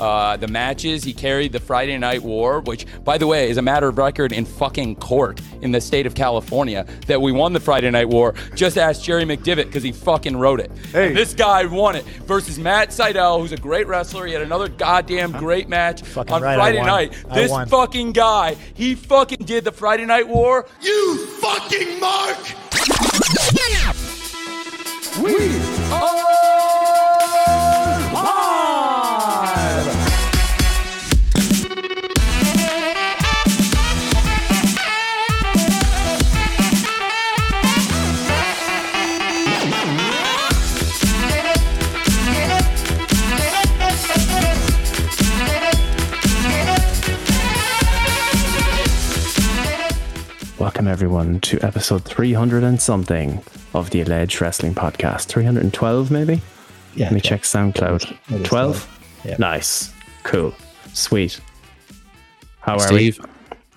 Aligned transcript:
uh, 0.00 0.36
the 0.36 0.48
matches. 0.48 1.04
He 1.04 1.12
carried 1.12 1.52
the 1.52 1.60
Friday 1.60 1.98
Night 1.98 2.22
War, 2.22 2.60
which, 2.60 2.86
by 3.04 3.18
the 3.18 3.26
way, 3.26 3.50
is 3.50 3.56
a 3.56 3.62
matter 3.62 3.88
of 3.88 3.98
record 3.98 4.32
in 4.32 4.44
fucking 4.44 4.96
court 4.96 5.40
in 5.60 5.72
the 5.72 5.80
state 5.80 6.06
of 6.06 6.14
California 6.14 6.86
that 7.06 7.20
we 7.20 7.32
won 7.32 7.52
the 7.52 7.60
Friday 7.60 7.90
Night 7.90 8.08
War. 8.08 8.34
Just 8.54 8.78
ask 8.78 9.02
Jerry 9.02 9.24
McDevitt 9.24 9.66
because 9.66 9.82
he 9.82 9.92
fucking 9.92 10.36
wrote 10.36 10.60
it. 10.60 10.70
Hey. 10.92 11.08
And 11.08 11.16
this 11.16 11.34
guy 11.34 11.64
won 11.66 11.96
it 11.96 12.04
versus 12.26 12.58
Matt 12.58 12.90
Sydal, 12.90 13.40
who's 13.40 13.52
a 13.52 13.56
great 13.56 13.86
wrestler. 13.86 14.26
He 14.26 14.32
had 14.32 14.42
another 14.42 14.68
goddamn 14.68 15.32
great 15.32 15.68
match 15.68 16.02
Fucking 16.02 16.32
on 16.32 16.42
right, 16.42 16.56
Friday 16.56 16.82
night. 16.82 17.14
This 17.32 17.52
fucking 17.68 18.12
guy, 18.12 18.56
he 18.74 18.94
fucking 18.94 19.44
did 19.44 19.64
the 19.64 19.72
Friday 19.72 20.06
Night 20.06 20.28
War. 20.28 20.66
You 20.80 21.26
fucking 21.26 22.00
mark! 22.00 22.38
Welcome 50.70 50.86
everyone 50.86 51.40
to 51.40 51.58
episode 51.62 52.04
300 52.04 52.62
and 52.62 52.80
something 52.80 53.42
of 53.74 53.90
the 53.90 54.02
Alleged 54.02 54.40
Wrestling 54.40 54.72
Podcast. 54.72 55.24
312 55.24 56.12
maybe? 56.12 56.40
Yeah. 56.94 57.06
Let 57.06 57.12
me 57.14 57.20
check 57.20 57.42
SoundCloud. 57.42 58.44
12? 58.44 59.20
Yeah. 59.24 59.36
Nice. 59.40 59.92
Cool. 60.22 60.54
Sweet. 60.92 61.40
How 62.60 62.74
are 62.74 62.86
Steve, 62.86 63.18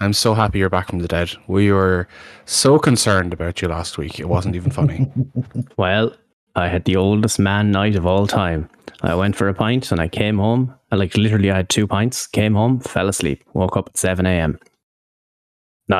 I'm 0.02 0.14
so 0.14 0.36
happy 0.36 0.59
you're 0.59 0.70
back 0.70 0.90
from 0.90 1.00
the 1.00 1.08
dead. 1.08 1.31
We 1.48 1.72
were 1.72 2.08
so 2.45 2.78
concerned 2.78 3.34
about 3.34 3.64
you 3.64 3.70
last 3.70 3.98
week. 3.98 4.20
It 4.20 4.30
wasn't 4.30 4.56
even 4.56 4.70
funny. 4.70 5.12
Well, 5.78 6.16
I 6.56 6.68
had 6.68 6.86
the 6.86 6.98
oldest 6.98 7.40
man 7.40 7.72
night 7.72 7.96
of 7.96 8.06
all 8.06 8.28
time. 8.28 8.70
I 9.02 9.16
went 9.16 9.36
for 9.36 9.50
a 9.50 9.53
pint 9.56 9.92
and 9.92 10.00
I 10.00 10.09
came 10.09 10.38
home. 10.38 10.75
I 10.92 10.98
like 10.98 11.18
literally 11.18 11.50
I 11.50 11.56
had 11.56 11.70
two 11.70 11.88
pints, 11.88 12.28
came 12.28 12.53
home, 12.53 12.80
fell 12.81 13.09
asleep, 13.09 13.44
woke 13.53 13.78
up 13.78 13.90
at 13.90 13.98
7 13.98 14.28
a.m. 14.28 14.59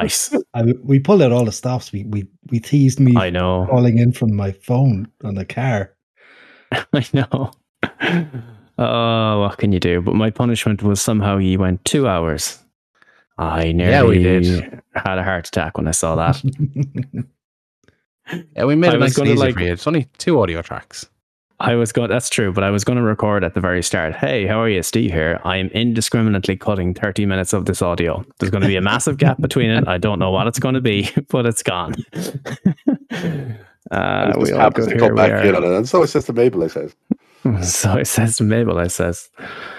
Nice. 0.02 0.34
I, 0.54 0.64
we 0.84 1.00
pulled 1.00 1.22
out 1.22 1.32
all 1.32 1.46
the 1.46 1.52
stops. 1.52 1.92
We 1.92 2.04
we 2.06 2.28
we 2.52 2.60
teased 2.60 3.00
me 3.00 3.16
I 3.18 3.30
know. 3.30 3.68
calling 3.70 3.98
in 3.98 4.12
from 4.12 4.36
my 4.36 4.52
phone 4.52 5.08
on 5.24 5.36
the 5.36 5.46
car. 5.46 5.94
I 6.94 7.06
know. 7.14 7.52
Oh, 8.78 9.40
what 9.42 9.58
can 9.60 9.72
you 9.72 9.80
do? 9.80 10.02
But 10.02 10.16
my 10.16 10.32
punishment 10.32 10.82
was 10.84 11.02
somehow 11.02 11.38
you 11.38 11.60
went 11.60 11.84
two 11.86 12.08
hours. 12.08 12.58
I 13.38 13.72
nearly 13.72 13.92
Yeah, 13.92 14.04
we 14.04 14.18
did. 14.20 14.82
had 14.96 15.18
a 15.20 15.24
heart 15.24 15.48
attack 15.48 15.78
when 15.78 15.88
I 15.88 15.92
saw 15.92 16.16
that. 16.16 16.42
Yeah, 18.56 18.64
we 18.64 18.76
made 18.76 18.92
I 18.92 18.96
it 18.96 19.00
was 19.00 19.10
nice 19.12 19.18
gonna, 19.18 19.30
and 19.32 19.38
easy 19.38 19.46
like- 19.48 19.56
for 19.56 19.62
you. 19.62 19.74
It's 19.74 19.86
only 19.86 20.08
two 20.18 20.40
audio 20.40 20.62
tracks. 20.62 21.06
I 21.60 21.76
was 21.76 21.92
going, 21.92 22.10
that's 22.10 22.30
true, 22.30 22.52
but 22.52 22.64
I 22.64 22.72
was 22.72 22.84
going 22.84 22.98
to 22.98 23.04
record 23.04 23.44
at 23.44 23.54
the 23.54 23.62
very 23.62 23.84
start. 23.84 24.16
Hey, 24.16 24.48
how 24.48 24.60
are 24.62 24.68
you? 24.68 24.82
Steve 24.84 25.12
here. 25.12 25.40
I 25.46 25.58
am 25.58 25.68
indiscriminately 25.68 26.58
cutting 26.58 26.94
30 26.94 27.26
minutes 27.26 27.54
of 27.54 27.66
this 27.66 27.82
audio. 27.82 28.26
There's 28.40 28.50
going 28.50 28.64
to 28.64 28.68
be 28.68 28.76
a 28.76 28.82
massive 28.82 29.18
gap 29.18 29.40
between 29.40 29.70
it. 29.70 29.88
I 29.88 29.98
don't 29.98 30.20
know 30.20 30.32
what 30.32 30.48
it's 30.48 30.60
going 30.60 30.76
to 30.76 30.82
be, 30.82 31.10
but 31.30 31.46
it's 31.46 31.64
gone. 31.64 31.94
uh, 32.14 32.22
It 34.34 34.38
we 34.38 34.50
just 34.50 34.54
all 34.54 34.70
go 34.72 34.84
to 34.86 34.90
here. 34.90 35.00
come 35.00 35.10
we 35.12 35.16
back 35.16 35.46
in 35.46 35.54
are. 35.54 35.58
on 35.58 35.64
it. 35.64 35.78
And 35.78 35.88
so 35.88 36.02
it's 36.04 36.14
just 36.14 36.28
a 36.30 36.34
Mabel, 36.34 36.64
I 36.64 36.68
says. 36.68 36.96
So 37.62 37.98
it 37.98 38.08
says 38.08 38.38
to 38.38 38.44
Mabel, 38.44 38.78
I 38.80 38.88
says, 39.00 39.30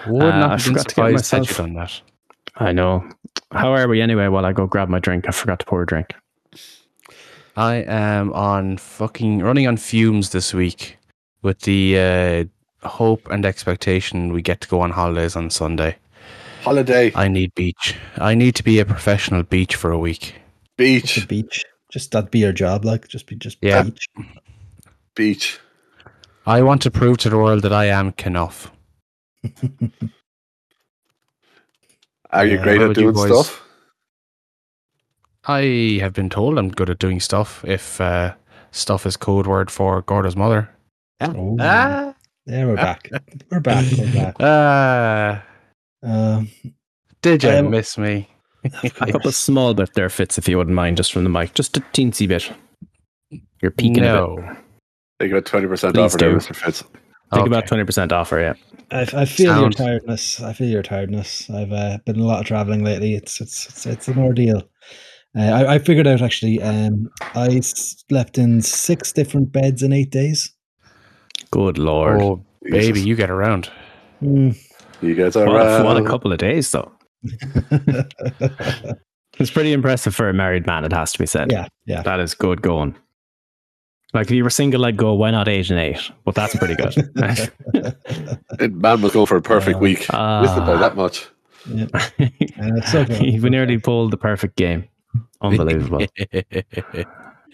Would 0.07 0.23
Uh, 0.23 0.39
not 0.39 0.51
I 0.53 0.57
forgot 0.57 0.87
to 0.89 0.95
get 0.95 1.01
surprised 1.19 1.31
had 1.31 1.37
you 1.37 1.41
myself- 1.41 1.57
done 1.57 1.73
that. 1.75 2.01
I 2.57 2.71
know. 2.71 3.07
How 3.51 3.73
are 3.73 3.87
we 3.87 4.01
anyway 4.01 4.27
while 4.27 4.45
I 4.45 4.53
go 4.53 4.65
grab 4.65 4.89
my 4.89 4.99
drink? 4.99 5.25
I 5.27 5.31
forgot 5.31 5.59
to 5.59 5.65
pour 5.65 5.83
a 5.83 5.85
drink. 5.85 6.15
I 7.57 7.75
am 7.75 8.33
on 8.33 8.77
fucking 8.77 9.39
running 9.39 9.67
on 9.67 9.77
fumes 9.77 10.31
this 10.31 10.53
week 10.53 10.97
with 11.45 11.61
the 11.61 11.97
uh, 12.83 12.87
hope 12.87 13.29
and 13.29 13.45
expectation 13.45 14.33
we 14.33 14.41
get 14.41 14.59
to 14.61 14.67
go 14.67 14.81
on 14.81 14.89
holidays 14.91 15.35
on 15.35 15.49
Sunday. 15.51 15.95
Holiday, 16.63 17.11
I 17.15 17.27
need 17.27 17.53
beach. 17.53 17.95
I 18.17 18.33
need 18.33 18.55
to 18.55 18.63
be 18.63 18.79
a 18.79 18.85
professional 18.85 19.43
beach 19.43 19.75
for 19.75 19.91
a 19.91 19.99
week. 19.99 20.33
Just 20.77 21.15
the 21.15 21.21
beach, 21.21 21.27
beach. 21.27 21.65
Just 21.91 22.11
that'd 22.11 22.31
be 22.31 22.39
your 22.39 22.51
job, 22.51 22.83
like 22.83 23.07
just 23.07 23.27
be 23.27 23.35
just 23.35 23.59
Yeah. 23.61 23.83
beach. 23.83 24.09
beach. 25.15 25.59
I 26.47 26.63
want 26.63 26.81
to 26.81 26.91
prove 26.91 27.17
to 27.19 27.29
the 27.29 27.37
world 27.37 27.61
that 27.61 27.71
I 27.73 27.85
am 27.85 28.11
Kenough. 28.11 28.71
Are 32.31 32.45
you 32.45 32.57
Yeah, 32.57 32.63
great 32.63 32.81
at 32.81 32.95
doing 32.95 33.13
boys? 33.13 33.29
stuff? 33.29 33.61
I 35.47 35.99
have 36.01 36.13
been 36.13 36.29
told 36.29 36.57
I'm 36.57 36.69
good 36.69 36.89
at 36.89 36.97
doing 36.97 37.19
stuff 37.19 37.63
if 37.67 38.01
uh, 38.01 38.33
stuff 38.71 39.05
is 39.05 39.15
code 39.15 39.45
word 39.45 39.69
for 39.69 40.01
Gordo's 40.01 40.35
mother. 40.35 40.74
Oh. 41.21 41.57
Ah. 41.59 42.13
Yeah, 42.45 42.65
we're 42.65 42.75
back. 42.75 43.09
We're 43.51 43.59
back. 43.59 43.85
We're 43.97 44.13
back. 44.13 44.35
Ah. 44.39 45.43
Um, 46.03 46.49
did 47.21 47.43
you 47.43 47.49
I 47.49 47.53
am- 47.55 47.71
miss 47.71 47.97
me? 47.97 48.29
A 48.83 48.89
couple 48.89 49.27
of 49.27 49.35
small 49.35 49.73
bit 49.75 49.93
there, 49.93 50.09
Fitz, 50.09 50.37
if 50.39 50.47
you 50.47 50.57
wouldn't 50.57 50.75
mind, 50.75 50.97
just 50.97 51.11
from 51.13 51.23
the 51.23 51.29
mic. 51.29 51.53
Just 51.53 51.77
a 51.77 51.81
teensy 51.81 52.27
bit. 52.27 52.51
You're 53.61 53.71
peeking 53.71 53.99
a 53.99 54.01
bit. 54.01 54.03
no. 54.13 54.55
They 55.19 55.27
got 55.29 55.45
20% 55.45 55.93
Please 55.93 55.99
offer 55.99 56.17
there, 56.17 56.31
do. 56.31 56.37
Mr. 56.37 56.55
Fitz. 56.55 56.83
Think 57.33 57.47
about 57.47 57.65
20% 57.67 58.11
offer, 58.11 58.39
yeah. 58.39 58.53
I, 58.91 59.21
I 59.21 59.25
feel 59.25 59.59
your 59.59 59.69
tiredness. 59.69 60.41
I 60.41 60.53
feel 60.53 60.67
your 60.69 60.83
tiredness. 60.83 61.49
I've 61.49 61.71
uh, 61.71 61.97
been 62.05 62.19
a 62.19 62.23
lot 62.23 62.39
of 62.41 62.45
traveling 62.45 62.83
lately. 62.83 63.15
It's 63.15 63.41
it's 63.41 63.67
it's, 63.67 63.85
it's 63.87 64.07
an 64.07 64.19
ordeal. 64.19 64.61
Uh, 65.37 65.41
I, 65.41 65.73
I 65.75 65.79
figured 65.79 66.05
out 66.07 66.21
actually. 66.21 66.61
Um, 66.61 67.09
I 67.33 67.59
slept 67.61 68.37
in 68.37 68.61
six 68.61 69.11
different 69.11 69.51
beds 69.51 69.81
in 69.83 69.91
eight 69.93 70.11
days. 70.11 70.53
Good 71.51 71.77
lord. 71.77 72.21
Oh, 72.21 72.43
baby, 72.63 73.01
you 73.01 73.15
get 73.15 73.29
around. 73.29 73.69
Mm. 74.21 74.57
You 75.01 75.15
guys 75.15 75.35
are 75.35 75.45
what, 75.45 75.61
a, 75.61 75.83
what 75.83 75.97
a 75.97 76.03
couple 76.05 76.31
of 76.31 76.37
days, 76.37 76.71
though. 76.71 76.91
It's 79.37 79.51
pretty 79.51 79.73
impressive 79.73 80.15
for 80.15 80.29
a 80.29 80.33
married 80.33 80.65
man, 80.65 80.85
it 80.85 80.93
has 80.93 81.11
to 81.11 81.19
be 81.19 81.25
said. 81.25 81.51
yeah, 81.51 81.67
yeah. 81.85 82.01
That 82.03 82.21
is 82.21 82.33
good 82.33 82.61
going. 82.61 82.95
Like 84.13 84.27
if 84.27 84.31
you 84.31 84.45
were 84.45 84.49
single, 84.49 84.85
I'd 84.85 84.95
go, 84.95 85.13
why 85.13 85.29
not 85.31 85.49
eight 85.49 85.69
and 85.69 85.77
eight? 85.77 85.99
But 86.23 86.35
that's 86.35 86.55
pretty 86.55 86.75
good. 86.75 86.95
Man 88.81 89.01
must 89.01 89.13
go 89.13 89.25
for 89.25 89.35
a 89.35 89.41
perfect 89.41 89.75
Uh, 89.75 89.79
week. 89.79 89.97
Missed 89.99 90.09
it 90.11 90.13
by 90.13 90.75
Ah. 90.75 90.77
that 90.79 90.95
much. 90.95 91.27
yeah. 91.67 91.87
And 92.55 92.77
it's 92.77 92.93
so 92.93 93.03
good. 93.05 93.23
you 93.25 93.49
nearly 93.49 93.77
pulled 93.77 94.11
the 94.11 94.17
perfect 94.17 94.55
game. 94.55 94.87
Unbelievable. 95.41 96.05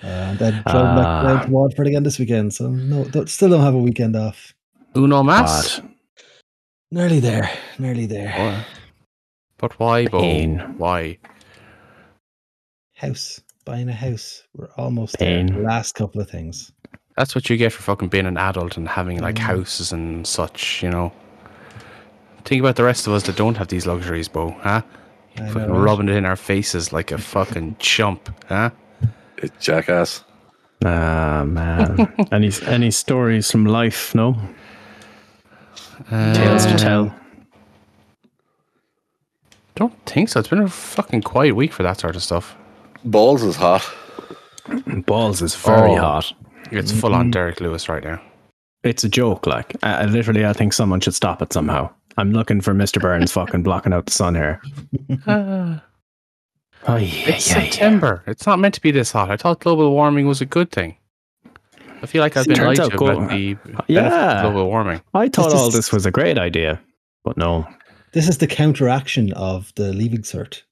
Uh, 0.03 0.07
and 0.07 0.39
then 0.39 0.53
driving 0.65 0.95
back 0.95 1.05
Ah. 1.05 1.23
down 1.23 1.45
to 1.45 1.51
Watford 1.51 1.87
again 1.87 2.03
this 2.03 2.17
weekend. 2.19 2.53
So 2.53 2.69
no, 2.69 3.05
don't, 3.05 3.29
still 3.29 3.49
don't 3.49 3.61
have 3.61 3.75
a 3.75 3.79
weekend 3.79 4.15
off. 4.15 4.53
Uno 4.95 5.21
mas. 5.23 5.79
God. 5.79 5.89
Nearly 6.91 7.19
there. 7.19 7.49
Nearly 7.79 8.05
there. 8.05 8.31
What? 8.37 8.65
But 9.57 9.79
why, 9.79 10.07
Bo? 10.07 10.19
Pain. 10.21 10.59
Why? 10.77 11.17
House. 12.95 13.41
Buying 13.65 13.89
a 13.89 13.93
house. 13.93 14.43
We're 14.55 14.69
almost 14.77 15.17
Pain. 15.19 15.47
there. 15.53 15.63
Last 15.63 15.93
couple 15.95 16.19
of 16.21 16.29
things. 16.29 16.71
That's 17.15 17.35
what 17.35 17.49
you 17.49 17.57
get 17.57 17.71
for 17.73 17.83
fucking 17.83 18.07
being 18.07 18.25
an 18.25 18.37
adult 18.37 18.77
and 18.77 18.87
having 18.87 19.19
like 19.19 19.35
Mm. 19.35 19.39
houses 19.39 19.91
and 19.91 20.25
such, 20.25 20.81
you 20.81 20.89
know. 20.89 21.11
Think 22.45 22.59
about 22.61 22.75
the 22.75 22.83
rest 22.83 23.05
of 23.05 23.13
us 23.13 23.23
that 23.23 23.35
don't 23.35 23.57
have 23.57 23.67
these 23.67 23.85
luxuries, 23.85 24.27
Bo, 24.27 24.51
huh? 24.61 24.81
I 25.37 25.41
know, 25.41 25.51
Fucking 25.53 25.69
right? 25.69 25.79
rubbing 25.79 26.09
it 26.09 26.15
in 26.15 26.25
our 26.25 26.35
faces 26.35 26.91
like 26.91 27.11
a 27.11 27.17
fucking 27.19 27.75
chump, 27.79 28.29
huh? 28.47 28.71
It's 29.41 29.63
jackass. 29.65 30.23
Ah 30.85 31.43
man. 31.45 32.11
any 32.31 32.51
any 32.65 32.91
stories 32.91 33.51
from 33.51 33.65
life? 33.65 34.15
No 34.15 34.35
tales 36.09 36.65
to 36.65 36.73
Uh, 36.73 36.77
tell. 36.77 37.15
Don't 39.75 39.93
think 40.05 40.29
so. 40.29 40.39
It's 40.39 40.49
been 40.49 40.59
a 40.59 40.67
fucking 40.67 41.21
quiet 41.21 41.55
week 41.55 41.71
for 41.73 41.83
that 41.83 41.99
sort 41.99 42.15
of 42.15 42.23
stuff. 42.23 42.55
Balls 43.05 43.43
is 43.43 43.55
hot. 43.55 43.83
Balls 45.05 45.41
is 45.41 45.55
very 45.55 45.91
Oh. 45.91 45.97
hot. 46.01 46.33
It's 46.71 46.91
full 46.91 47.13
on 47.15 47.31
Derrick 47.31 47.59
Lewis 47.61 47.89
right 47.89 48.03
now. 48.03 48.21
It's 48.83 49.03
a 49.03 49.09
joke. 49.09 49.45
Like 49.47 49.75
I, 49.83 50.01
I 50.03 50.05
literally, 50.05 50.45
I 50.45 50.53
think 50.53 50.73
someone 50.73 50.99
should 51.01 51.15
stop 51.15 51.41
it 51.41 51.53
somehow. 51.53 51.89
I'm 52.17 52.31
looking 52.31 52.61
for 52.61 52.73
Mr. 52.73 52.99
Burns 53.01 53.31
fucking 53.31 53.63
blocking 53.63 53.93
out 53.93 54.05
the 54.05 54.11
sun 54.11 54.35
here. 54.35 54.61
Oh, 56.87 56.95
yeah, 56.97 57.29
It's 57.35 57.45
September. 57.45 58.23
It's 58.27 58.45
not 58.47 58.59
meant 58.59 58.73
to 58.75 58.81
be 58.81 58.91
this 58.91 59.11
hot. 59.11 59.29
I 59.29 59.37
thought 59.37 59.59
global 59.59 59.91
warming 59.91 60.27
was 60.27 60.41
a 60.41 60.45
good 60.45 60.71
thing. 60.71 60.97
I 62.03 62.07
feel 62.07 62.21
like 62.23 62.35
I've 62.35 62.47
been 62.47 62.55
Turns 62.57 62.79
lied 62.79 62.89
to 62.91 62.97
go- 62.97 63.07
about 63.07 63.29
the 63.29 63.57
Yeah. 63.87 64.37
of 64.47 64.53
global 64.53 64.67
warming. 64.67 65.01
I 65.13 65.27
thought 65.29 65.51
This 65.51 65.53
all 65.59 65.67
is- 65.67 65.73
this 65.75 65.91
was 65.91 66.05
a 66.05 66.11
great 66.11 66.39
idea, 66.39 66.79
but 67.23 67.37
no. 67.37 67.67
This 68.13 68.27
is 68.27 68.39
the 68.39 68.47
counteraction 68.47 69.31
of 69.33 69.71
the 69.75 69.93
leaving 69.93 70.23
cert, 70.23 70.63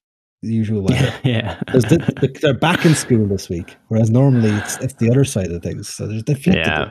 the 0.41 0.51
usual 0.51 0.81
weather. 0.81 1.13
Yeah, 1.23 1.59
the, 1.71 1.79
the, 2.19 2.39
they're 2.41 2.53
back 2.55 2.83
in 2.85 2.95
school 2.95 3.27
this 3.27 3.47
week, 3.47 3.77
whereas 3.89 4.09
normally 4.09 4.49
it's, 4.49 4.77
it's 4.79 4.93
the 4.95 5.11
other 5.11 5.23
side 5.23 5.51
of 5.51 5.61
things. 5.61 5.87
So 5.87 6.07
there's 6.07 6.23
they 6.23 6.33
flipped 6.33 6.57
Yeah. 6.57 6.89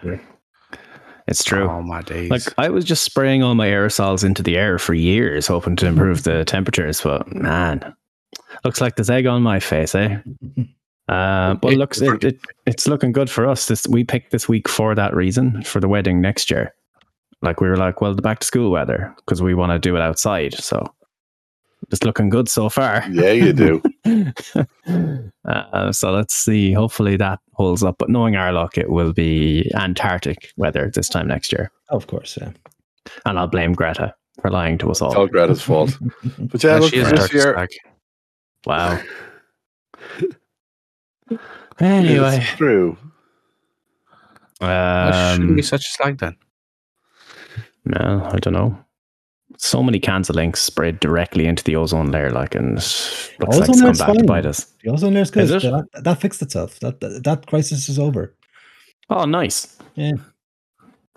It's 1.27 1.45
true. 1.45 1.69
Oh 1.69 1.83
my 1.83 2.01
days. 2.03 2.31
Like 2.31 2.43
I 2.57 2.71
was 2.71 2.85
just 2.87 3.03
spraying 3.03 3.43
all 3.43 3.55
my 3.55 3.67
aerosols 3.69 4.25
into 4.25 4.43
the 4.43 4.57
air 4.57 4.79
for 4.79 4.95
years, 4.95 5.47
hoping 5.49 5.77
to 5.77 5.87
improve 5.87 6.23
the 6.23 6.45
temperatures. 6.47 7.03
But 7.03 7.31
man, 7.35 7.95
looks 8.65 8.81
like 8.81 8.97
there's 8.97 9.11
egg 9.11 9.27
on 9.27 9.43
my 9.43 9.61
face, 9.61 9.95
eh? 9.95 10.19
Uh, 11.09 11.55
but 11.55 11.73
It- 11.73 11.79
looks 11.79 12.03
it, 12.03 12.23
it, 12.23 12.39
it's 12.67 12.87
looking 12.87 13.13
good 13.13 13.31
for 13.31 13.47
us. 13.47 13.67
This 13.67 13.87
we 13.89 14.05
picked 14.05 14.31
this 14.31 14.47
week 14.47 14.69
for 14.69 14.95
that 14.95 15.15
reason 15.17 15.63
for 15.63 15.81
the 15.81 15.89
wedding 15.89 16.21
next 16.21 16.51
year. 16.51 16.75
Like 17.41 17.63
we 17.63 17.69
were 17.71 17.79
like, 17.79 18.03
well, 18.03 18.15
the 18.15 18.21
back 18.21 18.41
to 18.41 18.47
school 18.47 18.71
weather 18.71 19.15
because 19.17 19.41
we 19.41 19.55
want 19.55 19.73
to 19.73 19.79
do 19.79 19.97
it 19.97 20.03
outside. 20.03 20.53
So 20.53 20.85
it's 21.91 22.05
looking 22.05 22.29
good 22.29 22.47
so 22.51 22.69
far. 22.69 23.03
Yeah, 23.11 23.31
you 23.33 23.55
do. 23.55 23.83
uh, 25.47 25.93
so 25.93 26.11
let's 26.13 26.35
see. 26.35 26.73
Hopefully 26.73 27.17
that 27.17 27.41
holds 27.55 27.83
up. 27.83 27.97
But 27.99 28.11
knowing 28.11 28.37
our 28.37 28.53
luck, 28.53 28.77
it 28.77 28.91
will 28.91 29.15
be 29.15 29.71
Antarctic 29.75 30.53
weather 30.59 30.91
this 30.95 31.09
time 31.09 31.27
next 31.29 31.53
year. 31.53 31.71
Of 31.89 32.07
course, 32.07 32.37
yeah. 32.39 32.51
And 33.25 33.39
I'll 33.39 33.47
blame 33.49 33.73
Greta 33.73 34.15
for 34.43 34.51
lying 34.51 34.79
to 34.79 34.91
us 34.91 34.99
It's 34.99 35.03
all 35.03 35.17
all. 35.17 35.27
Greta's 35.27 35.63
fault. 35.63 35.97
But 36.39 36.63
yeah, 36.63 36.75
Yeah, 36.75 36.79
look, 36.81 36.91
she 36.91 36.99
is 36.99 37.11
this 37.11 37.33
year, 37.33 37.53
stag. 37.55 37.69
Wow. 38.69 39.01
anyway, 41.81 42.37
it's 42.37 42.57
true. 42.57 42.99
Why 44.59 45.33
shouldn't 45.33 45.57
be 45.57 45.63
um, 45.63 45.67
such 45.67 45.87
a 45.87 45.89
slag 45.89 46.19
then. 46.19 46.37
no, 47.87 48.29
I 48.31 48.37
don't 48.39 48.53
know. 48.53 48.79
So 49.57 49.83
many 49.83 49.99
cancer 49.99 50.35
links 50.35 50.61
spread 50.61 51.01
directly 51.01 51.47
into 51.47 51.65
the 51.65 51.77
ozone 51.77 52.11
layer, 52.11 52.31
like, 52.31 52.55
and 52.55 52.75
looks 52.75 53.39
like 53.41 53.59
it's 53.61 53.67
come 53.69 53.81
layer's 53.81 53.99
back 53.99 54.17
to 54.19 54.25
bite 54.25 54.45
us. 54.45 54.67
The 54.85 54.91
ozone 54.91 55.15
layer's 55.15 55.31
good. 55.31 55.45
Is 55.45 55.51
it? 55.51 55.63
That, 55.63 56.05
that 56.05 56.21
fixed 56.21 56.43
itself. 56.43 56.79
That, 56.81 57.01
that 57.01 57.25
that 57.25 57.47
crisis 57.47 57.89
is 57.89 57.99
over. 57.99 58.37
Oh, 59.09 59.25
nice. 59.25 59.79
Yeah. 59.95 60.13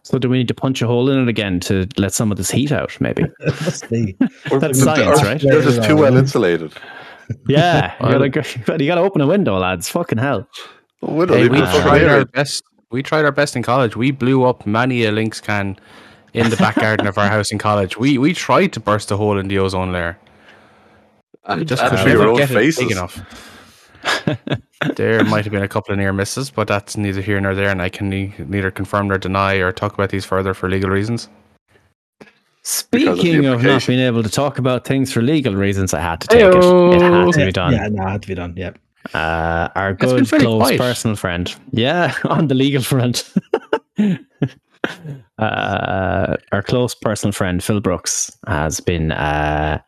So, 0.03 0.18
do 0.18 0.30
we 0.30 0.38
need 0.38 0.48
to 0.48 0.53
punch 0.56 0.81
a 0.81 0.88
hole 0.88 1.09
in 1.09 1.19
it 1.21 1.27
again 1.27 1.59
to 1.62 1.88
let 1.98 2.13
some 2.13 2.31
of 2.31 2.38
this 2.38 2.50
heat 2.50 2.71
out? 2.71 2.95
Maybe. 3.01 3.25
Must 3.45 3.89
be. 3.89 4.15
Or- 4.50 4.59
That's 4.59 4.80
or- 4.81 4.86
science, 4.86 5.21
or 5.21 5.25
right? 5.25 5.42
They're 5.42 5.62
just 5.62 5.83
too 5.83 5.98
well 5.98 6.15
insulated. 6.18 6.74
Yeah, 7.47 7.93
you 7.99 8.05
Well- 8.09 8.11
gotta, 8.29 8.29
go- 8.29 8.73
you 8.77 8.87
gotta 8.87 9.01
open 9.01 9.21
a 9.21 9.27
window, 9.27 9.57
lads. 9.57 9.89
Fucking 9.89 10.17
hell. 10.17 10.47
We 11.01 11.25
Hey, 11.27 11.49
we 11.49 11.57
tried 11.59 12.03
our 12.03 12.25
best. 12.25 12.63
We 12.91 13.01
tried 13.01 13.25
our 13.25 13.31
best 13.31 13.55
in 13.55 13.63
college. 13.63 13.95
We 13.95 14.11
blew 14.11 14.43
up 14.43 14.65
many 14.65 15.05
a 15.05 15.11
Lynx 15.11 15.39
can 15.41 15.77
in 16.33 16.49
the 16.49 16.57
back 16.57 16.75
garden 16.75 17.07
of 17.07 17.17
our 17.17 17.27
house 17.27 17.51
in 17.51 17.57
college. 17.57 17.97
We 17.97 18.17
we 18.17 18.33
tried 18.33 18.73
to 18.73 18.79
burst 18.79 19.09
a 19.11 19.17
hole 19.17 19.37
in 19.39 19.47
the 19.47 19.57
ozone 19.59 19.91
layer. 19.91 20.17
And 21.45 21.67
Just 21.67 21.81
and 21.81 21.89
could 21.91 21.99
for 22.01 22.09
your 22.09 22.19
never 22.19 22.31
own 22.31 22.37
get 22.37 22.51
it 22.51 22.77
big 22.77 22.91
enough. 22.91 23.19
there 24.95 25.23
might 25.23 25.43
have 25.45 25.51
been 25.51 25.63
a 25.63 25.67
couple 25.67 25.91
of 25.93 25.97
near 25.99 26.13
misses, 26.13 26.49
but 26.51 26.67
that's 26.67 26.97
neither 26.97 27.21
here 27.21 27.39
nor 27.41 27.55
there, 27.55 27.69
and 27.69 27.81
I 27.81 27.89
can 27.89 28.09
ne- 28.09 28.33
neither 28.37 28.71
confirm 28.71 29.07
nor 29.07 29.17
deny 29.17 29.55
or 29.55 29.71
talk 29.71 29.93
about 29.93 30.09
these 30.09 30.25
further 30.25 30.53
for 30.53 30.69
legal 30.69 30.89
reasons. 30.89 31.29
Because 32.63 33.07
of 33.07 33.17
Speaking 33.19 33.45
of 33.45 33.63
not 33.63 33.87
being 33.87 33.99
able 33.99 34.21
to 34.21 34.29
talk 34.29 34.59
about 34.59 34.85
things 34.85 35.11
for 35.11 35.21
legal 35.21 35.55
reasons, 35.55 35.93
I 35.95 35.99
had 35.99 36.21
to 36.21 36.27
take 36.27 36.41
it. 36.41 36.47
It 36.47 37.01
had 37.01 37.31
to 37.33 37.45
be 37.45 37.51
done. 37.51 37.73
Yeah, 37.73 37.87
no, 37.89 38.05
it 38.05 38.09
had 38.09 38.21
to 38.21 38.27
be 38.27 38.35
done. 38.35 38.53
Yeah. 38.55 38.71
Uh, 39.15 39.69
our 39.75 39.93
good, 39.95 40.27
close 40.29 40.59
quiet. 40.61 40.77
personal 40.79 41.15
friend. 41.15 41.55
Yeah, 41.71 42.13
on 42.25 42.47
the 42.49 42.53
legal 42.55 42.83
front. 42.83 43.33
uh, 45.37 46.37
our 46.51 46.61
close 46.61 46.93
personal 46.95 47.31
friend, 47.31 47.63
Phil 47.63 47.79
Brooks, 47.79 48.35
has 48.47 48.79
been 48.79 49.11
uh, 49.11 49.79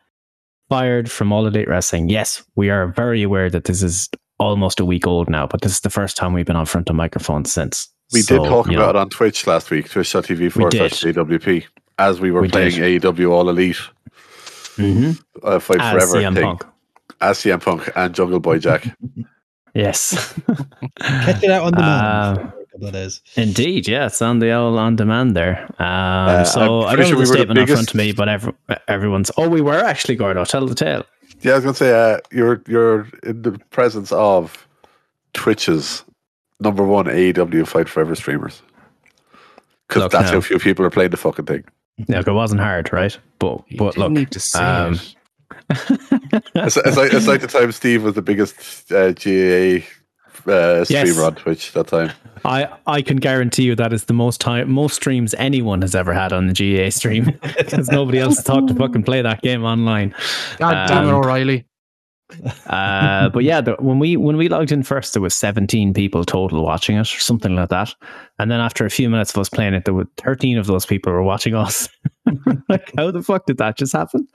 fired 0.69 1.11
from 1.11 1.31
All 1.31 1.45
Elite 1.45 1.67
Wrestling. 1.67 2.09
Yes, 2.09 2.43
we 2.55 2.69
are 2.69 2.87
very 2.87 3.21
aware 3.21 3.49
that 3.49 3.65
this 3.65 3.83
is 3.83 4.09
almost 4.39 4.79
a 4.79 4.85
week 4.85 5.05
old 5.05 5.29
now, 5.29 5.45
but 5.47 5.61
this 5.61 5.73
is 5.73 5.81
the 5.81 5.89
first 5.89 6.17
time 6.17 6.33
we've 6.33 6.45
been 6.45 6.55
on 6.55 6.65
front 6.65 6.89
of 6.89 6.95
microphones 6.95 7.51
since. 7.53 7.87
We 8.11 8.21
So, 8.21 8.39
did 8.43 8.49
talk 8.49 8.65
about 8.67 8.77
know, 8.77 8.89
it 8.89 8.95
on 8.95 9.09
Twitch 9.09 9.47
last 9.47 9.71
week, 9.71 9.89
twitch.tv 9.89 10.51
forward 10.51 10.71
did. 10.71 10.91
slash 10.93 11.13
AWP, 11.13 11.65
as 11.99 12.19
we 12.19 12.31
were 12.31 12.41
We 12.41 12.49
playing 12.49 12.71
did. 12.71 13.01
AEW 13.03 13.31
All 13.31 13.49
Elite 13.49 13.77
mhm, 14.77 15.21
uh, 15.43 15.59
Fight 15.59 15.79
as 15.81 15.93
Forever 15.93 16.17
CM 16.17 16.33
thing. 16.35 16.43
Punk. 16.45 16.65
As 17.21 17.37
CM 17.39 17.61
Punk 17.63 17.89
and 17.95 18.13
Jungle 18.15 18.39
Boy 18.39 18.59
Jack. 18.59 18.83
Yes. 19.75 20.33
Catch 20.99 21.43
it 21.43 21.49
out 21.49 21.63
on 21.63 21.71
demand 21.71 22.05
Uh, 22.05 22.35
for 22.35 22.41
a 22.61 22.65
couple 22.67 22.87
of 22.89 22.93
days. 22.93 23.21
Indeed, 23.35 23.87
yeah, 23.87 24.05
it's 24.05 24.21
on 24.21 24.37
the 24.37 24.51
old 24.51 24.77
on 24.77 24.95
demand 24.95 25.35
there. 25.35 25.63
Um, 25.79 25.87
Uh, 26.29 26.43
so 26.43 26.83
I'm 26.83 26.95
don't 26.97 27.07
sure 27.07 27.07
have 27.07 27.07
we 27.07 27.11
the 27.11 27.15
were 27.15 27.25
the 27.25 27.25
statement 27.25 27.57
in 27.59 27.65
front 27.65 27.67
biggest- 27.67 27.89
of 27.89 27.95
me, 27.95 28.11
but 28.11 28.29
every, 28.29 28.53
everyone's. 28.87 29.31
Oh, 29.35 29.49
we 29.49 29.61
were 29.61 29.73
actually 29.73 30.15
Gordo. 30.15 30.45
Tell 30.45 30.67
the 30.67 30.75
tale. 30.75 31.03
Yeah, 31.41 31.53
I 31.53 31.55
was 31.55 31.63
gonna 31.63 31.73
say 31.75 31.91
uh, 31.91 32.19
you're 32.31 32.61
you're 32.67 33.07
in 33.23 33.41
the 33.41 33.53
presence 33.71 34.11
of 34.11 34.67
Twitch's 35.33 36.03
number 36.59 36.83
one 36.83 37.05
AEW 37.05 37.65
Fight 37.67 37.89
Forever 37.89 38.13
streamers. 38.13 38.61
Because 39.87 40.11
that's 40.11 40.29
now. 40.29 40.33
how 40.33 40.41
few 40.41 40.59
people 40.59 40.85
are 40.85 40.91
playing 40.91 41.09
the 41.11 41.17
fucking 41.17 41.45
thing. 41.45 41.63
Look, 42.07 42.27
it 42.27 42.31
wasn't 42.31 42.61
hard, 42.61 42.91
right? 42.91 43.17
But 43.39 43.63
You 43.67 43.77
but 43.77 43.97
look, 43.97 44.11
need 44.11 44.31
to 44.31 44.39
say 44.39 44.59
um, 44.59 44.93
it. 44.93 45.15
It's, 46.55 46.77
it's 46.77 46.97
like 46.97 47.13
it's 47.13 47.27
like 47.27 47.41
the 47.41 47.47
time 47.47 47.71
Steve 47.71 48.03
was 48.03 48.15
the 48.15 48.21
biggest 48.21 48.91
uh, 48.91 49.11
GAA 49.13 49.85
uh, 50.51 50.83
streamer 50.83 51.05
Yes. 51.07 51.19
on 51.19 51.35
Twitch 51.35 51.71
that 51.73 51.87
time. 51.87 52.11
I 52.45 52.67
I 52.87 53.01
can 53.01 53.17
guarantee 53.17 53.63
you 53.63 53.75
that 53.75 53.93
is 53.93 54.05
the 54.05 54.13
most 54.13 54.41
time 54.41 54.71
most 54.71 54.95
streams 54.95 55.33
anyone 55.35 55.81
has 55.81 55.93
ever 55.95 56.13
had 56.13 56.33
on 56.33 56.47
the 56.47 56.53
GA 56.53 56.89
stream 56.89 57.25
because 57.57 57.89
nobody 57.89 58.19
else 58.19 58.41
thought 58.41 58.67
to 58.67 58.73
fucking 58.75 59.03
play 59.03 59.21
that 59.21 59.41
game 59.41 59.63
online. 59.63 60.13
God 60.57 60.87
damn 60.87 61.05
it, 61.05 61.09
um, 61.09 61.15
O'Reilly. 61.15 61.65
Uh, 62.67 63.29
but 63.29 63.43
yeah, 63.43 63.61
the, 63.61 63.75
when 63.79 63.99
we 63.99 64.17
when 64.17 64.37
we 64.37 64.49
logged 64.49 64.71
in 64.71 64.83
first, 64.83 65.13
there 65.13 65.21
was 65.21 65.35
17 65.35 65.93
people 65.93 66.23
total 66.23 66.63
watching 66.63 66.95
it, 66.95 67.01
or 67.01 67.19
something 67.19 67.55
like 67.55 67.69
that. 67.69 67.93
And 68.39 68.49
then 68.49 68.59
after 68.59 68.85
a 68.85 68.89
few 68.89 69.09
minutes 69.09 69.31
of 69.31 69.37
us 69.37 69.49
playing 69.49 69.73
it, 69.73 69.85
there 69.85 69.93
were 69.93 70.07
13 70.17 70.57
of 70.57 70.65
those 70.65 70.85
people 70.85 71.11
were 71.11 71.23
watching 71.23 71.55
us. 71.55 71.87
like, 72.69 72.91
how 72.97 73.11
the 73.11 73.21
fuck 73.21 73.45
did 73.45 73.57
that 73.57 73.77
just 73.77 73.93
happen? 73.93 74.27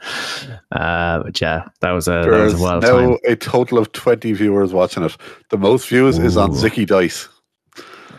Uh, 0.73 1.23
but 1.23 1.41
yeah, 1.41 1.65
that 1.81 1.91
was 1.91 2.07
a 2.07 2.23
that 2.23 2.45
was 2.45 2.55
a 2.55 2.59
wild 2.59 2.83
now 2.83 2.99
time. 2.99 3.17
a 3.25 3.37
total 3.37 3.79
of 3.79 3.93
20 3.93 4.33
viewers 4.33 4.73
watching 4.73 5.03
it. 5.03 5.17
The 5.51 5.59
most 5.59 5.89
views 5.89 6.19
is 6.19 6.37
on 6.37 6.51
Ooh. 6.51 6.55
Zicky 6.55 6.87
Dice. 6.87 7.29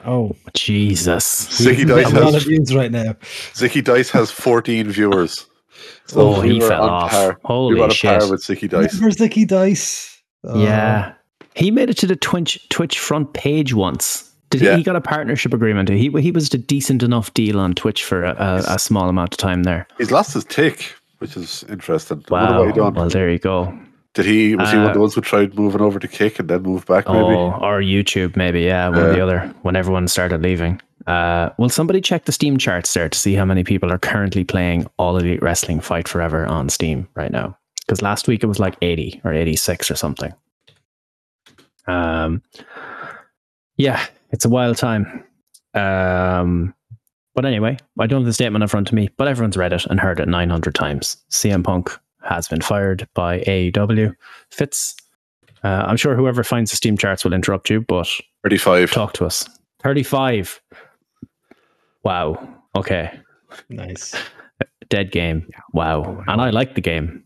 Oh, 0.05 0.35
Jesus. 0.53 1.47
Zicky 1.49 1.87
Dice 1.87 2.05
getting 2.05 2.17
a 2.17 2.21
lot 2.21 2.35
of 2.35 2.43
views 2.43 2.73
right 2.73 2.91
now. 2.91 3.13
Zicky 3.53 3.83
Dice 3.83 4.09
has 4.11 4.31
14 4.31 4.89
viewers. 4.89 5.45
Oh, 6.15 6.41
we 6.41 6.53
he 6.55 6.59
fell 6.59 6.83
off. 6.89 7.11
Par. 7.11 7.39
Holy 7.45 7.75
we 7.75 7.79
were 7.79 7.85
on 7.87 7.91
shit. 7.91 8.19
par 8.19 8.29
with 8.29 8.41
Zicky 8.43 8.69
Dice. 8.69 8.93
Remember 8.95 9.15
Zicky 9.15 9.47
Dice? 9.47 10.21
Oh, 10.43 10.59
Yeah. 10.61 11.13
He 11.55 11.71
made 11.71 11.89
it 11.89 11.97
to 11.97 12.07
the 12.07 12.15
Twitch 12.15 12.67
Twitch 12.69 12.97
front 12.99 13.33
page 13.33 13.73
once. 13.73 14.31
Did 14.49 14.61
Yeah. 14.61 14.71
he, 14.71 14.77
he 14.77 14.83
got 14.83 14.95
a 14.95 15.01
partnership 15.01 15.53
agreement? 15.53 15.89
He 15.89 16.09
he 16.09 16.31
was 16.31 16.53
a 16.53 16.57
decent 16.57 17.03
enough 17.03 17.33
deal 17.33 17.59
on 17.59 17.73
Twitch 17.75 18.03
for 18.03 18.23
a, 18.23 18.35
a, 18.67 18.75
a 18.75 18.79
small 18.79 19.09
amount 19.09 19.33
of 19.33 19.37
time 19.37 19.63
there. 19.63 19.87
He's 19.97 20.11
lost 20.11 20.33
his 20.33 20.45
tick, 20.45 20.93
which 21.19 21.35
is 21.37 21.63
interesting. 21.69 22.23
I 22.29 22.33
Wow. 22.33 22.59
what 22.59 22.67
he 22.67 22.73
done. 22.73 22.93
Well, 22.93 23.09
there 23.09 23.29
you 23.29 23.39
go. 23.39 23.77
Did 24.15 24.25
he 24.25 24.55
was 24.55 24.71
he 24.71 24.77
one 24.77 24.87
of 24.87 24.93
the 24.93 24.99
Uh, 24.99 25.01
ones 25.01 25.13
who 25.15 25.21
tried 25.21 25.53
moving 25.55 25.81
over 25.81 25.99
to 25.99 26.07
kick 26.07 26.39
and 26.39 26.49
then 26.49 26.63
moved 26.63 26.87
back? 26.87 27.07
Maybe. 27.07 27.19
Oh, 27.19 27.51
or 27.61 27.79
YouTube, 27.81 28.35
maybe. 28.35 28.61
Yeah, 28.61 28.89
one 28.89 28.99
or 28.99 29.13
the 29.13 29.21
other. 29.21 29.53
When 29.61 29.75
everyone 29.75 30.07
started 30.07 30.41
leaving. 30.41 30.81
Uh, 31.07 31.49
will 31.57 31.69
somebody 31.69 32.01
check 32.01 32.25
the 32.25 32.31
Steam 32.31 32.57
charts 32.57 32.93
there 32.93 33.09
to 33.09 33.17
see 33.17 33.33
how 33.33 33.45
many 33.45 33.63
people 33.63 33.91
are 33.91 33.97
currently 33.97 34.43
playing 34.43 34.87
All 34.97 35.17
Elite 35.17 35.41
Wrestling 35.41 35.79
Fight 35.79 36.07
Forever 36.07 36.45
on 36.45 36.69
Steam 36.69 37.07
right 37.15 37.31
now? 37.31 37.57
Because 37.85 38.01
last 38.01 38.27
week 38.27 38.43
it 38.43 38.47
was 38.47 38.59
like 38.59 38.75
80 38.81 39.21
or 39.23 39.33
86 39.33 39.89
or 39.89 39.95
something. 39.95 40.33
Um, 41.87 42.43
yeah, 43.77 44.05
it's 44.31 44.45
a 44.45 44.49
wild 44.49 44.77
time. 44.77 45.23
Um, 45.73 46.73
but 47.33 47.45
anyway, 47.45 47.77
I 47.97 48.07
don't 48.07 48.21
have 48.21 48.25
the 48.25 48.33
statement 48.33 48.63
in 48.63 48.67
front 48.67 48.89
of 48.89 48.93
me, 48.93 49.09
but 49.17 49.27
everyone's 49.27 49.57
read 49.57 49.73
it 49.73 49.85
and 49.85 49.99
heard 49.99 50.19
it 50.19 50.27
900 50.27 50.75
times. 50.75 51.17
CM 51.31 51.63
Punk 51.63 51.97
has 52.21 52.47
been 52.47 52.61
fired 52.61 53.07
by 53.13 53.39
AEW. 53.41 54.13
Fitz, 54.51 54.95
uh, 55.63 55.85
I'm 55.87 55.97
sure 55.97 56.15
whoever 56.15 56.43
finds 56.43 56.71
the 56.71 56.77
Steam 56.77 56.97
charts 56.97 57.23
will 57.23 57.33
interrupt 57.33 57.69
you, 57.69 57.81
but 57.81 58.07
35. 58.43 58.91
talk 58.91 59.13
to 59.13 59.25
us. 59.25 59.47
35. 59.81 60.61
Wow. 62.03 62.61
Okay. 62.75 63.11
Nice. 63.69 64.15
Dead 64.89 65.11
game. 65.11 65.47
Wow. 65.73 66.23
And 66.27 66.41
I 66.41 66.49
like 66.49 66.75
the 66.75 66.81
game. 66.81 67.23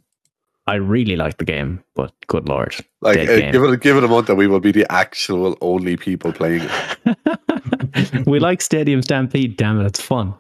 I 0.66 0.76
really 0.76 1.18
like 1.18 1.38
the 1.38 1.46
game, 1.46 1.84
but 1.94 2.14
good 2.28 2.48
lord. 2.48 2.74
Like 3.02 3.18
dead 3.18 3.30
uh, 3.30 3.38
game. 3.38 3.52
give 3.52 3.64
it 3.64 3.82
give 3.82 3.98
it 3.98 4.04
a 4.04 4.08
month 4.08 4.30
and 4.30 4.38
we 4.38 4.48
will 4.48 4.62
be 4.62 4.72
the 4.72 4.90
actual 4.92 5.58
only 5.60 5.98
people 5.98 6.32
playing 6.32 6.62
it. 6.64 8.26
we 8.28 8.40
like 8.40 8.62
Stadium 8.62 9.02
Stampede, 9.02 9.58
damn 9.58 9.82
it, 9.82 9.86
it's 9.86 10.02
fun. 10.02 10.34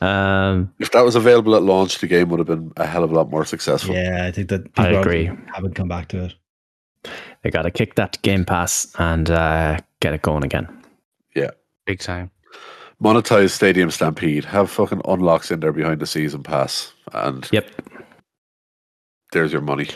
Um, 0.00 0.72
If 0.78 0.92
that 0.92 1.02
was 1.02 1.14
available 1.16 1.54
at 1.56 1.62
launch, 1.62 1.98
the 1.98 2.06
game 2.06 2.28
would 2.30 2.38
have 2.38 2.46
been 2.46 2.72
a 2.76 2.86
hell 2.86 3.04
of 3.04 3.10
a 3.10 3.14
lot 3.14 3.30
more 3.30 3.44
successful. 3.44 3.94
Yeah, 3.94 4.24
I 4.26 4.30
think 4.30 4.48
that 4.48 4.62
I 4.76 4.84
people 4.86 5.00
agree. 5.00 5.30
haven't 5.52 5.74
come 5.74 5.88
back 5.88 6.08
to 6.08 6.24
it. 6.24 6.34
they 7.42 7.50
got 7.50 7.62
to 7.62 7.70
kick 7.70 7.96
that 7.96 8.20
Game 8.22 8.44
Pass 8.44 8.94
and 8.98 9.30
uh, 9.30 9.78
get 10.00 10.14
it 10.14 10.22
going 10.22 10.44
again. 10.44 10.68
Yeah, 11.34 11.50
big 11.86 11.98
time. 11.98 12.30
Monetize 13.02 13.50
Stadium 13.50 13.90
Stampede. 13.90 14.44
Have 14.44 14.70
fucking 14.70 15.00
unlocks 15.06 15.50
in 15.50 15.60
there 15.60 15.72
behind 15.72 16.00
the 16.00 16.06
season 16.06 16.42
pass, 16.42 16.92
and 17.12 17.48
Yep. 17.50 17.68
there's 19.32 19.52
your 19.52 19.62
money. 19.62 19.88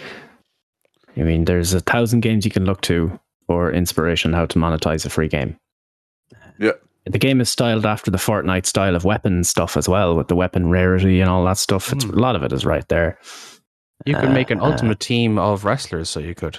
I 1.16 1.22
mean, 1.22 1.44
there's 1.44 1.74
a 1.74 1.80
thousand 1.80 2.20
games 2.20 2.44
you 2.44 2.50
can 2.50 2.64
look 2.64 2.80
to 2.82 3.18
for 3.46 3.70
inspiration 3.72 4.32
how 4.32 4.46
to 4.46 4.58
monetize 4.58 5.04
a 5.04 5.10
free 5.10 5.28
game. 5.28 5.56
Yeah. 6.58 6.72
the 7.06 7.18
game 7.18 7.40
is 7.42 7.50
styled 7.50 7.84
after 7.84 8.10
the 8.10 8.16
Fortnite 8.16 8.64
style 8.64 8.96
of 8.96 9.04
weapon 9.04 9.44
stuff 9.44 9.76
as 9.76 9.86
well, 9.86 10.16
with 10.16 10.28
the 10.28 10.34
weapon 10.36 10.70
rarity 10.70 11.20
and 11.20 11.28
all 11.28 11.44
that 11.44 11.58
stuff. 11.58 11.92
It's, 11.92 12.04
Hmm. 12.04 12.12
A 12.16 12.20
lot 12.20 12.34
of 12.36 12.42
it 12.42 12.52
is 12.52 12.64
right 12.64 12.88
there. 12.88 13.18
You 14.06 14.16
could 14.16 14.30
make 14.30 14.50
an 14.50 14.60
Uh, 14.60 14.64
ultimate 14.70 15.00
team 15.00 15.38
of 15.38 15.64
wrestlers, 15.66 16.08
so 16.08 16.20
you 16.20 16.34
could. 16.34 16.58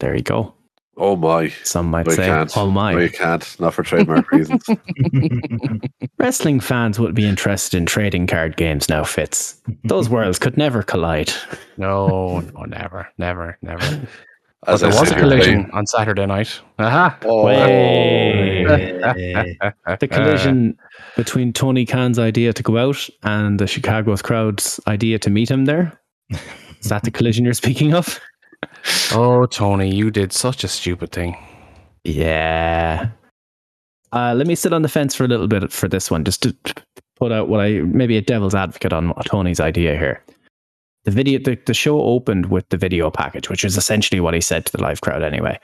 There 0.00 0.16
you 0.16 0.22
go. 0.22 0.54
Oh 0.98 1.16
my. 1.16 1.48
Some 1.64 1.86
might 1.86 2.06
No, 2.06 2.12
you 2.12 2.16
say, 2.16 2.26
can't. 2.26 2.56
"Oh 2.56 2.70
my!" 2.70 2.92
No, 2.92 2.98
you 3.00 3.08
can't. 3.10 3.56
Not 3.60 3.72
for 3.74 3.82
trademark 3.82 4.30
reasons. 4.30 4.62
Wrestling 6.18 6.60
fans 6.60 6.98
would 7.00 7.14
be 7.14 7.26
interested 7.26 7.76
in 7.76 7.86
trading 7.86 8.26
card 8.26 8.56
games 8.56 8.88
now. 8.88 9.02
Fits 9.04 9.60
those 9.84 10.08
worlds 10.10 10.38
could 10.38 10.56
never 10.58 10.82
collide. 10.82 11.32
No, 11.78 12.40
no, 12.40 12.62
never, 12.64 13.08
never, 13.18 13.58
never. 13.62 14.06
But 14.64 14.76
there 14.80 14.92
I 14.92 15.00
was 15.00 15.10
a 15.10 15.14
collision 15.16 15.54
playing- 15.64 15.70
on 15.72 15.86
Saturday 15.86 16.26
night. 16.26 16.60
Aha! 16.78 17.18
Oh, 17.24 17.48
The 19.98 20.08
collision 20.08 20.76
between 21.16 21.52
Tony 21.52 21.84
Khan's 21.84 22.18
idea 22.18 22.52
to 22.52 22.62
go 22.62 22.78
out 22.78 23.08
and 23.24 23.58
the 23.58 23.66
Chicago 23.66 24.16
crowd's 24.18 24.78
idea 24.86 25.18
to 25.20 25.30
meet 25.30 25.50
him 25.50 25.64
there. 25.64 25.98
Is 26.80 26.88
that 26.88 27.02
the 27.02 27.10
collision 27.10 27.44
you're 27.44 27.54
speaking 27.54 27.94
of? 27.94 28.20
Oh, 29.12 29.46
Tony, 29.46 29.94
you 29.94 30.10
did 30.10 30.32
such 30.32 30.64
a 30.64 30.68
stupid 30.68 31.12
thing. 31.12 31.36
Yeah. 32.04 33.10
Uh, 34.12 34.34
let 34.34 34.46
me 34.46 34.54
sit 34.54 34.72
on 34.72 34.82
the 34.82 34.88
fence 34.88 35.14
for 35.14 35.24
a 35.24 35.28
little 35.28 35.48
bit 35.48 35.70
for 35.72 35.88
this 35.88 36.10
one, 36.10 36.24
just 36.24 36.42
to 36.42 36.56
put 37.16 37.32
out 37.32 37.48
what 37.48 37.60
I 37.60 37.80
maybe 37.80 38.16
a 38.16 38.22
devil's 38.22 38.54
advocate 38.54 38.92
on 38.92 39.12
Tony's 39.26 39.60
idea 39.60 39.96
here. 39.98 40.22
The 41.04 41.10
video, 41.10 41.38
the, 41.38 41.58
the 41.66 41.74
show 41.74 42.00
opened 42.00 42.46
with 42.46 42.68
the 42.68 42.76
video 42.76 43.10
package, 43.10 43.48
which 43.48 43.64
is 43.64 43.76
essentially 43.76 44.20
what 44.20 44.34
he 44.34 44.40
said 44.40 44.66
to 44.66 44.72
the 44.72 44.82
live 44.82 45.00
crowd 45.00 45.22
anyway. 45.22 45.58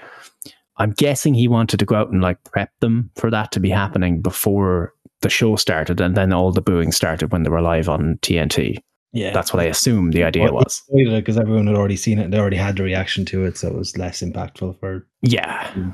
I'm 0.77 0.93
guessing 0.93 1.35
he 1.35 1.49
wanted 1.49 1.79
to 1.79 1.87
go 1.87 1.97
out 1.97 2.11
and 2.11 2.21
like 2.21 2.43
prep 2.45 2.71
them 2.81 3.11
for 3.17 3.31
that 3.31 3.53
to 3.53 3.61
be 3.61 3.71
happening 3.71 4.21
before 4.21 4.95
the 5.21 5.29
show 5.29 5.57
started, 5.57 6.01
and 6.01 6.17
then 6.17 6.33
all 6.33 6.53
the 6.53 6.61
booing 6.61 6.93
started 6.93 7.33
when 7.33 7.43
they 7.43 7.51
were 7.51 7.63
live 7.63 7.89
on 7.89 8.19
TNT. 8.23 8.79
Yeah. 9.13 9.33
That's 9.33 9.53
what 9.53 9.63
I 9.63 9.67
assumed 9.67 10.13
the 10.13 10.25
idea 10.25 10.53
was. 10.53 10.83
because 10.93 11.39
everyone 11.39 11.67
had 11.67 11.77
already 11.77 11.97
seen 11.97 12.19
it 12.19 12.25
and 12.25 12.33
they 12.33 12.39
already 12.39 12.57
had 12.57 12.77
the 12.77 12.83
reaction 12.83 13.25
to 13.27 13.45
it, 13.45 13.57
so 13.57 13.69
it 13.69 13.75
was 13.75 13.97
less 13.97 14.21
impactful 14.21 14.79
for. 14.81 15.07
Yeah. 15.23 15.93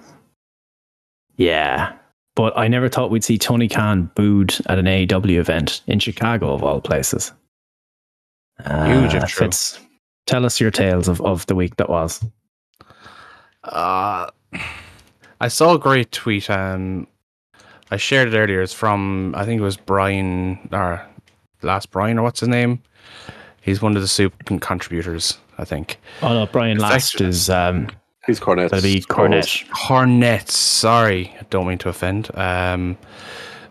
Yeah. 1.37 1.92
But 2.35 2.56
I 2.59 2.66
never 2.66 2.88
thought 2.88 3.11
we'd 3.11 3.25
see 3.25 3.38
Tony 3.38 3.68
Khan 3.68 4.11
booed 4.16 4.54
at 4.66 4.78
an 4.78 4.87
AEW 4.87 5.38
event 5.38 5.83
in 5.87 6.00
Chicago, 6.00 6.52
of 6.52 6.64
all 6.64 6.80
places. 6.80 7.33
Huge 8.59 9.14
if 9.14 9.23
Uh, 9.23 9.26
true. 9.26 9.47
Fitz, 9.47 9.78
tell 10.26 10.44
us 10.44 10.61
your 10.61 10.71
tales 10.73 11.06
of, 11.09 11.21
of 11.21 11.47
the 11.47 11.54
week 11.54 11.76
that 11.76 11.88
was. 11.88 12.25
Uh, 13.62 14.26
I 15.40 15.49
saw 15.49 15.75
a 15.75 15.78
great 15.78 16.11
tweet. 16.11 16.50
Um, 16.50 17.06
I 17.90 17.97
shared 17.97 18.33
it 18.35 18.37
earlier. 18.37 18.62
It's 18.62 18.73
from 18.73 19.35
I 19.37 19.44
think 19.44 19.61
it 19.61 19.64
was 19.64 19.76
Brian 19.76 20.68
or 20.73 21.04
last 21.62 21.90
Brian 21.90 22.18
or 22.18 22.23
what's 22.23 22.40
his 22.40 22.49
name. 22.49 22.83
He's 23.61 23.80
one 23.80 23.96
of 23.96 24.02
the 24.02 24.08
super 24.08 24.58
contributors. 24.61 25.38
I 25.56 25.64
think 25.64 25.99
Oh, 26.23 26.34
no, 26.34 26.46
Brian 26.46 26.76
It's 26.76 26.82
Last 26.82 27.20
is 27.20 27.49
um, 27.49 27.88
He's 28.26 28.40
Cornette. 28.40 28.70
that'll 28.70 28.82
be 28.82 29.00
Cornet. 29.02 29.64
Hornets. 29.73 30.56
Sorry, 30.56 31.34
I 31.40 31.44
don't 31.50 31.66
mean 31.66 31.78
to 31.78 31.88
offend. 31.88 32.30
Um, 32.37 32.99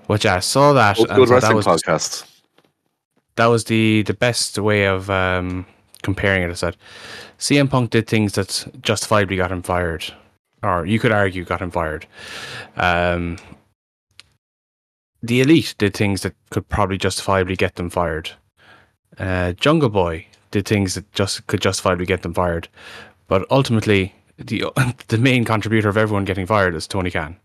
but 0.07 0.23
yeah, 0.23 0.35
I 0.35 0.39
saw 0.39 0.73
that. 0.73 0.97
Old 0.99 1.09
and 1.09 1.17
Good 1.17 1.29
thought 1.29 1.41
that 1.41 1.55
was 1.55 1.65
podcast. 1.65 2.25
that 3.35 3.47
was 3.47 3.65
the 3.65 4.03
the 4.03 4.13
best 4.13 4.57
way 4.59 4.85
of 4.85 5.09
um, 5.09 5.65
comparing 6.03 6.43
it. 6.43 6.49
I 6.51 6.53
said 6.53 6.77
CM 7.39 7.69
Punk 7.69 7.89
did 7.89 8.07
things 8.07 8.33
that 8.33 8.65
justifiably 8.81 9.35
got 9.35 9.51
him 9.51 9.61
fired, 9.63 10.05
or 10.61 10.85
you 10.85 10.99
could 10.99 11.11
argue 11.11 11.43
got 11.43 11.61
him 11.61 11.71
fired. 11.71 12.05
Um, 12.77 13.37
the 15.21 15.41
Elite 15.41 15.75
did 15.77 15.93
things 15.95 16.21
that 16.21 16.33
could 16.49 16.67
probably 16.69 16.97
justifiably 16.97 17.55
get 17.55 17.75
them 17.75 17.89
fired. 17.89 18.31
Uh, 19.17 19.53
Jungle 19.53 19.89
Boy 19.89 20.25
did 20.51 20.67
things 20.67 20.95
that 20.95 21.11
just 21.13 21.45
could 21.47 21.61
justifiably 21.61 22.05
get 22.05 22.21
them 22.21 22.33
fired, 22.33 22.67
but 23.27 23.45
ultimately 23.51 24.13
the 24.37 24.65
the 25.07 25.17
main 25.17 25.45
contributor 25.45 25.89
of 25.89 25.97
everyone 25.97 26.25
getting 26.25 26.45
fired 26.45 26.75
is 26.75 26.87
Tony 26.87 27.11
Khan. 27.11 27.35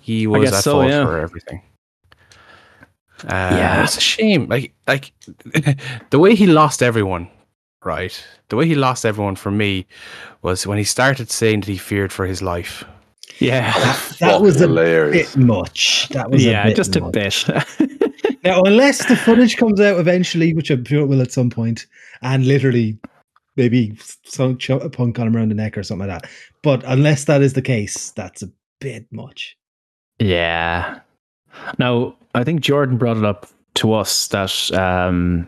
He 0.00 0.26
was 0.26 0.52
at 0.52 0.64
so, 0.64 0.72
fault 0.72 0.88
yeah. 0.88 1.04
for 1.04 1.18
everything. 1.18 1.62
Uh, 3.24 3.54
Yeah. 3.56 3.84
it's 3.84 3.96
a 3.96 4.00
shame. 4.00 4.48
Like, 4.48 4.72
like 4.88 5.12
the 6.10 6.18
way 6.18 6.34
he 6.34 6.46
lost 6.48 6.82
everyone, 6.82 7.28
right? 7.84 8.24
The 8.48 8.56
way 8.56 8.66
he 8.66 8.74
lost 8.74 9.06
everyone 9.06 9.36
for 9.36 9.52
me 9.52 9.86
was 10.42 10.66
when 10.66 10.76
he 10.78 10.84
started 10.84 11.30
saying 11.30 11.60
that 11.60 11.68
he 11.68 11.78
feared 11.78 12.12
for 12.12 12.26
his 12.26 12.42
life. 12.42 12.84
Yeah. 13.38 13.72
That 14.20 14.40
was 14.42 14.56
a 14.60 14.66
hilarious. 14.66 15.34
bit 15.34 15.44
much. 15.44 16.08
That 16.10 16.30
was 16.30 16.44
Yeah, 16.44 16.64
a 16.64 16.68
bit 16.68 16.76
just 16.76 16.96
a 16.96 17.00
much. 17.00 17.12
bit. 17.12 17.44
Now, 18.44 18.60
unless 18.62 19.06
the 19.06 19.14
footage 19.14 19.56
comes 19.56 19.80
out 19.80 20.00
eventually, 20.00 20.52
which 20.52 20.68
I'm 20.70 20.84
sure 20.84 21.02
it 21.02 21.06
will 21.06 21.22
at 21.22 21.30
some 21.30 21.48
point, 21.48 21.86
and 22.22 22.44
literally 22.44 22.98
maybe 23.54 23.96
some 24.24 24.58
ch- 24.58 24.70
a 24.70 24.90
punk 24.90 25.20
on 25.20 25.28
him 25.28 25.36
around 25.36 25.50
the 25.50 25.54
neck 25.54 25.78
or 25.78 25.84
something 25.84 26.08
like 26.08 26.22
that. 26.22 26.30
But 26.60 26.82
unless 26.84 27.26
that 27.26 27.40
is 27.40 27.52
the 27.52 27.62
case, 27.62 28.10
that's 28.10 28.42
a 28.42 28.50
bit 28.80 29.06
much. 29.12 29.56
Yeah. 30.18 30.98
Now, 31.78 32.16
I 32.34 32.42
think 32.42 32.62
Jordan 32.62 32.96
brought 32.98 33.16
it 33.16 33.24
up 33.24 33.46
to 33.74 33.92
us 33.92 34.26
that 34.28 34.72
um, 34.72 35.46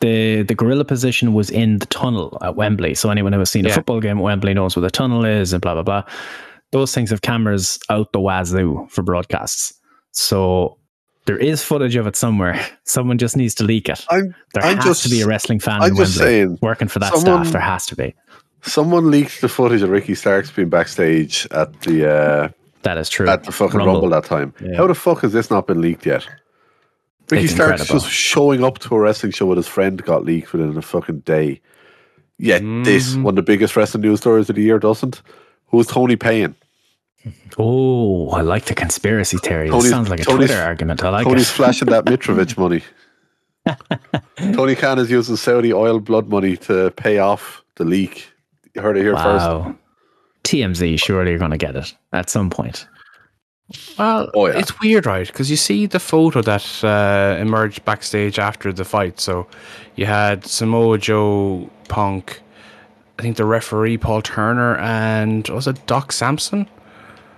the 0.00 0.42
the 0.42 0.54
gorilla 0.54 0.84
position 0.84 1.32
was 1.32 1.48
in 1.48 1.78
the 1.78 1.86
tunnel 1.86 2.36
at 2.42 2.54
Wembley. 2.54 2.94
So 2.94 3.08
anyone 3.08 3.32
who 3.32 3.38
has 3.38 3.50
seen 3.50 3.64
a 3.64 3.72
football 3.72 4.00
game 4.00 4.18
at 4.18 4.22
Wembley 4.24 4.52
knows 4.52 4.76
where 4.76 4.82
the 4.82 4.90
tunnel 4.90 5.24
is 5.24 5.54
and 5.54 5.62
blah 5.62 5.72
blah 5.72 5.82
blah. 5.82 6.02
Those 6.72 6.94
things 6.94 7.10
have 7.10 7.22
cameras 7.22 7.78
out 7.90 8.12
the 8.12 8.20
wazoo 8.20 8.86
for 8.90 9.02
broadcasts. 9.02 9.72
So 10.12 10.78
there 11.26 11.36
is 11.38 11.62
footage 11.62 11.96
of 11.96 12.06
it 12.06 12.16
somewhere. 12.16 12.64
Someone 12.84 13.18
just 13.18 13.36
needs 13.36 13.54
to 13.56 13.64
leak 13.64 13.88
it. 13.88 14.04
I'm 14.10 14.34
There 14.54 14.64
I'm 14.64 14.76
has 14.76 14.84
just- 14.84 15.02
to 15.04 15.08
be 15.08 15.20
a 15.22 15.26
wrestling 15.26 15.60
fan 15.60 15.80
I'm 15.82 15.90
in 15.90 15.96
just 15.96 16.18
Wembley 16.18 16.32
saying. 16.34 16.58
working 16.62 16.88
for 16.88 16.98
that 17.00 17.14
someone- 17.14 17.44
staff. 17.44 17.52
There 17.52 17.60
has 17.62 17.86
to 17.86 17.96
be. 17.96 18.14
Someone 18.62 19.10
leaked 19.12 19.40
the 19.42 19.48
footage 19.48 19.82
of 19.82 19.90
Ricky 19.90 20.14
Starks 20.16 20.50
being 20.50 20.68
backstage 20.68 21.46
at 21.52 21.80
the 21.82 22.10
uh, 22.10 22.48
That 22.82 22.98
is 22.98 23.08
true. 23.08 23.28
at 23.28 23.44
the 23.44 23.52
fucking 23.52 23.76
Rumble. 23.78 23.94
Rumble, 23.94 24.10
that 24.10 24.24
time. 24.24 24.52
Yeah. 24.60 24.76
How 24.76 24.88
the 24.88 24.94
fuck 24.94 25.20
has 25.20 25.32
this 25.32 25.50
not 25.50 25.68
been 25.68 25.80
leaked 25.80 26.04
yet? 26.04 26.26
Ricky 27.30 27.44
It's 27.44 27.54
Starks 27.54 27.82
incredible. 27.82 28.00
just 28.00 28.12
showing 28.12 28.64
up 28.64 28.78
to 28.80 28.94
a 28.96 28.98
wrestling 29.00 29.30
show 29.32 29.46
with 29.46 29.56
his 29.58 29.68
friend 29.68 30.02
got 30.02 30.24
leaked 30.24 30.52
within 30.52 30.76
a 30.76 30.82
fucking 30.82 31.20
day. 31.20 31.60
Yet 32.38 32.62
this 32.84 33.14
Mm. 33.14 33.22
one 33.22 33.32
of 33.32 33.36
the 33.36 33.42
biggest 33.52 33.76
wrestling 33.76 34.02
news 34.02 34.20
stories 34.20 34.48
of 34.50 34.56
the 34.56 34.62
year 34.62 34.78
doesn't. 34.80 35.22
Who's 35.68 35.86
Tony 35.86 36.16
paying? 36.16 36.54
Oh, 37.58 38.28
I 38.30 38.42
like 38.42 38.66
the 38.66 38.74
conspiracy 38.74 39.38
theory. 39.38 39.68
This 39.70 39.90
sounds 39.90 40.08
like 40.08 40.20
a 40.20 40.24
Tony's- 40.24 40.48
Twitter 40.50 40.62
argument. 40.62 41.02
I 41.02 41.08
like 41.10 41.24
Tony's 41.26 41.50
it. 41.50 41.54
flashing 41.54 41.88
that 41.88 42.04
Mitrovic 42.04 42.56
money. 42.58 42.82
Tony 44.54 44.74
Khan 44.76 44.98
is 44.98 45.10
using 45.10 45.36
Saudi 45.36 45.72
oil 45.72 45.98
blood 45.98 46.28
money 46.28 46.56
to 46.58 46.90
pay 46.92 47.18
off 47.18 47.64
the 47.76 47.84
leak. 47.84 48.30
You 48.74 48.82
heard 48.82 48.96
it 48.96 49.02
here 49.02 49.16
first. 49.16 49.44
Wow. 49.46 49.74
TMZ, 50.44 51.00
surely 51.00 51.30
you're 51.30 51.38
going 51.40 51.50
to 51.50 51.56
get 51.56 51.74
it 51.74 51.92
at 52.12 52.30
some 52.30 52.50
point. 52.50 52.86
Well, 53.98 54.30
Oh, 54.34 54.46
yeah. 54.46 54.58
it's 54.58 54.78
weird, 54.80 55.06
right? 55.06 55.26
Because 55.26 55.50
you 55.50 55.56
see 55.56 55.86
the 55.86 55.98
photo 55.98 56.40
that 56.42 56.84
uh, 56.84 57.36
emerged 57.40 57.84
backstage 57.84 58.38
after 58.38 58.72
the 58.72 58.84
fight. 58.84 59.18
So 59.18 59.48
you 59.96 60.06
had 60.06 60.44
Samoa 60.46 60.98
Joe, 60.98 61.68
Punk, 61.88 62.40
I 63.18 63.22
think 63.22 63.36
the 63.36 63.44
referee 63.44 63.96
Paul 63.98 64.20
Turner, 64.22 64.76
and 64.76 65.48
was 65.48 65.66
it 65.66 65.84
Doc 65.86 66.12
Sampson? 66.12 66.68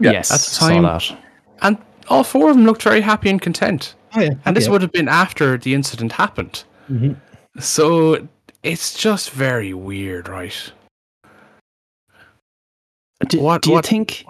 Yeah, 0.01 0.13
yes, 0.13 0.31
at 0.31 0.41
the 0.41 0.51
saw 0.51 0.69
time- 0.69 0.83
that. 0.83 1.17
And 1.63 1.79
all 2.09 2.25
four 2.25 2.51
of 2.51 2.57
them 2.57 2.65
looked 2.67 2.83
very 2.83 3.01
happy 3.01 3.31
and 3.31 3.41
content. 3.41 3.95
Oh, 4.15 4.21
yeah. 4.21 4.31
And 4.45 4.57
this 4.57 4.67
yeah. 4.67 4.73
would 4.73 4.83
have 4.83 4.93
been 4.93 5.09
after 5.09 5.57
the 5.59 5.75
incident 5.75 6.13
happened. 6.13 6.65
Mhm. 6.91 7.17
So 7.59 8.27
it's 8.63 8.95
just 8.95 9.31
very 9.31 9.75
weird, 9.75 10.29
right? 10.29 10.73
Do, 13.29 13.41
What- 13.41 13.63
do 13.63 13.71
you 13.71 13.75
what- 13.77 13.87
think 13.87 14.25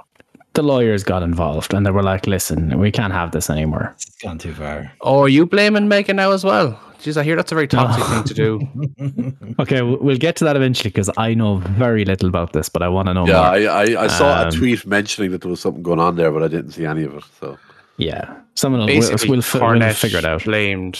the 0.54 0.62
lawyers 0.62 1.04
got 1.04 1.22
involved 1.22 1.72
and 1.74 1.86
they 1.86 1.90
were 1.90 2.02
like, 2.02 2.26
listen, 2.26 2.78
we 2.78 2.90
can't 2.90 3.12
have 3.12 3.30
this 3.30 3.48
anymore? 3.50 3.92
It's 3.96 4.16
gone 4.22 4.38
too 4.38 4.52
far. 4.54 4.90
Oh, 5.02 5.20
are 5.22 5.28
you 5.28 5.46
blaming 5.46 5.88
Megan 5.88 6.16
now 6.16 6.32
as 6.32 6.44
well? 6.44 6.78
Jeez, 7.00 7.16
I 7.16 7.22
hear 7.22 7.36
that's 7.36 7.52
a 7.52 7.54
very 7.54 7.68
toxic 7.68 8.04
thing 8.04 8.24
to 8.24 8.34
do. 8.34 9.34
Okay, 9.60 9.82
we'll 9.82 9.98
we'll 9.98 10.16
get 10.18 10.36
to 10.36 10.44
that 10.44 10.56
eventually 10.56 10.90
because 10.90 11.10
I 11.16 11.34
know 11.34 11.56
very 11.56 12.04
little 12.04 12.28
about 12.28 12.52
this, 12.52 12.68
but 12.68 12.82
I 12.82 12.88
want 12.88 13.06
to 13.08 13.14
know 13.14 13.26
Yeah, 13.26 13.32
more. 13.34 13.44
I, 13.44 13.64
I, 13.94 14.04
I 14.04 14.06
saw 14.08 14.42
Um, 14.42 14.48
a 14.48 14.50
tweet 14.52 14.84
mentioning 14.86 15.30
that 15.32 15.40
there 15.42 15.50
was 15.50 15.60
something 15.60 15.82
going 15.82 15.98
on 16.00 16.16
there, 16.16 16.30
but 16.30 16.42
I 16.42 16.48
didn't 16.48 16.72
see 16.72 16.86
any 16.86 17.02
of 17.04 17.14
it. 17.14 17.24
So 17.40 17.58
yeah, 17.96 18.36
someone 18.54 18.80
will, 18.80 18.86
we'll, 18.86 19.00
we'll, 19.26 19.42
we'll 19.78 19.92
figure 19.94 20.18
it 20.18 20.24
out. 20.24 20.44
blamed 20.44 20.98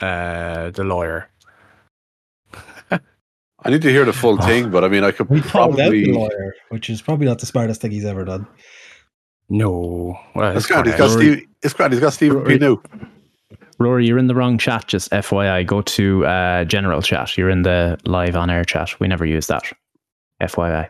uh, 0.00 0.70
the 0.70 0.84
lawyer. 0.84 1.28
I 2.90 3.70
need 3.70 3.82
to 3.82 3.90
hear 3.90 4.04
the 4.04 4.12
full 4.12 4.36
thing. 4.48 4.70
But 4.70 4.84
I 4.84 4.88
mean, 4.88 5.04
I 5.04 5.10
could 5.10 5.28
He 5.28 5.40
called 5.40 5.72
out 5.72 5.76
probably. 5.78 6.04
the 6.04 6.12
lawyer, 6.12 6.54
which 6.68 6.88
is 6.90 7.00
probably 7.02 7.26
not 7.26 7.38
the 7.38 7.46
smartest 7.46 7.80
thing 7.80 7.90
he's 7.90 8.04
ever 8.04 8.24
done. 8.24 8.46
No, 9.48 10.18
well, 10.34 10.50
It's 10.56 10.58
it's 10.58 10.66
grand. 10.66 10.86
He's 10.86 10.96
got 10.96 11.10
Cornette. 11.10 11.16
Steve. 11.16 11.46
It's 11.62 11.74
grand. 11.74 11.92
He's 11.92 12.00
got 12.00 12.12
Stephen 12.12 12.44
P. 12.44 12.58
New. 13.78 13.86
Rory, 13.86 14.06
you're 14.06 14.18
in 14.18 14.26
the 14.26 14.34
wrong 14.34 14.58
chat. 14.58 14.86
Just 14.86 15.10
FYI, 15.10 15.66
go 15.66 15.82
to 15.82 16.26
uh, 16.26 16.64
general 16.64 17.02
chat. 17.02 17.36
You're 17.36 17.50
in 17.50 17.62
the 17.62 17.98
live 18.04 18.36
on 18.36 18.50
air 18.50 18.64
chat. 18.64 18.98
We 19.00 19.08
never 19.08 19.26
use 19.26 19.46
that. 19.46 19.64
FYI. 20.42 20.88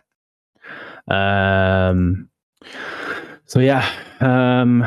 Um. 1.07 2.29
So 3.45 3.59
yeah, 3.61 3.89
um, 4.19 4.81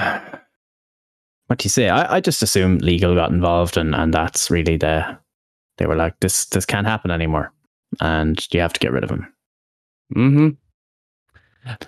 what 1.46 1.58
do 1.58 1.64
you 1.64 1.70
say? 1.70 1.88
I, 1.88 2.16
I 2.16 2.20
just 2.20 2.42
assume 2.42 2.78
legal 2.78 3.14
got 3.14 3.30
involved, 3.30 3.76
and 3.76 3.94
and 3.94 4.12
that's 4.12 4.50
really 4.50 4.76
the 4.76 5.18
they 5.78 5.86
were 5.86 5.96
like 5.96 6.20
this 6.20 6.44
this 6.46 6.66
can't 6.66 6.86
happen 6.86 7.10
anymore, 7.10 7.52
and 8.00 8.46
you 8.52 8.60
have 8.60 8.74
to 8.74 8.80
get 8.80 8.92
rid 8.92 9.04
of 9.04 9.10
him. 9.10 9.32
Mm-hmm. 10.14 10.48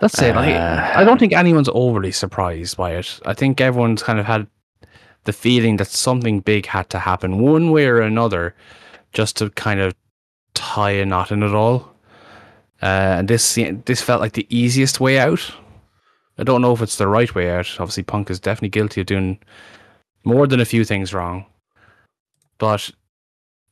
That's 0.01 0.21
it. 0.21 0.35
Like, 0.35 0.55
Uh, 0.55 0.93
I 0.95 1.05
don't 1.05 1.19
think 1.19 1.33
anyone's 1.33 1.69
overly 1.73 2.13
surprised 2.13 2.77
by 2.77 2.93
it. 2.97 3.21
I 3.27 3.35
think 3.35 3.61
everyone's 3.61 4.03
kind 4.03 4.19
of 4.19 4.27
had 4.27 4.47
the 5.25 5.33
feeling 5.33 5.77
that 5.77 5.89
something 5.89 6.41
big 6.41 6.67
had 6.67 6.91
to 6.91 6.99
happen 6.99 7.39
one 7.39 7.71
way 7.71 7.87
or 7.87 8.01
another 8.01 8.55
just 9.13 9.37
to 9.37 9.51
kind 9.51 9.81
of 9.81 9.95
tie 10.55 10.91
a 10.91 11.07
knot 11.07 11.31
in 11.31 11.43
it 11.43 11.55
all. 11.55 11.93
Uh, 12.83 13.19
and 13.19 13.29
this 13.29 13.59
this 13.85 14.03
felt 14.03 14.21
like 14.21 14.33
the 14.33 14.47
easiest 14.49 15.01
way 15.01 15.19
out. 15.19 15.55
I 16.39 16.45
don't 16.45 16.63
know 16.63 16.73
if 16.73 16.83
it's 16.83 16.97
the 16.97 17.07
right 17.07 17.33
way 17.35 17.51
out. 17.51 17.69
Obviously, 17.79 18.03
Punk 18.03 18.31
is 18.31 18.41
definitely 18.41 18.71
guilty 18.71 19.03
of 19.03 19.07
doing 19.07 19.39
more 20.25 20.47
than 20.47 20.61
a 20.61 20.65
few 20.65 20.85
things 20.85 21.15
wrong. 21.15 21.47
But 22.59 22.91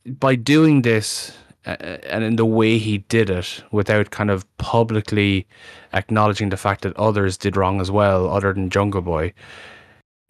by 0.05 0.35
doing 0.35 0.83
this 0.83 1.33
uh, 1.65 1.75
and 2.03 2.23
in 2.23 2.35
the 2.37 2.45
way 2.45 2.77
he 2.77 2.99
did 2.99 3.29
it 3.29 3.63
without 3.71 4.09
kind 4.09 4.31
of 4.31 4.45
publicly 4.57 5.45
acknowledging 5.93 6.49
the 6.49 6.57
fact 6.57 6.81
that 6.81 6.95
others 6.97 7.37
did 7.37 7.55
wrong 7.55 7.81
as 7.81 7.91
well, 7.91 8.29
other 8.29 8.53
than 8.53 8.69
Jungle 8.69 9.01
Boy, 9.01 9.33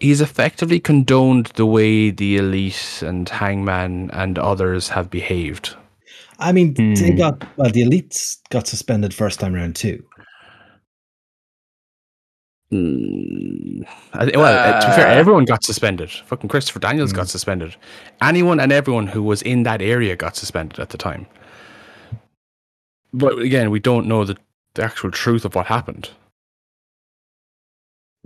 he's 0.02 0.20
effectively 0.20 0.80
condoned 0.80 1.48
the 1.56 1.66
way 1.66 2.10
the 2.10 2.36
elite 2.38 3.04
and 3.06 3.30
Hangman 3.30 4.10
and 4.12 4.38
others 4.40 4.90
have 4.90 5.10
behaved. 5.10 5.76
I 6.40 6.52
mean, 6.52 6.74
they 6.74 7.12
Hmm. 7.12 7.18
got 7.18 7.44
well. 7.58 7.70
The 7.70 7.84
elites 7.84 8.38
got 8.50 8.68
suspended 8.68 9.14
first 9.14 9.40
time 9.40 9.54
round 9.54 9.76
too. 9.76 10.04
Mm, 12.74 13.84
I 14.14 14.32
well, 14.36 14.46
uh, 14.46 14.80
to 14.82 14.88
be 14.88 14.94
fair, 14.94 15.08
Uh, 15.08 15.14
everyone 15.20 15.46
got 15.46 15.64
suspended. 15.64 16.10
Fucking 16.10 16.50
Christopher 16.50 16.80
Daniels 16.80 17.12
Mm. 17.12 17.18
got 17.18 17.28
suspended. 17.28 17.76
Anyone 18.22 18.60
and 18.60 18.72
everyone 18.72 19.08
who 19.08 19.22
was 19.22 19.42
in 19.42 19.64
that 19.64 19.82
area 19.82 20.16
got 20.16 20.36
suspended 20.38 20.80
at 20.80 20.90
the 20.90 20.98
time. 20.98 21.28
But 23.14 23.40
again, 23.40 23.70
we 23.72 23.80
don't 23.80 24.08
know 24.08 24.24
the, 24.24 24.38
the 24.76 24.84
actual 24.84 25.12
truth 25.12 25.44
of 25.46 25.54
what 25.54 25.68
happened. 25.68 26.10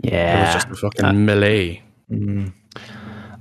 It 0.03 0.11
was 0.11 0.53
just 0.53 0.67
a 0.69 0.75
fucking 0.75 1.05
Uh, 1.05 1.13
melee. 1.13 1.81
Mm. 2.11 2.53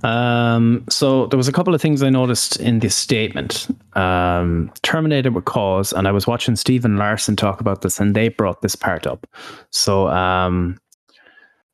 Um, 0.05 0.85
so 0.91 1.27
there 1.27 1.39
was 1.39 1.49
a 1.49 1.53
couple 1.53 1.75
of 1.75 1.81
things 1.81 2.03
I 2.03 2.11
noticed 2.11 2.61
in 2.61 2.81
this 2.81 2.95
statement. 2.95 3.69
Um, 3.95 4.71
terminated 4.83 5.35
with 5.35 5.47
cause, 5.47 5.93
and 5.93 6.07
I 6.07 6.13
was 6.13 6.27
watching 6.27 6.57
Stephen 6.57 6.97
Larson 6.97 7.37
talk 7.37 7.61
about 7.61 7.81
this, 7.81 8.01
and 8.01 8.15
they 8.15 8.29
brought 8.29 8.61
this 8.61 8.77
part 8.77 9.07
up. 9.07 9.27
So 9.71 10.09
um, 10.09 10.79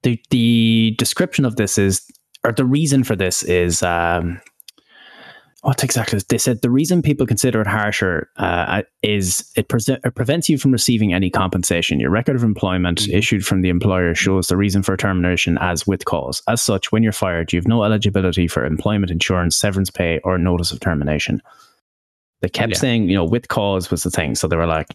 the 0.02 0.20
the 0.30 0.94
description 0.96 1.44
of 1.44 1.56
this 1.56 1.76
is, 1.76 2.06
or 2.44 2.52
the 2.52 2.64
reason 2.64 3.04
for 3.04 3.16
this 3.16 3.42
is, 3.42 3.82
um, 3.82 4.40
what 5.62 5.84
exactly? 5.84 6.16
is- 6.16 6.24
They 6.24 6.38
said 6.38 6.62
the 6.62 6.70
reason 6.70 7.02
people 7.02 7.26
consider 7.26 7.60
it 7.60 7.66
harsher 7.66 8.28
uh, 8.36 8.82
is 9.02 9.50
it, 9.56 9.68
prese- 9.68 9.98
it 10.04 10.14
prevents 10.14 10.48
you 10.48 10.56
from 10.58 10.72
receiving 10.72 11.12
any 11.12 11.28
compensation. 11.30 12.00
Your 12.00 12.10
record 12.10 12.36
of 12.36 12.42
employment 12.42 13.08
issued 13.08 13.44
from 13.44 13.60
the 13.62 13.68
employer 13.68 14.14
shows 14.14 14.46
the 14.48 14.56
reason 14.56 14.82
for 14.82 14.96
termination 14.96 15.58
as 15.60 15.86
with 15.86 16.04
cause. 16.06 16.42
As 16.48 16.62
such, 16.62 16.92
when 16.92 17.02
you're 17.02 17.12
fired, 17.12 17.52
you 17.52 17.58
have 17.58 17.68
no 17.68 17.84
eligibility 17.84 18.48
for 18.48 18.64
employment 18.64 19.10
insurance, 19.10 19.56
severance 19.56 19.90
pay, 19.90 20.18
or 20.24 20.38
notice 20.38 20.72
of 20.72 20.80
termination. 20.80 21.42
They 22.40 22.48
kept 22.48 22.72
Yeah. 22.72 22.78
saying, 22.78 23.08
you 23.10 23.14
know, 23.16 23.24
with 23.24 23.48
cause 23.48 23.90
was 23.90 24.02
the 24.02 24.10
thing. 24.10 24.34
So 24.34 24.48
they 24.48 24.56
were 24.56 24.66
like, 24.66 24.94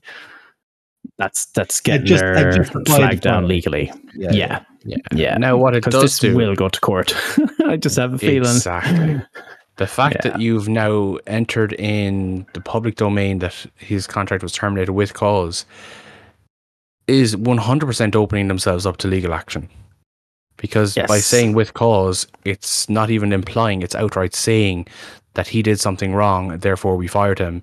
that's 1.19 1.45
that's 1.47 1.79
getting 1.81 2.07
just- 2.07 2.23
their 2.23 2.63
flag 2.87 3.21
down 3.21 3.47
legally. 3.47 3.91
Yeah, 4.15 4.31
Yeah. 4.31 4.59
Yeah. 4.83 4.97
Yeah. 5.13 5.37
Now, 5.37 5.57
what 5.57 5.75
it 5.75 5.83
does 5.83 6.01
this 6.01 6.19
do 6.19 6.35
will 6.35 6.55
go 6.55 6.69
to 6.69 6.79
court. 6.79 7.13
I 7.67 7.75
just 7.77 7.95
have 7.97 8.13
a 8.13 8.17
feeling. 8.17 8.55
Exactly. 8.55 9.21
The 9.77 9.87
fact 9.87 10.15
Yeah. 10.23 10.31
that 10.31 10.41
you've 10.41 10.69
now 10.69 11.17
entered 11.27 11.73
in 11.73 12.45
the 12.53 12.61
public 12.61 12.95
domain 12.95 13.39
that 13.39 13.53
his 13.75 14.07
contract 14.07 14.41
was 14.43 14.53
terminated 14.53 14.93
with 14.93 15.13
cause 15.13 15.65
is 17.07 17.35
100% 17.35 18.15
opening 18.15 18.47
themselves 18.47 18.85
up 18.85 18.97
to 18.97 19.07
legal 19.07 19.33
action. 19.33 19.69
Because 20.57 20.95
by 21.07 21.17
saying 21.19 21.53
with 21.53 21.73
cause, 21.73 22.25
it's 22.45 22.89
not 22.89 23.09
even 23.09 23.33
implying, 23.33 23.81
it's 23.81 23.93
outright 23.95 24.33
saying 24.33 24.87
that 25.33 25.47
he 25.49 25.61
did 25.61 25.79
something 25.79 26.13
wrong, 26.13 26.57
therefore 26.59 26.95
we 26.95 27.07
fired 27.07 27.39
him. 27.39 27.61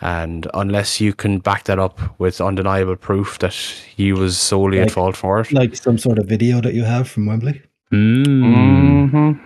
And 0.00 0.46
unless 0.54 1.00
you 1.00 1.12
can 1.14 1.38
back 1.40 1.64
that 1.64 1.78
up 1.78 1.98
with 2.20 2.40
undeniable 2.40 2.94
proof 2.96 3.38
that 3.40 3.54
he 3.54 4.12
was 4.12 4.38
solely 4.38 4.78
at 4.80 4.90
fault 4.92 5.16
for 5.16 5.40
it. 5.40 5.50
like 5.52 5.74
some 5.74 5.98
sort 5.98 6.18
of 6.18 6.26
video 6.26 6.60
that 6.60 6.74
you 6.74 6.84
have 6.84 7.08
from 7.08 7.26
Wembley. 7.26 7.62
Mm. 7.90 9.10
Mhm. 9.10 9.40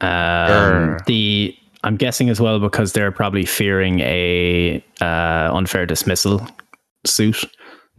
Um, 0.00 0.98
The 1.06 1.56
I'm 1.84 1.96
guessing 1.96 2.28
as 2.30 2.40
well 2.40 2.58
because 2.58 2.92
they're 2.92 3.12
probably 3.12 3.44
fearing 3.46 4.00
a 4.00 4.82
uh, 5.00 5.50
unfair 5.54 5.86
dismissal 5.86 6.44
suit 7.06 7.44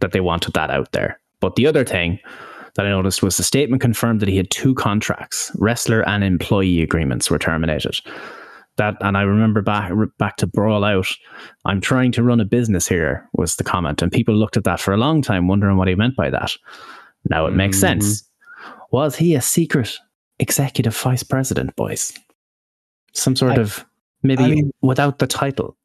that 0.00 0.12
they 0.12 0.20
wanted 0.20 0.52
that 0.54 0.70
out 0.70 0.92
there. 0.92 1.18
But 1.40 1.56
the 1.56 1.66
other 1.66 1.84
thing 1.84 2.18
that 2.74 2.84
I 2.86 2.90
noticed 2.90 3.22
was 3.22 3.36
the 3.36 3.42
statement 3.42 3.80
confirmed 3.80 4.20
that 4.20 4.28
he 4.28 4.36
had 4.36 4.50
two 4.50 4.74
contracts, 4.74 5.50
wrestler 5.56 6.06
and 6.06 6.22
employee 6.22 6.82
agreements, 6.82 7.30
were 7.30 7.38
terminated. 7.38 7.98
That 8.76 8.96
and 9.00 9.16
I 9.16 9.22
remember 9.22 9.62
back 9.62 9.90
back 10.18 10.36
to 10.36 10.46
brawl 10.46 10.84
out. 10.84 11.08
I'm 11.64 11.80
trying 11.80 12.12
to 12.12 12.22
run 12.22 12.40
a 12.40 12.44
business 12.44 12.86
here 12.86 13.28
was 13.32 13.56
the 13.56 13.64
comment, 13.64 14.02
and 14.02 14.12
people 14.12 14.34
looked 14.34 14.56
at 14.56 14.64
that 14.64 14.80
for 14.80 14.92
a 14.92 14.98
long 14.98 15.22
time, 15.22 15.48
wondering 15.48 15.76
what 15.78 15.88
he 15.88 15.94
meant 15.96 16.14
by 16.14 16.30
that. 16.30 16.52
Now 17.28 17.46
it 17.46 17.54
makes 17.54 17.78
Mhm. 17.78 17.80
sense. 17.80 18.22
Was 18.92 19.16
he 19.16 19.34
a 19.34 19.40
secret 19.40 19.96
executive 20.38 20.96
vice 20.96 21.22
president, 21.22 21.74
boys? 21.76 22.12
Some 23.12 23.36
sort 23.36 23.58
I- 23.58 23.62
of 23.62 23.84
maybe 24.22 24.44
I 24.44 24.48
mean- 24.48 24.72
without 24.82 25.18
the 25.18 25.26
title. 25.26 25.76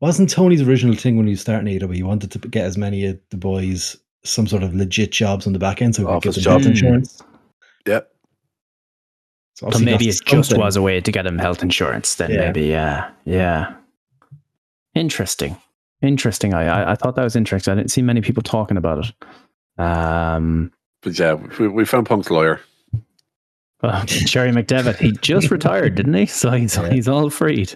Wasn't 0.00 0.28
Tony's 0.28 0.60
original 0.60 0.94
thing 0.94 1.16
when 1.16 1.26
he 1.26 1.30
was 1.32 1.40
starting 1.40 1.66
AEW? 1.68 1.94
He 1.94 2.02
wanted 2.02 2.30
to 2.32 2.38
get 2.38 2.66
as 2.66 2.76
many 2.76 3.06
of 3.06 3.18
the 3.30 3.38
boys 3.38 3.96
some 4.24 4.46
sort 4.46 4.62
of 4.62 4.74
legit 4.74 5.10
jobs 5.10 5.46
on 5.46 5.52
the 5.54 5.58
back 5.58 5.80
end 5.80 5.94
so 5.94 6.02
he 6.02 6.06
could 6.06 6.14
Office 6.16 6.34
give 6.36 6.44
them 6.44 6.52
health 6.52 6.66
insurance. 6.66 7.22
Yep. 7.86 8.12
So 9.54 9.60
So 9.60 9.66
obviously 9.68 9.84
maybe 9.86 10.04
it 10.04 10.08
that's 10.08 10.20
just 10.20 10.58
was 10.58 10.76
a 10.76 10.82
way 10.82 11.00
to 11.00 11.10
get 11.12 11.24
him 11.26 11.38
health 11.38 11.62
insurance. 11.62 12.16
Then 12.16 12.30
Yeah. 12.30 12.36
maybe, 12.40 12.66
yeah, 12.66 13.10
yeah. 13.24 13.74
Interesting, 14.94 15.56
interesting. 16.02 16.52
I, 16.54 16.64
I 16.66 16.92
I 16.92 16.94
thought 16.94 17.16
that 17.16 17.24
was 17.24 17.36
interesting. 17.36 17.72
I 17.72 17.76
didn't 17.76 17.90
see 17.90 18.02
many 18.02 18.20
people 18.20 18.42
talking 18.42 18.76
about 18.76 19.06
it. 19.06 19.82
Um, 19.82 20.72
But 21.02 21.18
yeah, 21.18 21.34
we, 21.58 21.68
we 21.68 21.84
found 21.86 22.06
Punk's 22.06 22.30
lawyer. 22.30 22.60
Well, 23.82 24.04
Jerry 24.06 24.50
McDevitt, 24.52 24.96
he 24.96 25.12
just 25.20 25.50
retired, 25.50 25.94
didn't 25.96 26.14
he? 26.14 26.26
So 26.26 26.50
he's 26.50 26.76
Yeah. 26.76 26.90
he's 26.90 27.08
all 27.08 27.28
freed. 27.30 27.74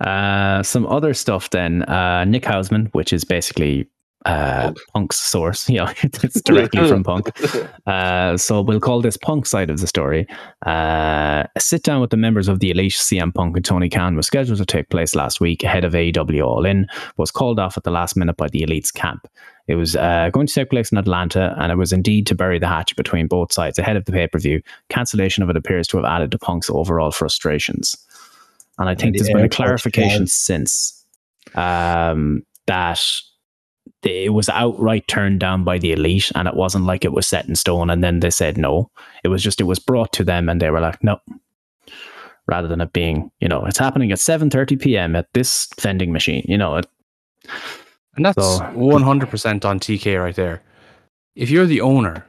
Uh, 0.00 0.62
some 0.62 0.86
other 0.86 1.14
stuff 1.14 1.50
then. 1.50 1.82
Uh, 1.84 2.24
Nick 2.24 2.42
Hausman, 2.42 2.88
which 2.92 3.12
is 3.12 3.24
basically 3.24 3.88
uh, 4.26 4.62
Punk. 4.64 4.78
Punk's 4.92 5.16
source. 5.20 5.70
Yeah, 5.70 5.92
it's 6.02 6.40
directly 6.42 6.88
from 6.88 7.04
Punk. 7.04 7.30
Uh, 7.86 8.36
so 8.36 8.60
we'll 8.60 8.80
call 8.80 9.00
this 9.00 9.16
Punk 9.16 9.46
side 9.46 9.70
of 9.70 9.78
the 9.80 9.86
story. 9.86 10.26
Uh, 10.66 11.44
a 11.56 11.60
sit 11.60 11.82
down 11.84 12.00
with 12.02 12.10
the 12.10 12.16
members 12.18 12.48
of 12.48 12.60
the 12.60 12.70
Elite, 12.70 12.92
CM 12.92 13.32
Punk 13.32 13.56
and 13.56 13.64
Tony 13.64 13.88
Khan, 13.88 14.14
was 14.16 14.26
scheduled 14.26 14.58
to 14.58 14.66
take 14.66 14.90
place 14.90 15.14
last 15.14 15.40
week 15.40 15.62
ahead 15.62 15.84
of 15.84 15.92
AEW 15.94 16.44
All 16.44 16.66
In, 16.66 16.86
was 17.16 17.30
called 17.30 17.58
off 17.58 17.76
at 17.78 17.84
the 17.84 17.90
last 17.90 18.14
minute 18.16 18.36
by 18.36 18.48
the 18.48 18.62
Elite's 18.62 18.90
camp. 18.90 19.26
It 19.68 19.74
was 19.74 19.94
uh, 19.96 20.30
going 20.32 20.46
to 20.46 20.54
take 20.54 20.70
place 20.70 20.90
in 20.90 20.98
Atlanta, 20.98 21.54
and 21.58 21.70
it 21.70 21.76
was 21.76 21.92
indeed 21.92 22.26
to 22.28 22.34
bury 22.34 22.58
the 22.58 22.66
hatch 22.66 22.96
between 22.96 23.26
both 23.26 23.52
sides 23.52 23.78
ahead 23.78 23.96
of 23.96 24.06
the 24.06 24.12
pay 24.12 24.26
per 24.26 24.38
view. 24.38 24.62
Cancellation 24.88 25.42
of 25.42 25.50
it 25.50 25.56
appears 25.56 25.86
to 25.88 25.98
have 25.98 26.06
added 26.06 26.32
to 26.32 26.38
Punk's 26.38 26.70
overall 26.70 27.10
frustrations. 27.10 27.96
And 28.78 28.88
I 28.88 28.94
think 28.94 29.12
the 29.12 29.18
there's 29.18 29.32
been 29.32 29.44
a 29.44 29.48
clarification 29.48 30.22
jazz. 30.22 30.32
since 30.32 31.04
um, 31.54 32.46
that 32.66 33.04
it 34.02 34.32
was 34.32 34.48
outright 34.48 35.06
turned 35.08 35.40
down 35.40 35.64
by 35.64 35.78
the 35.78 35.92
elite 35.92 36.30
and 36.34 36.46
it 36.46 36.54
wasn't 36.54 36.84
like 36.84 37.04
it 37.04 37.12
was 37.12 37.26
set 37.26 37.48
in 37.48 37.56
stone 37.56 37.90
and 37.90 38.04
then 38.04 38.20
they 38.20 38.30
said 38.30 38.56
no 38.56 38.90
it 39.24 39.28
was 39.28 39.42
just 39.42 39.60
it 39.60 39.64
was 39.64 39.78
brought 39.78 40.12
to 40.12 40.22
them 40.22 40.48
and 40.48 40.62
they 40.62 40.70
were 40.70 40.80
like 40.80 41.02
no 41.02 41.18
rather 42.46 42.68
than 42.68 42.80
it 42.80 42.92
being 42.92 43.30
you 43.40 43.48
know 43.48 43.64
it's 43.64 43.78
happening 43.78 44.12
at 44.12 44.18
7.30 44.18 44.80
p.m 44.80 45.16
at 45.16 45.26
this 45.32 45.68
vending 45.80 46.12
machine 46.12 46.44
you 46.46 46.56
know 46.56 46.76
it, 46.76 46.86
And 48.18 48.26
that's 48.26 48.44
So- 48.44 48.60
100% 48.74 49.64
on 49.64 49.78
TK 49.78 50.16
right 50.20 50.34
there. 50.34 50.60
If 51.36 51.50
you're 51.50 51.66
the 51.66 51.80
owner, 51.80 52.26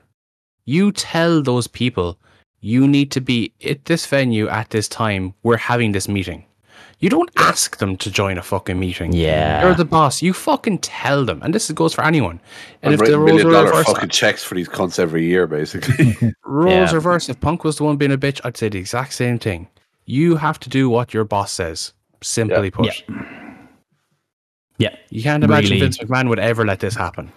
you 0.66 0.92
tell 0.92 1.42
those 1.42 1.66
people 1.68 2.20
you 2.62 2.88
need 2.88 3.10
to 3.12 3.22
be 3.22 3.52
at 3.68 3.86
this 3.86 4.06
venue 4.06 4.48
at 4.48 4.70
this 4.70 4.88
time. 4.88 5.34
We're 5.42 5.58
having 5.58 5.94
this 5.94 6.08
meeting. 6.08 6.46
You 7.00 7.10
don't 7.10 7.32
ask 7.38 7.78
them 7.78 7.98
to 7.98 8.12
join 8.12 8.38
a 8.38 8.44
fucking 8.44 8.78
meeting. 8.80 9.14
yeah 9.14 9.64
You're 9.64 9.74
the 9.74 9.86
boss. 9.86 10.22
You 10.22 10.32
fucking 10.34 10.80
tell 10.80 11.26
them. 11.26 11.40
And 11.42 11.56
this 11.56 11.72
goes 11.72 11.94
for 11.96 12.04
anyone. 12.04 12.40
And 12.84 12.94
I'm 12.94 13.00
if 13.00 13.00
the 13.00 13.18
writing 13.18 13.20
roles 13.20 13.44
million 13.44 13.48
were 13.48 13.64
reversed, 13.72 13.88
fucking 13.90 14.10
checks 14.10 14.44
for 14.44 14.54
these 14.56 14.70
cunts 14.70 15.00
every 15.00 15.26
year, 15.26 15.48
basically. 15.48 16.16
roles 16.46 16.92
Yeah. 16.92 16.94
reversed, 16.94 17.30
if 17.30 17.40
Punk 17.40 17.64
was 17.64 17.78
the 17.78 17.84
one 17.86 17.98
being 17.98 18.12
a 18.12 18.18
bitch, 18.18 18.42
I'd 18.44 18.58
say 18.58 18.70
the 18.70 18.78
exact 18.80 19.14
same 19.14 19.40
thing. 19.40 19.70
You 20.06 20.36
have 20.36 20.60
to 20.60 20.70
do 20.70 20.88
what 20.90 21.14
your 21.16 21.24
boss 21.24 21.52
says. 21.54 21.94
Simply 22.22 22.66
Yeah. 22.66 22.70
put. 22.70 23.04
yeah 23.10 23.39
Yeah, 24.80 24.96
you 25.10 25.22
can't 25.22 25.44
imagine 25.44 25.72
Really. 25.72 25.82
Vince 25.82 25.98
McMahon 26.00 26.28
would 26.30 26.40
ever 26.40 26.66
let 26.66 26.80
this 26.80 26.96
happen. 26.96 27.32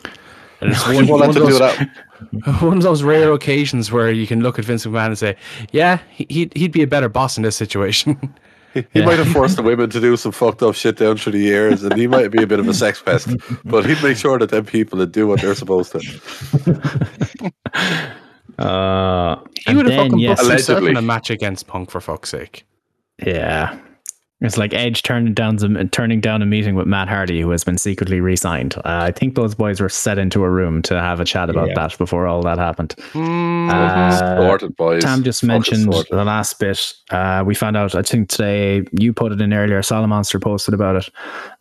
And 0.60 0.70
it's 0.72 0.86
one, 0.86 1.06
one, 1.08 1.28
of 1.28 1.34
those, 1.34 1.60
one 2.62 2.76
of 2.78 2.82
those 2.82 3.02
rare 3.02 3.32
occasions 3.32 3.92
where 3.92 4.10
you 4.10 4.26
can 4.26 4.42
look 4.42 4.58
at 4.58 4.64
Vince 4.64 4.86
McMahon 4.86 5.06
and 5.08 5.18
say, 5.18 5.36
"Yeah, 5.72 5.98
he- 6.10 6.26
he'd 6.30 6.56
he'd 6.56 6.72
be 6.72 6.82
a 6.82 6.86
better 6.86 7.08
boss 7.10 7.36
in 7.36 7.42
this 7.42 7.56
situation." 7.56 8.32
He 8.94 9.02
might 9.04 9.18
have 9.18 9.28
forced 9.28 9.56
the 9.56 9.62
women 9.62 9.90
to 9.90 10.00
do 10.00 10.16
some 10.16 10.32
fucked 10.32 10.62
up 10.62 10.74
shit 10.74 10.96
down 10.96 11.18
through 11.18 11.32
the 11.32 11.38
years, 11.40 11.84
and 11.84 11.94
he 11.94 12.06
might 12.06 12.30
be 12.30 12.42
a 12.42 12.46
bit 12.46 12.58
of 12.58 12.66
a 12.66 12.72
sex 12.72 13.02
pest. 13.02 13.28
But 13.66 13.84
he'd 13.84 14.02
make 14.02 14.16
sure 14.16 14.38
that 14.38 14.48
them 14.48 14.64
people 14.64 14.98
would 15.00 15.12
do 15.12 15.26
what 15.26 15.42
they're 15.42 15.54
supposed 15.54 15.92
to. 15.92 17.52
Uh, 18.58 19.36
he 19.66 19.74
would 19.74 19.86
have 19.86 19.94
then, 19.94 20.06
fucking 20.06 20.18
yes, 20.18 20.38
booked 20.40 20.50
himself 20.52 20.78
in 20.78 20.84
Allegedly. 20.84 20.98
a 20.98 21.02
match 21.02 21.28
against 21.30 21.66
Punk 21.66 21.90
for 21.90 22.00
fuck's 22.00 22.30
sake. 22.30 22.64
Yeah. 23.24 23.78
It's 24.42 24.56
like 24.58 24.74
Edge 24.74 25.02
turning 25.02 25.34
down 25.34 25.58
some, 25.58 25.88
turning 25.90 26.20
down 26.20 26.42
a 26.42 26.46
meeting 26.46 26.74
with 26.74 26.86
Matt 26.86 27.08
Hardy, 27.08 27.40
who 27.40 27.50
has 27.50 27.62
been 27.64 27.78
secretly 27.78 28.20
re-signed. 28.20 28.74
Uh, 28.78 28.80
I 28.84 29.12
think 29.12 29.34
those 29.36 29.54
boys 29.54 29.80
were 29.80 29.88
set 29.88 30.18
into 30.18 30.42
a 30.42 30.50
room 30.50 30.82
to 30.82 31.00
have 31.00 31.20
a 31.20 31.24
chat 31.24 31.48
about 31.48 31.68
Yeah. 31.68 31.74
that 31.74 31.96
before 31.96 32.26
all 32.26 32.42
that 32.42 32.58
happened. 32.58 32.94
Hmm. 33.12 33.70
Uh, 33.70 34.36
Sorted, 34.38 34.76
boys. 34.76 35.04
Tam 35.04 35.22
just 35.22 35.44
mentioned 35.44 35.84
sorted. 35.92 36.10
the 36.10 36.24
last 36.24 36.58
bit. 36.58 36.92
Uh, 37.10 37.44
we 37.46 37.54
found 37.54 37.76
out, 37.76 37.94
I 37.94 38.02
think 38.02 38.28
today, 38.28 38.82
you 38.98 39.12
put 39.12 39.32
it 39.32 39.40
in 39.40 39.52
earlier, 39.52 39.80
Solomonster 39.80 40.40
posted 40.42 40.74
about 40.74 40.96
it. 40.96 41.10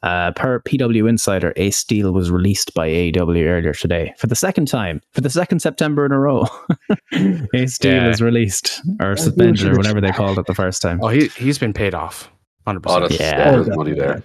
Uh, 0.03 0.31
per 0.31 0.59
PW 0.61 1.07
Insider, 1.07 1.53
Ace 1.57 1.77
Steel 1.77 2.11
was 2.11 2.31
released 2.31 2.73
by 2.73 2.87
AEW 2.89 3.45
earlier 3.47 3.73
today 3.73 4.13
for 4.17 4.27
the 4.27 4.35
second 4.35 4.67
time, 4.67 5.01
for 5.11 5.21
the 5.21 5.29
second 5.29 5.59
September 5.59 6.05
in 6.05 6.11
a 6.11 6.19
row. 6.19 6.47
Ace 7.53 7.75
Steel 7.75 7.93
Yeah. 7.93 8.09
is 8.09 8.21
released 8.21 8.81
or 8.99 9.15
suspended 9.15 9.67
or 9.67 9.75
whatever 9.77 10.01
they 10.01 10.11
called 10.11 10.39
it 10.39 10.45
the 10.47 10.55
first 10.55 10.81
time 10.81 10.99
Oh, 11.03 11.07
he 11.09 11.27
he's 11.27 11.57
been 11.59 11.73
paid 11.73 11.93
off, 11.93 12.31
hundred 12.65 12.83
Oh, 12.87 13.01
percent. 13.01 13.09
that's, 13.09 13.21
Yeah. 13.21 13.51
there's 13.51 13.69
money 13.75 13.93
there. 13.93 14.23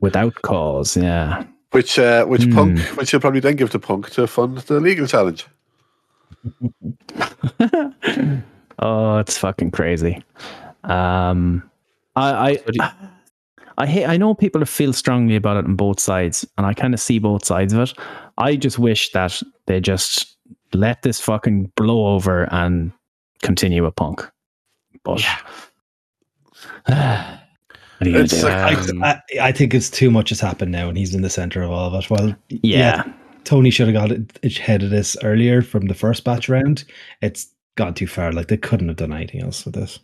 without 0.00 0.34
cause. 0.42 0.96
Yeah. 0.96 1.44
Which 1.72 1.98
uh, 1.98 2.24
which 2.26 2.44
Hmm. 2.44 2.54
Punk, 2.54 2.78
which 2.96 3.12
you'll 3.12 3.20
probably 3.20 3.40
then 3.40 3.56
give 3.56 3.70
to 3.70 3.78
Punk 3.78 4.10
to 4.10 4.26
fund 4.26 4.58
the 4.58 4.80
legal 4.80 5.06
challenge. 5.06 5.46
oh, 8.78 9.18
it's 9.18 9.38
fucking 9.38 9.70
crazy. 9.72 10.22
Um, 10.84 11.68
I, 12.14 12.58
I, 12.80 12.92
I 13.78 13.86
hate. 13.86 14.06
I 14.06 14.16
know 14.16 14.34
people 14.34 14.64
feel 14.64 14.92
strongly 14.92 15.36
about 15.36 15.56
it 15.58 15.64
on 15.66 15.74
both 15.76 16.00
sides, 16.00 16.46
and 16.56 16.66
I 16.66 16.72
kind 16.72 16.94
of 16.94 17.00
see 17.00 17.18
both 17.18 17.44
sides 17.44 17.72
of 17.72 17.80
it. 17.80 17.92
I 18.38 18.56
just 18.56 18.78
wish 18.78 19.10
that 19.12 19.42
they 19.66 19.80
just 19.80 20.36
let 20.72 21.02
this 21.02 21.20
fucking 21.20 21.72
blow 21.76 22.14
over 22.14 22.44
and 22.52 22.92
continue 23.42 23.84
with 23.84 23.96
Punk. 23.96 24.28
But 25.04 25.22
what 26.86 26.88
are 26.88 26.94
you 26.94 26.94
gonna 26.94 27.40
It's 28.00 28.40
do? 28.40 28.46
like- 28.48 28.88
Um, 28.90 29.02
I, 29.02 29.20
I 29.40 29.52
think 29.52 29.72
it's 29.74 29.88
too 29.90 30.10
much 30.10 30.28
has 30.30 30.40
happened 30.40 30.72
now, 30.72 30.88
and 30.88 30.98
he's 30.98 31.14
in 31.14 31.22
the 31.22 31.30
center 31.30 31.62
of 31.62 31.70
all 31.70 31.94
of 31.94 32.04
it. 32.04 32.10
Well, 32.10 32.34
yeah, 32.48 33.04
Tony 33.44 33.70
should 33.70 33.88
have 33.88 33.94
got 33.94 34.12
it 34.12 34.38
ahead 34.44 34.82
of 34.82 34.90
this 34.90 35.16
earlier 35.22 35.62
from 35.62 35.86
the 35.86 35.94
first 35.94 36.24
batch 36.24 36.48
round. 36.48 36.84
It's 37.22 37.46
gone 37.76 37.94
too 37.94 38.06
far. 38.06 38.32
Like 38.32 38.48
they 38.48 38.56
couldn't 38.56 38.88
have 38.88 38.96
done 38.96 39.12
anything 39.12 39.42
else 39.42 39.64
with 39.64 39.74
this. 39.74 39.98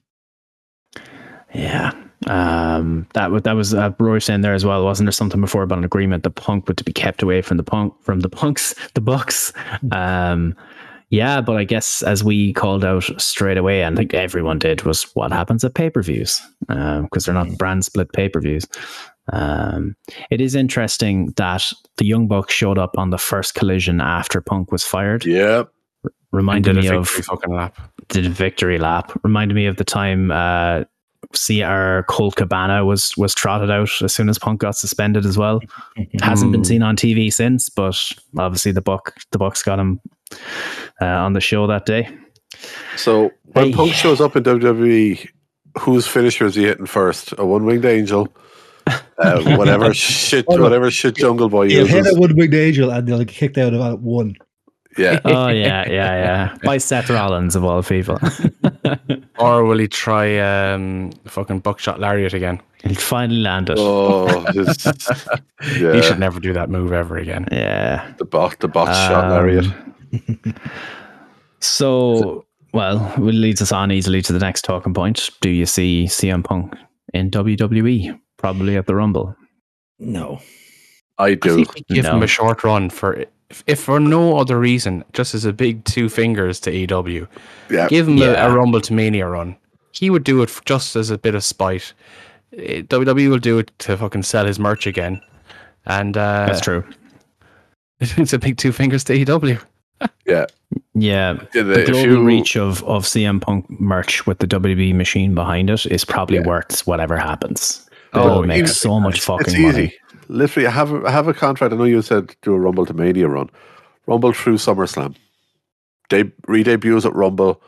Yeah. 1.55 1.93
Um, 2.29 3.07
that 3.15 3.31
was 3.33 3.43
that 3.43 3.53
was 3.55 3.75
uh, 3.75 3.91
Roy 3.99 4.21
saying 4.21 4.43
there 4.43 4.55
as 4.55 4.65
well. 4.65 4.85
Wasn't 4.85 5.07
there 5.07 5.13
something 5.13 5.41
before 5.41 5.65
about 5.65 5.79
an 5.79 5.85
agreement 5.85 6.23
that 6.23 6.31
Punk 6.31 6.69
would 6.69 6.77
to 6.79 6.85
be 6.85 6.93
kept 6.93 7.21
away 7.23 7.43
from 7.43 7.57
the 7.57 7.65
Punk 7.65 7.95
from 8.01 8.21
the 8.21 8.29
Punks, 8.29 8.75
the 8.95 9.01
Bucks? 9.01 9.53
Um, 9.91 10.55
yeah, 11.13 11.41
but 11.41 11.57
I 11.57 11.65
guess 11.65 12.03
as 12.03 12.25
we 12.25 12.53
called 12.55 12.85
out 12.85 13.05
straight 13.21 13.59
away, 13.59 13.83
and 13.83 13.97
I 13.97 14.01
think 14.01 14.15
everyone 14.15 14.59
did, 14.59 14.83
was 14.83 15.05
what 15.15 15.31
happens 15.31 15.63
at 15.63 15.75
pay 15.75 15.91
per 15.91 16.03
views 16.03 16.41
because 16.69 17.25
they're 17.27 17.35
not 17.35 17.57
brand 17.59 17.85
split 17.85 18.13
pay 18.13 18.29
per 18.29 18.41
views. 18.41 18.67
Um, 19.33 19.95
it 20.31 20.41
is 20.41 20.55
interesting 20.57 21.33
that 21.37 21.73
the 21.99 22.07
Young 22.07 22.27
Bucks 22.27 22.53
showed 22.55 22.79
up 22.79 22.99
on 22.99 23.11
the 23.11 23.19
first 23.19 23.55
collision 23.55 24.01
after 24.01 24.41
Punk 24.41 24.73
was 24.73 24.83
fired. 24.85 25.25
Yeah. 25.25 25.65
Reminded 26.33 26.75
did 26.75 26.83
me 26.83 26.89
of 26.89 27.05
victory 27.07 27.23
fucking 27.23 27.55
lap. 27.55 27.79
the 28.09 28.23
victory 28.29 28.79
lap. 28.79 29.13
Reminded 29.23 29.55
me 29.55 29.67
of 29.67 29.77
the 29.77 29.85
time 29.85 30.31
uh 30.33 30.85
our 31.63 32.03
Colt 32.09 32.37
Cabana 32.37 32.85
was 32.85 33.17
was 33.17 33.35
trotted 33.35 33.71
out 33.71 33.91
as 34.03 34.13
soon 34.15 34.29
as 34.29 34.39
Punk 34.39 34.61
got 34.61 34.77
suspended 34.77 35.25
as 35.25 35.39
well. 35.39 35.61
Hasn't 36.21 36.51
been 36.53 36.63
Mm. 36.63 36.67
seen 36.67 36.83
on 36.83 36.97
TV 36.97 37.33
since, 37.33 37.69
but 37.69 37.97
obviously 38.39 38.73
the 38.73 38.83
buck 38.83 39.15
the 39.31 39.39
Bucks 39.39 39.63
got 39.63 39.79
him 39.79 40.01
uh, 41.01 41.07
on 41.07 41.33
the 41.33 41.41
show 41.41 41.67
that 41.67 41.87
day. 41.87 42.09
So 42.97 43.31
when 43.45 43.67
Hey. 43.67 43.73
Punk 43.73 43.93
shows 43.95 44.21
up 44.21 44.37
in 44.37 44.43
WWE, 44.45 45.29
whose 45.81 46.07
finisher 46.07 46.47
is 46.47 46.55
he 46.55 46.65
hitting 46.65 46.87
first? 46.87 47.33
A 47.39 47.45
one 47.47 47.65
winged 47.65 47.85
angel, 47.85 48.29
uh, 48.87 49.43
whatever 49.57 49.93
shit, 49.95 50.47
whatever 50.49 50.91
shit 50.91 51.17
Jungle 51.17 51.49
Boy 51.49 51.69
He'll 51.69 51.87
hit 51.87 52.07
a 52.07 52.15
one 52.19 52.37
winged 52.37 52.55
angel, 52.55 52.91
and 52.91 53.07
they'll 53.09 53.19
get 53.19 53.29
kicked 53.29 53.59
out 53.59 53.73
of 53.75 53.81
at 53.81 54.01
one. 54.01 54.37
Yeah, 54.99 55.21
Oh 55.25 55.49
yeah, 55.49 55.89
yeah, 55.89 56.15
yeah. 56.15 56.57
By 56.65 56.77
Seth 56.77 57.09
Rollins 57.09 57.57
of 57.57 57.65
all 57.65 57.83
people. 57.83 58.19
Or 59.39 59.65
will 59.65 59.79
he 59.79 59.89
try 59.89 60.39
um, 60.39 61.11
fucking 61.25 61.61
buckshot 61.61 61.99
lariat 61.99 62.33
again? 62.35 62.61
He'll 62.85 62.95
finally 62.95 63.41
land 63.41 63.71
it. 63.71 63.77
oh, 63.81 64.45
this, 64.53 64.85
yeah, 65.81 65.95
He 65.95 66.03
should 66.03 66.21
never 66.21 66.39
do 66.39 66.53
that 66.53 66.69
move 66.71 66.93
ever 66.93 67.17
again. 67.17 67.49
Yeah. 67.51 68.13
the 68.19 68.25
bot, 68.25 68.61
the 68.61 68.69
bot 68.69 68.95
shot 68.95 69.25
Um, 69.25 69.31
lariat. 69.31 69.65
So 71.61 72.45
well, 72.73 73.13
it 73.17 73.21
leads 73.35 73.61
us 73.63 73.73
on 73.73 73.93
easily 73.93 74.23
to 74.23 74.33
the 74.33 74.39
next 74.39 74.63
talking 74.63 74.95
point. 74.95 75.31
Do 75.41 75.51
you 75.51 75.67
see 75.67 76.05
CM 76.09 76.43
Punk 76.45 76.75
in 77.13 77.31
WWE? 77.31 78.19
Probably 78.39 78.77
at 78.77 78.87
the 78.87 78.95
Rumble. 78.95 79.37
No. 79.99 80.41
I 81.19 81.27
I 81.27 81.35
do. 81.35 81.57
think 81.57 81.75
we 81.75 81.83
give 81.95 82.07
him 82.07 82.23
a 82.23 82.27
short 82.27 82.65
run 82.65 82.91
for 82.91 83.25
if, 83.51 83.63
if 83.67 83.81
for 83.81 84.01
no 84.01 84.39
other 84.39 84.59
reason, 84.59 85.05
just 85.13 85.35
as 85.35 85.45
a 85.45 85.53
big 85.53 85.85
two 85.85 86.09
fingers 86.09 86.59
to 86.61 86.73
EW. 86.73 87.29
Yeah, 87.71 87.89
Give 87.89 88.09
him 88.09 88.17
Yeah. 88.17 88.47
a, 88.47 88.51
a 88.51 88.55
Rumble 88.57 88.81
to 88.81 88.93
Mania 88.95 89.29
run. 89.29 89.57
He 89.93 90.09
would 90.11 90.25
do 90.25 90.43
it 90.43 90.59
just 90.65 90.97
as 90.97 91.11
a 91.11 91.19
bit 91.19 91.35
of 91.35 91.45
spite. 91.45 91.93
Eh, 92.57 92.81
WWE 92.83 93.29
will 93.29 93.39
do 93.39 93.59
it 93.59 93.71
to 93.81 93.97
fucking 93.97 94.23
sell 94.23 94.47
his 94.47 94.59
merch 94.59 94.87
again, 94.87 95.21
and 95.87 96.17
uh, 96.17 96.47
That's 96.47 96.61
true. 96.63 96.83
It's 98.01 98.33
a 98.33 98.39
big 98.39 98.57
two 98.57 98.73
fingers 98.73 99.05
to 99.05 99.15
EW. 99.17 99.59
Yeah. 100.27 100.47
Yeah. 100.95 101.35
The 101.53 101.81
if 101.83 101.87
global 101.91 102.01
you- 102.13 102.25
reach 102.25 102.57
of, 102.57 102.83
of 102.85 103.05
CM 103.05 103.41
Punk 103.41 103.69
merch 103.81 104.27
with 104.27 104.39
the 104.39 104.47
WWE 104.47 104.95
machine 104.95 105.35
behind 105.35 105.71
it 105.71 105.87
is 105.87 106.05
probably 106.05 106.37
Yeah. 106.39 106.47
worth 106.47 106.87
whatever 106.87 107.17
happens. 107.17 107.89
Oh, 108.15 108.29
They'll 108.29 108.43
make 108.45 108.67
so 108.69 109.01
much 109.01 109.17
It's 109.17 109.25
fucking 109.25 109.55
easy. 109.55 109.63
money. 109.63 109.95
Literally, 110.29 110.67
I 110.67 110.71
have 110.71 111.05
I 111.05 111.11
have 111.11 111.29
a 111.29 111.35
contract. 111.35 111.73
I 111.75 111.77
know 111.77 111.85
you 111.85 112.01
said 112.03 112.35
do 112.43 112.55
a 112.55 112.59
Rumble 112.61 112.87
to 112.87 112.95
Mania 112.95 113.29
run. 113.29 113.51
Rumble 114.07 114.33
through 114.33 114.57
SummerSlam. 114.57 115.15
De- 116.09 116.31
re-debuts 116.47 117.05
at 117.07 117.15
Rumble, 117.15 117.61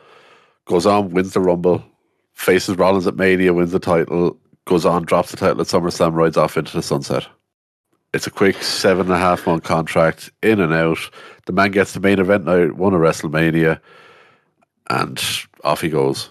goes 0.65 0.85
on, 0.85 1.09
wins 1.11 1.33
the 1.33 1.39
Rumble, 1.39 1.83
faces 2.33 2.75
Rollins 2.77 3.07
at 3.07 3.15
Mania, 3.15 3.53
wins 3.53 3.71
the 3.71 3.79
title, 3.79 4.37
goes 4.65 4.85
on, 4.85 5.03
drops 5.03 5.31
the 5.31 5.37
title 5.37 5.61
at 5.61 5.67
SummerSlam, 5.67 6.13
rides 6.13 6.37
off 6.37 6.57
into 6.57 6.73
the 6.73 6.81
sunset. 6.83 7.25
It's 8.15 8.25
a 8.27 8.31
quick 8.31 8.63
seven 8.63 9.07
and 9.07 9.13
a 9.15 9.17
half 9.17 9.45
month 9.45 9.63
contract, 9.63 10.31
in 10.41 10.61
and 10.61 10.73
out. 10.73 10.97
The 11.47 11.51
man 11.53 11.71
gets 11.71 11.91
the 11.93 11.99
main 11.99 12.19
event 12.19 12.45
night, 12.45 12.75
won 12.77 12.93
a 12.93 12.97
WrestleMania, 12.97 13.79
and 14.89 15.21
off 15.63 15.81
he 15.81 15.89
goes. 15.89 16.29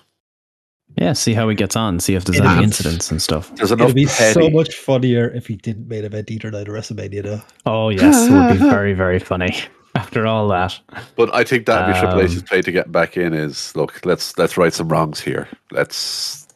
Yeah, 0.97 1.13
see 1.13 1.35
how 1.35 1.49
he 1.49 1.55
gets 1.57 1.77
on, 1.77 1.99
see 2.01 2.15
if 2.15 2.25
there's 2.25 2.39
Yeah. 2.39 2.45
any 2.47 2.55
And- 2.55 2.65
incidents 2.65 3.11
and 3.11 3.21
stuff. 3.21 3.55
There's 3.57 3.73
enough 3.73 3.87
It'd 3.89 3.97
be 3.97 4.07
petty. 4.07 4.33
so 4.33 4.49
much 4.49 4.75
funnier 4.77 5.29
if 5.29 5.47
he 5.47 5.57
didn't 5.57 5.89
main 5.89 6.05
event 6.05 6.31
either 6.31 6.51
night 6.51 6.69
of 6.69 6.75
WrestleMania, 6.75 7.23
though. 7.23 7.43
Oh 7.67 7.89
yes, 7.91 8.29
it 8.29 8.33
would 8.33 8.53
be 8.59 8.59
very, 8.71 8.95
very 8.95 9.19
funny 9.19 9.55
after 9.95 10.27
all 10.27 10.49
that. 10.49 10.79
But 11.17 11.35
I 11.35 11.45
think 11.45 11.67
that'd 11.67 11.93
be 11.95 12.01
Triple 12.01 12.21
H's 12.23 12.39
Um, 12.39 12.47
play 12.47 12.63
to 12.63 12.73
get 12.73 12.91
back 12.93 13.17
in 13.19 13.35
is 13.35 13.75
look, 13.77 14.01
let's 14.07 14.39
let's 14.39 14.57
right 14.57 14.73
some 14.73 14.89
wrongs 14.89 15.21
here. 15.21 15.49
Let's 15.73 16.47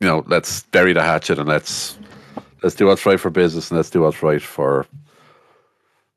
you 0.00 0.06
know, 0.08 0.24
let's 0.26 0.62
bury 0.72 0.92
the 0.92 1.02
hatchet 1.02 1.38
and 1.38 1.48
let's 1.48 1.98
let's 2.62 2.74
do 2.74 2.86
what's 2.86 3.04
right 3.06 3.20
for 3.20 3.30
business 3.30 3.70
and 3.70 3.76
let's 3.76 3.90
do 3.90 4.02
what's 4.02 4.22
right 4.22 4.42
for 4.42 4.86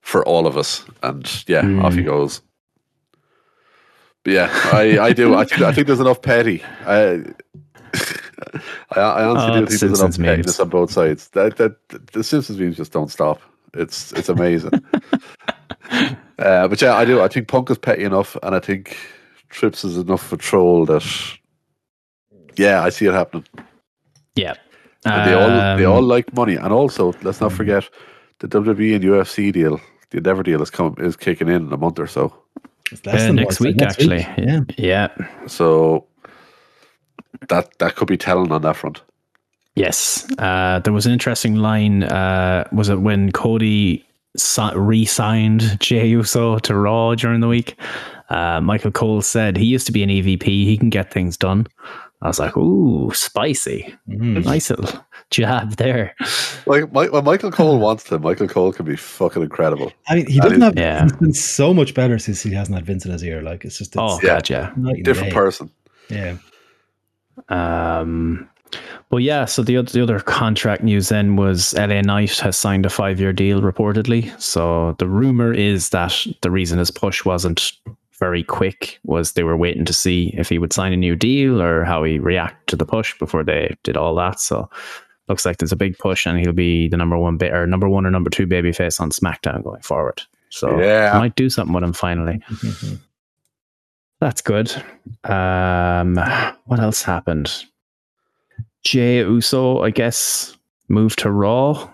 for 0.01 0.25
all 0.25 0.47
of 0.47 0.57
us. 0.57 0.85
And 1.03 1.43
yeah, 1.47 1.59
off 1.81 1.93
Hmm. 1.93 1.99
he 1.99 2.03
goes. 2.03 2.41
But 4.23 4.33
yeah, 4.33 4.49
I, 4.73 4.99
I 4.99 5.13
do. 5.13 5.35
I 5.35 5.45
think 5.45 5.61
I 5.61 5.71
think 5.71 5.87
there's 5.87 5.99
enough 5.99 6.21
petty. 6.21 6.61
I 6.85 7.23
I, 8.95 8.99
I 8.99 9.23
honestly 9.25 9.51
Oh, 9.51 9.59
do 9.61 9.65
think 9.67 9.69
there's 9.69 9.83
enough 9.83 9.97
Simpsons 9.97 10.19
memes. 10.19 10.29
pettiness 10.29 10.59
on 10.59 10.69
both 10.69 10.91
sides. 10.91 11.29
That 11.29 11.57
that 11.57 11.75
the 12.13 12.23
Simpsons 12.23 12.59
memes 12.59 12.77
just 12.77 12.91
don't 12.91 13.11
stop. 13.11 13.41
It's 13.73 14.11
it's 14.13 14.29
amazing. 14.29 14.71
uh, 15.91 16.67
but 16.67 16.81
yeah, 16.81 16.95
I 16.95 17.05
do. 17.05 17.21
I 17.21 17.27
think 17.27 17.47
Punk 17.47 17.69
is 17.69 17.77
petty 17.77 18.03
enough, 18.03 18.35
and 18.43 18.55
I 18.55 18.59
think 18.59 18.97
Trips 19.49 19.83
is 19.83 19.97
enough 19.97 20.25
for 20.25 20.37
troll 20.37 20.85
that. 20.87 21.05
Yeah, 22.57 22.83
I 22.83 22.89
see 22.89 23.05
it 23.05 23.13
happening. 23.13 23.45
Yeah. 24.35 24.55
And 25.05 25.29
they 25.29 25.33
all 25.33 25.77
they 25.77 25.85
Um, 25.85 25.93
all 25.93 26.01
like 26.01 26.33
money, 26.33 26.55
and 26.55 26.73
also 26.73 27.13
let's 27.23 27.39
not 27.41 27.51
forget 27.53 27.89
the 28.39 28.47
WWE 28.47 28.95
and 28.95 29.03
UFC 29.03 29.51
deal. 29.51 29.79
The 30.11 30.17
Endeavor 30.17 30.43
deal 30.43 30.61
is 30.61 30.69
come 30.69 30.95
is 30.99 31.15
kicking 31.15 31.47
in 31.47 31.67
in 31.67 31.73
a 31.73 31.77
month 31.77 31.99
or 31.99 32.07
so. 32.07 32.33
It's 32.91 33.05
less 33.05 33.21
Uh, 33.21 33.27
than 33.27 33.35
next 33.35 33.59
week, 33.59 33.75
it's 33.79 33.93
actually. 33.93 34.27
Yeah. 34.37 34.61
Yeah. 34.77 35.07
So 35.47 36.05
that 37.47 37.77
that 37.79 37.95
could 37.95 38.07
be 38.07 38.17
telling 38.17 38.51
on 38.51 38.61
that 38.63 38.75
front. 38.75 39.01
Yes. 39.75 40.27
Uh, 40.37 40.79
there 40.79 40.91
was 40.93 41.05
an 41.05 41.13
interesting 41.13 41.55
line. 41.55 42.03
Uh, 42.03 42.67
was 42.71 42.89
it 42.89 42.99
when 42.99 43.31
Cody 43.31 44.03
si- 44.35 44.71
re-signed 44.75 45.79
Jey 45.79 46.07
Uso 46.07 46.59
to 46.59 46.75
Raw 46.75 47.15
during 47.15 47.39
the 47.39 47.47
week. 47.47 47.75
Uh, 48.29 48.59
Michael 48.61 48.91
Cole 48.91 49.21
said 49.21 49.57
he 49.57 49.65
used 49.65 49.85
to 49.87 49.91
be 49.93 50.03
an 50.03 50.09
EVP. 50.09 50.43
He 50.43 50.77
can 50.77 50.89
get 50.89 51.11
things 51.11 51.37
done. 51.37 51.65
I 52.21 52.27
was 52.27 52.37
like, 52.39 52.57
ooh, 52.57 53.11
spicy. 53.13 53.95
Mhm. 54.09 54.43
Nice 54.43 54.69
little 54.69 55.05
jab 55.31 55.77
there. 55.77 56.15
Like 56.65 56.91
Mi- 56.93 57.07
when 57.09 57.23
Michael 57.23 57.49
Cole 57.51 57.79
wants 57.79 58.03
to, 58.05 58.19
Michael 58.19 58.47
Cole 58.49 58.73
can 58.73 58.85
be 58.85 58.97
fucking 58.97 59.41
incredible. 59.41 59.93
I 60.09 60.15
mean, 60.15 60.27
he 60.27 60.39
doesn't 60.41 60.59
have. 60.61 60.77
Yeah. 60.77 61.03
He's 61.03 61.13
been 61.13 61.33
so 61.33 61.73
much 61.73 61.93
better 61.93 62.19
since 62.19 62.41
he 62.43 62.51
hasn't 62.53 62.75
had 62.75 62.85
Vince 62.85 63.05
in 63.05 63.11
his 63.11 63.23
ear. 63.23 63.41
Like 63.41 63.63
it's 63.63 63.77
just. 63.77 63.91
It's 63.91 63.97
Oh, 63.97 64.19
Yeah. 64.21 64.29
God, 64.41 64.49
yeah. 64.49 64.73
Different 65.03 65.33
person. 65.33 65.71
Yeah. 66.09 66.35
Um, 67.47 68.49
but 69.09 69.17
yeah, 69.17 69.45
so 69.45 69.63
the 69.63 69.77
other, 69.77 69.91
the 69.91 70.03
other 70.03 70.19
contract 70.19 70.83
news 70.83 71.09
then 71.09 71.35
was 71.35 71.73
LA 71.73 72.01
Knight 72.01 72.37
has 72.39 72.57
signed 72.57 72.85
a 72.85 72.89
five 72.89 73.19
year 73.19 73.33
deal 73.33 73.61
reportedly. 73.61 74.37
So 74.41 74.95
the 74.99 75.07
rumor 75.07 75.53
is 75.53 75.89
that 75.89 76.13
the 76.41 76.51
reason 76.51 76.79
his 76.79 76.91
push 76.91 77.25
wasn't 77.25 77.71
very 78.19 78.43
quick 78.43 78.99
was 79.03 79.31
they 79.31 79.43
were 79.43 79.57
waiting 79.57 79.85
to 79.85 79.93
see 79.93 80.33
if 80.37 80.49
he 80.49 80.59
would 80.59 80.73
sign 80.73 80.93
a 80.93 80.97
new 80.97 81.15
deal 81.15 81.61
or 81.61 81.83
how 81.83 82.03
he 82.03 82.19
react 82.19 82.67
to 82.67 82.75
the 82.75 82.85
push 82.85 83.17
before 83.17 83.43
they 83.43 83.75
did 83.83 83.97
all 83.97 84.13
that. 84.15 84.39
So 84.39 84.69
looks 85.27 85.45
like 85.45 85.57
there's 85.57 85.71
a 85.71 85.77
big 85.77 85.97
push 85.97 86.25
and 86.25 86.39
he'll 86.39 86.51
be 86.53 86.87
the 86.87 86.97
number 86.97 87.17
one 87.17 87.37
bit 87.37 87.53
or 87.53 87.65
number 87.65 87.87
one 87.87 88.05
or 88.05 88.11
number 88.11 88.29
two 88.29 88.45
baby 88.47 88.71
face 88.71 88.99
on 88.99 89.11
SmackDown 89.11 89.63
going 89.63 89.81
forward. 89.81 90.21
So 90.49 90.79
Yeah. 90.79 91.17
Might 91.17 91.35
do 91.35 91.49
something 91.49 91.73
with 91.73 91.83
him 91.83 91.93
finally. 91.93 92.41
That's 94.19 94.41
good. 94.41 94.71
Um, 95.23 96.15
what 96.65 96.79
else 96.79 97.01
happened? 97.01 97.65
Jey 98.83 99.19
Uso, 99.19 99.81
I 99.81 99.91
guess, 99.91 100.57
moved 100.89 101.19
to 101.19 101.31
Raw. 101.31 101.89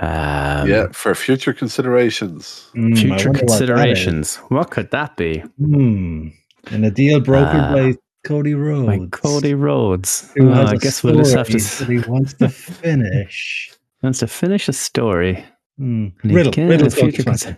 Um, 0.00 0.68
yeah, 0.68 0.86
for 0.92 1.14
future 1.14 1.52
considerations. 1.52 2.70
Mm, 2.74 2.96
Future 2.98 3.08
wonder 3.10 3.30
what 3.30 3.38
considerations. 3.38 4.36
What 4.48 4.70
could 4.70 4.90
that 4.92 5.16
be? 5.16 5.40
Hmm. 5.58 6.28
And 6.70 6.84
a 6.86 6.90
deal 6.90 7.20
brokered 7.20 7.70
Ah. 7.70 7.72
by 7.74 7.94
Cody 8.24 8.54
Rhodes. 8.54 8.86
By 8.86 9.06
Cody 9.10 9.54
Rhodes. 9.54 10.30
Who 10.36 10.50
Oh, 10.50 10.54
has 10.54 10.70
I 10.70 10.74
a 10.74 10.78
guess 10.78 11.02
we'll 11.02 11.16
just 11.16 11.34
have 11.34 11.48
to 11.48 11.58
story 11.60 11.98
that 11.98 12.04
he 12.06 12.10
wants 12.10 12.32
to 12.34 12.48
finish. 12.82 13.70
wants 14.02 14.18
to 14.20 14.26
finish 14.26 14.68
a 14.68 14.72
story. 14.72 15.44
And 15.78 16.12
he 16.22 16.34
Riddle. 16.34 16.52
can- 16.52 16.68
Riddle's 16.68 16.94
going 16.94 17.12
future 17.12 17.30
to 17.32 17.56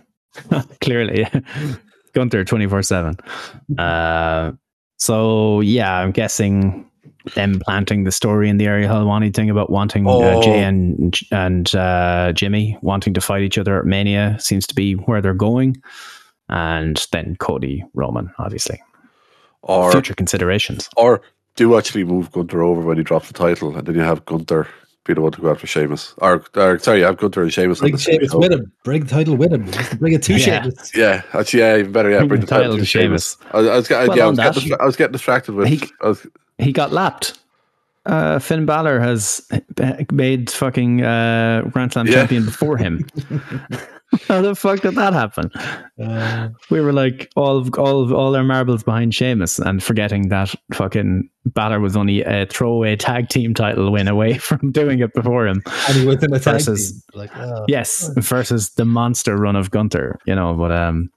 find 0.49 0.69
Clearly, 0.81 1.27
Gunther 2.13 2.43
twenty 2.45 2.67
four 2.67 2.81
seven. 2.83 3.15
Uh, 3.77 4.51
so 4.97 5.61
yeah, 5.61 5.97
I'm 5.97 6.11
guessing 6.11 6.85
them 7.35 7.59
planting 7.59 8.03
the 8.03 8.11
story 8.11 8.49
in 8.49 8.57
the 8.57 8.67
Ariel 8.67 8.93
Helwani 8.93 9.33
thing 9.33 9.49
about 9.49 9.69
wanting 9.69 10.05
uh, 10.07 10.11
Oh. 10.11 10.41
Jey 10.41 10.63
and 10.63 11.17
and 11.31 11.73
uh, 11.75 12.31
Jimmy 12.33 12.77
wanting 12.81 13.13
to 13.13 13.21
fight 13.21 13.41
each 13.43 13.57
other 13.57 13.79
at 13.79 13.85
Mania 13.85 14.35
seems 14.39 14.67
to 14.67 14.75
be 14.75 14.93
where 14.93 15.21
they're 15.21 15.33
going, 15.33 15.81
and 16.49 17.05
then 17.11 17.35
Cody 17.39 17.83
Roman, 17.93 18.31
obviously. 18.39 18.81
Or 19.61 19.91
Future 19.91 20.13
considerations. 20.13 20.89
or 20.97 21.21
do 21.55 21.77
actually 21.77 22.03
move 22.03 22.31
Gunther 22.31 22.61
over 22.63 22.81
when 22.81 22.97
he 22.97 23.03
drops 23.03 23.27
the 23.27 23.33
title, 23.33 23.77
and 23.77 23.85
then 23.87 23.95
you 23.95 24.01
have 24.01 24.25
Gunther 24.25 24.67
be 25.05 25.13
the 25.13 25.21
one 25.21 25.31
to 25.33 25.41
go 25.41 25.51
after 25.51 25.67
Sheamus. 25.67 26.13
Or, 26.19 26.43
or 26.55 26.79
sorry, 26.79 27.03
I've 27.05 27.17
Gunther 27.17 27.43
and 27.43 27.53
Sheamus 27.53 27.79
on 27.79 27.83
Bring 27.85 27.91
the 27.93 27.97
same 27.99 28.15
Sheamus 28.19 28.33
with 28.33 28.51
him. 28.51 28.71
Bring 28.83 29.03
the 29.03 29.09
title 29.09 29.35
with 29.37 29.53
him. 29.53 29.71
Just 29.71 29.99
bring 29.99 30.13
it 30.13 30.23
to 30.23 30.33
Yeah. 30.37 30.61
Sheamus. 30.63 30.91
Yeah, 30.95 31.21
actually, 31.33 31.59
yeah, 31.59 31.77
even 31.77 31.91
better. 31.91 32.09
Yeah, 32.09 32.19
Bring 32.19 32.27
bring 32.29 32.39
the 32.41 32.45
the 32.47 32.49
title 32.49 32.63
title 32.63 32.75
to 32.77 32.81
to 32.81 32.85
Sheamus. 32.85 33.37
I, 33.51 33.57
was- 33.57 33.67
I 33.67 33.75
was, 33.75 33.87
getting- 33.87 34.07
Well, 34.09 34.17
yeah, 34.17 34.23
I 34.23 34.27
was, 34.29 34.37
that- 34.37 34.53
getting, 34.55 34.73
I 34.81 34.85
was 34.85 34.95
getting 34.95 35.11
distracted 35.13 35.55
with. 35.55 35.67
He- 35.67 35.91
I 36.01 36.07
was, 36.07 36.27
He 36.63 36.71
got 36.71 36.91
lapped. 36.91 37.37
Uh, 38.05 38.37
Finn 38.39 38.65
Balor 38.65 38.99
has 38.99 39.47
made 40.11 40.49
fucking 40.49 41.03
uh, 41.03 41.61
Grand 41.71 41.93
Slam 41.93 42.07
Yeah. 42.07 42.13
champion 42.15 42.45
before 42.45 42.77
him. 42.77 43.05
How 44.27 44.41
the 44.41 44.53
fuck 44.55 44.81
did 44.81 44.93
that 44.95 45.13
happen? 45.13 45.49
Uh, 45.99 46.49
We 46.69 46.81
were 46.81 46.93
like 46.93 47.31
all 47.35 47.57
of, 47.57 47.73
all 47.79 48.03
of, 48.03 48.13
all 48.13 48.35
our 48.35 48.43
marbles 48.43 48.83
behind 48.83 49.15
Sheamus 49.15 49.57
and 49.57 49.81
forgetting 49.81 50.29
that 50.29 50.53
fucking 50.73 51.29
Balor 51.45 51.79
was 51.79 51.95
only 51.95 52.21
a 52.21 52.45
throwaway 52.45 52.95
tag 52.95 53.29
team 53.29 53.53
title 53.55 53.91
win 53.91 54.07
away 54.07 54.37
from 54.37 54.71
doing 54.71 54.99
it 54.99 55.13
before 55.13 55.47
him. 55.47 55.63
and 55.87 55.97
he 55.97 56.05
was 56.05 56.21
in 56.23 56.31
a 56.33 56.39
tag 56.39 56.55
Versus- 56.55 56.91
team. 56.91 57.01
Like, 57.21 57.35
oh. 57.37 57.65
Yes, 57.67 58.11
versus 58.17 58.71
the 58.71 58.85
monster 58.85 59.35
run 59.35 59.55
of 59.55 59.71
Gunther, 59.71 60.19
you 60.27 60.35
know. 60.35 60.53
But 60.53 60.71
um, 60.71 61.09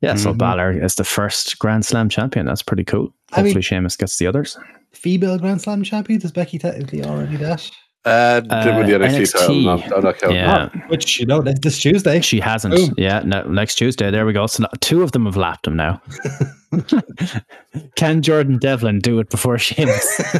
yeah. 0.00 0.14
So 0.14 0.32
Mhm. 0.32 0.38
Balor 0.38 0.84
is 0.84 0.94
the 0.96 1.04
first 1.04 1.58
Grand 1.58 1.84
Slam 1.84 2.08
champion. 2.08 2.46
That's 2.46 2.62
pretty 2.62 2.84
cool. 2.84 3.12
I 3.32 3.38
mean- 3.42 3.46
Hopefully, 3.46 3.62
Sheamus 3.62 3.96
gets 3.96 4.18
the 4.18 4.26
others. 4.26 4.58
Female 4.92 5.38
Grand 5.38 5.60
Slam 5.60 5.82
champion? 5.82 6.18
Does 6.20 6.32
Becky 6.32 6.58
technically 6.58 7.04
already 7.04 7.36
that? 7.36 7.70
uh, 8.04 8.38
did 8.40 8.76
with 8.76 8.86
the 8.86 8.94
Uh, 8.94 8.98
NXT, 9.08 9.32
title. 9.32 9.54
NXT. 9.56 9.64
Not, 9.64 9.92
I'm 9.96 10.02
not. 10.04 10.32
Yeah. 10.32 10.68
Which, 10.88 11.18
you 11.18 11.26
know, 11.26 11.42
this, 11.42 11.58
this 11.58 11.78
Tuesday. 11.80 12.20
She 12.20 12.38
hasn't. 12.38 12.74
Boom. 12.76 12.94
Yeah, 12.96 13.22
no, 13.24 13.42
next 13.48 13.74
Tuesday. 13.74 14.12
There 14.12 14.24
we 14.24 14.32
go. 14.32 14.46
So 14.46 14.64
two 14.80 15.02
of 15.02 15.10
them 15.10 15.24
have 15.26 15.36
lapped 15.36 15.66
him 15.66 15.74
now. 15.76 16.00
Can 17.96 18.22
Jordan 18.22 18.58
Devlin 18.58 18.98
do 18.98 19.18
it 19.20 19.30
before 19.30 19.58
Sheamus? 19.58 20.20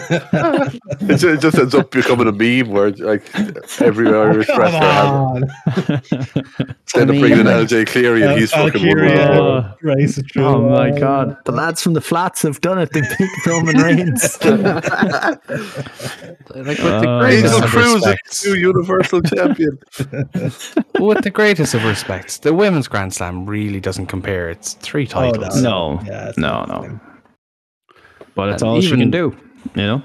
It, 1.09 1.19
ju- 1.19 1.33
it 1.35 1.41
just 1.41 1.59
ends 1.59 1.75
up 1.75 1.91
becoming 1.91 2.27
a 2.27 2.33
meme 2.33 2.71
where 2.73 2.91
like 2.91 3.23
every 3.81 4.09
oh, 4.13 4.23
Irish 4.23 4.47
Come 4.47 4.59
wrestler 4.61 4.81
has 4.81 5.07
on. 5.09 5.41
they 6.95 7.01
end 7.01 7.09
bringing 7.21 7.41
in 7.41 7.47
LJ 7.47 7.87
Cleary 7.89 8.23
and 8.23 8.33
uh, 8.33 8.37
he's 8.37 8.53
Al- 8.53 8.67
fucking 8.67 8.87
one 8.87 8.97
Valkyria, 8.99 9.31
of 9.31 9.39
Oh. 9.39 9.61
them. 9.61 9.75
Grace 9.81 10.19
is 10.19 10.25
true. 10.25 10.45
oh 10.45 10.69
my 10.71 10.91
god, 10.99 11.37
the 11.45 11.53
lads 11.53 11.83
from 11.83 11.93
the 11.95 12.01
flats 12.01 12.43
have 12.43 12.61
done 12.61 12.79
it. 12.79 12.91
They 12.93 13.03
beat 13.03 13.47
Roman 13.47 13.77
Reigns. 13.77 14.39
Like 14.43 15.39
with 15.41 16.81
Oh, 16.81 17.01
the 17.01 17.07
yeah. 17.07 17.21
greatest 17.21 17.55
Angel 17.55 17.69
Cruz 17.69 18.07
is 18.07 18.45
new 18.47 18.55
Universal 18.55 19.23
Champion. 19.23 19.79
with 20.99 21.23
the 21.23 21.31
greatest 21.33 21.75
of 21.75 21.85
respects, 21.85 22.39
the 22.39 22.55
women's 22.55 22.89
Grand 22.89 23.13
Slam 23.15 23.47
really 23.47 23.81
doesn't 23.81 24.07
compare. 24.07 24.49
It's 24.51 24.75
three 24.75 25.05
oh, 25.15 25.31
titles. 25.33 25.63
no, 25.63 26.01
Yeah, 26.07 26.16
it's 26.29 26.39
no, 26.39 26.65
no. 26.69 27.01
But 28.35 28.51
it's 28.51 28.63
And 28.63 28.71
all 28.71 28.81
she 28.81 28.91
can 28.97 29.11
do. 29.11 29.37
You 29.75 29.83
know. 29.83 30.03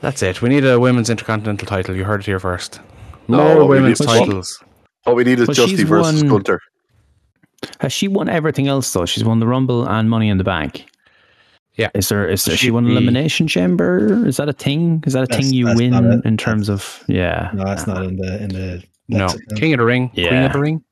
That's 0.00 0.22
it. 0.22 0.40
We 0.42 0.48
need 0.48 0.64
a 0.64 0.78
women's 0.80 1.10
intercontinental 1.10 1.66
title. 1.66 1.94
You 1.94 2.04
heard 2.04 2.20
it 2.20 2.26
here 2.26 2.40
first. 2.40 2.80
No, 3.28 3.36
More 3.38 3.64
we 3.66 3.76
women's 3.76 4.00
need- 4.00 4.06
titles. 4.06 4.62
What 5.04 5.16
we 5.16 5.24
need 5.24 5.38
is 5.40 5.46
But 5.46 5.56
Justy 5.56 5.84
versus 5.84 6.22
won- 6.22 6.30
Gunther. 6.30 6.60
Has 7.80 7.92
she 7.92 8.08
won 8.08 8.28
everything 8.28 8.68
else 8.68 8.92
though? 8.92 9.04
She's 9.06 9.24
won 9.24 9.38
the 9.38 9.46
Rumble 9.46 9.86
and 9.88 10.08
Money 10.10 10.28
in 10.28 10.38
the 10.38 10.44
Bank. 10.44 10.86
Yeah. 11.74 11.88
Is 11.94 12.08
there 12.08 12.28
is 12.28 12.44
there, 12.44 12.56
she 12.56 12.66
She'd 12.66 12.70
won 12.72 12.84
be- 12.86 12.92
Elimination 12.92 13.46
Chamber? 13.46 14.26
Is 14.26 14.36
that 14.38 14.48
a 14.48 14.52
thing? 14.52 15.02
Is 15.06 15.12
that 15.12 15.22
a 15.22 15.26
That's- 15.26 15.44
thing 15.46 15.54
you 15.54 15.66
win 15.74 15.90
not 15.90 16.24
in 16.26 16.36
terms 16.36 16.68
of 16.68 17.04
yeah? 17.06 17.50
No, 17.54 17.70
it's 17.70 17.86
not 17.86 18.02
in 18.04 18.16
the 18.16 18.42
in 18.42 18.48
the. 18.48 18.82
No. 19.08 19.28
King 19.56 19.72
of 19.74 19.78
the 19.78 19.84
Ring, 19.84 20.10
yeah. 20.14 20.28
Queen 20.28 20.42
of 20.44 20.52
the 20.52 20.60
Ring. 20.60 20.84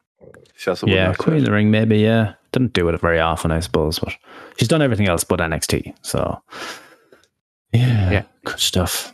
She 0.57 0.70
has 0.70 0.81
to 0.81 0.87
win 0.87 0.94
Yeah, 0.94 1.14
Queen 1.14 1.37
of 1.38 1.44
the 1.44 1.52
Ring, 1.52 1.70
maybe. 1.70 1.98
Yeah, 1.98 2.33
didn't 2.52 2.72
do 2.72 2.88
it 2.88 3.00
very 3.00 3.20
often, 3.20 3.50
I 3.50 3.61
suppose, 3.61 3.98
but 3.98 4.14
she's 4.56 4.68
done 4.68 4.82
everything 4.82 5.08
else 5.08 5.24
but 5.24 5.40
NXT. 5.40 5.94
So, 6.02 6.40
yeah, 7.72 8.11
Yeah. 8.11 8.22
good 8.44 8.58
stuff. 8.61 9.12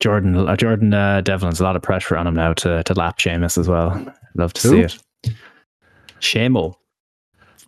Jordan, 0.00 0.36
uh, 0.36 0.56
Jordan 0.56 0.92
uh, 0.94 1.20
Devlin's 1.22 1.60
a 1.60 1.64
lot 1.64 1.74
of 1.76 1.82
pressure 1.82 2.16
on 2.16 2.26
him 2.26 2.34
now 2.34 2.52
to 2.54 2.82
to 2.84 2.94
lap 2.94 3.18
Sheamus 3.18 3.56
as 3.58 3.66
well. 3.68 4.12
Love 4.34 4.52
to 4.54 4.68
Who? 4.68 4.88
see 4.88 4.96
it. 5.24 5.34
Shamo. 6.20 6.74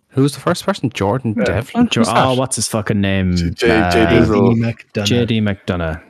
Who's 0.09 0.33
the 0.33 0.39
first 0.39 0.65
person? 0.65 0.89
Jordan 0.91 1.35
Yeah. 1.37 1.43
Devlin. 1.45 1.87
Jo- 1.89 2.01
Who's 2.01 2.07
that? 2.07 2.17
oh, 2.27 2.33
what's 2.33 2.55
his 2.55 2.67
fucking 2.67 2.99
name? 3.01 3.35
J- 3.35 3.49
J- 3.51 3.69
Uh, 3.79 3.91
JD 3.91 4.55
McDonagh. 4.57 5.07
JD 5.27 5.41
McDonagh. 5.41 6.01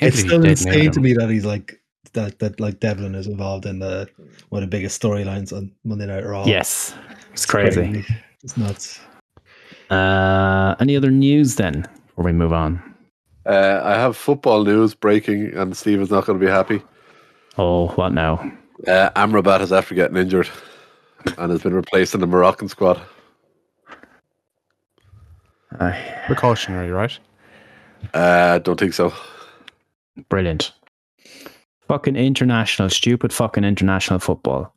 It's 0.00 0.18
still 0.20 0.42
he 0.42 0.50
insane 0.50 0.90
to 0.92 1.00
me 1.00 1.12
that 1.14 1.28
he's 1.30 1.44
like 1.44 1.80
that. 2.14 2.38
That 2.38 2.58
like 2.60 2.80
Devlin 2.80 3.14
is 3.14 3.26
involved 3.26 3.66
in 3.66 3.78
the 3.78 4.08
one 4.48 4.62
of 4.62 4.70
the 4.70 4.74
biggest 4.76 5.00
storylines 5.02 5.52
on 5.52 5.70
Monday 5.84 6.06
Night 6.06 6.24
Raw. 6.24 6.44
Yes, 6.46 6.94
it's 7.32 7.44
crazy. 7.46 8.04
It's 8.46 8.56
nuts. 8.56 9.00
Uh, 9.90 10.76
any 10.78 10.94
other 10.96 11.10
news 11.10 11.56
then? 11.56 11.84
Before 12.06 12.26
we 12.26 12.30
move 12.30 12.52
on. 12.52 12.80
Uh, 13.44 13.80
I 13.82 13.94
have 13.94 14.16
football 14.16 14.62
news 14.62 14.94
breaking, 14.94 15.52
and 15.54 15.76
Steve 15.76 16.00
is 16.00 16.12
not 16.12 16.26
going 16.26 16.38
to 16.38 16.46
be 16.46 16.48
happy. 16.48 16.80
Oh, 17.58 17.88
what 17.96 18.12
now? 18.12 18.34
Uh, 18.86 19.10
Amrabat 19.16 19.62
is 19.62 19.72
after 19.72 19.96
getting 19.96 20.16
injured 20.16 20.48
and 21.36 21.50
has 21.50 21.64
been 21.64 21.74
replaced 21.74 22.14
in 22.14 22.20
the 22.20 22.28
Moroccan 22.28 22.68
squad. 22.68 23.02
Uh, 25.80 25.92
Precautionary, 26.28 26.92
right? 26.92 27.18
Uh, 28.14 28.60
don't 28.60 28.78
think 28.78 28.94
so. 28.94 29.12
Brilliant. 30.28 30.72
Fucking 31.88 32.14
international, 32.14 32.90
stupid 32.90 33.32
fucking 33.32 33.64
international 33.64 34.20
football. 34.20 34.72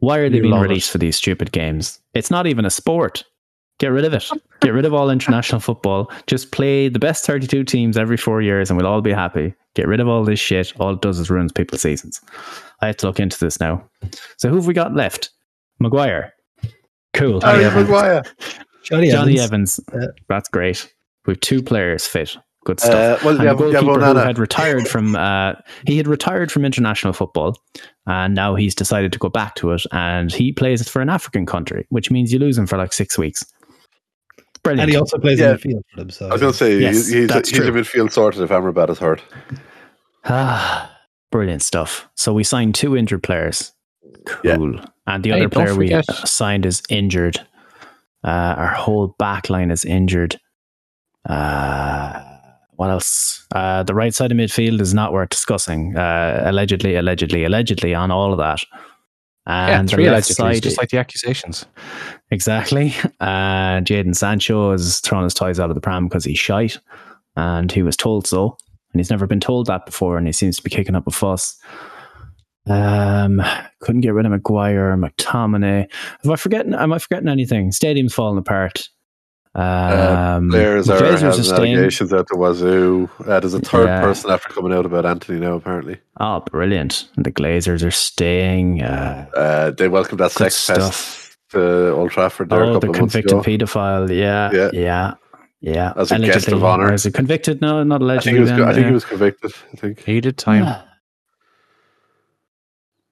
Why 0.00 0.18
are 0.18 0.28
they 0.28 0.36
You 0.36 0.42
being 0.42 0.52
love 0.54 0.64
it. 0.64 0.68
released 0.68 0.90
for 0.90 0.98
these 0.98 1.16
stupid 1.16 1.52
games? 1.52 1.98
It's 2.14 2.30
not 2.30 2.46
even 2.46 2.64
a 2.64 2.70
sport. 2.70 3.24
Get 3.78 3.88
rid 3.88 4.04
of 4.04 4.12
it. 4.12 4.28
Get 4.60 4.74
rid 4.74 4.84
of 4.84 4.92
all 4.92 5.08
international 5.10 5.60
football. 5.60 6.10
Just 6.26 6.52
play 6.52 6.88
the 6.88 6.98
best 6.98 7.24
32 7.26 7.64
teams 7.64 7.96
every 7.96 8.16
four 8.18 8.42
years 8.42 8.70
and 8.70 8.76
we'll 8.78 8.86
all 8.86 9.00
be 9.00 9.12
happy. 9.12 9.54
Get 9.74 9.88
rid 9.88 10.00
of 10.00 10.08
all 10.08 10.24
this 10.24 10.38
shit. 10.40 10.72
All 10.78 10.92
it 10.92 11.00
does 11.00 11.18
is 11.18 11.30
ruins 11.30 11.52
people's 11.52 11.80
seasons. 11.82 12.20
I 12.82 12.86
have 12.88 12.96
to 12.98 13.06
look 13.06 13.20
into 13.20 13.38
this 13.38 13.58
now. 13.60 13.82
So 14.36 14.48
who 14.50 14.56
have 14.56 14.66
we 14.66 14.74
got 14.74 14.94
left? 14.94 15.30
Maguire. 15.78 16.34
Cool. 17.14 17.40
Oh, 17.42 17.58
yeah, 17.58 17.74
Maguire. 17.74 18.22
Johnny, 18.82 19.10
Jonny 19.10 19.38
Evans. 19.38 19.78
Evans. 19.78 19.80
Yeah. 19.94 20.22
That's 20.28 20.48
great. 20.48 20.92
We 21.26 21.32
have 21.32 21.40
two 21.40 21.62
players 21.62 22.06
fit. 22.06 22.36
Good 22.66 22.78
stuff. 22.80 23.22
Uh, 23.22 23.24
well, 23.24 23.34
and 23.36 23.44
yeah, 23.44 23.54
the 23.54 23.66
yeah, 23.70 23.80
goalkeeper 23.80 24.00
who 24.12 24.18
had 24.18 24.38
retired 24.38 24.86
from 24.86 25.16
uh, 25.16 25.54
he 25.86 25.96
had 25.96 26.06
retired 26.06 26.52
from 26.52 26.64
international 26.64 27.12
football, 27.14 27.56
and 28.06 28.34
now 28.34 28.54
he's 28.54 28.74
decided 28.74 29.12
to 29.14 29.18
go 29.18 29.30
back 29.30 29.54
to 29.56 29.72
it, 29.72 29.82
and 29.92 30.30
he 30.30 30.52
plays 30.52 30.86
for 30.88 31.00
an 31.00 31.08
African 31.08 31.46
country, 31.46 31.86
which 31.88 32.10
means 32.10 32.32
you 32.32 32.38
lose 32.38 32.58
him 32.58 32.66
for 32.66 32.76
like 32.76 32.92
six 32.92 33.16
weeks. 33.16 33.42
Brilliant. 34.62 34.82
And 34.82 34.90
he 34.90 34.96
also 34.98 35.16
plays 35.18 35.38
Yeah. 35.40 35.46
in 35.46 35.52
the 35.52 35.58
field 35.58 35.84
for 35.90 35.96
them. 36.00 36.10
So 36.10 36.28
I 36.28 36.32
was 36.32 36.40
going 36.42 36.52
to 36.52 36.58
say 36.58 36.78
Yes, 36.78 36.96
he's, 36.96 37.08
he's, 37.08 37.28
that's 37.28 37.48
he's 37.48 37.60
a 37.60 37.70
midfield 37.70 38.12
sorted 38.12 38.42
if 38.42 38.50
Amrabat 38.50 38.90
is 38.90 38.98
hurt. 38.98 39.22
Ah, 40.26 40.94
brilliant 41.32 41.62
stuff. 41.62 42.10
So 42.14 42.34
we 42.34 42.44
signed 42.44 42.74
two 42.74 42.94
injured 42.94 43.22
players. 43.22 43.72
Yeah. 44.44 44.56
Cool. 44.56 44.78
And 45.06 45.24
the 45.24 45.30
Hey, 45.30 45.36
other 45.36 45.48
player 45.48 45.74
we 45.74 45.86
forget- 45.86 46.04
uh, 46.10 46.26
signed 46.26 46.66
is 46.66 46.82
injured. 46.90 47.38
Uh, 48.22 48.54
our 48.58 48.66
whole 48.74 49.14
back 49.18 49.48
line 49.48 49.70
is 49.70 49.86
injured. 49.86 50.38
Uh, 51.26 52.22
what 52.80 52.88
else? 52.88 53.46
Uh, 53.54 53.82
the 53.82 53.92
right 53.94 54.14
side 54.14 54.32
of 54.32 54.38
midfield 54.38 54.80
is 54.80 54.94
not 54.94 55.12
worth 55.12 55.28
discussing. 55.28 55.94
Uh, 55.98 56.44
allegedly, 56.46 56.94
allegedly, 56.96 57.44
allegedly 57.44 57.94
on 57.94 58.10
all 58.10 58.32
of 58.32 58.38
that. 58.38 58.60
Yeah, 59.46 59.80
And 59.80 59.90
three 59.90 60.04
the 60.04 60.12
allegedly, 60.12 60.54
side, 60.54 60.62
just 60.62 60.78
like 60.78 60.88
the 60.88 60.96
accusations. 60.96 61.66
exactly. 62.30 62.94
And 63.20 63.84
Jadon 63.84 64.16
Sancho 64.16 64.70
has 64.70 65.00
thrown 65.00 65.24
his 65.24 65.34
toys 65.34 65.60
out 65.60 65.68
of 65.68 65.74
the 65.74 65.80
pram 65.82 66.08
because 66.08 66.24
he's 66.24 66.38
shite, 66.38 66.78
and 67.36 67.70
he 67.70 67.82
was 67.82 67.98
told 67.98 68.26
so, 68.26 68.56
and 68.94 68.98
he's 69.00 69.10
never 69.10 69.26
been 69.26 69.40
told 69.40 69.66
that 69.66 69.84
before, 69.84 70.16
and 70.16 70.26
he 70.26 70.32
seems 70.32 70.56
to 70.56 70.62
be 70.62 70.70
kicking 70.70 70.94
up 70.94 71.06
a 71.06 71.10
fuss. 71.10 71.60
Um, 72.66 73.42
couldn't 73.82 74.00
get 74.00 74.14
rid 74.14 74.24
of 74.24 74.32
Maguire, 74.32 74.96
McTominay. 74.96 75.86
Am 76.24 76.32
I 76.32 76.36
forgetting? 76.36 76.72
Am 76.72 76.94
I 76.94 76.98
forgetting 76.98 77.28
anything? 77.28 77.72
Stadium's 77.72 78.14
falling 78.14 78.38
apart. 78.38 78.88
Um, 79.52 80.50
Players 80.50 80.88
are 80.88 81.00
Glazers 81.00 81.20
having 81.22 81.42
staying. 81.42 81.74
allegations 81.76 82.12
out 82.12 82.28
the 82.28 82.36
wazoo. 82.36 83.10
Uh, 83.26 83.40
there's 83.40 83.52
a 83.54 83.58
third 83.60 83.86
Yeah. 83.86 84.00
person 84.00 84.30
after 84.30 84.48
coming 84.48 84.72
out 84.72 84.86
about 84.86 85.04
Anthony 85.04 85.40
now, 85.40 85.54
apparently. 85.54 85.98
Oh, 86.20 86.40
brilliant! 86.50 87.08
The 87.16 87.32
Glazers 87.32 87.84
are 87.84 87.90
staying. 87.90 88.82
Uh, 88.82 89.26
Uh, 89.36 89.70
they 89.72 89.88
welcomed 89.88 90.20
that 90.20 90.30
sex 90.30 90.54
stuff. 90.54 90.78
pest 90.78 91.36
to 91.50 91.90
Old 91.90 92.12
Trafford 92.12 92.48
there 92.48 92.62
a 92.62 92.68
oh, 92.68 92.74
the 92.74 92.86
couple 92.86 93.00
months 93.00 93.14
convicted 93.14 93.32
ago. 93.32 93.42
pedophile. 93.42 94.08
Yeah, 94.08 94.50
Yeah. 94.52 94.70
yeah, 94.72 95.14
yeah. 95.60 95.92
As 95.96 96.12
a 96.12 96.18
guest 96.20 96.46
of 96.46 96.62
honour. 96.62 96.86
Or 96.86 96.92
is 96.92 97.04
it 97.06 97.14
convicted? 97.14 97.60
No, 97.60 97.82
not 97.82 98.02
I 98.02 98.04
allegedly. 98.04 98.24
think, 98.32 98.36
he 98.36 98.40
was, 98.42 98.50
then, 98.50 98.62
I 98.62 98.72
think 98.72 98.82
yeah. 98.84 98.88
he 98.88 98.94
was 98.94 99.04
convicted. 99.04 99.52
I 99.72 99.76
think. 99.76 100.04
He 100.04 100.20
did 100.20 100.38
time. 100.38 100.64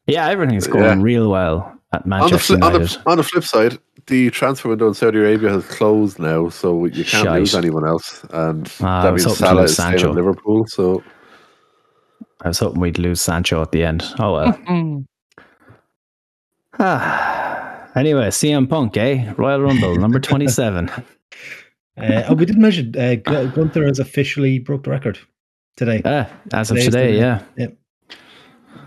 Yeah, 0.07 0.29
everything's 0.29 0.66
going 0.66 0.85
Yeah. 0.85 0.96
real 1.03 1.29
well 1.31 1.77
at 1.92 2.03
On 2.03 2.03
the, 2.03 2.09
Manchester 2.09 2.55
fli- 2.57 2.62
on, 2.64 2.72
the, 2.83 3.03
on 3.07 3.16
the 3.16 3.22
flip 3.22 3.44
side, 3.44 3.79
the 4.07 4.31
transfer 4.31 4.68
window 4.68 4.88
in 4.88 4.94
Saudi 4.94 5.18
Arabia 5.18 5.51
has 5.51 5.66
closed 5.66 6.18
now, 6.18 6.48
so 6.48 6.85
you 6.87 7.05
can't 7.05 7.24
Shite. 7.24 7.38
lose 7.40 7.55
anyone 7.55 7.87
else. 7.87 8.24
And 8.31 8.70
Ah, 8.81 9.03
that 9.03 9.11
means 9.12 9.24
hoping 9.24 9.37
Salah 9.37 9.61
lose 9.62 9.70
is 9.70 9.77
staying 9.77 9.90
Sancho. 9.98 10.09
at 10.11 10.14
Liverpool. 10.14 10.64
So 10.68 11.03
I 12.42 12.48
was 12.48 12.59
hoping 12.59 12.81
we'd 12.81 12.98
lose 12.98 13.20
Sancho 13.20 13.61
at 13.62 13.72
the 13.72 13.85
end. 13.85 14.05
Oh 14.18 14.35
well. 14.35 15.05
ah. 16.79 17.88
Anyway, 17.96 18.29
CM 18.29 18.68
Punk, 18.68 18.96
eh? 18.96 19.33
Royal 19.37 19.61
Rumble 19.61 19.96
number 19.96 20.20
twenty-seven. 20.20 20.90
Uh, 21.98 22.22
oh, 22.29 22.35
we 22.35 22.46
didn't 22.46 22.62
mention 22.62 22.94
uh, 22.96 23.16
Gunther 23.16 23.85
has 23.85 23.98
officially 23.98 24.61
broke 24.61 24.85
the 24.85 24.90
record 24.90 25.18
today. 25.77 26.01
Ah, 26.05 26.31
as 26.53 26.70
of 26.70 26.77
Today's 26.77 26.85
today, 26.92 27.18
yeah. 27.18 27.42
Yep. 27.57 27.77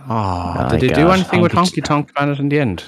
Oh, 0.08 0.54
My 0.56 0.68
did 0.72 0.82
they 0.82 0.88
do 0.90 1.04
God. 1.06 1.14
anything 1.14 1.42
with 1.42 1.52
Honky 1.52 1.82
Honky 1.82 1.84
Tonk 1.84 2.12
Man 2.20 2.30
in 2.38 2.50
the 2.50 2.60
end? 2.60 2.84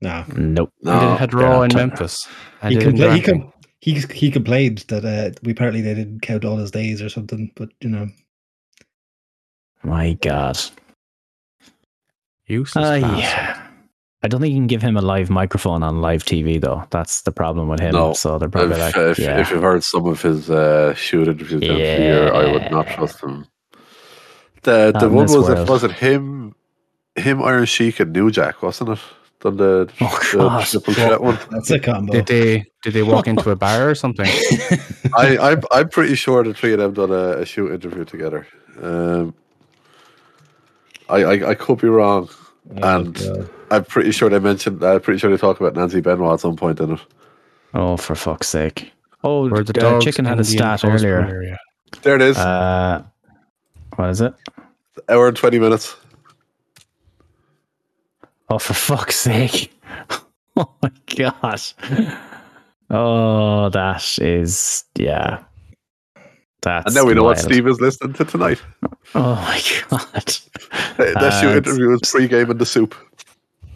No, 0.00 0.24
Nope. 0.36 0.70
They 0.82 0.90
did- 0.90 1.18
had 1.18 1.34
Raw 1.34 1.62
in 1.62 1.70
Yeah. 1.70 1.76
Memphis. 1.78 2.28
he, 2.62 2.76
they 2.76 2.84
compla- 2.84 3.14
he, 3.14 3.20
com- 3.22 3.52
he 3.80 3.94
he 4.12 4.30
complained 4.30 4.84
that 4.88 5.04
uh, 5.04 5.30
we 5.42 5.52
apparently 5.52 5.80
they 5.82 5.94
didn't 5.94 6.20
count 6.20 6.44
all 6.44 6.56
his 6.58 6.70
days 6.70 7.00
or 7.02 7.08
something. 7.08 7.50
But 7.56 7.70
you 7.80 7.88
know, 7.90 8.08
My 9.82 10.12
God. 10.14 10.58
Useless 12.46 12.84
Ah, 12.86 13.00
bastard. 13.00 13.18
yeah. 13.18 13.60
I 14.22 14.28
don't 14.28 14.40
think 14.40 14.52
you 14.52 14.58
can 14.58 14.66
give 14.66 14.80
him 14.82 14.96
a 14.96 15.02
live 15.02 15.28
microphone 15.30 15.82
on 15.82 16.00
live 16.00 16.24
TV 16.24 16.60
though. 16.60 16.84
That's 16.90 17.22
the 17.22 17.32
problem 17.32 17.68
with 17.68 17.80
him. 17.80 17.92
No. 17.92 18.12
So 18.14 18.38
they're 18.38 18.48
probably 18.48 18.72
if, 18.76 18.80
like, 18.80 18.96
if, 18.96 19.18
yeah. 19.18 19.40
if 19.40 19.50
you've 19.50 19.62
heard 19.62 19.82
some 19.84 20.06
of 20.06 20.20
his 20.22 20.50
uh, 20.50 20.94
shoot 20.94 21.28
interviews 21.28 21.60
down 21.60 21.76
for 22.30 22.34
I 22.34 22.52
would 22.52 22.70
not 22.70 22.86
trust 22.88 23.22
him. 23.22 23.46
The 24.64 24.90
Not 24.92 25.00
the 25.00 25.08
one 25.08 25.26
was 25.26 25.48
it 25.48 25.68
was 25.68 25.84
it 25.84 25.92
him 25.92 26.54
him 27.16 27.42
Iron 27.42 27.64
Sheik 27.66 28.00
and 28.00 28.12
New 28.12 28.30
Jack, 28.30 28.62
wasn't 28.62 28.90
it? 28.90 28.98
Done 29.40 29.56
the, 29.58 29.88
Oh, 30.00 30.18
the 30.32 30.38
God. 30.38 30.64
triple 30.66 30.94
threat 30.94 31.20
one. 31.20 31.38
that's 31.50 31.70
a 31.70 31.78
combo. 31.78 32.12
Did 32.12 32.26
they 32.26 32.64
did 32.82 32.92
they 32.94 33.02
walk 33.02 33.26
into 33.26 33.50
a 33.50 33.56
bar 33.56 33.88
or 33.90 33.94
something? 33.94 34.26
I, 35.16 35.36
I'm 35.38 35.60
I'm 35.70 35.88
pretty 35.90 36.14
sure 36.14 36.42
the 36.42 36.54
three 36.54 36.72
of 36.72 36.78
them 36.78 36.94
done 36.94 37.10
a, 37.10 37.40
a 37.42 37.46
shoot 37.46 37.70
interview 37.72 38.04
together. 38.04 38.46
Um, 38.82 39.34
I, 41.08 41.24
I 41.24 41.50
I 41.50 41.54
could 41.54 41.78
be 41.80 41.88
wrong. 41.88 42.28
Oh, 42.82 42.98
and- 42.98 43.14
God. 43.14 43.50
I'm 43.70 43.84
pretty 43.84 44.12
sure 44.12 44.28
they 44.30 44.38
mentioned. 44.38 44.82
I'm 44.84 45.00
pretty 45.00 45.18
sure 45.18 45.30
they 45.30 45.36
talk 45.36 45.58
about 45.60 45.74
Nancy 45.74 46.00
Benoit 46.00 46.34
at 46.34 46.40
some 46.40 46.54
point 46.56 46.78
in 46.80 46.92
it. 46.92 47.00
oh, 47.74 47.96
for 47.96 48.14
fuck's 48.14 48.46
sake. 48.48 48.92
Oh, 49.24 49.48
Were 49.48 49.64
the 49.64 49.86
uh, 49.86 50.00
Chicken 50.00 50.26
had 50.26 50.38
a 50.38 50.44
stat 50.44 50.84
earlier. 50.84 51.20
area? 51.20 51.58
There 52.02 52.14
it 52.14 52.22
is. 52.22 52.36
Uh, 52.36 53.02
what 53.96 54.10
is 54.10 54.20
it? 54.20 54.34
Hour 55.08 55.28
and 55.28 55.36
twenty 55.36 55.58
minutes. 55.58 55.96
Oh, 58.48 58.58
for 58.58 58.74
fuck's 58.74 59.16
sake. 59.16 59.72
Oh 60.56 60.72
my 60.84 60.90
gosh. 61.16 61.74
Oh, 62.88 63.70
that 63.70 64.18
is, 64.20 64.84
yeah. 64.96 65.42
That's 66.62 66.86
And 66.86 66.94
now 66.94 67.04
we 67.04 67.14
know 67.14 67.24
what. 67.24 67.40
Steve 67.40 67.66
is 67.66 67.80
listening 67.80 68.12
to 68.12 68.24
tonight. 68.24 68.62
Oh 69.16 69.34
my 69.34 69.60
god. 69.90 70.08
That's 70.96 71.16
Uh, 71.16 71.40
shoot 71.40 71.56
interview 71.56 71.88
was 71.88 72.02
pre-game 72.08 72.52
in 72.52 72.58
the 72.58 72.66
soup. 72.66 72.94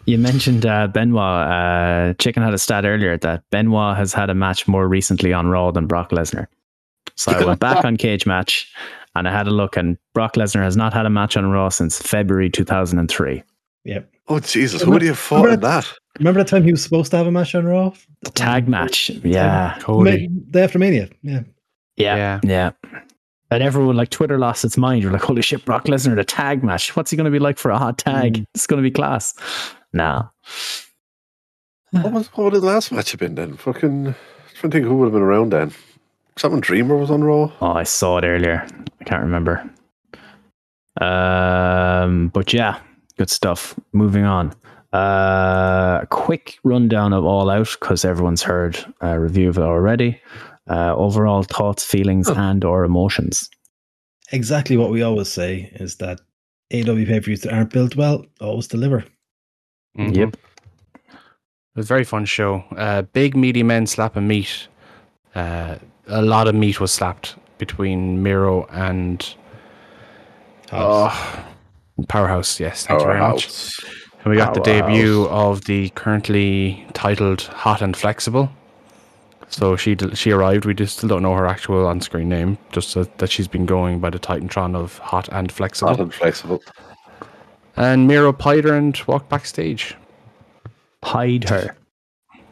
You 0.05 0.17
mentioned 0.17 0.65
uh, 0.65 0.87
Benoit. 0.87 1.19
Uh, 1.49 2.13
Chicken 2.13 2.41
had 2.41 2.53
a 2.53 2.57
stat 2.57 2.85
earlier 2.85 3.17
that 3.17 3.43
Benoit 3.51 3.97
has 3.97 4.13
had 4.13 4.29
a 4.29 4.33
match 4.35 4.65
more 4.65 4.87
recently 4.87 5.33
on 5.33 5.47
Raw 5.47 5.71
than 5.71 5.85
Brock 5.85 6.11
Lesnar. 6.11 6.47
So 7.15 7.33
I 7.33 7.43
went 7.43 7.59
back 7.59 7.83
on 7.85 7.97
Cage 7.97 8.25
Match 8.25 8.71
and 9.15 9.27
I 9.27 9.31
had 9.31 9.47
a 9.47 9.51
look, 9.51 9.77
and 9.77 9.97
Brock 10.13 10.33
Lesnar 10.35 10.63
has 10.63 10.77
not 10.77 10.93
had 10.93 11.05
a 11.05 11.09
match 11.09 11.35
on 11.37 11.49
Raw 11.49 11.69
since 11.69 12.01
February 12.01 12.49
2003. 12.49 13.43
Yep. 13.85 14.09
Oh 14.27 14.39
Jesus! 14.39 14.81
Who 14.81 14.91
would 14.91 15.01
you 15.01 15.09
have 15.09 15.17
fought 15.17 15.49
in 15.49 15.59
that? 15.61 15.91
Remember 16.19 16.41
that 16.43 16.49
time 16.49 16.63
he 16.63 16.71
was 16.71 16.83
supposed 16.83 17.11
to 17.11 17.17
have 17.17 17.27
a 17.27 17.31
match 17.31 17.55
on 17.55 17.65
Raw? 17.65 17.91
The 18.21 18.31
tag 18.31 18.67
match. 18.67 19.09
Yeah. 19.09 19.77
Cody. 19.79 20.27
Ma- 20.27 20.41
Day 20.51 20.63
after 20.63 20.77
Mania. 20.77 21.09
Yeah. 21.23 21.41
Yeah. 21.95 22.15
Yeah. 22.15 22.39
Yeah. 22.43 22.71
And 23.51 23.63
everyone, 23.63 23.95
like 23.95 24.09
Twitter, 24.09 24.37
lost 24.37 24.63
its 24.63 24.77
mind. 24.77 25.01
You're 25.01 25.11
like, 25.11 25.23
holy 25.23 25.41
shit, 25.41 25.65
Brock 25.65 25.85
Lesnar 25.85 26.11
in 26.11 26.19
a 26.19 26.23
tag 26.23 26.63
match. 26.63 26.95
What's 26.95 27.09
he 27.09 27.17
going 27.17 27.25
to 27.25 27.31
be 27.31 27.39
like 27.39 27.57
for 27.57 27.71
a 27.71 27.77
hot 27.79 27.97
tag? 27.97 28.33
Mm. 28.33 28.45
It's 28.53 28.67
going 28.67 28.77
to 28.77 28.87
be 28.87 28.91
class. 28.91 29.33
No. 29.93 30.29
What 31.91 32.11
was 32.11 32.27
what 32.27 32.43
would 32.43 32.53
his 32.53 32.63
last 32.63 32.91
match 32.91 33.11
have 33.11 33.19
been 33.19 33.35
then? 33.35 33.57
Fucking. 33.57 34.07
I'm 34.07 34.15
trying 34.55 34.71
to 34.71 34.77
think 34.77 34.85
who 34.85 34.95
would 34.97 35.05
have 35.05 35.13
been 35.13 35.23
around 35.23 35.51
then. 35.51 35.71
Something 36.39 36.61
Dreamer 36.61 36.95
was 36.95 37.11
on 37.11 37.21
Raw. 37.21 37.51
Oh, 37.61 37.73
I 37.73 37.83
saw 37.83 38.17
it 38.17 38.23
earlier. 38.23 38.65
I 39.01 39.03
can't 39.03 39.23
remember. 39.23 39.69
Um, 41.01 42.29
but 42.29 42.53
yeah, 42.53 42.79
good 43.17 43.29
stuff. 43.29 43.77
Moving 43.91 44.23
on. 44.23 44.53
Uh, 44.93 46.05
quick 46.05 46.57
rundown 46.63 47.11
of 47.11 47.25
All 47.25 47.49
Out 47.49 47.75
because 47.79 48.05
everyone's 48.05 48.41
heard 48.41 48.79
a 49.01 49.19
review 49.19 49.49
of 49.49 49.57
it 49.57 49.63
already. 49.63 50.19
Uh, 50.69 50.95
overall 50.95 51.43
thoughts, 51.43 51.83
feelings, 51.83 52.29
and 52.29 52.63
or 52.63 52.85
emotions. 52.85 53.49
Exactly 54.31 54.77
what 54.77 54.91
we 54.91 55.01
always 55.01 55.27
say 55.27 55.69
is 55.75 55.97
that 55.97 56.21
AW 56.73 56.85
pay 57.05 57.19
per 57.19 57.25
views 57.25 57.41
that 57.41 57.53
aren't 57.53 57.73
built 57.73 57.97
well 57.97 58.25
always 58.39 58.67
deliver. 58.67 59.03
Mhm. 59.97 60.15
Yep. 60.15 60.37
It 61.03 61.75
was 61.75 61.85
a 61.85 61.87
very 61.87 62.05
fun 62.05 62.23
show. 62.25 62.63
Uh, 62.77 63.01
big 63.01 63.35
meaty 63.35 63.63
men 63.63 63.87
slapping 63.87 64.27
meat. 64.27 64.67
Uh, 65.35 65.75
a 66.09 66.21
lot 66.21 66.47
of 66.47 66.55
meat 66.55 66.79
was 66.79 66.91
slapped 66.91 67.35
between 67.57 68.21
Miro 68.21 68.65
and 68.71 69.35
oh, 70.71 71.45
Powerhouse. 72.07 72.59
Yes, 72.59 72.85
thank 72.85 72.99
you 72.99 73.05
very 73.05 73.19
much. 73.19 73.79
And 74.23 74.31
we 74.31 74.37
got 74.37 74.53
the 74.53 74.59
debut 74.61 75.27
of 75.27 75.65
the 75.65 75.89
currently 75.89 76.85
titled 76.93 77.41
Hot 77.41 77.81
and 77.81 77.95
Flexible. 77.95 78.49
So 79.47 79.75
she 79.75 79.95
she 80.13 80.31
arrived. 80.31 80.65
We 80.65 80.73
just 80.73 80.97
still 80.97 81.09
don't 81.09 81.23
know 81.23 81.33
her 81.33 81.47
actual 81.47 81.87
on-screen 81.87 82.29
name. 82.29 82.57
Just 82.71 82.93
that, 82.93 83.17
that 83.17 83.31
she's 83.31 83.47
been 83.47 83.65
going 83.65 83.99
by 83.99 84.09
the 84.09 84.19
Titantron 84.19 84.75
of 84.75 84.97
Hot 84.99 85.27
and 85.31 85.51
Flexible. 85.51 85.89
Hot 85.89 85.99
and 85.99 86.13
flexible. 86.13 86.61
And 87.75 88.07
Miro 88.07 88.33
pied 88.33 88.65
her 88.65 88.75
and 88.75 88.99
walked 89.07 89.29
backstage. 89.29 89.95
Pied 91.01 91.49
her. 91.49 91.75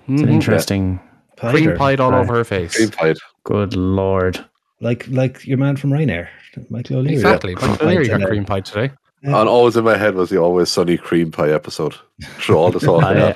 It's 0.08 0.22
an 0.22 0.30
Mhm. 0.30 1.00
Interesting. 1.38 1.52
Cream 1.52 1.66
Pider. 1.66 1.78
pied 1.78 2.00
all 2.00 2.12
Right. 2.12 2.20
over 2.22 2.36
her 2.36 2.44
face. 2.44 2.76
Cream 2.76 2.90
pied. 2.90 3.18
Good 3.44 3.76
lord. 3.76 4.44
Like 4.82 5.08
like 5.08 5.46
your 5.46 5.58
man 5.58 5.76
from 5.76 5.90
Ryanair, 5.92 6.28
Michael 6.70 6.98
O'Leary. 6.98 7.16
Exactly. 7.16 7.56
Cream 7.56 7.72
But 7.72 7.82
O'Leary 7.84 8.08
got 8.08 8.18
today. 8.18 8.26
cream 8.28 8.46
pied 8.46 8.66
today. 8.66 8.92
Yeah. 9.24 9.40
And 9.40 9.50
always 9.50 9.76
in 9.76 9.84
my 9.84 9.98
head 9.98 10.14
was 10.16 10.30
the 10.30 10.38
always 10.38 10.70
sunny 10.70 10.98
cream 10.98 11.32
pie 11.32 11.50
episode. 11.50 11.96
Through 12.24 12.56
all 12.58 12.70
the 12.72 12.80
talk. 12.80 13.04
I. 13.04 13.34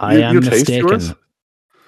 I 0.00 0.14
You- 0.16 0.22
am 0.22 0.34
you 0.36 0.40
mistaken. 0.40 1.14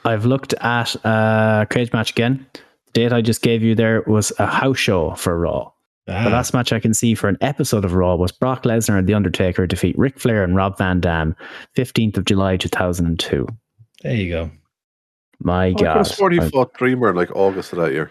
I've 0.04 0.24
looked 0.26 0.52
at 0.54 0.94
uh, 1.04 1.64
Cage 1.70 1.92
Match 1.92 2.10
again. 2.10 2.46
The 2.86 2.92
date 2.92 3.12
I 3.12 3.20
just 3.22 3.42
gave 3.42 3.62
you 3.62 3.74
there 3.74 4.02
was 4.06 4.32
a 4.38 4.46
house 4.46 4.78
show 4.78 5.14
for 5.14 5.38
Raw. 5.38 5.72
Ah, 6.08 6.24
The 6.24 6.30
last 6.30 6.54
match 6.54 6.72
I 6.72 6.78
can 6.78 6.94
see 6.94 7.14
for 7.14 7.28
an 7.28 7.36
episode 7.40 7.84
of 7.84 7.94
Raw 7.94 8.14
was 8.14 8.30
Brock 8.30 8.62
Lesnar 8.62 8.98
and 8.98 9.08
The 9.08 9.14
Undertaker 9.14 9.66
defeat 9.66 9.98
Ric 9.98 10.20
Flair 10.20 10.44
and 10.44 10.54
Rob 10.54 10.78
Van 10.78 11.00
Dam, 11.00 11.34
15th 11.76 12.16
of 12.18 12.24
July 12.26 12.56
2002. 12.56 13.46
there 14.02 14.14
you 14.14 14.30
go. 14.30 14.50
My 15.40 15.66
I 15.66 15.74
could 15.74 15.84
God. 15.84 15.96
have 15.98 16.06
sworn 16.06 16.32
he 16.32 16.40
I, 16.40 16.50
fought 16.50 16.72
Dreamer 16.74 17.14
like 17.14 17.30
August 17.36 17.72
of 17.72 17.78
that 17.80 17.92
year. 17.92 18.10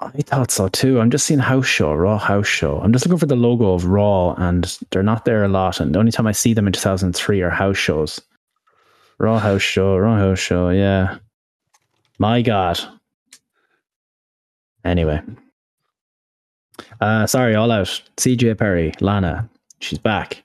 I 0.00 0.10
thought 0.22 0.50
so 0.50 0.68
too. 0.68 1.00
I'm 1.00 1.10
just 1.10 1.26
seeing 1.26 1.40
house 1.40 1.66
show, 1.66 1.94
Raw 1.94 2.18
house 2.18 2.46
show. 2.46 2.78
I'm 2.80 2.92
just 2.92 3.06
looking 3.06 3.18
for 3.18 3.26
the 3.26 3.36
logo 3.36 3.72
of 3.72 3.86
Raw 3.86 4.34
and 4.34 4.78
they're 4.90 5.02
not 5.02 5.24
there 5.24 5.44
a 5.44 5.48
lot. 5.48 5.80
And 5.80 5.94
the 5.94 5.98
only 5.98 6.12
time 6.12 6.26
I 6.26 6.32
see 6.32 6.52
them 6.54 6.66
in 6.66 6.72
2003 6.74 7.40
are 7.42 7.50
house 7.50 7.78
shows. 7.78 8.20
Raw 9.18 9.38
house 9.38 9.62
show, 9.62 9.96
Raw 9.96 10.18
house 10.18 10.38
show. 10.38 10.68
Yeah. 10.68 11.18
My 12.18 12.42
God. 12.42 12.78
Anyway. 14.84 15.22
Uh, 17.00 17.26
sorry, 17.26 17.54
all 17.54 17.70
out. 17.72 18.02
CJ 18.18 18.58
Perry, 18.58 18.92
Lana. 19.00 19.48
She's 19.80 19.98
back. 19.98 20.42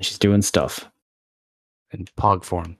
She's 0.00 0.18
doing 0.18 0.42
stuff. 0.42 0.88
in 1.92 2.06
Pog 2.16 2.44
form. 2.44 2.76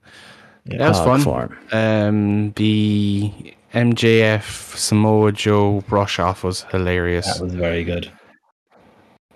Yeah. 0.65 0.77
That 0.77 0.89
was 0.89 0.97
Hog 0.99 1.05
fun. 1.07 1.21
form. 1.21 1.57
Um, 1.71 2.51
the 2.55 3.31
MJF 3.73 4.75
Samoa 4.77 5.31
Joe 5.31 5.81
brush 5.87 6.19
off 6.19 6.43
was 6.43 6.63
hilarious. 6.71 7.25
That 7.37 7.43
was 7.43 7.53
very 7.53 7.83
good. 7.83 8.11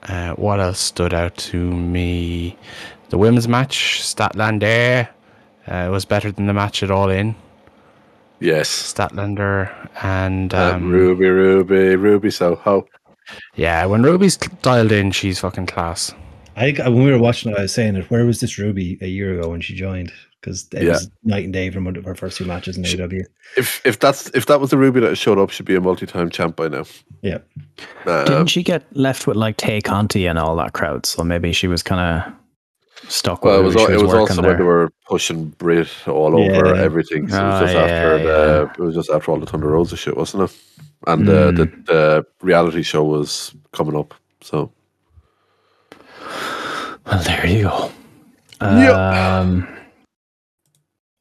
Uh, 0.03 0.33
what 0.33 0.59
else 0.59 0.79
stood 0.79 1.13
out 1.13 1.35
to 1.37 1.57
me? 1.57 2.57
The 3.09 3.17
women's 3.17 3.47
match, 3.47 4.01
Statlander, 4.01 5.07
uh, 5.67 5.87
was 5.91 6.05
better 6.05 6.31
than 6.31 6.45
the 6.45 6.53
match 6.53 6.83
at 6.83 6.91
All 6.91 7.09
In. 7.09 7.35
Yes. 8.39 8.69
Statlander 8.69 9.71
and 10.03 10.53
Uh, 10.53 10.73
um, 10.75 10.91
Ruby, 10.91 11.27
Ruby, 11.27 11.95
Ruby 11.95 12.29
Soho. 12.29 12.85
yeah, 13.55 13.85
when 13.85 14.03
Ruby's 14.03 14.37
dialed 14.37 14.91
in, 14.91 15.11
she's 15.11 15.39
fucking 15.39 15.65
class. 15.65 16.13
I 16.55 16.71
think 16.71 16.77
when 16.79 17.03
we 17.03 17.11
were 17.11 17.17
watching 17.17 17.51
it, 17.51 17.57
I 17.57 17.63
was 17.63 17.73
saying 17.73 17.95
it. 17.95 18.09
Where 18.11 18.25
was 18.25 18.39
this 18.41 18.57
Ruby 18.59 18.97
a 19.01 19.07
year 19.07 19.39
ago 19.39 19.49
when 19.49 19.61
she 19.61 19.73
joined? 19.75 20.11
Because 20.45 20.67
it 20.73 20.83
Yeah. 20.83 20.89
was 20.91 21.09
night 21.23 21.43
and 21.45 21.51
day 21.53 21.71
from 21.71 21.85
one 21.85 21.95
of 21.95 22.05
her 22.05 22.13
first 22.13 22.37
two 22.37 22.45
matches 22.45 22.77
in 22.77 22.83
AEW. 22.85 23.23
If 23.57 23.81
if 23.83 23.97
that's 23.97 24.29
if 24.35 24.45
that 24.45 24.61
was 24.61 24.69
the 24.69 24.77
Ruby 24.77 24.99
that 24.99 25.17
showed 25.17 25.39
up, 25.39 25.49
she'd 25.49 25.65
be 25.65 25.73
a 25.75 25.81
multi-time 25.81 26.29
champ 26.29 26.55
by 26.55 26.67
now. 26.67 26.83
Yeah. 27.23 27.39
Um, 28.05 28.25
Didn't 28.25 28.47
she 28.47 28.61
get 28.61 28.83
left 28.95 29.25
with 29.25 29.37
like 29.37 29.57
Tay 29.57 29.81
Conti 29.81 30.27
and 30.27 30.37
all 30.37 30.55
that 30.57 30.73
crowd? 30.73 31.07
So 31.07 31.23
maybe 31.23 31.51
she 31.51 31.67
was 31.67 31.81
kind 31.81 31.99
of 32.27 32.33
stuck 33.09 33.43
with 33.43 33.53
well, 33.53 33.61
it 33.61 33.63
was 33.63 33.73
she 33.73 33.79
al- 33.81 33.89
it 33.89 33.93
was 33.95 34.03
working 34.03 34.19
also 34.19 34.41
when 34.43 34.57
they 34.57 34.63
were 34.63 34.91
pushing 35.07 35.47
Britt 35.57 35.89
all 36.07 36.39
over 36.39 36.75
everything. 36.75 37.27
So 37.27 37.37
it 37.39 37.43
was 37.43 37.61
Oh, 37.61 37.63
just 37.65 37.73
yeah, 37.73 37.81
after 37.81 38.17
yeah. 38.17 38.23
the 38.23 38.71
it 38.77 38.79
was 38.85 38.93
just 38.95 39.09
after 39.09 39.31
all 39.31 39.39
the 39.39 39.47
Thunder 39.47 39.67
Rosa 39.69 39.97
shit, 39.97 40.15
wasn't 40.15 40.43
it? 40.43 40.55
And 41.07 41.27
uh, 41.27 41.51
the 41.51 41.65
Mm. 41.65 41.85
the 41.87 42.25
reality 42.43 42.83
show 42.83 43.03
was 43.03 43.51
coming 43.71 43.95
up. 43.95 44.13
So 44.41 44.71
Well, 47.07 47.23
there 47.23 47.47
you 47.47 47.63
go. 47.63 47.91
Yeah. 48.61 49.39
Um, 49.39 49.67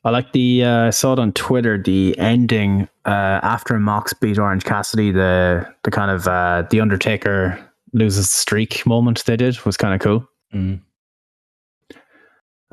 I 0.07 0.11
like 0.11 0.33
the. 0.33 0.65
Uh, 0.65 0.87
I 0.87 0.91
saw 0.91 1.15
it 1.15 1.19
on 1.19 1.33
Twitter. 1.33 1.79
The 1.83 2.19
ending 2.19 2.89
uh, 3.07 3.41
after 3.43 3.79
Mox 3.79 4.13
beat 4.13 4.39
Orange 4.39 4.65
Cassidy, 4.65 5.11
the 5.13 5.67
the 5.83 5.91
kind 5.91 6.11
of 6.11 6.29
uh, 6.29 6.65
the 6.71 6.81
Undertaker 6.81 7.59
loses 7.95 8.31
the 8.31 8.37
streak 8.37 8.85
moment 8.87 9.25
they 9.25 9.37
did 9.37 9.59
was 9.65 9.77
kind 9.77 9.95
of 9.95 10.01
cool. 10.01 10.29
Mm. 10.53 10.81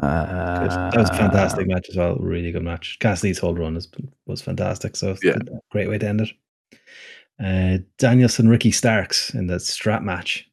Uh, 0.02 0.90
that 0.90 0.98
was 1.00 1.10
a 1.10 1.14
fantastic 1.14 1.68
match 1.68 1.88
as 1.90 1.96
well. 1.96 2.16
Really 2.16 2.52
good 2.52 2.64
match. 2.64 2.98
Cassidy's 3.00 3.38
whole 3.38 3.54
run 3.54 3.76
was, 3.76 3.88
was 4.26 4.42
fantastic. 4.42 4.96
So 4.96 5.16
Yeah. 5.22 5.36
great 5.72 5.90
way 5.90 6.00
to 6.00 6.08
end 6.08 6.22
it. 6.22 6.30
Uh, 7.44 7.84
Danielson, 8.00 8.50
Ricky 8.50 8.72
Starks 8.72 9.34
in 9.34 9.46
the 9.48 9.60
strap 9.60 10.02
match. 10.02 10.50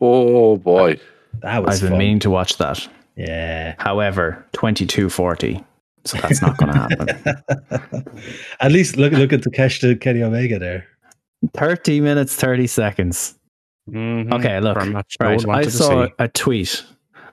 oh 0.00 0.56
boy, 0.56 0.98
That 1.42 1.64
was 1.64 1.76
I've 1.76 1.80
been 1.82 1.90
fun. 1.90 1.98
meaning 1.98 2.18
to 2.20 2.30
watch 2.30 2.56
that. 2.58 2.86
Yeah. 3.16 3.76
However, 3.78 4.44
twenty 4.52 4.84
two 4.84 5.08
forty. 5.10 5.64
So 6.06 6.18
that's 6.18 6.40
not 6.42 6.56
going 6.56 6.72
to 6.72 6.78
happen. 6.78 8.04
At 8.60 8.72
least 8.72 8.96
look 8.96 9.12
look 9.12 9.32
at 9.32 9.40
Takeshita 9.40 10.00
Kenny 10.00 10.22
Omega 10.22 10.58
there. 10.58 10.86
Thirty 11.54 12.00
minutes, 12.00 12.34
thirty 12.34 12.66
seconds. 12.66 13.34
Mhm, 13.90 14.32
Okay, 14.34 14.58
look. 14.60 14.74
for 14.78 14.84
a 14.84 14.86
match 14.86 15.16
no 15.20 15.26
Right. 15.28 15.46
I 15.48 15.62
saw 15.68 16.08
a 16.18 16.28
tweet 16.28 16.84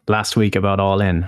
last 0.08 0.36
week 0.36 0.56
about 0.56 0.80
All 0.80 1.02
In, 1.02 1.28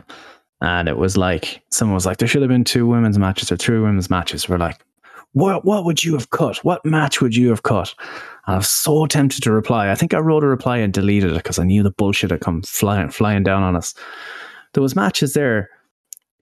and 0.62 0.88
it 0.88 0.98
was 0.98 1.18
like 1.18 1.62
someone 1.72 1.96
was 1.96 2.06
like, 2.06 2.18
"There 2.18 2.28
should 2.28 2.42
have 2.42 2.50
been 2.50 2.64
two 2.64 2.86
women's 2.88 3.18
matches 3.18 3.52
or 3.52 3.58
three 3.58 3.80
women's 3.80 4.10
matches." 4.10 4.48
We're 4.50 4.58
like, 4.58 4.84
"What? 5.34 5.66
What 5.66 5.86
would 5.86 6.04
you 6.04 6.14
have 6.14 6.30
cut? 6.30 6.58
What 6.64 6.86
match 6.86 7.22
would 7.22 7.36
you 7.36 7.50
have 7.50 7.64
cut?" 7.64 7.94
And 8.46 8.56
I 8.56 8.58
was 8.58 8.70
so 8.70 9.06
tempted 9.08 9.42
to 9.44 9.52
reply. 9.52 9.90
I 9.90 9.96
think 9.96 10.14
I 10.14 10.20
wrote 10.20 10.44
a 10.44 10.48
reply 10.48 10.78
and 10.78 10.94
deleted 10.94 11.32
it 11.32 11.36
because 11.38 11.58
I 11.58 11.64
knew 11.64 11.82
the 11.82 11.92
bullshit 11.92 12.30
had 12.32 12.42
come 12.42 12.62
flying 12.62 13.10
flying 13.10 13.44
down 13.44 13.64
on 13.64 13.76
us. 13.76 13.96
There 14.74 14.84
was 14.84 14.96
matches 14.96 15.34
there 15.34 15.70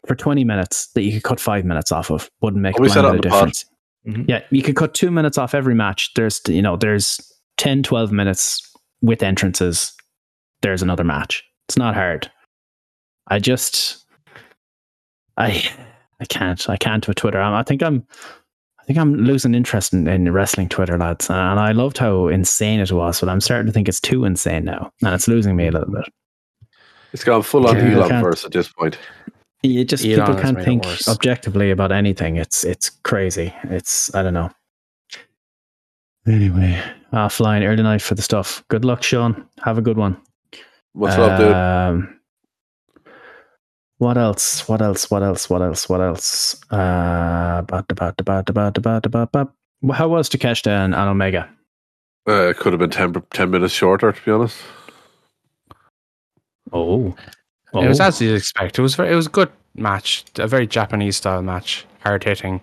for 0.07 0.15
twenty 0.15 0.43
minutes 0.43 0.87
that 0.93 1.03
you 1.03 1.13
could 1.13 1.23
cut 1.23 1.39
five 1.39 1.65
minutes 1.65 1.91
off 1.91 2.11
of. 2.11 2.29
Wouldn't 2.41 2.61
make 2.61 2.79
Oh, 2.79 2.83
a 2.83 2.89
said 2.89 3.01
blind 3.01 3.17
it 3.17 3.21
bit 3.23 3.31
on 3.31 3.37
of 3.37 3.41
the 3.43 3.45
pod. 3.45 3.53
difference. 3.53 3.65
Mhm. 4.07 4.29
Yeah, 4.29 4.41
you 4.51 4.61
could 4.61 4.75
cut 4.75 4.93
two 4.93 5.11
minutes 5.11 5.37
off 5.37 5.53
every 5.55 5.75
match. 5.75 6.13
There's 6.15 6.41
you 6.47 6.61
know 6.61 6.75
there's 6.75 7.19
10, 7.57 7.83
12 7.83 8.11
minutes 8.11 8.61
with 9.01 9.23
entrances. 9.23 9.93
There's 10.61 10.81
another 10.81 11.03
match. 11.03 11.43
It's 11.69 11.77
not 11.77 11.93
hard. 11.93 12.29
I 13.27 13.39
just 13.39 14.05
I 15.37 15.63
I 16.19 16.25
can't 16.25 16.69
I 16.69 16.77
can't 16.77 17.07
with 17.07 17.17
Twitter. 17.17 17.39
I, 17.41 17.59
I 17.59 17.63
think 17.63 17.81
I'm 17.81 18.05
I 18.79 18.83
think 18.85 18.99
I'm 18.99 19.13
losing 19.15 19.55
interest 19.55 19.93
in, 19.93 20.07
in 20.09 20.29
wrestling 20.33 20.67
Twitter, 20.67 20.97
lads. 20.97 21.29
And 21.29 21.57
I 21.59 21.71
loved 21.71 21.97
how 21.97 22.27
insane 22.27 22.81
it 22.81 22.91
was, 22.91 23.21
but 23.21 23.29
I'm 23.29 23.39
starting 23.39 23.67
to 23.67 23.71
think 23.71 23.87
it's 23.87 24.01
too 24.01 24.25
insane 24.25 24.65
now, 24.65 24.91
and 25.01 25.13
it's 25.15 25.29
losing 25.29 25.55
me 25.55 25.67
a 25.67 25.71
little 25.71 25.89
bit. 25.93 26.03
it's 27.13 27.23
gone 27.23 27.43
full 27.43 27.65
on 27.67 27.77
Yeah, 27.77 27.93
Elon 27.95 28.09
can't- 28.09 28.25
verse 28.25 28.43
at 28.43 28.51
this 28.51 28.67
point. 28.67 28.97
You 29.63 29.85
just 29.85 30.03
Elon 30.05 30.25
people 30.25 30.41
can't 30.41 30.61
think 30.63 30.85
objectively 31.07 31.71
about 31.71 31.91
anything. 31.91 32.35
It's 32.35 32.63
it's 32.65 32.89
crazy. 32.89 33.53
It's 33.63 34.13
I 34.13 34.21
don't 34.21 34.33
know. 34.33 34.51
Anyway, 36.27 36.81
uh, 37.11 37.29
flying 37.29 37.63
early 37.63 37.83
night 37.83 38.01
for 38.01 38.15
the 38.15 38.21
stuff. 38.21 38.63
Good 38.67 38.83
luck, 38.85 39.03
Sean. 39.03 39.45
Have 39.63 39.77
a 39.77 39.81
good 39.81 39.97
one. 39.97 40.17
What's 40.93 41.15
up, 41.15 41.39
dude? 41.39 41.51
Um, 41.53 42.19
what 43.97 44.17
else? 44.17 44.67
What 44.67 44.81
else? 44.81 45.09
What 45.09 45.23
else? 45.23 45.49
What 45.49 45.61
else? 45.61 45.87
What 45.89 46.01
else? 46.01 46.61
Uh, 46.69 47.61
ba- 47.61 47.85
da- 47.87 48.11
ba- 48.11 48.43
da- 48.43 49.01
ba- 49.09 49.29
ba. 49.31 49.49
Well, 49.81 49.97
How 49.97 50.07
was 50.09 50.29
Takeshita 50.29 50.67
and, 50.67 50.93
and 50.93 51.09
Omega? 51.09 51.49
Uh, 52.27 52.49
it 52.49 52.57
could 52.57 52.71
have 52.73 52.79
been 52.79 52.89
10, 52.89 53.13
10 53.31 53.49
minutes 53.49 53.73
shorter, 53.73 54.11
to 54.11 54.21
be 54.25 54.31
honest. 54.31 54.57
Oh, 56.71 57.15
It 57.75 57.87
was 57.87 57.99
Oh. 57.99 58.05
as 58.05 58.21
you'd 58.21 58.35
expect. 58.35 58.77
It 58.77 58.81
was 58.81 58.95
very, 58.95 59.11
it 59.11 59.15
was 59.15 59.27
a 59.27 59.31
good 59.31 59.49
match, 59.75 60.23
a 60.37 60.47
very 60.47 60.67
Japanese 60.67 61.17
style 61.17 61.41
match, 61.41 61.85
hard 62.03 62.23
hitting. 62.23 62.61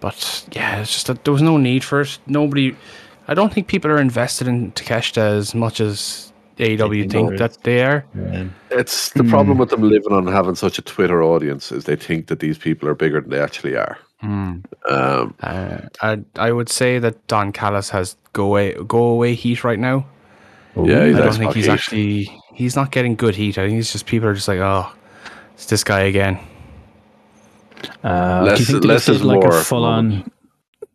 But 0.00 0.46
yeah, 0.52 0.80
it's 0.80 0.92
just 0.92 1.06
that 1.06 1.24
there 1.24 1.32
was 1.32 1.42
no 1.42 1.56
need 1.56 1.84
for 1.84 2.00
it. 2.02 2.18
Nobody, 2.26 2.74
I 3.28 3.34
don't 3.34 3.52
think 3.52 3.66
people 3.68 3.90
are 3.90 3.98
invested 4.00 4.48
in 4.48 4.72
Takeshita 4.72 5.18
as 5.38 5.54
much 5.54 5.80
as 5.80 6.32
AEW 6.58 7.00
think 7.02 7.12
think 7.12 7.28
there 7.30 7.38
that 7.38 7.58
they 7.64 7.82
are. 7.84 8.04
Um, 8.14 8.54
It's 8.70 9.10
the 9.10 9.22
Hmm. 9.24 9.30
problem 9.30 9.58
with 9.58 9.70
them 9.70 9.82
living 9.82 10.12
on 10.12 10.26
having 10.26 10.54
such 10.54 10.78
a 10.78 10.82
Twitter 10.82 11.22
audience 11.22 11.72
is 11.72 11.84
they 11.84 11.96
think 11.96 12.26
that 12.28 12.40
these 12.40 12.58
people 12.58 12.88
are 12.88 12.94
bigger 12.94 13.20
than 13.20 13.30
they 13.30 13.40
actually 13.40 13.76
are. 13.76 13.98
Um, 14.22 14.62
Uh, 14.84 15.26
I 16.00 16.18
I 16.36 16.50
would 16.52 16.68
say 16.70 16.98
that 16.98 17.26
Don 17.26 17.52
Callis 17.52 17.90
has 17.90 18.16
go 18.32 18.44
away 18.44 18.74
go 18.88 19.02
away 19.04 19.34
heat 19.34 19.64
right 19.64 19.78
now. 19.78 20.06
yeah, 20.76 21.04
he's 21.06 21.16
I 21.16 21.20
don't 21.20 21.34
think 21.36 21.54
he's 21.54 21.66
heat. 21.66 21.72
actually 21.72 22.30
he's 22.54 22.76
not 22.76 22.90
getting 22.90 23.14
good 23.16 23.34
heat. 23.34 23.58
I 23.58 23.66
think 23.66 23.78
it's 23.80 23.92
just 23.92 24.06
people 24.06 24.28
are 24.28 24.34
just 24.34 24.48
like, 24.48 24.58
oh, 24.58 24.90
it's 25.54 25.66
this 25.66 25.84
guy 25.84 26.00
again. 26.00 26.38
Uh, 28.02 28.44
do 28.54 28.60
you 28.60 28.64
think 28.64 28.82
they 28.82 28.88
less 28.88 29.06
just 29.06 29.16
is 29.16 29.20
did 29.20 29.26
like 29.26 29.40
more 29.40 29.58
a 29.58 29.62
full 29.62 29.84
on? 29.84 30.30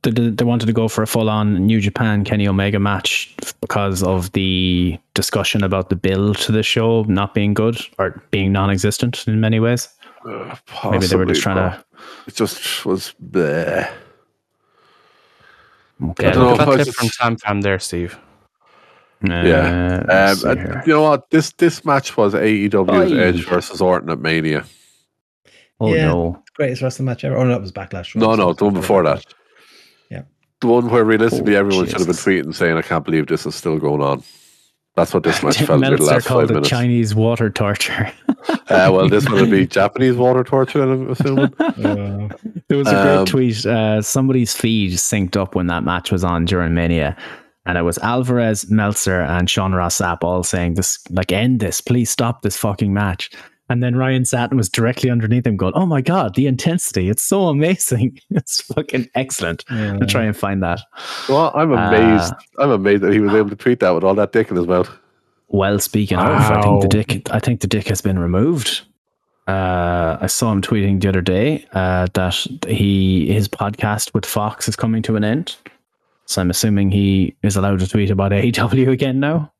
They, 0.01 0.11
they 0.11 0.29
they 0.29 0.45
wanted 0.45 0.65
to 0.67 0.73
go 0.73 0.87
for 0.87 1.01
a 1.03 1.07
full 1.07 1.29
on 1.29 1.65
New 1.67 1.79
Japan 1.81 2.23
Kenny 2.23 2.47
Omega 2.47 2.79
match 2.79 3.35
because 3.61 4.01
of 4.01 4.31
the 4.31 4.97
discussion 5.13 5.63
about 5.63 5.89
the 5.89 5.95
build 5.95 6.37
to 6.37 6.51
the 6.51 6.63
show 6.63 7.03
not 7.03 7.33
being 7.33 7.53
good 7.53 7.77
or 7.97 8.21
being 8.31 8.51
non 8.51 8.69
existent 8.69 9.27
in 9.27 9.39
many 9.41 9.59
ways. 9.59 9.89
Uh, 10.25 10.55
Maybe 10.89 11.05
they 11.07 11.15
were 11.15 11.25
just 11.25 11.41
possibly, 11.43 11.53
trying 11.53 11.55
to. 11.71 11.85
It 12.27 12.35
just 12.35 12.85
was 12.85 13.13
there. 13.19 13.93
Okay. 16.01 16.27
Yeah, 16.27 16.31
don't 16.31 16.43
know 16.43 16.51
look 16.51 16.61
if 16.61 16.67
at 16.67 16.73
I 16.79 16.83
just- 16.83 16.97
from 17.19 17.35
Sam 17.37 17.61
there, 17.61 17.79
Steve. 17.79 18.17
Uh, 19.23 19.33
Um, 19.33 20.05
let's 20.07 20.41
see 20.41 20.47
uh, 20.47 20.55
here. 20.55 20.83
you 20.85 20.93
know 20.93 21.01
what? 21.03 21.29
This 21.29 21.51
this 21.53 21.83
match 21.83 22.15
was 22.15 22.33
AEW's 22.33 23.11
Oi. 23.11 23.17
Edge 23.17 23.45
versus 23.47 23.81
Orton 23.81 24.09
at 24.09 24.19
Mania. 24.19 24.65
oh 25.79 25.93
yeah. 25.93 26.05
no. 26.05 26.41
greatest 26.55 26.81
wrestling 26.81 27.05
match 27.05 27.23
ever. 27.23 27.37
Oh 27.37 27.43
no, 27.43 27.49
that 27.49 27.61
was 27.61 27.71
Backlash. 27.71 28.15
No, 28.15 28.35
no, 28.35 28.53
the 28.53 28.65
one 28.65 28.73
before 28.73 29.03
that. 29.03 29.25
Yeah. 30.09 30.23
The 30.61 30.67
one 30.67 30.89
where 30.89 31.03
realistically 31.03 31.55
Oh, 31.55 31.59
everyone 31.59 31.85
should 31.87 31.97
have 31.99 32.07
been 32.07 32.15
tweeting 32.15 32.55
saying, 32.55 32.77
"I 32.77 32.81
can't 32.81 33.03
believe 33.05 33.27
this 33.27 33.45
is 33.45 33.55
still 33.55 33.77
going 33.77 34.01
on." 34.01 34.23
That's 34.95 35.13
what 35.13 35.23
this 35.23 35.41
match 35.43 35.57
felt 35.57 35.79
like 35.81 35.91
the 35.91 35.97
Meltzer 35.97 36.03
last 36.13 36.25
called 36.27 36.41
five 36.43 36.49
minutes. 36.49 36.69
Chinese 36.69 37.15
water 37.15 37.49
torture. 37.49 38.11
Uh, 38.69 38.89
well, 38.93 39.09
this 39.09 39.25
one 39.25 39.41
would 39.41 39.51
be 39.51 39.67
Japanese 39.79 40.15
water 40.15 40.43
torture, 40.43 40.81
I'm 40.83 41.09
assuming. 41.09 41.53
Uh, 41.59 42.29
There 42.67 42.77
was 42.77 42.87
a 42.87 42.97
Um, 42.97 43.17
great 43.25 43.27
tweet. 43.27 43.65
Uh, 43.65 44.01
somebody's 44.01 44.55
feed 44.55 44.93
synced 44.93 45.35
up 45.35 45.55
when 45.55 45.67
that 45.67 45.83
match 45.83 46.11
was 46.11 46.23
on 46.23 46.45
during 46.45 46.73
Mania, 46.73 47.17
and 47.69 47.77
it 47.77 47.83
was 47.83 47.99
Alvarez, 47.99 48.67
Meltzer, 48.71 49.21
and 49.21 49.47
Sean 49.47 49.73
Ross 49.73 49.99
Sapp 49.99 50.23
all 50.23 50.43
saying, 50.43 50.73
"This, 50.73 50.97
like, 51.11 51.31
end 51.31 51.59
this, 51.59 51.81
please 51.81 52.09
stop 52.09 52.41
this 52.41 52.57
fucking 52.57 52.91
match." 52.91 53.29
And 53.69 53.83
then 53.83 53.95
Ryan 53.95 54.25
Satin 54.25 54.57
was 54.57 54.69
directly 54.69 55.11
underneath 55.11 55.45
him, 55.45 55.55
going, 55.55 55.73
"Oh 55.75 55.85
my 55.85 56.01
god, 56.01 56.33
the 56.33 56.47
intensity! 56.47 57.09
It's 57.09 57.21
so 57.21 57.47
amazing! 57.47 58.19
It's 58.31 58.61
fucking 58.61 59.09
excellent." 59.13 59.65
Yeah. 59.69 59.99
I'll 60.01 60.07
try 60.07 60.23
and 60.23 60.35
find 60.35 60.63
that. 60.63 60.81
Well, 61.29 61.51
I'm 61.53 61.71
amazed. 61.71 62.33
I'm 62.57 62.71
amazed 62.71 63.03
that 63.03 63.13
he 63.13 63.19
was 63.19 63.35
able 63.35 63.51
to 63.51 63.55
tweet 63.55 63.81
that 63.81 63.91
with 63.91 64.03
all 64.03 64.15
that 64.15 64.31
dick 64.31 64.49
in 64.49 64.57
his 64.57 64.65
mouth. 64.65 64.89
Well, 65.49 65.77
speaking 65.77 66.17
of, 66.17 66.25
I 66.25 66.61
think 66.63 66.81
the 66.81 66.87
dick. 66.87 67.29
I 67.31 67.39
think 67.39 67.61
the 67.61 67.67
dick 67.67 67.87
has 67.87 68.01
been 68.01 68.17
removed. 68.17 68.81
Uh, 69.47 70.17
I 70.19 70.25
saw 70.25 70.51
him 70.51 70.63
tweeting 70.63 71.01
the 71.01 71.09
other 71.09 71.21
day 71.21 71.67
uh, 71.73 72.07
that 72.13 72.33
he 72.67 73.31
his 73.31 73.47
podcast 73.47 74.15
with 74.15 74.25
Fox 74.25 74.67
is 74.67 74.75
coming 74.75 75.03
to 75.03 75.15
an 75.15 75.23
end. 75.23 75.55
So 76.29 76.41
I'm 76.41 76.51
assuming 76.51 76.91
he 76.91 77.35
is 77.41 77.55
allowed 77.55 77.79
to 77.79 77.87
tweet 77.87 78.11
about 78.11 78.31
AEW 78.31 78.89
again 78.91 79.19
now. 79.19 79.51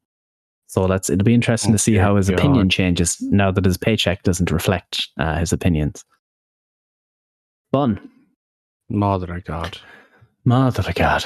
So 0.68 0.86
that's 0.86 1.10
it'll 1.10 1.24
be 1.26 1.34
interesting 1.34 1.72
to 1.72 1.80
see 1.80 1.98
Oh, 1.98 2.02
how 2.04 2.16
his 2.16 2.30
God. 2.30 2.38
opinion 2.38 2.70
changes 2.70 3.18
now 3.22 3.50
that 3.50 3.66
his 3.66 3.76
paycheck 3.76 4.22
doesn't 4.22 4.52
reflect 4.52 5.08
uh, 5.20 5.40
his 5.40 5.52
opinions. 5.52 6.06
Fun. 7.72 8.00
Mother 8.88 9.34
of 9.36 9.44
God. 9.46 9.80
Mother 10.46 10.84
of 10.88 10.94
God. 10.94 11.26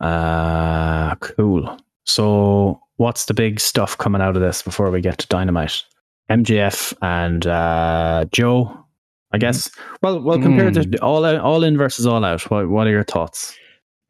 Uh, 0.00 1.16
cool. 1.16 1.76
So, 2.04 2.80
what's 2.96 3.24
the 3.24 3.34
big 3.34 3.58
stuff 3.58 3.98
coming 3.98 4.22
out 4.22 4.36
of 4.36 4.42
this 4.42 4.62
before 4.62 4.92
we 4.92 5.00
get 5.00 5.18
to 5.18 5.26
Dynamite? 5.26 5.82
MJF 6.30 6.94
and 7.02 7.44
uh, 7.46 8.24
Joe, 8.30 8.84
I 9.32 9.38
guess. 9.38 9.68
Well, 10.02 10.20
well, 10.20 10.40
compared 10.40 10.74
to 10.74 10.98
all 11.02 11.24
all 11.24 11.64
in 11.64 11.76
versus 11.76 12.06
all 12.06 12.24
out, 12.24 12.48
what, 12.52 12.68
what 12.68 12.86
are 12.86 12.90
your 12.90 13.04
thoughts? 13.04 13.56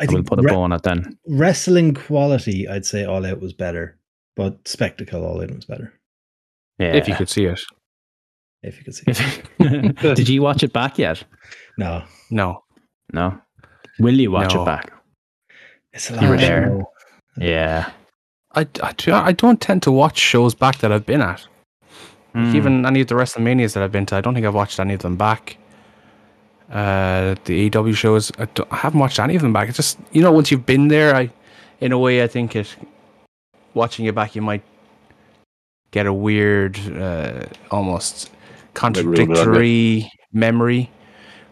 I 0.01 0.05
We'll 0.05 0.17
think 0.17 0.27
put 0.29 0.39
a 0.39 0.43
re- 0.43 0.53
bow 0.53 0.61
on 0.63 0.73
it 0.73 0.83
then. 0.83 1.19
wrestling 1.27 1.95
quality, 1.95 2.69
I'd 2.69 2.85
say 2.85 3.05
All 3.05 3.25
Out 3.25 3.41
was 3.41 3.53
better, 3.55 3.99
but 4.37 4.67
spectacle 4.69 5.25
All 5.25 5.41
In 5.41 5.55
was 5.55 5.65
better. 5.65 5.93
Yeah. 6.79 6.95
If 6.95 7.09
you 7.09 7.15
could 7.15 7.29
see 7.31 7.47
it. 7.47 7.61
If 8.63 8.77
you 8.79 8.85
could 8.85 8.95
see. 8.95 9.05
It. 9.61 9.97
Did 10.17 10.29
you 10.29 10.43
watch 10.43 10.63
it 10.63 10.73
back 10.73 10.99
yet? 10.99 11.23
no, 11.79 12.03
No. 12.31 12.63
No. 13.13 13.39
Will 13.99 14.15
you 14.19 14.31
watch 14.31 14.53
No. 14.55 14.63
it 14.63 14.67
back? 14.67 14.93
it's 15.93 16.11
a 16.11 16.15
You 16.15 16.21
lot 16.21 16.29
were 16.31 16.37
there. 16.37 16.83
Yeah. 17.39 17.91
I, 18.55 18.67
I, 18.83 18.93
do- 18.93 19.13
I 19.15 19.33
don't 19.33 19.61
tend 19.61 19.83
to 19.85 19.93
watch 19.93 20.19
shows 20.19 20.55
back 20.55 20.79
that 20.79 20.93
I've 20.93 21.07
been 21.07 21.23
at. 21.23 21.47
Mm. 22.35 22.55
Even 22.55 22.85
any 22.85 23.01
of 23.01 23.07
the 23.07 23.15
WrestleManias 23.15 23.73
that 23.75 23.83
I've 23.83 23.93
been 23.93 24.05
to, 24.07 24.17
I 24.17 24.21
don't 24.21 24.35
think 24.35 24.45
I've 24.45 24.55
watched 24.55 24.79
any 24.81 24.93
of 24.95 25.01
them 25.01 25.17
back. 25.17 25.57
Uh, 26.71 27.37
the 27.45 27.71
AEW 27.71 27.95
shows, 27.95 28.33
I, 28.39 28.49
I 28.71 28.77
haven't 28.77 28.99
watched 28.99 29.21
any 29.21 29.37
of 29.37 29.43
them 29.43 29.53
back. 29.53 29.69
It's 29.69 29.77
just 29.77 29.99
you 30.13 30.21
know, 30.23 30.33
once 30.33 30.51
you've 30.51 30.67
been 30.67 30.89
there, 30.89 31.15
I, 31.15 31.31
in 31.81 31.93
a 31.93 31.99
way, 31.99 32.23
I 32.23 32.27
think 32.27 32.57
it. 32.57 32.75
Watching 33.75 34.07
it 34.07 34.15
back, 34.15 34.35
you 34.35 34.41
might 34.43 34.63
get 35.91 36.07
a 36.07 36.13
weird, 36.13 36.79
uh, 36.97 37.45
almost 37.71 38.31
ruin 38.31 38.35
it 38.35 38.39
on 38.83 38.95
you. 38.95 39.15
contradictory 39.15 40.11
memory, 40.33 40.91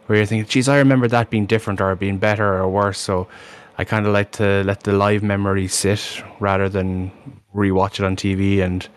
where 0.07 0.17
you're 0.19 0.27
thinking, 0.27 0.49
"Geez, 0.49 0.69
I 0.69 0.79
remember 0.79 1.07
that 1.09 1.29
being 1.31 1.45
different 1.47 1.81
or 1.83 1.95
being 1.95 2.17
better 2.19 2.55
or 2.55 2.69
worse." 2.69 2.99
So, 2.99 3.29
I 3.77 3.85
kind 3.85 4.07
of 4.07 4.13
like 4.15 4.33
to 4.33 4.63
let 4.65 4.85
the 4.85 4.93
live 4.93 5.23
memory 5.23 5.69
sit 5.69 6.23
rather 6.41 6.69
than 6.71 7.13
rewatch 7.55 8.01
it 8.01 8.05
on 8.07 8.17
TV 8.17 8.61
and 8.63 8.89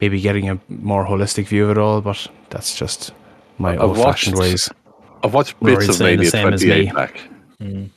maybe 0.00 0.20
getting 0.20 0.48
a 0.48 0.58
more 0.68 1.04
holistic 1.06 1.46
view 1.48 1.64
of 1.64 1.70
it 1.72 1.78
all. 1.78 2.00
But 2.00 2.26
that's 2.50 2.74
just 2.74 3.12
my 3.58 3.74
I've 3.74 3.80
old-fashioned 3.82 4.34
watched- 4.36 4.50
ways. 4.50 4.70
I've 5.22 5.34
watched 5.34 5.54
Rory's 5.60 5.88
of 5.88 5.94
saying 5.96 6.18
the 6.18 6.26
same 6.26 6.52
as 6.52 6.64
me. 6.64 6.90
back. 6.90 7.20
Mm. 7.60 7.90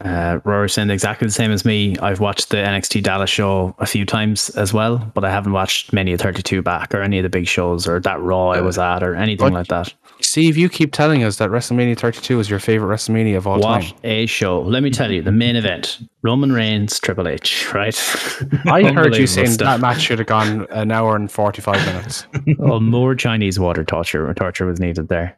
Uh, 0.00 0.38
Rory 0.44 0.70
saying 0.70 0.90
exactly 0.90 1.26
the 1.26 1.32
same 1.32 1.50
as 1.50 1.64
me. 1.64 1.98
I've 1.98 2.20
watched 2.20 2.50
the 2.50 2.58
NXT 2.58 3.02
Dallas 3.02 3.28
show 3.28 3.74
a 3.80 3.86
few 3.86 4.04
times 4.06 4.48
as 4.50 4.72
well, 4.72 4.98
but 5.12 5.24
I 5.24 5.30
haven't 5.30 5.52
watched 5.52 5.92
many 5.92 6.12
of 6.12 6.20
32 6.20 6.62
back 6.62 6.94
or 6.94 7.02
any 7.02 7.18
of 7.18 7.24
the 7.24 7.28
big 7.28 7.48
shows 7.48 7.88
or 7.88 7.98
that 8.00 8.20
Raw 8.20 8.50
I 8.50 8.60
was 8.60 8.78
at 8.78 9.02
or 9.02 9.16
anything 9.16 9.42
What? 9.46 9.52
like 9.54 9.66
that. 9.68 9.92
Steve, 10.20 10.56
you 10.56 10.68
keep 10.68 10.92
telling 10.92 11.24
us 11.24 11.36
that 11.38 11.50
WrestleMania 11.50 11.98
32 11.98 12.38
is 12.38 12.48
your 12.50 12.60
favorite 12.60 12.94
WrestleMania 12.94 13.36
of 13.38 13.46
all 13.48 13.58
What 13.58 13.82
time. 13.82 13.90
What 13.90 14.04
a 14.04 14.26
show. 14.26 14.60
Let 14.62 14.84
me 14.84 14.90
tell 14.90 15.10
you, 15.10 15.20
the 15.20 15.32
main 15.32 15.56
event 15.56 15.98
Roman 16.22 16.52
Reigns, 16.52 17.00
Triple 17.00 17.26
H, 17.26 17.72
right? 17.74 17.94
I 18.66 18.92
heard 18.92 19.16
you 19.16 19.26
saying 19.26 19.48
stuff. 19.50 19.66
that 19.66 19.80
match 19.80 20.00
should 20.00 20.18
have 20.20 20.28
gone 20.28 20.66
an 20.70 20.92
hour 20.92 21.16
and 21.16 21.30
45 21.30 21.86
minutes. 21.86 22.26
well, 22.58 22.80
more 22.80 23.16
Chinese 23.16 23.58
water 23.58 23.84
torture 23.84 24.32
torture 24.34 24.66
was 24.66 24.78
needed 24.78 25.08
there. 25.08 25.36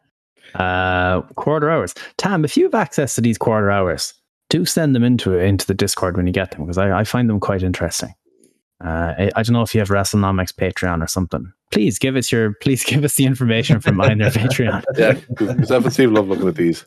Uh, 0.54 1.22
quarter 1.36 1.70
hours. 1.70 1.94
Tam, 2.16 2.44
if 2.44 2.56
you 2.56 2.64
have 2.64 2.74
access 2.74 3.14
to 3.14 3.20
these 3.20 3.38
quarter 3.38 3.70
hours, 3.70 4.14
do 4.48 4.64
send 4.64 4.94
them 4.94 5.04
into 5.04 5.38
into 5.38 5.66
the 5.66 5.74
Discord 5.74 6.16
when 6.16 6.26
you 6.26 6.32
get 6.32 6.50
them 6.50 6.62
because 6.62 6.78
I, 6.78 7.00
I 7.00 7.04
find 7.04 7.30
them 7.30 7.40
quite 7.40 7.62
interesting. 7.62 8.14
Uh, 8.84 9.14
I, 9.18 9.30
I 9.36 9.42
don't 9.42 9.52
know 9.52 9.62
if 9.62 9.74
you 9.74 9.80
have 9.80 9.88
WrestleNomics 9.88 10.54
Patreon 10.54 11.02
or 11.02 11.06
something. 11.06 11.52
Please 11.70 11.98
give 11.98 12.16
us 12.16 12.32
your 12.32 12.54
please 12.54 12.82
give 12.86 13.04
us 13.04 13.14
the 13.14 13.24
information 13.24 13.80
from 13.80 13.96
mine 13.96 14.18
their 14.18 14.30
Patreon. 14.30 14.84
Yeah, 14.96 15.12
because 15.28 15.94
Steve 15.94 16.12
love 16.12 16.28
looking 16.28 16.48
at 16.48 16.56
these. 16.56 16.84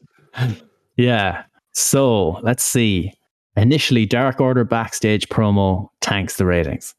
Yeah. 0.97 1.43
So 1.72 2.39
let's 2.43 2.64
see. 2.64 3.14
Initially, 3.55 4.05
Dark 4.05 4.41
Order 4.41 4.64
backstage 4.64 5.30
promo 5.30 5.89
tanks 6.01 6.38
the 6.38 6.45
ratings. 6.45 6.95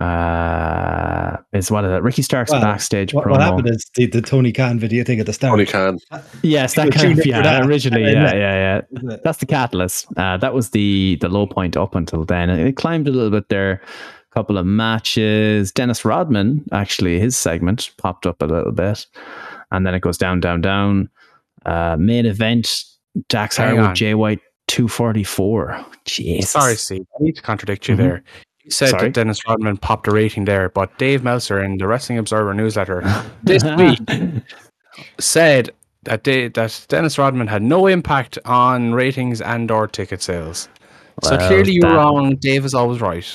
Uh, 0.00 1.36
is 1.52 1.70
one 1.70 1.84
of 1.84 1.90
the 1.90 2.02
Ricky 2.02 2.22
Stark's 2.22 2.50
Well, 2.50 2.60
backstage 2.60 3.14
What, 3.14 3.24
promo. 3.26 3.30
what 3.32 3.40
happened 3.40 3.68
is 3.70 3.90
the, 3.94 4.06
the 4.06 4.20
Tony 4.22 4.52
Khan 4.52 4.78
video 4.78 5.04
thing 5.04 5.18
at 5.20 5.26
the 5.26 5.32
start. 5.32 5.52
Tony 5.52 5.66
Khan. 5.66 5.98
Yes, 6.42 6.74
that 6.74 6.92
kind 6.92 7.18
of 7.18 7.24
yeah. 7.26 7.42
that, 7.42 7.66
Originally, 7.66 8.04
and 8.04 8.12
yeah, 8.12 8.26
then- 8.26 8.36
yeah, 8.36 8.80
yeah. 9.10 9.16
That's 9.24 9.38
the 9.38 9.46
catalyst. 9.46 10.06
Uh, 10.16 10.36
that 10.38 10.54
was 10.54 10.70
the 10.70 11.16
the 11.20 11.28
low 11.28 11.46
point 11.46 11.76
up 11.76 11.94
until 11.94 12.24
then. 12.24 12.50
It 12.50 12.76
climbed 12.76 13.08
a 13.08 13.10
little 13.10 13.30
bit 13.30 13.48
there. 13.48 13.80
A 14.30 14.34
couple 14.34 14.58
of 14.58 14.66
matches. 14.66 15.72
Dennis 15.72 16.04
Rodman 16.04 16.64
actually 16.72 17.18
his 17.18 17.36
segment 17.36 17.90
popped 17.98 18.26
up 18.26 18.42
a 18.42 18.46
little 18.46 18.72
bit, 18.72 19.06
and 19.70 19.86
then 19.86 19.94
it 19.94 20.00
goes 20.00 20.18
down, 20.18 20.40
down, 20.40 20.60
down. 20.60 21.08
Uh, 21.64 21.96
main 21.98 22.26
event: 22.26 22.84
Dax 23.28 23.56
Hang 23.56 23.76
Harwood. 23.76 23.96
Jay 23.96 24.14
White, 24.14 24.40
two 24.66 24.86
forty 24.86 25.24
four. 25.24 25.82
Jeez. 26.04 26.44
Sorry, 26.44 26.74
Steve. 26.76 27.06
I 27.18 27.22
need 27.24 27.36
to 27.36 27.42
contradict 27.42 27.88
you 27.88 27.94
Mhm. 27.94 27.98
there. 27.98 28.22
You 28.68 28.72
said 28.72 28.90
Sorry. 28.90 29.04
that 29.04 29.14
Dennis 29.14 29.40
Rodman 29.48 29.78
popped 29.78 30.06
a 30.08 30.10
rating 30.10 30.44
there, 30.44 30.68
but 30.68 30.98
Dave 30.98 31.24
Meltzer 31.24 31.58
in 31.58 31.78
the 31.78 31.86
Wrestling 31.86 32.18
Observer 32.18 32.52
newsletter 32.52 33.02
this 33.42 33.64
week 33.78 33.98
said 35.18 35.70
that 36.02 36.24
they, 36.24 36.48
that 36.48 36.84
Dennis 36.90 37.16
Rodman 37.16 37.46
had 37.46 37.62
no 37.62 37.86
impact 37.86 38.38
on 38.44 38.92
ratings 38.92 39.40
and 39.40 39.70
or 39.70 39.88
ticket 39.88 40.20
sales. 40.20 40.68
so 41.22 41.38
clearly 41.38 41.72
you're 41.72 41.94
wrong. 41.94 42.36
Dave 42.36 42.66
is 42.66 42.74
always 42.74 43.00
right. 43.00 43.26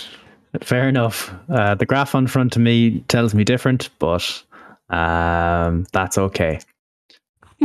Fair 0.61 0.87
enough. 0.87 1.33
Uh, 1.49 1.73
the 1.73 1.87
graph 1.87 2.13
on 2.13 2.27
front 2.27 2.55
of 2.55 2.61
me 2.61 2.99
tells 3.07 3.33
me 3.33 3.43
different, 3.43 3.89
but 3.97 4.43
um, 4.91 5.87
that's 5.93 6.19
okay. 6.19 6.59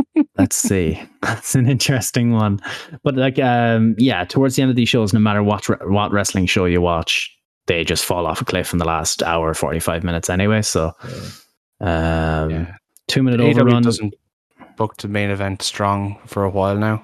Let's 0.39 0.55
see. 0.55 0.99
That's 1.21 1.53
an 1.53 1.69
interesting 1.69 2.31
one. 2.31 2.61
But 3.03 3.15
like, 3.15 3.37
um, 3.37 3.93
yeah, 3.99 4.23
towards 4.23 4.55
the 4.55 4.63
end 4.63 4.71
of 4.71 4.75
these 4.75 4.89
shows, 4.89 5.13
no 5.13 5.19
matter 5.19 5.43
what 5.43 5.69
re- 5.69 5.77
what 5.83 6.11
wrestling 6.11 6.47
show 6.47 6.65
you 6.65 6.81
watch, 6.81 7.38
they 7.67 7.83
just 7.83 8.03
fall 8.05 8.25
off 8.25 8.41
a 8.41 8.45
cliff 8.45 8.73
in 8.73 8.79
the 8.79 8.85
last 8.85 9.21
hour, 9.23 9.53
forty 9.53 9.79
five 9.79 10.03
minutes 10.03 10.29
anyway. 10.29 10.61
So, 10.61 10.93
um, 11.81 12.49
Yeah. 12.49 12.75
two 13.07 13.23
minute 13.23 13.39
AEW 13.39 13.61
overrun. 13.61 13.83
doesn't 13.83 14.13
book 14.77 14.97
the 14.97 15.07
main 15.07 15.29
event 15.29 15.61
strong 15.61 16.17
for 16.25 16.43
a 16.43 16.49
while 16.49 16.75
now. 16.77 17.03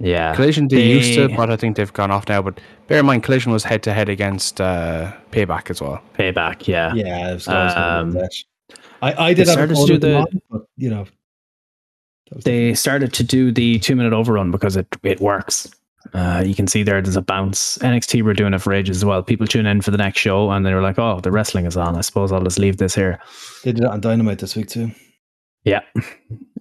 Yeah, 0.00 0.34
Collision 0.34 0.66
they, 0.66 0.88
used 0.88 1.14
to, 1.14 1.28
but 1.36 1.48
I 1.50 1.56
think 1.56 1.76
they've 1.76 1.92
gone 1.92 2.10
off 2.10 2.28
now. 2.28 2.42
But 2.42 2.60
bear 2.88 2.98
in 2.98 3.06
mind, 3.06 3.22
Collision 3.22 3.52
was 3.52 3.62
head 3.62 3.84
to 3.84 3.92
head 3.92 4.08
against 4.08 4.60
uh, 4.60 5.12
Payback 5.30 5.70
as 5.70 5.80
well. 5.80 6.00
payback. 6.18 6.66
Yeah, 6.66 6.92
Yeah, 6.94 7.28
I 7.28 7.34
was 7.34 7.46
I 7.46 7.64
was 7.64 7.74
Um, 7.76 8.12
do. 8.14 8.28
I, 9.00 9.26
I 9.26 9.34
did 9.34 9.46
have 9.46 9.52
started 9.54 9.76
to 9.76 9.86
do 9.86 9.98
the- 9.98 10.16
on, 10.18 10.26
but 10.50 10.62
you 10.76 10.90
know, 10.90 11.06
they 12.44 12.74
started 12.74 13.12
to 13.12 13.22
do 13.22 13.52
the 13.52 13.78
two 13.78 13.94
minute 13.94 14.12
overrun 14.12 14.50
because 14.50 14.74
it 14.76 14.86
it 15.04 15.20
works. 15.20 15.68
Uh, 16.14 16.42
you 16.44 16.54
can 16.54 16.66
see 16.66 16.82
there 16.82 17.00
there's 17.00 17.16
a 17.16 17.22
bounce. 17.22 17.78
NXT 17.78 18.22
were 18.22 18.34
doing 18.34 18.52
it 18.52 18.60
for 18.60 18.72
ages 18.72 18.98
as 18.98 19.04
well. 19.04 19.22
People 19.22 19.46
tune 19.46 19.66
in 19.66 19.80
for 19.80 19.90
the 19.90 19.96
next 19.96 20.18
show 20.20 20.50
and 20.50 20.66
they 20.66 20.74
were 20.74 20.82
like, 20.82 20.98
"Oh, 20.98 21.20
the 21.20 21.30
wrestling 21.32 21.64
is 21.66 21.76
on. 21.76 21.96
I 21.96 22.02
suppose 22.02 22.32
I'll 22.32 22.42
just 22.42 22.58
leave 22.58 22.76
this 22.76 22.94
here." 22.94 23.18
they 23.64 23.72
did 23.72 23.84
it 23.84 23.90
on 23.90 24.00
Dynamite 24.00 24.38
this 24.38 24.54
week 24.56 24.68
too. 24.68 24.90
Yeah. 25.64 25.80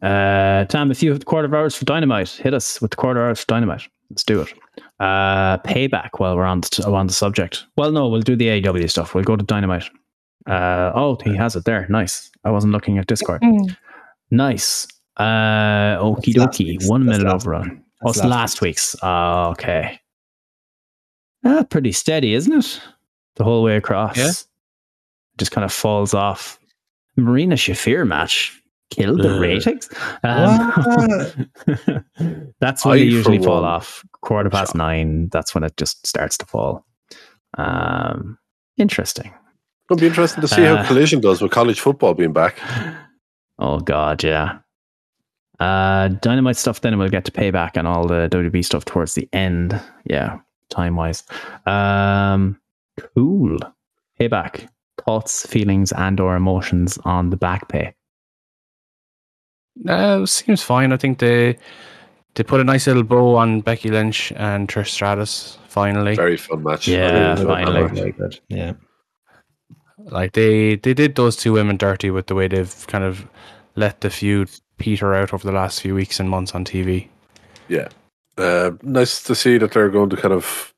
Uh, 0.01 0.65
Tam, 0.65 0.89
if 0.89 1.03
you 1.03 1.09
have 1.11 1.19
the 1.19 1.25
quarter 1.25 1.47
of 1.47 1.53
hours 1.53 1.75
for 1.75 1.85
Dynamite, 1.85 2.29
hit 2.29 2.53
us 2.53 2.81
with 2.81 2.91
the 2.91 2.97
quarter 2.97 3.23
hours 3.23 3.41
for 3.41 3.45
Dynamite. 3.47 3.87
Let's 4.09 4.23
do 4.23 4.41
it. 4.41 4.53
Uh, 4.99 5.57
payback 5.59 6.09
while 6.17 6.35
we're 6.35 6.45
on 6.45 6.61
the, 6.61 6.87
on 6.87 7.07
the 7.07 7.13
subject. 7.13 7.65
Well, 7.77 7.91
no, 7.91 8.07
we'll 8.07 8.21
do 8.21 8.35
the 8.35 8.47
AEW 8.47 8.89
stuff. 8.89 9.13
We'll 9.13 9.23
go 9.23 9.35
to 9.35 9.43
Dynamite. 9.43 9.89
Uh, 10.47 10.91
oh, 10.95 11.17
he 11.23 11.35
has 11.35 11.55
it 11.55 11.65
there. 11.65 11.85
Nice. 11.89 12.31
I 12.43 12.51
wasn't 12.51 12.73
looking 12.73 12.97
at 12.97 13.07
Discord. 13.07 13.43
Nice. 14.31 14.87
Uh, 15.17 15.97
okie 15.97 16.33
dokie. 16.33 16.77
One 16.87 17.05
minute 17.05 17.23
last 17.23 17.45
overrun. 17.45 17.83
Oh, 18.03 18.09
it's 18.09 18.23
last 18.23 18.61
week's. 18.61 18.95
Oh, 19.01 19.49
okay. 19.51 19.99
Ah, 21.45 21.63
pretty 21.69 21.91
steady, 21.91 22.33
isn't 22.33 22.53
it? 22.53 22.81
The 23.35 23.43
whole 23.43 23.63
way 23.63 23.75
across. 23.77 24.17
Yeah. 24.17 24.31
Just 25.37 25.51
kind 25.51 25.65
of 25.65 25.71
falls 25.71 26.13
off. 26.13 26.59
Marina 27.15 27.55
Shafir 27.55 28.07
match. 28.07 28.59
killed 28.91 29.21
the 29.21 29.39
ratings. 29.39 29.89
Um, 30.23 31.49
that's 32.59 32.85
when 32.85 32.93
I, 32.95 32.97
they 32.97 33.03
usually 33.05 33.39
fall 33.39 33.61
one, 33.61 33.71
off. 33.71 34.03
Quarter 34.21 34.49
past 34.49 34.69
shocked. 34.69 34.77
nine. 34.77 35.29
That's 35.31 35.55
when 35.55 35.63
it 35.63 35.75
just 35.77 36.05
starts 36.05 36.37
to 36.37 36.45
fall. 36.45 36.85
Um, 37.57 38.37
interesting. 38.77 39.33
It'll 39.89 39.99
be 39.99 40.07
interesting 40.07 40.41
to 40.41 40.47
see 40.47 40.65
Uh, 40.65 40.77
how 40.77 40.87
Collision 40.87 41.21
does 41.21 41.41
with 41.41 41.51
college 41.51 41.79
football 41.79 42.13
being 42.13 42.33
back. 42.33 42.57
Oh 43.59 43.79
God, 43.79 44.23
yeah. 44.23 44.59
Uh, 45.61 46.07
dynamite 46.07 46.57
stuff. 46.57 46.81
Then 46.81 46.97
we'll 46.97 47.09
get 47.09 47.23
to 47.25 47.31
payback 47.31 47.71
and 47.75 47.87
all 47.87 48.07
the 48.07 48.27
WB 48.31 48.65
stuff 48.65 48.83
towards 48.83 49.13
the 49.13 49.29
end. 49.31 49.79
Yeah, 50.05 50.39
time 50.69 50.95
wise. 50.95 51.23
Um, 51.67 52.59
cool. 53.15 53.59
Payback. 54.19 54.67
Thoughts, 55.05 55.45
feelings, 55.45 55.91
and/or 55.91 56.35
emotions 56.35 56.97
on 57.05 57.29
the 57.29 57.37
back 57.37 57.69
pay. 57.69 57.93
Uh, 59.87 60.25
seems 60.25 60.63
fine. 60.63 60.91
I 60.91 60.97
think 60.97 61.19
they 61.19 61.57
they 62.33 62.43
put 62.43 62.59
a 62.59 62.63
nice 62.63 62.87
little 62.87 63.03
bow 63.03 63.35
on 63.35 63.61
Becky 63.61 63.89
Lynch 63.89 64.31
and 64.37 64.67
Trish 64.67 64.89
Stratus 64.89 65.59
finally. 65.67 66.15
Very 66.15 66.37
fun 66.37 66.63
match. 66.63 66.87
Yeah, 66.87 67.33
really 67.33 67.45
finally. 67.45 68.13
match. 68.17 68.41
Yeah. 68.47 68.73
Like 69.97 70.33
they 70.33 70.77
they 70.77 70.95
did 70.95 71.13
those 71.15 71.35
two 71.35 71.53
women 71.53 71.77
dirty 71.77 72.09
with 72.09 72.25
the 72.25 72.35
way 72.35 72.47
they've 72.47 72.87
kind 72.87 73.03
of 73.03 73.27
let 73.75 74.01
the 74.01 74.09
feud 74.09 74.49
peter 74.81 75.13
out 75.13 75.33
over 75.33 75.45
the 75.45 75.53
last 75.53 75.81
few 75.81 75.93
weeks 75.95 76.19
and 76.19 76.29
months 76.29 76.53
on 76.55 76.65
TV. 76.65 77.07
Yeah. 77.67 77.87
Uh, 78.37 78.71
nice 78.81 79.21
to 79.23 79.35
see 79.35 79.57
that 79.57 79.71
they're 79.71 79.89
going 79.89 80.09
to 80.09 80.17
kind 80.17 80.33
of 80.33 80.73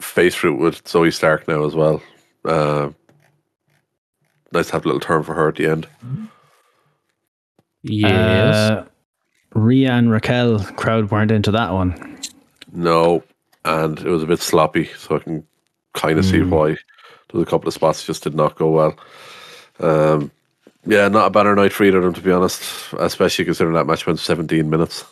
face 0.00 0.42
route 0.44 0.58
with 0.58 0.84
Zoey 0.84 1.12
Stark 1.12 1.46
now 1.48 1.64
as 1.64 1.74
well. 1.74 2.00
Uh, 2.44 2.90
nice 4.52 4.66
to 4.68 4.72
have 4.72 4.84
a 4.84 4.88
little 4.88 5.00
turn 5.00 5.22
for 5.22 5.34
her 5.34 5.48
at 5.48 5.56
the 5.56 5.66
end. 5.66 5.86
Yes. 7.82 8.54
Uh, 8.70 8.84
Rhea 9.54 9.90
and 9.92 10.10
Raquel 10.10 10.60
crowd 10.76 11.10
weren't 11.10 11.30
into 11.30 11.50
that 11.52 11.72
one. 11.72 12.18
No, 12.72 13.22
and 13.64 13.98
it 13.98 14.06
was 14.08 14.22
a 14.22 14.26
bit 14.26 14.40
sloppy, 14.40 14.84
so 14.98 15.16
I 15.16 15.18
can 15.20 15.46
kind 15.94 16.18
of 16.18 16.24
see 16.24 16.38
Mm. 16.38 16.50
why. 16.50 16.76
There's 17.32 17.42
a 17.42 17.46
couple 17.46 17.68
of 17.68 17.74
spots 17.74 18.04
just 18.06 18.22
did 18.22 18.34
not 18.34 18.56
go 18.56 18.70
well. 18.70 18.98
Um, 19.80 20.30
yeah, 20.88 21.08
not 21.08 21.26
a 21.26 21.30
better 21.30 21.54
night 21.54 21.72
for 21.72 21.84
either 21.84 21.98
of 21.98 22.04
them, 22.04 22.14
to 22.14 22.20
be 22.20 22.32
honest, 22.32 22.62
especially 22.98 23.44
considering 23.44 23.74
that 23.74 23.86
match 23.86 24.06
went 24.06 24.18
17 24.18 24.68
minutes. 24.68 25.04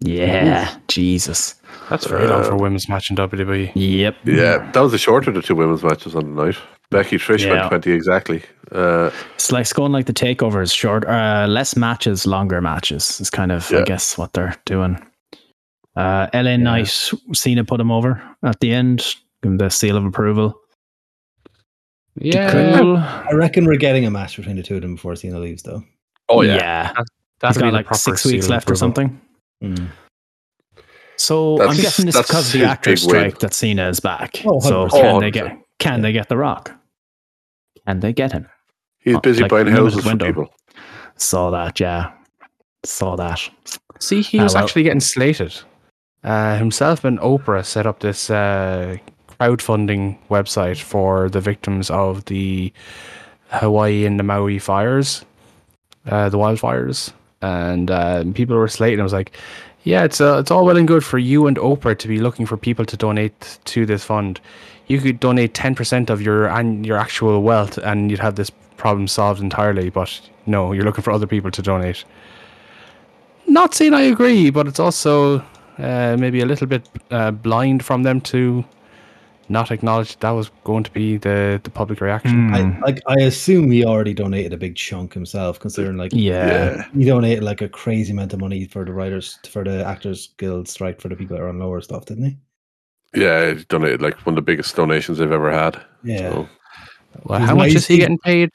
Yeah, 0.00 0.76
Jesus. 0.88 1.54
That's 1.88 2.06
very 2.06 2.26
long 2.26 2.42
for 2.42 2.50
a 2.52 2.56
uh, 2.56 2.60
women's 2.60 2.88
match 2.88 3.10
in 3.10 3.16
WWE. 3.16 3.72
Yep. 3.74 4.16
Yeah, 4.24 4.70
that 4.72 4.80
was 4.80 4.92
the 4.92 4.98
shorter 4.98 5.30
of 5.30 5.36
the 5.36 5.42
two 5.42 5.54
women's 5.54 5.82
matches 5.82 6.14
on 6.14 6.34
the 6.34 6.44
night. 6.44 6.56
Becky 6.90 7.16
Trish 7.16 7.44
Yeah. 7.44 7.68
went 7.68 7.68
20 7.82 7.92
exactly. 7.92 8.42
Uh, 8.72 9.10
It's 9.34 9.50
like 9.50 9.62
it's 9.62 9.72
going 9.72 9.92
like 9.92 10.06
the 10.06 10.12
takeovers, 10.12 10.74
short, 10.74 11.04
uh, 11.06 11.46
less 11.48 11.76
matches, 11.76 12.26
longer 12.26 12.60
matches. 12.60 13.20
Is 13.20 13.30
kind 13.30 13.52
of, 13.52 13.72
I 13.72 13.82
guess, 13.82 14.18
what 14.18 14.32
they're 14.32 14.54
doing. 14.66 14.98
Uh, 15.96 16.26
LA 16.34 16.56
Knight, 16.56 16.88
Cena 17.32 17.64
put 17.64 17.80
him 17.80 17.90
over 17.90 18.22
at 18.44 18.60
the 18.60 18.72
end. 18.72 18.98
Give 19.42 19.52
him 19.52 19.58
the 19.58 19.70
seal 19.70 19.96
of 19.96 20.04
approval. 20.04 20.60
Yeah, 22.18 22.78
Cool. 22.78 22.96
I 22.96 23.30
reckon 23.32 23.66
we're 23.66 23.76
getting 23.76 24.06
a 24.06 24.10
match 24.10 24.36
between 24.36 24.56
the 24.56 24.62
two 24.62 24.76
of 24.76 24.82
them 24.82 24.94
before 24.94 25.14
Cena 25.16 25.38
leaves, 25.38 25.62
though. 25.62 25.82
oh, 26.28 26.42
yeah. 26.42 26.54
yeah. 26.56 26.92
He's 26.96 27.04
that's 27.40 27.58
got 27.58 27.72
like 27.72 27.94
six 27.94 28.24
weeks 28.24 28.48
left 28.48 28.70
or 28.70 28.74
something. 28.74 29.20
Mm. 29.62 29.88
So 31.16 31.56
That's- 31.58 31.76
I'm 31.76 31.82
guessing 31.82 32.06
this 32.06 32.14
is 32.16 32.22
because 32.26 32.46
of 32.48 32.52
the 32.52 32.58
his 32.60 32.68
actors 32.68 33.06
win. 33.06 33.10
strike 33.30 33.38
that 33.40 33.54
Cena 33.54 33.88
is 33.88 34.00
back. 34.00 34.42
Oh, 34.44 34.60
so 34.60 34.88
can 34.88 35.16
Oh, 35.16 35.20
they 35.20 35.30
get 35.30 35.46
100%. 35.46 35.62
can 35.78 36.00
they 36.02 36.12
get 36.12 36.28
the 36.28 36.36
Rock? 36.36 36.72
Can 37.86 38.00
they 38.00 38.12
get 38.12 38.32
him? 38.32 38.48
He's 39.00 39.18
busy 39.20 39.42
like 39.42 39.50
buying 39.50 39.66
houses 39.68 40.04
for 40.04 40.16
people. 40.16 40.48
Saw 41.16 41.50
that, 41.50 41.78
yeah. 41.80 42.12
Saw 42.84 43.16
that. 43.16 43.40
See, 44.00 44.20
he 44.22 44.38
Ah, 44.38 44.44
was 44.44 44.54
well. 44.54 44.64
actually 44.64 44.82
getting 44.82 45.00
slated. 45.00 45.54
Uh, 46.24 46.56
himself 46.58 47.04
and 47.04 47.18
Oprah 47.20 47.64
set 47.64 47.86
up 47.86 48.00
this 48.00 48.30
uh, 48.30 48.96
crowdfunding 49.38 50.16
website 50.28 50.80
for 50.80 51.28
the 51.28 51.40
victims 51.40 51.90
of 51.90 52.24
the 52.26 52.72
Hawaii 53.48 54.04
and 54.04 54.18
the 54.18 54.24
Maui 54.24 54.58
fires, 54.58 55.24
uh, 56.06 56.28
the 56.28 56.38
wildfires, 56.38 57.12
and 57.42 57.90
uh, 57.90 58.24
people 58.34 58.56
were 58.56 58.68
slating. 58.68 59.00
I 59.00 59.02
was 59.02 59.12
like, 59.12 59.36
"Yeah, 59.84 60.04
it's 60.04 60.20
uh, 60.20 60.38
it's 60.38 60.50
all 60.50 60.64
well 60.64 60.76
and 60.76 60.88
good 60.88 61.04
for 61.04 61.18
you 61.18 61.46
and 61.46 61.56
Oprah 61.56 61.98
to 61.98 62.08
be 62.08 62.18
looking 62.18 62.46
for 62.46 62.56
people 62.56 62.84
to 62.84 62.96
donate 62.96 63.58
to 63.66 63.86
this 63.86 64.04
fund. 64.04 64.40
You 64.86 65.00
could 65.00 65.20
donate 65.20 65.54
ten 65.54 65.74
percent 65.74 66.10
of 66.10 66.22
your 66.22 66.48
and 66.48 66.84
your 66.86 66.96
actual 66.96 67.42
wealth, 67.42 67.78
and 67.78 68.10
you'd 68.10 68.20
have 68.20 68.36
this 68.36 68.50
problem 68.76 69.08
solved 69.08 69.40
entirely. 69.40 69.90
But 69.90 70.20
no, 70.46 70.72
you're 70.72 70.84
looking 70.84 71.02
for 71.02 71.12
other 71.12 71.26
people 71.26 71.50
to 71.50 71.62
donate." 71.62 72.04
not 73.46 73.74
saying 73.74 73.94
I 73.94 74.02
agree, 74.02 74.50
but 74.50 74.66
it's 74.66 74.80
also 74.80 75.38
uh, 75.78 76.16
maybe 76.18 76.40
a 76.40 76.46
little 76.46 76.66
bit 76.66 76.88
uh, 77.10 77.30
blind 77.30 77.84
from 77.84 78.02
them 78.02 78.20
to 78.22 78.64
not 79.48 79.70
acknowledge 79.70 80.18
that 80.18 80.30
was 80.30 80.50
going 80.64 80.82
to 80.84 80.90
be 80.90 81.16
the, 81.16 81.60
the 81.62 81.70
public 81.70 82.00
reaction. 82.00 82.48
Hmm. 82.48 82.54
I 82.54 82.80
like. 82.80 83.00
I 83.06 83.14
assume 83.22 83.70
he 83.70 83.84
already 83.84 84.14
donated 84.14 84.52
a 84.52 84.56
big 84.56 84.76
chunk 84.76 85.12
himself, 85.14 85.60
considering 85.60 85.96
like 85.96 86.12
Yeah. 86.14 86.84
he 86.92 87.04
donated 87.04 87.42
like 87.44 87.62
a 87.62 87.68
crazy 87.68 88.12
amount 88.12 88.32
of 88.32 88.40
money 88.40 88.64
for 88.66 88.84
the 88.84 88.92
writers 88.92 89.38
for 89.48 89.64
the 89.64 89.84
Actors 89.84 90.30
Guild 90.38 90.68
strike 90.68 91.00
for 91.00 91.08
the 91.08 91.16
people 91.16 91.36
that 91.36 91.42
are 91.42 91.48
on 91.48 91.58
lower 91.58 91.80
stuff, 91.80 92.06
didn't 92.06 92.24
he? 92.24 92.36
Yeah, 93.20 93.54
he 93.54 93.64
donated 93.64 94.02
like 94.02 94.14
one 94.26 94.32
of 94.34 94.36
the 94.36 94.42
biggest 94.42 94.74
donations 94.76 95.18
they've 95.18 95.30
ever 95.32 95.50
had. 95.52 95.80
Yeah. 96.02 96.18
So, 96.30 96.48
Well, 97.24 97.40
how 97.40 97.54
much 97.54 97.74
is 97.74 97.86
he 97.86 97.98
getting 97.98 98.18
paid 98.18 98.50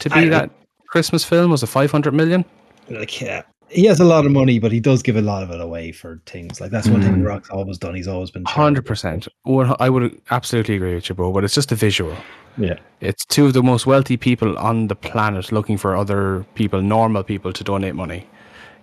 to 0.00 0.10
be 0.10 0.16
I- 0.20 0.28
that 0.28 0.50
Christmas 0.88 1.24
film? 1.24 1.50
Was 1.50 1.62
it 1.62 1.66
500 1.66 2.12
million? 2.14 2.44
Like 2.90 3.20
yeah. 3.20 3.42
He 3.68 3.86
has 3.86 3.98
a 3.98 4.04
lot 4.04 4.24
of 4.24 4.32
money, 4.32 4.58
but 4.58 4.70
he 4.72 4.78
does 4.78 5.02
give 5.02 5.16
a 5.16 5.22
lot 5.22 5.42
of 5.42 5.50
it 5.50 5.60
away 5.60 5.90
for 5.90 6.20
things. 6.26 6.60
Like 6.60 6.70
that's 6.70 6.86
one 6.86 7.02
thing 7.02 7.14
Mm. 7.14 7.18
The 7.18 7.28
Rock's 7.28 7.50
always 7.50 7.78
done. 7.78 7.94
He's 7.94 8.06
always 8.06 8.30
been 8.30 8.44
100%. 8.44 9.28
Well, 9.44 9.76
I 9.80 9.90
would 9.90 10.20
absolutely 10.30 10.76
agree 10.76 10.94
with 10.94 11.08
you, 11.08 11.14
bro, 11.14 11.32
but 11.32 11.44
it's 11.44 11.54
just 11.54 11.72
a 11.72 11.74
visual. 11.74 12.16
Yeah. 12.56 12.78
It's 13.00 13.24
two 13.24 13.46
of 13.46 13.52
the 13.52 13.62
most 13.62 13.86
wealthy 13.86 14.16
people 14.16 14.56
on 14.58 14.88
the 14.88 14.94
planet 14.94 15.50
looking 15.50 15.76
for 15.76 15.96
other 15.96 16.46
people, 16.54 16.82
normal 16.82 17.24
people, 17.24 17.52
to 17.52 17.64
donate 17.64 17.94
money. 17.94 18.28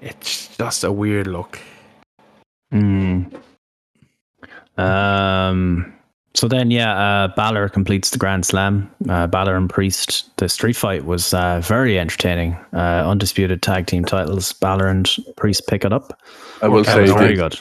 It's 0.01 0.55
just 0.57 0.83
a 0.83 0.91
weird 0.91 1.27
look. 1.27 1.59
Mm. 2.73 3.33
Um. 4.77 5.93
So 6.33 6.47
then, 6.47 6.71
yeah, 6.71 6.93
uh, 6.97 7.27
Balor 7.35 7.67
completes 7.69 8.11
the 8.11 8.17
Grand 8.17 8.45
Slam. 8.45 8.89
Uh, 9.09 9.27
Balor 9.27 9.55
and 9.55 9.69
Priest. 9.69 10.29
The 10.37 10.47
street 10.47 10.77
fight 10.77 11.03
was 11.05 11.33
uh, 11.33 11.59
very 11.61 11.99
entertaining. 11.99 12.53
Uh, 12.73 13.03
undisputed 13.05 13.61
tag 13.61 13.87
team 13.87 14.05
titles. 14.05 14.53
Balor 14.53 14.87
and 14.87 15.09
Priest 15.35 15.67
pick 15.67 15.83
it 15.83 15.91
up. 15.91 16.17
I 16.61 16.69
will 16.69 16.83
That 16.83 16.93
say, 16.95 17.01
was 17.01 17.11
very 17.11 17.35
good. 17.35 17.59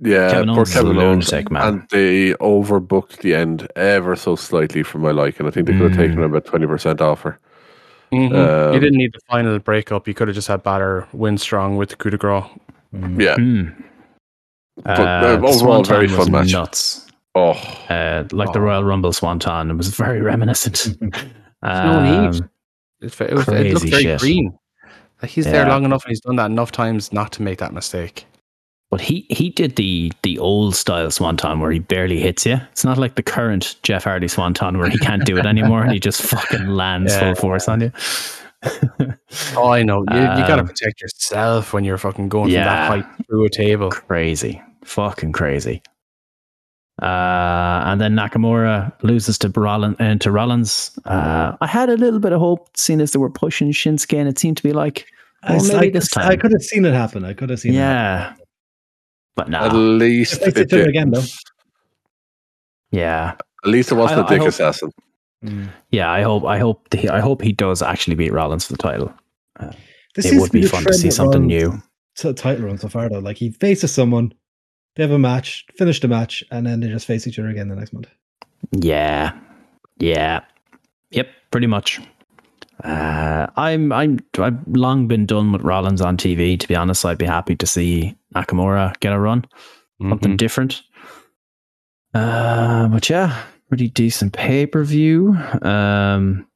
yeah, 0.00 0.30
Kevin 0.32 0.48
poor 0.48 0.56
Owens 0.56 0.68
is 0.70 0.74
a 0.74 0.78
Kevin 0.78 0.96
Owens, 0.98 1.30
lunatic, 1.32 1.50
man. 1.52 1.62
and 1.68 1.88
they 1.90 2.32
overbooked 2.34 3.18
the 3.18 3.34
end 3.34 3.68
ever 3.76 4.16
so 4.16 4.34
slightly 4.34 4.82
for 4.82 4.98
my 4.98 5.12
liking. 5.12 5.46
I 5.46 5.50
think 5.50 5.66
they 5.68 5.72
could 5.74 5.82
have 5.82 5.92
Mm. 5.92 5.96
taken 6.08 6.22
about 6.24 6.46
twenty 6.46 6.66
percent 6.66 7.00
off 7.00 7.22
her. 7.22 7.38
Mhm. 8.12 8.34
Um, 8.34 8.74
you 8.74 8.80
didn't 8.80 8.98
need 8.98 9.12
the 9.12 9.20
final 9.30 9.56
breakup. 9.60 10.08
You 10.08 10.14
could 10.14 10.26
have 10.26 10.34
just 10.34 10.48
had 10.48 10.64
Balor 10.64 11.06
win 11.12 11.38
strong 11.38 11.76
with 11.76 11.90
the 11.90 11.96
coup 11.96 12.10
de 12.10 12.16
grace. 12.16 12.42
Mm. 12.92 13.20
Yeah. 13.22 13.36
Mm. 13.36 13.72
But, 14.82 14.98
Uh, 14.98 15.38
uh, 15.44 15.48
overall, 15.48 15.84
very 15.84 16.08
fun 16.08 16.32
match. 16.32 16.50
Nuts. 16.52 17.06
Oh, 17.34 17.50
Uh, 17.88 18.24
like 18.32 18.52
the 18.52 18.58
Oh. 18.58 18.62
Royal 18.62 18.84
Rumble 18.84 19.12
Swanton. 19.12 19.70
It 19.70 19.74
was 19.74 19.88
very 19.88 20.20
reminiscent. 20.20 20.96
no 21.62 22.02
need. 22.30 22.40
Um, 22.40 22.50
It, 23.00 23.04
it, 23.04 23.10
was, 23.10 23.20
it 23.20 23.32
looked 23.34 23.46
Crazy 23.48 23.90
very 23.90 24.02
shit. 24.02 24.20
green. 24.20 24.58
Like 25.22 25.30
he's 25.30 25.44
there 25.44 25.66
long 25.68 25.84
enough 25.84 26.04
and 26.04 26.10
he's 26.10 26.20
done 26.20 26.36
that 26.36 26.46
enough 26.50 26.72
times 26.72 27.12
not 27.12 27.30
to 27.32 27.42
make 27.42 27.58
that 27.58 27.72
mistake. 27.72 28.26
But 28.90 29.00
he 29.02 29.26
he 29.30 29.50
did 29.50 29.76
the 29.76 30.10
the 30.22 30.38
old 30.38 30.74
style 30.74 31.10
swanton 31.10 31.60
where 31.60 31.70
he 31.70 31.78
barely 31.78 32.18
hits 32.18 32.44
you. 32.44 32.58
It's 32.72 32.84
not 32.84 32.98
like 32.98 33.14
the 33.14 33.22
current 33.22 33.76
Jeff 33.82 34.04
Hardy 34.04 34.26
swanton 34.28 34.78
where 34.78 34.88
he 34.90 34.98
can't 34.98 35.24
do 35.24 35.36
it 35.38 35.46
anymore 35.46 35.82
and 35.82 35.92
he 35.92 36.00
just 36.00 36.22
fucking 36.32 36.66
lands 36.66 37.12
Yeah. 37.12 37.20
full 37.20 37.34
force 37.36 37.68
on 37.68 37.80
you. 37.82 37.92
Oh, 39.56 39.70
I 39.70 39.82
know. 39.82 40.04
You, 40.10 40.16
you 40.20 40.26
got 40.46 40.56
to 40.56 40.62
Um, 40.62 40.66
protect 40.66 41.00
yourself 41.00 41.72
when 41.72 41.84
you're 41.84 41.98
fucking 41.98 42.28
going 42.28 42.46
from 42.50 42.54
that 42.54 42.88
height 42.90 43.06
through 43.26 43.44
a 43.44 43.48
table. 43.50 43.90
crazy, 43.90 44.60
fucking 44.84 45.32
crazy. 45.32 45.82
Uh, 47.00 47.82
and 47.86 48.00
then 48.00 48.14
Nakamura 48.14 48.92
loses 49.02 49.38
to 49.38 49.48
Rollins. 49.48 49.96
Uh, 49.98 50.16
to 50.16 50.30
Rollins. 50.30 50.98
Uh, 51.06 51.56
I 51.60 51.66
had 51.66 51.88
a 51.88 51.96
little 51.96 52.20
bit 52.20 52.32
of 52.32 52.40
hope, 52.40 52.68
seeing 52.76 53.00
as 53.00 53.12
they 53.12 53.18
were 53.18 53.30
pushing 53.30 53.72
Shinsuke, 53.72 54.18
and 54.18 54.28
it 54.28 54.38
seemed 54.38 54.56
to 54.58 54.62
be 54.62 54.72
like, 54.72 55.06
I, 55.42 55.56
well, 55.56 55.64
maybe 55.68 55.86
I- 55.86 55.90
this 55.90 56.14
I 56.16 56.36
could 56.36 56.52
have 56.52 56.62
seen 56.62 56.84
it 56.84 56.92
happen. 56.92 57.24
I 57.24 57.32
could 57.32 57.48
have 57.50 57.60
seen 57.60 57.72
it. 57.72 57.76
yeah. 57.76 58.34
But 59.36 59.48
no, 59.48 59.58
at 59.60 59.72
least 59.72 60.42
If 60.42 60.56
it 60.58 60.68
do 60.68 60.76
it 60.76 60.80
did. 60.80 60.88
again, 60.88 61.10
though. 61.12 61.22
yeah. 62.90 63.36
At 63.64 63.70
least 63.70 63.92
it 63.92 63.94
wasn't 63.94 64.20
I- 64.20 64.22
a 64.22 64.26
I 64.26 64.28
dick 64.28 64.38
hope- 64.40 64.48
assassin. 64.48 64.90
Mm. 65.44 65.68
Yeah, 65.90 66.10
I 66.10 66.20
hope 66.20 66.44
I 66.44 66.58
hope 66.58 66.92
he, 66.92 67.08
I 67.08 67.20
hope 67.20 67.40
he 67.40 67.52
does 67.52 67.80
actually 67.80 68.14
beat 68.14 68.30
Rollins 68.30 68.66
for 68.66 68.74
the 68.74 68.82
title. 68.82 69.10
This 70.14 70.26
it 70.26 70.38
would 70.38 70.48
to 70.50 70.52
be 70.52 70.66
fun 70.66 70.84
to 70.84 70.92
see 70.92 71.10
something 71.10 71.48
Rollins 71.48 71.72
new. 71.72 71.82
t- 72.18 72.32
title 72.34 72.66
run 72.66 72.76
so 72.76 72.88
far 72.88 73.08
though. 73.08 73.20
Like 73.20 73.38
he 73.38 73.50
faces 73.52 73.90
someone, 73.90 74.34
they 74.96 75.02
have 75.02 75.12
a 75.12 75.18
match, 75.18 75.66
finish 75.76 76.00
the 76.00 76.08
match, 76.08 76.42
and 76.50 76.66
then 76.66 76.80
they 76.80 76.88
just 76.88 77.06
face 77.06 77.26
each 77.26 77.38
other 77.38 77.48
again 77.48 77.68
the 77.68 77.76
next 77.76 77.92
month. 77.92 78.08
Yeah, 78.72 79.32
yeah, 79.98 80.40
yep, 81.10 81.28
pretty 81.50 81.66
much. 81.66 82.00
Uh, 82.84 83.46
I'm 83.56 83.92
I'm 83.92 84.18
I've 84.38 84.58
long 84.66 85.06
been 85.06 85.26
done 85.26 85.52
with 85.52 85.62
Rollins 85.62 86.00
on 86.00 86.16
TV. 86.16 86.58
To 86.58 86.66
be 86.68 86.74
honest, 86.74 87.04
I'd 87.04 87.18
be 87.18 87.26
happy 87.26 87.54
to 87.56 87.66
see 87.66 88.16
Nakamura 88.34 88.98
get 89.00 89.12
a 89.12 89.18
run, 89.18 89.44
something 90.00 90.32
Mhm. 90.32 90.38
different. 90.38 90.82
Uh, 92.14 92.88
but 92.88 93.08
yeah, 93.10 93.36
pretty 93.68 93.88
decent 93.88 94.32
pay 94.32 94.66
per 94.66 94.82
view. 94.82 95.36
Um, 95.62 96.46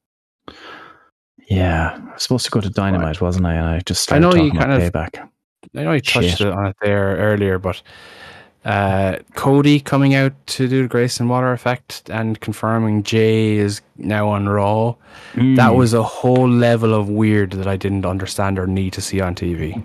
yeah, 1.49 1.99
I 2.01 2.13
was 2.15 2.23
supposed 2.23 2.45
to 2.47 2.51
go 2.51 2.61
to 2.61 2.71
Dynamite, 2.71 3.21
wasn't 3.21 3.47
I? 3.47 3.55
And 3.55 3.67
I 3.67 3.81
just 3.81 4.11
I 4.11 4.19
started 4.19 4.37
know 4.39 4.45
you 4.45 4.51
kind 4.53 4.73
of- 4.73 4.81
payback. 4.93 5.29
I 5.75 5.83
know 5.83 5.91
I 5.93 5.99
touched 6.01 6.39
Shit. 6.39 6.47
on 6.49 6.67
it 6.67 6.77
there 6.83 7.17
earlier, 7.17 7.59
but 7.59 7.83
uh, 8.65 9.17
Cody 9.35 9.81
coming 9.81 10.15
out 10.15 10.33
to 10.47 10.69
do 10.69 10.83
the 10.83 10.89
Grayson 10.89 11.29
Waller 11.29 11.53
effect 11.53 12.09
and 12.11 12.41
confirming 12.41 13.03
Jay 13.03 13.57
is 13.57 13.81
now 13.97 14.29
on 14.29 14.49
Raw. 14.49 14.95
That 15.35 15.41
Mm. 15.71 15.77
was 15.77 15.93
a 15.93 16.03
whole 16.03 16.49
level 16.49 16.95
of 16.95 17.09
weird 17.09 17.51
that 17.53 17.67
I 17.67 17.77
didn't 17.77 18.07
understand 18.07 18.59
or 18.59 18.67
need 18.67 18.93
to 18.95 19.01
see 19.01 19.21
on 19.21 19.35
TV. 19.35 19.85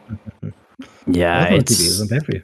yeah, 1.07 1.51
What 1.51 1.61
it's 1.61 1.75
TV 1.75 1.85
is 1.87 2.01
on 2.01 2.07
pay-per-view? 2.07 2.43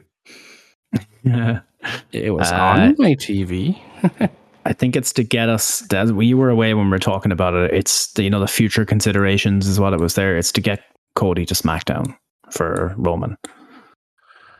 It 2.12 2.30
was 2.34 2.50
Uh, 2.50 2.56
on 2.56 2.94
my 2.98 3.14
TV. 3.14 3.78
I 4.66 4.72
think 4.72 4.96
it's 4.96 5.12
to 5.12 5.22
get 5.22 5.48
us. 5.48 5.80
That 5.90 6.08
we 6.08 6.34
were 6.34 6.50
away 6.50 6.74
when 6.74 6.86
we 6.86 6.90
were 6.90 6.98
talking 6.98 7.30
about 7.30 7.54
it. 7.54 7.72
It's 7.72 8.12
the, 8.14 8.24
you 8.24 8.30
know 8.30 8.40
the 8.40 8.48
future 8.48 8.84
considerations 8.84 9.68
is 9.68 9.78
what 9.78 9.92
it 9.92 10.00
was 10.00 10.14
there. 10.14 10.36
It's 10.36 10.50
to 10.52 10.60
get 10.60 10.82
Cody 11.14 11.46
to 11.46 11.54
SmackDown 11.54 12.16
for 12.56 12.94
Roman 12.96 13.36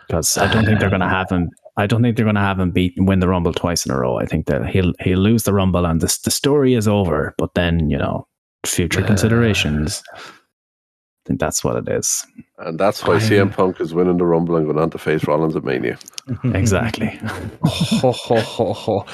because 0.06 0.38
I 0.38 0.52
don't 0.52 0.64
think 0.64 0.78
they're 0.80 0.90
going 0.90 1.00
to 1.00 1.08
have 1.08 1.30
him. 1.30 1.50
I 1.76 1.86
don't 1.86 2.00
think 2.02 2.16
they're 2.16 2.24
going 2.24 2.36
to 2.36 2.40
have 2.40 2.58
him 2.60 2.70
beat 2.70 2.94
win 2.96 3.20
the 3.20 3.28
Rumble 3.28 3.52
twice 3.52 3.84
in 3.84 3.92
a 3.92 3.98
row. 3.98 4.18
I 4.18 4.26
think 4.26 4.46
that 4.46 4.66
he'll 4.68 4.92
he'll 5.00 5.18
lose 5.18 5.42
the 5.44 5.52
Rumble 5.52 5.84
and 5.86 6.00
this 6.00 6.18
the 6.18 6.30
story 6.30 6.74
is 6.74 6.88
over. 6.88 7.34
But 7.38 7.54
then 7.54 7.90
you 7.90 7.98
know 7.98 8.26
future 8.64 9.02
considerations. 9.02 10.02
I 10.14 11.28
think 11.28 11.40
that's 11.40 11.64
what 11.64 11.76
it 11.76 11.88
is. 11.88 12.24
And 12.58 12.78
that's 12.78 13.04
why 13.04 13.16
I- 13.16 13.18
CM 13.18 13.52
Punk 13.52 13.80
is 13.80 13.92
winning 13.92 14.16
the 14.16 14.24
Rumble 14.24 14.54
and 14.56 14.64
going 14.66 14.78
on 14.78 14.90
to 14.90 14.98
face 14.98 15.26
Rollins 15.26 15.56
at 15.56 15.64
Mania. 15.64 15.98
Exactly. 16.44 17.18
ho, 17.64 18.12
ho, 18.12 18.40
ho, 18.40 18.72
ho. 18.72 19.06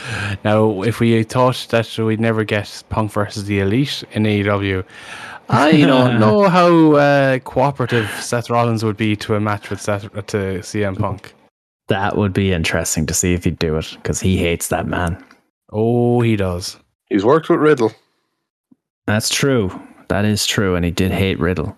Now, 0.44 0.82
if 0.82 1.00
we 1.00 1.22
thought 1.24 1.66
that 1.70 1.98
we'd 1.98 2.20
never 2.20 2.44
get 2.44 2.82
Punk 2.90 3.12
versus 3.12 3.44
the 3.44 3.60
Elite 3.60 4.04
in 4.12 4.22
AEW, 4.24 4.84
I 5.52 5.72
don't 5.80 6.18
know 6.18 6.48
how 6.48 6.92
uh, 6.94 7.38
cooperative 7.40 8.08
Seth 8.20 8.48
Rollins 8.50 8.84
would 8.84 8.96
be 8.96 9.14
to 9.16 9.34
a 9.34 9.40
match 9.40 9.70
with 9.70 9.80
Seth 9.80 10.02
to 10.02 10.60
CM 10.60 10.98
Punk. 10.98 11.34
that 11.88 12.16
would 12.16 12.32
be 12.32 12.52
interesting 12.52 13.06
to 13.06 13.14
see 13.14 13.34
if 13.34 13.44
he'd 13.44 13.58
do 13.58 13.76
it 13.76 13.90
because 13.96 14.20
he 14.20 14.38
hates 14.38 14.68
that 14.68 14.86
man. 14.86 15.22
Oh, 15.70 16.20
he 16.22 16.36
does. 16.36 16.78
He's 17.06 17.24
worked 17.24 17.48
with 17.48 17.60
Riddle. 17.60 17.92
That's 19.06 19.28
true. 19.28 19.70
That 20.08 20.24
is 20.24 20.46
true. 20.46 20.74
And 20.74 20.84
he 20.84 20.90
did 20.90 21.10
hate 21.12 21.38
Riddle. 21.38 21.76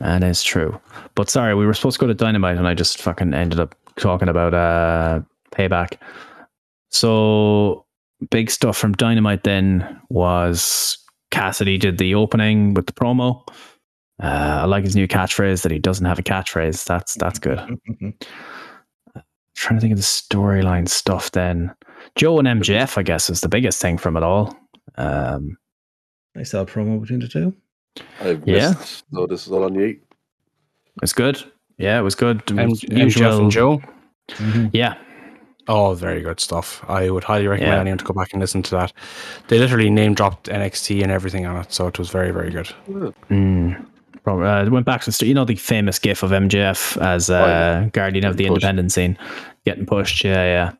That 0.00 0.22
is 0.22 0.42
true. 0.42 0.78
But 1.14 1.30
sorry, 1.30 1.54
we 1.54 1.66
were 1.66 1.74
supposed 1.74 1.98
to 1.98 2.00
go 2.00 2.06
to 2.06 2.14
Dynamite 2.14 2.56
and 2.56 2.68
I 2.68 2.74
just 2.74 3.00
fucking 3.00 3.34
ended 3.34 3.58
up 3.60 3.74
talking 3.96 4.28
about 4.28 4.54
uh 4.54 5.20
payback. 5.52 5.98
So 6.90 7.84
big 8.30 8.50
stuff 8.50 8.76
from 8.76 8.92
Dynamite 8.92 9.44
then 9.44 10.00
was 10.08 10.98
Cassidy 11.30 11.78
did 11.78 11.98
the 11.98 12.14
opening 12.14 12.74
with 12.74 12.86
the 12.86 12.92
promo. 12.92 13.46
Uh, 14.22 14.60
I 14.62 14.64
like 14.64 14.84
his 14.84 14.96
new 14.96 15.06
catchphrase 15.06 15.62
that 15.62 15.70
he 15.72 15.78
doesn't 15.78 16.06
have 16.06 16.18
a 16.18 16.22
catchphrase. 16.22 16.84
That's 16.84 17.14
that's 17.14 17.38
good. 17.38 17.58
trying 19.54 19.76
to 19.76 19.80
think 19.80 19.92
of 19.92 19.98
the 19.98 20.04
storyline 20.04 20.88
stuff 20.88 21.30
then. 21.32 21.74
Joe 22.14 22.38
and 22.38 22.46
MJF, 22.48 22.96
I 22.96 23.02
guess, 23.02 23.28
is 23.28 23.40
the 23.40 23.48
biggest 23.48 23.80
thing 23.82 23.98
from 23.98 24.16
it 24.16 24.22
all. 24.22 24.56
Um, 24.96 25.56
I 26.36 26.42
saw 26.44 26.62
a 26.62 26.66
promo 26.66 27.00
between 27.00 27.20
the 27.20 27.28
two. 27.28 27.54
I've 28.20 28.46
Yeah. 28.46 28.70
missed. 28.70 29.04
So 29.12 29.26
this 29.26 29.46
is 29.46 29.52
all 29.52 29.64
on 29.64 29.74
Yeet. 29.74 30.00
It's 31.02 31.12
good. 31.12 31.42
Yeah, 31.76 31.98
it 31.98 32.02
was 32.02 32.14
good. 32.14 32.38
It 32.50 32.58
M- 32.58 32.70
was 32.70 32.80
MJF 32.82 33.40
and 33.40 33.50
Joe. 33.50 33.80
Yeah. 34.72 34.96
Oh, 35.68 35.92
very 35.94 36.22
good 36.22 36.40
stuff. 36.40 36.82
I 36.88 37.10
would 37.10 37.24
highly 37.24 37.46
recommend 37.46 37.74
Yeah. 37.74 37.80
anyone 37.80 37.98
to 37.98 38.04
go 38.04 38.14
back 38.14 38.32
and 38.32 38.40
listen 38.40 38.62
to 38.64 38.70
that. 38.76 38.92
They 39.48 39.58
literally 39.58 39.90
name 39.90 40.14
dropped 40.14 40.48
NXT 40.48 41.02
and 41.02 41.12
everything 41.12 41.44
on 41.46 41.56
it, 41.58 41.72
so 41.72 41.86
it 41.86 41.98
was 41.98 42.08
very, 42.10 42.30
very 42.30 42.50
good. 42.50 42.68
Mm. 43.30 43.84
Prob- 44.24 44.42
Uh, 44.42 44.70
went 44.70 44.86
back 44.86 45.00
to 45.02 45.06
the 45.06 45.12
st- 45.12 45.28
you 45.28 45.34
know 45.34 45.44
the 45.44 45.56
famous 45.56 45.98
gif 45.98 46.22
of 46.22 46.30
MJF 46.32 46.96
as 47.02 47.28
uh, 47.30 47.34
Oh, 47.34 47.46
yeah. 47.46 47.88
guardian 47.92 48.24
of 48.24 48.36
the 48.36 48.44
Getting 48.44 48.54
pushed. 48.54 48.64
independent 48.64 48.92
scene, 48.92 49.18
getting 49.66 49.84
pushed. 49.86 50.24
Yeah, 50.24 50.72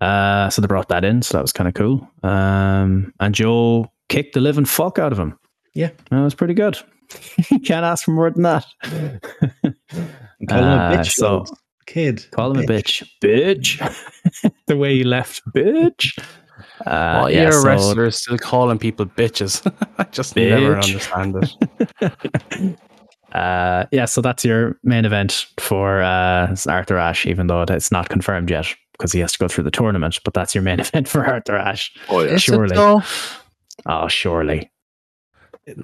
yeah. 0.00 0.06
Uh, 0.06 0.50
so 0.50 0.60
they 0.62 0.66
brought 0.68 0.88
that 0.88 1.04
in, 1.04 1.22
so 1.22 1.36
that 1.38 1.42
was 1.42 1.52
kind 1.52 1.68
of 1.68 1.74
cool. 1.74 2.08
Um, 2.22 3.12
and 3.20 3.34
Joe 3.34 3.90
kicked 4.08 4.34
the 4.34 4.40
living 4.40 4.64
fuck 4.64 4.98
out 4.98 5.12
of 5.12 5.18
him. 5.18 5.38
Yeah. 5.74 5.90
that 6.10 6.20
was 6.22 6.34
pretty 6.34 6.54
good. 6.54 6.78
you 7.50 7.60
can't 7.60 7.84
ask 7.84 8.04
for 8.06 8.10
more 8.12 8.30
than 8.30 8.42
that. 8.42 8.64
And 10.40 10.48
call 10.48 10.58
him 10.58 10.64
a 10.64 10.72
Uh, 10.76 10.96
bitch. 10.96 11.12
so- 11.12 11.44
though. 11.46 11.56
Kid. 11.86 12.26
Call 12.30 12.52
him 12.52 12.64
a 12.64 12.66
bitch, 12.66 13.06
bitch. 13.22 13.80
the 14.66 14.76
way 14.76 14.96
he 14.96 15.04
left, 15.04 15.42
bitch. 15.52 16.18
Uh, 16.86 17.22
oh, 17.24 17.26
yeah, 17.26 17.44
yeah, 17.44 17.50
so- 17.50 17.66
wrestlers 17.66 18.20
still 18.20 18.38
calling 18.38 18.78
people 18.78 19.06
bitches. 19.06 19.60
I 19.98 20.04
just 20.04 20.36
never 20.36 20.76
understand 20.76 21.36
it. 21.36 22.78
Uh, 23.32 23.86
yeah, 23.90 24.04
so 24.04 24.20
that's 24.20 24.44
your 24.44 24.78
main 24.84 25.04
event 25.04 25.46
for 25.58 26.00
uh, 26.00 26.54
Arthur 26.68 26.96
Ashe, 26.96 27.26
even 27.26 27.48
though 27.48 27.62
it's 27.62 27.90
not 27.90 28.08
confirmed 28.08 28.50
yet 28.50 28.66
because 28.92 29.10
he 29.10 29.18
has 29.20 29.32
to 29.32 29.38
go 29.38 29.48
through 29.48 29.64
the 29.64 29.70
tournament. 29.72 30.20
But 30.24 30.34
that's 30.34 30.54
your 30.54 30.62
main 30.62 30.78
event 30.80 31.08
for 31.08 31.26
Arthur 31.26 31.56
Ashe. 31.56 31.92
Oh 32.08 32.20
yeah. 32.20 32.36
Surely. 32.36 32.76
though? 32.76 33.02
Oh, 33.86 34.06
surely. 34.08 34.70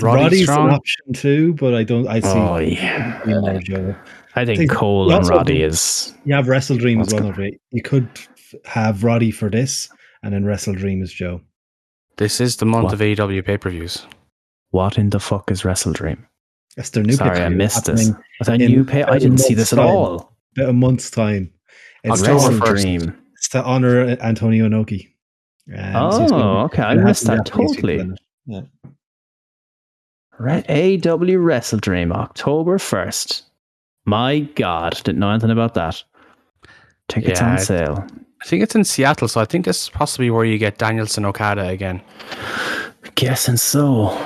Roddy 0.01 0.23
Roddy's 0.23 0.49
an 0.49 0.71
option 0.71 1.13
too, 1.15 1.55
but 1.55 1.75
I 1.75 1.83
don't. 1.83 2.07
I 2.07 2.21
see. 2.21 2.29
Oh, 2.29 2.59
yeah. 2.59 3.95
You 4.37 4.37
know, 4.37 4.43
I 4.43 4.45
think 4.47 4.59
think 4.59 4.71
Cole 4.71 5.13
and 5.13 5.27
Roddy 5.29 5.59
do- 5.59 5.65
is. 5.67 6.15
You 6.25 6.35
have 6.35 6.49
Wrestle 6.49 6.77
Dream 6.77 7.01
as 7.01 7.09
That's 7.09 7.23
well. 7.23 7.33
Right? 7.33 7.61
You 7.71 7.83
could 7.83 8.09
have 8.65 9.05
Roddy 9.05 9.31
for 9.31 9.49
this, 9.51 9.89
and 10.23 10.33
then 10.35 10.45
Wrestle 10.45 10.75
Dream 10.75 11.03
as 11.03 11.13
Joe. 11.13 11.41
This 12.17 12.41
is 12.41 12.57
the 12.57 12.67
month 12.67 12.85
What? 12.85 12.93
of 12.95 13.01
AEW 13.01 13.43
pay 13.45 13.57
per 13.59 13.71
views. 13.71 14.07
What 14.71 14.99
in 14.99 15.11
the 15.11 15.21
fuck 15.21 15.51
is 15.51 15.65
Wrestle 15.65 15.93
Dream? 15.93 16.27
That's 16.77 16.91
their 16.91 17.03
new. 17.03 17.15
Sorry, 17.15 17.31
I 17.31 17.35
pay-per-view 17.35 17.57
missed 17.59 17.85
this. 17.87 18.07
happening 18.09 18.25
Was 18.39 18.47
that 18.47 18.61
in 18.61 18.71
new 18.71 18.85
pay? 18.85 19.03
I 19.03 19.19
didn't 19.19 19.39
see 19.39 19.55
this 19.55 19.73
at 19.73 19.77
time. 19.77 19.87
all. 19.87 20.37
About 20.57 20.69
a 20.71 20.73
month's 20.73 21.11
time. 21.11 21.53
It's, 22.05 22.23
October 22.23 22.35
Wrestle 22.35 22.61
1st. 22.61 22.83
Dream. 22.83 23.23
it's 23.35 23.49
to 23.51 23.63
honor 23.65 24.17
Antonio 24.21 24.69
Inoki. 24.69 25.09
Um, 25.77 26.13
so 26.13 26.23
it's 26.23 26.31
gonna 26.33 26.43
be- 26.43 26.49
Oh, 26.49 26.65
okay. 26.67 26.83
I 26.83 26.95
missed 26.95 27.25
that 27.27 27.41
after 27.41 27.59
these 27.59 27.77
people 27.77 27.89
totally. 27.89 27.99
in 27.99 28.17
it. 28.55 28.65
Re- 30.39 31.01
AW 31.07 31.37
Wrestle 31.39 31.79
Dream, 31.81 32.13
October 32.13 32.79
1st. 32.79 33.43
My 34.07 34.41
God, 34.41 35.01
didn't 35.05 35.19
know 35.19 35.31
anything 35.31 35.51
about 35.51 35.75
that. 35.75 36.03
Tickets 37.09 37.41
Yeah, 37.41 37.53
on 37.53 37.59
sale. 37.59 38.07
I 38.43 38.47
think 38.47 38.63
it's 38.63 38.75
in 38.75 38.85
Seattle, 38.85 39.29
so 39.29 39.41
I 39.41 39.45
think 39.45 39.65
this 39.67 39.83
is 39.83 39.89
possibly 39.91 40.31
where 40.31 40.45
you 40.45 40.57
get 40.59 40.79
Danielson 40.79 41.25
Okada 41.27 41.69
again. 41.69 42.01
Guessing 43.15 43.57
so. 43.59 44.17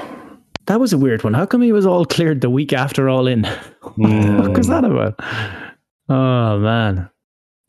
That 0.66 0.81
was 0.81 0.93
a 0.93 0.99
weird 0.99 1.25
one. 1.25 1.35
How 1.35 1.47
come 1.47 1.62
he 1.62 1.72
was 1.72 1.85
all 1.85 2.05
cleared 2.05 2.41
the 2.41 2.49
week 2.51 2.72
after 2.72 3.09
All 3.09 3.27
In? 3.27 3.43
what 3.97 3.97
the 3.97 4.43
fuck 4.45 4.57
was 4.57 4.66
that 4.68 4.85
hmm. 4.85 4.93
about? 4.93 5.14
Oh, 6.09 6.59
man. 6.59 7.11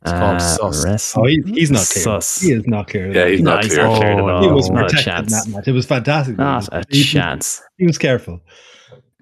It's 0.03 0.11
called 0.11 0.35
ah, 0.35 0.37
sus. 0.37 0.85
Wrestle- 0.85 1.23
Oh, 1.23 1.25
he, 1.25 1.41
he's 1.47 1.71
not 1.71 1.87
clear. 1.87 2.03
Sus. 2.03 2.39
He 2.39 2.51
is 2.51 2.67
not 2.67 2.87
clear. 2.87 3.11
Yeah, 3.11 3.27
he's 3.27 3.41
No, 3.41 3.55
not 3.55 3.63
he's 3.63 3.73
clear. 3.73 3.87
not 3.87 3.97
cleared 3.97 4.17
at 4.17 4.23
Oh, 4.23 4.29
all. 4.29 4.41
he 4.43 4.47
was 4.51 4.69
not 4.69 4.83
a 4.83 4.85
protected 4.85 5.07
in 5.07 5.13
chance. 5.13 5.45
that 5.45 5.51
match. 5.51 5.67
It 5.67 5.71
was 5.71 5.85
fantastic. 5.87 6.37
Not 6.37 6.69
a 6.71 6.83
he, 6.89 7.03
chance. 7.03 7.61
he 7.77 7.87
was 7.87 7.97
careful. 7.97 8.39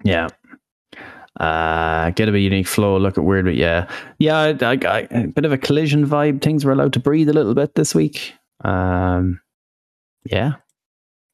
Yeah. 0.04 0.28
Uh, 1.40 2.10
get 2.10 2.28
a 2.28 2.32
bit 2.32 2.40
unique 2.40 2.66
flow. 2.68 2.96
Look 2.96 3.18
at 3.18 3.24
weird, 3.24 3.44
but 3.44 3.56
yeah, 3.56 3.88
yeah. 4.18 4.38
I, 4.38 4.48
I, 4.50 4.78
I, 4.88 5.08
a 5.10 5.26
bit 5.26 5.44
of 5.44 5.52
a 5.52 5.58
collision 5.58 6.06
vibe. 6.06 6.42
Things 6.42 6.64
were 6.64 6.72
allowed 6.72 6.92
to 6.92 7.00
breathe 7.00 7.28
a 7.28 7.32
little 7.32 7.54
bit 7.54 7.74
this 7.74 7.94
week. 7.94 8.34
Um, 8.64 9.40
yeah. 10.24 10.54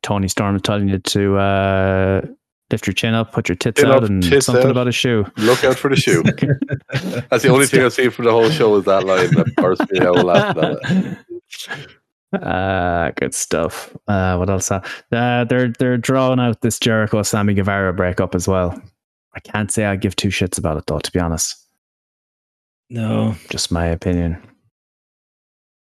Toni 0.02 0.28
Storm 0.28 0.56
is 0.56 0.62
telling 0.62 0.88
you 0.88 0.98
to 0.98 1.36
uh, 1.36 2.22
lift 2.70 2.86
your 2.86 2.94
chin 2.94 3.12
up, 3.14 3.32
put 3.32 3.48
your 3.48 3.56
tits 3.56 3.80
Chin 3.80 3.90
out, 3.90 4.02
up, 4.02 4.08
and 4.08 4.22
tits 4.22 4.46
something 4.46 4.64
out. 4.64 4.70
about 4.70 4.88
a 4.88 4.92
shoe. 4.92 5.26
Look 5.36 5.62
out 5.64 5.76
for 5.76 5.90
the 5.90 5.96
shoe. 5.96 6.22
That's 7.28 7.42
the 7.42 7.50
only 7.50 7.66
thing 7.66 7.82
I've 7.82 7.92
seen 7.92 8.10
from 8.10 8.24
the 8.24 8.30
whole 8.30 8.48
show 8.50 8.74
is 8.76 8.84
that 8.86 9.04
line 9.04 9.30
that 9.34 9.54
burst 9.56 9.82
me 9.90 10.00
out 10.00 10.24
laughing 10.24 10.78
at. 12.32 12.42
Uh, 12.42 13.10
good 13.16 13.34
stuff. 13.34 13.94
Uh, 14.06 14.36
what 14.36 14.48
else? 14.48 14.70
Uh, 14.70 14.80
they're 15.10 15.72
they're 15.78 15.98
drawing 15.98 16.38
out 16.38 16.60
this 16.60 16.78
Jericho 16.78 17.22
Sammy 17.22 17.54
Guevara 17.54 17.92
breakup 17.92 18.34
as 18.34 18.46
well. 18.46 18.80
I 19.34 19.40
can't 19.40 19.70
say 19.70 19.84
I 19.86 19.96
give 19.96 20.16
two 20.16 20.28
shits 20.28 20.58
about 20.58 20.76
it 20.76 20.84
though, 20.86 20.98
to 20.98 21.12
be 21.12 21.20
honest. 21.20 21.56
No. 22.88 23.34
Just 23.48 23.70
my 23.70 23.86
opinion. 23.86 24.42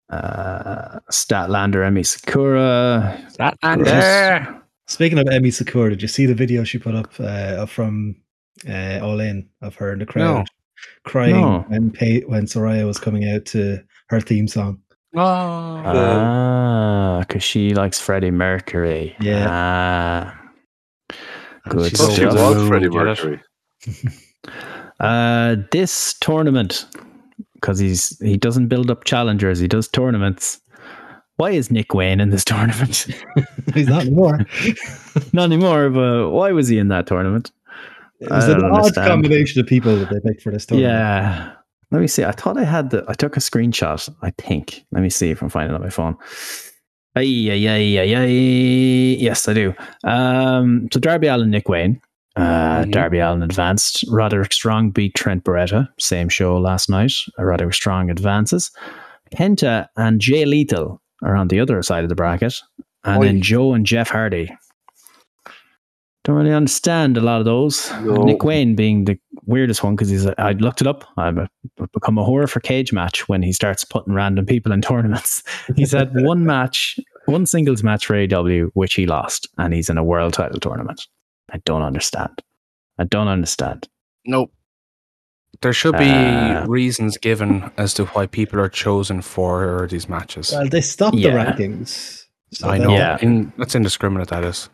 Uh, 0.09 0.99
Statlander, 1.11 1.85
Emmy 1.85 2.03
Sakura. 2.03 3.17
Statlander. 3.31 4.61
Speaking 4.87 5.17
of 5.19 5.27
Emmy 5.31 5.51
Sakura, 5.51 5.89
did 5.89 6.01
you 6.01 6.07
see 6.07 6.25
the 6.25 6.35
video 6.35 6.63
she 6.63 6.77
put 6.77 6.95
up 6.95 7.11
uh, 7.19 7.65
from 7.65 8.15
uh, 8.69 8.99
All 9.01 9.19
In 9.21 9.47
of 9.61 9.73
her 9.75 9.93
in 9.93 9.99
the 9.99 10.05
crowd 10.05 10.23
No. 10.23 10.43
crying 11.05 11.35
No. 11.39 11.65
when 11.69 11.91
Pay- 11.91 12.21
when 12.27 12.45
Saraya 12.45 12.85
was 12.85 12.99
coming 12.99 13.27
out 13.31 13.45
to 13.47 13.81
her 14.09 14.19
theme 14.19 14.47
song? 14.47 14.79
Oh. 15.15 15.21
Ah, 15.85 17.19
because 17.21 17.43
she 17.43 17.73
likes 17.73 17.99
Freddie 17.99 18.31
Mercury. 18.31 19.15
Yeah. 19.21 19.47
Ah. 19.49 20.40
Good 21.69 21.89
She's 21.89 21.99
Plus, 21.99 22.15
stuff. 22.15 22.33
the 22.33 22.59
was 22.59 22.67
Freddie 22.67 22.89
get? 22.89 22.93
Mercury. 22.93 23.41
Uh, 24.99 25.55
this 25.71 26.13
tournament, 26.21 26.85
because 27.55 27.79
he's 27.79 28.19
he 28.19 28.37
doesn't 28.37 28.67
build 28.67 28.91
up 28.91 29.03
challengers, 29.03 29.57
he 29.57 29.67
does 29.67 29.87
tournaments. 29.87 30.59
Why 31.37 31.49
is 31.51 31.71
Nick 31.71 31.95
Wayne 31.95 32.19
in 32.19 32.29
this 32.29 32.43
tournament? 32.51 33.07
He's 33.73 33.87
not 33.87 34.01
anymore. 34.01 34.41
Not 35.33 35.45
anymore, 35.45 35.89
but 35.89 36.29
why 36.29 36.51
was 36.51 36.67
he 36.67 36.77
in 36.77 36.89
that 36.89 37.07
tournament? 37.07 37.51
It 38.19 38.29
was 38.29 38.47
an 38.47 38.59
don't 38.59 38.71
odd 38.71 38.77
understand. 38.81 39.07
combination 39.07 39.59
of 39.59 39.65
people 39.65 39.95
that 39.95 40.09
they 40.11 40.19
picked 40.19 40.43
for 40.43 40.51
this 40.51 40.67
tournament. 40.67 40.93
Yeah. 40.93 41.53
Let 41.89 41.99
me 42.01 42.07
see. 42.07 42.23
I 42.23 42.31
thought 42.31 42.57
I 42.59 42.63
had 42.63 42.91
the. 42.91 43.03
I 43.07 43.13
took 43.13 43.35
a 43.37 43.39
screenshot. 43.39 44.07
I 44.21 44.29
think. 44.37 44.85
Let 44.91 45.01
me 45.01 45.09
see 45.09 45.31
if 45.31 45.41
I'm 45.41 45.49
finding 45.49 45.73
it 45.73 45.75
on 45.75 45.81
my 45.81 45.89
phone. 45.89 46.15
Aye, 47.15 47.49
aye, 47.51 47.67
aye, 47.67 47.99
aye, 47.99 48.15
aye. 48.15 49.17
Yes, 49.19 49.47
I 49.47 49.53
do. 49.53 49.73
Um, 50.03 50.87
so 50.93 50.99
Darby 50.99 51.27
Allin, 51.27 51.49
Nick 51.49 51.67
Wayne. 51.67 51.99
Uh, 52.37 52.83
Mhm. 52.85 52.91
Darby 52.91 53.19
Allin 53.19 53.43
advanced. 53.43 54.05
Roderick 54.09 54.53
Strong 54.53 54.91
beat 54.91 55.13
Trent 55.15 55.43
Beretta. 55.43 55.89
Same 55.99 56.29
show 56.29 56.57
last 56.57 56.89
night. 56.89 57.11
Roderick 57.37 57.73
Strong 57.73 58.09
advances. 58.09 58.71
Penta 59.35 59.87
and 59.97 60.21
Jay 60.21 60.45
Lethal 60.45 61.01
are 61.23 61.35
on 61.35 61.49
the 61.49 61.59
other 61.59 61.81
side 61.83 62.03
of 62.03 62.09
the 62.09 62.15
bracket. 62.15 62.55
And 63.03 63.21
Oi. 63.21 63.25
then 63.25 63.41
Joe 63.41 63.73
and 63.73 63.85
Jeff 63.85 64.09
Hardy. 64.09 64.49
Don't 66.31 66.37
really 66.45 66.55
understand 66.55 67.17
a 67.17 67.21
lot 67.21 67.39
of 67.39 67.45
those. 67.45 67.91
No. 68.03 68.23
Nick 68.23 68.41
Wayne 68.45 68.73
being 68.73 69.03
the 69.03 69.19
weirdest 69.45 69.83
one 69.83 69.97
because 69.97 70.07
he's. 70.07 70.25
I 70.37 70.53
looked 70.53 70.79
it 70.79 70.87
up. 70.87 71.03
I've 71.17 71.37
I've 71.39 71.91
become 71.91 72.17
a 72.17 72.23
horror 72.23 72.47
for 72.47 72.61
cage 72.61 72.93
match 72.93 73.27
when 73.27 73.41
he 73.41 73.51
starts 73.51 73.83
putting 73.83 74.13
random 74.13 74.45
people 74.45 74.71
in 74.71 74.81
tournaments. 74.91 75.43
He's 75.75 75.91
had 75.91 76.11
one 76.13 76.45
match, 76.45 76.97
one 77.25 77.45
singles 77.45 77.83
match 77.83 78.05
for 78.05 78.15
AW, 78.15 78.69
which 78.75 78.93
he 78.93 79.05
lost, 79.05 79.49
and 79.57 79.73
he's 79.73 79.89
in 79.89 79.97
a 79.97 80.05
world 80.05 80.31
title 80.33 80.57
tournament. 80.57 81.05
I 81.51 81.57
don't 81.65 81.81
understand. 81.81 82.41
I 82.97 83.03
don't 83.03 83.27
understand. 83.27 83.89
Nope. 84.25 84.53
There 85.61 85.73
should 85.73 85.97
be 85.97 86.09
Uh, 86.09 86.65
reasons 86.65 87.17
given 87.17 87.69
as 87.77 87.93
to 87.95 88.05
why 88.05 88.25
people 88.25 88.57
are 88.61 88.69
chosen 88.69 89.21
for 89.21 89.85
these 89.91 90.07
matches. 90.07 90.53
Well, 90.53 90.69
they 90.69 90.79
stopped 90.79 91.17
Yeah. 91.17 91.31
the 91.31 91.51
rankings. 91.63 92.23
So 92.53 92.69
I 92.69 92.77
know. 92.77 92.93
Yeah. 92.93 93.17
In, 93.21 93.51
that's 93.57 93.75
indiscriminate, 93.75 94.29
that 94.29 94.45
is. 94.45 94.69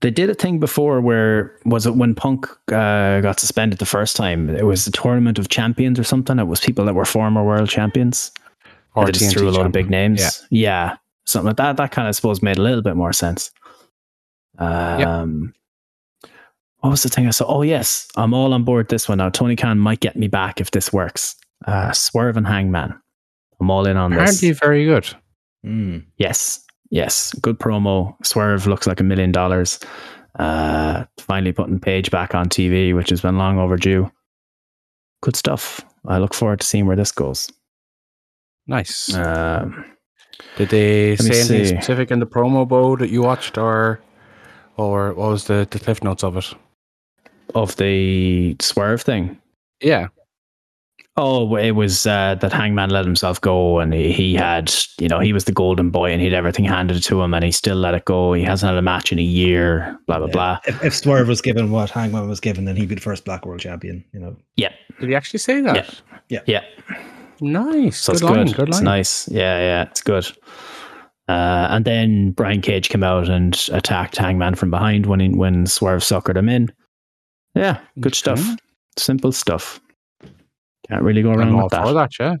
They 0.00 0.10
did 0.10 0.30
a 0.30 0.34
thing 0.34 0.58
before 0.58 1.00
where 1.02 1.54
was 1.66 1.84
it 1.86 1.94
when 1.94 2.14
Punk 2.14 2.46
uh, 2.72 3.20
got 3.20 3.38
suspended 3.38 3.78
the 3.78 3.86
first 3.86 4.16
time? 4.16 4.48
It 4.48 4.64
was 4.64 4.86
the 4.86 4.90
tournament 4.90 5.38
of 5.38 5.48
champions 5.50 5.98
or 5.98 6.04
something. 6.04 6.38
It 6.38 6.44
was 6.46 6.60
people 6.60 6.86
that 6.86 6.94
were 6.94 7.04
former 7.04 7.44
world 7.44 7.68
champions. 7.68 8.32
Or 8.94 9.04
they 9.04 9.12
just 9.12 9.30
threw 9.30 9.48
a 9.48 9.50
lot 9.50 9.66
of 9.66 9.72
big 9.72 9.90
names. 9.90 10.20
Yeah. 10.50 10.90
yeah. 10.90 10.96
Something 11.26 11.48
like 11.48 11.56
that. 11.58 11.76
That 11.76 11.92
kind 11.92 12.08
of 12.08 12.10
I 12.10 12.12
suppose 12.12 12.42
made 12.42 12.56
a 12.58 12.62
little 12.62 12.82
bit 12.82 12.96
more 12.96 13.12
sense. 13.12 13.50
Um 14.58 15.52
what 16.78 16.90
was 16.90 17.02
the 17.02 17.10
thing 17.10 17.26
I 17.26 17.30
saw? 17.30 17.44
Oh 17.46 17.62
yes, 17.62 18.08
I'm 18.16 18.32
all 18.32 18.54
on 18.54 18.64
board 18.64 18.88
this 18.88 19.06
one 19.06 19.18
now. 19.18 19.28
Tony 19.28 19.54
Khan 19.54 19.78
might 19.78 20.00
get 20.00 20.16
me 20.16 20.28
back 20.28 20.60
if 20.62 20.70
this 20.70 20.92
works. 20.92 21.36
Uh 21.66 21.92
Swerve 21.92 22.38
and 22.38 22.46
Hangman. 22.46 22.98
I'm 23.60 23.70
all 23.70 23.86
in 23.86 23.98
on 23.98 24.12
this. 24.12 24.18
Apparently 24.18 24.52
very 24.52 24.84
good. 24.86 25.06
Mm. 25.64 26.06
Yes. 26.16 26.64
Yes. 26.90 27.32
Good 27.34 27.58
promo. 27.58 28.14
Swerve 28.24 28.66
looks 28.66 28.86
like 28.86 29.00
a 29.00 29.04
million 29.04 29.32
dollars. 29.32 29.78
Uh 30.38 31.04
finally 31.18 31.52
putting 31.52 31.80
Page 31.80 32.10
back 32.10 32.34
on 32.34 32.48
TV, 32.48 32.94
which 32.94 33.10
has 33.10 33.20
been 33.20 33.38
long 33.38 33.58
overdue. 33.58 34.10
Good 35.22 35.36
stuff. 35.36 35.80
I 36.06 36.18
look 36.18 36.34
forward 36.34 36.60
to 36.60 36.66
seeing 36.66 36.86
where 36.86 36.96
this 36.96 37.12
goes. 37.12 37.50
Nice. 38.66 39.14
Um 39.14 39.84
Did 40.56 40.68
they 40.70 41.16
say 41.16 41.40
anything 41.40 41.64
see. 41.64 41.66
specific 41.66 42.10
in 42.10 42.20
the 42.20 42.26
promo 42.26 42.66
bow 42.66 42.96
that 42.96 43.10
you 43.10 43.22
watched, 43.22 43.58
or 43.58 44.00
or 44.76 45.12
what 45.14 45.30
was 45.30 45.44
the, 45.44 45.66
the 45.70 45.78
cliff 45.78 46.02
notes 46.02 46.24
of 46.24 46.36
it? 46.36 46.54
of 47.54 47.74
the 47.76 48.54
swerve 48.60 49.02
thing. 49.02 49.36
Yeah. 49.82 50.06
Oh, 51.16 51.56
it 51.56 51.72
was 51.72 52.06
uh, 52.06 52.36
that 52.40 52.52
Hangman 52.52 52.90
let 52.90 53.04
himself 53.04 53.40
go, 53.40 53.78
and 53.80 53.92
he, 53.92 54.12
he 54.12 54.34
had, 54.34 54.72
you 54.98 55.08
know, 55.08 55.18
he 55.18 55.32
was 55.32 55.44
the 55.44 55.52
golden 55.52 55.90
boy, 55.90 56.12
and 56.12 56.22
he'd 56.22 56.32
everything 56.32 56.64
handed 56.64 57.02
to 57.02 57.20
him, 57.20 57.34
and 57.34 57.44
he 57.44 57.50
still 57.50 57.76
let 57.76 57.94
it 57.94 58.04
go. 58.04 58.32
He 58.32 58.42
hasn't 58.44 58.70
had 58.70 58.78
a 58.78 58.82
match 58.82 59.10
in 59.12 59.18
a 59.18 59.22
year. 59.22 59.98
Blah 60.06 60.18
blah 60.18 60.26
Yeah. 60.28 60.32
blah. 60.32 60.58
If, 60.66 60.84
if 60.84 60.94
Swerve 60.94 61.28
was 61.28 61.40
given 61.42 61.70
what 61.72 61.90
Hangman 61.90 62.28
was 62.28 62.40
given, 62.40 62.64
then 62.64 62.76
he'd 62.76 62.88
be 62.88 62.94
the 62.94 63.00
first 63.00 63.24
Black 63.24 63.44
World 63.44 63.60
Champion. 63.60 64.04
You 64.14 64.20
know, 64.20 64.36
Yeah, 64.56 64.72
Did 65.00 65.08
he 65.10 65.14
actually 65.14 65.40
say 65.40 65.60
that? 65.62 66.00
Yeah. 66.28 66.40
yeah. 66.46 66.64
Nice. 67.40 67.98
So 67.98 68.12
good 68.12 68.14
it's 68.14 68.22
line. 68.22 68.46
good. 68.46 68.56
Good 68.56 68.68
It's 68.68 68.80
nice. 68.80 69.28
Yeah, 69.28 69.58
yeah, 69.58 69.82
it's 69.82 70.02
good. 70.02 70.26
Uh, 71.28 71.68
and 71.70 71.84
then 71.84 72.30
Brian 72.32 72.60
Cage 72.60 72.88
came 72.88 73.02
out 73.02 73.28
and 73.28 73.68
attacked 73.72 74.16
Hangman 74.16 74.54
from 74.54 74.70
behind 74.70 75.06
when 75.06 75.20
he, 75.20 75.28
when 75.28 75.66
Swerve 75.66 76.02
suckered 76.02 76.36
him 76.36 76.48
in. 76.48 76.72
Yeah, 77.54 77.80
good 77.98 78.14
stuff. 78.14 78.40
Simple 78.96 79.32
stuff. 79.32 79.80
Can't 80.90 81.02
really 81.02 81.22
go 81.22 81.32
I'm 81.32 81.38
wrong 81.38 81.54
all 81.54 81.62
with 81.64 81.70
that. 81.72 81.86
for 81.86 81.92
that, 81.94 82.18
yeah. 82.18 82.34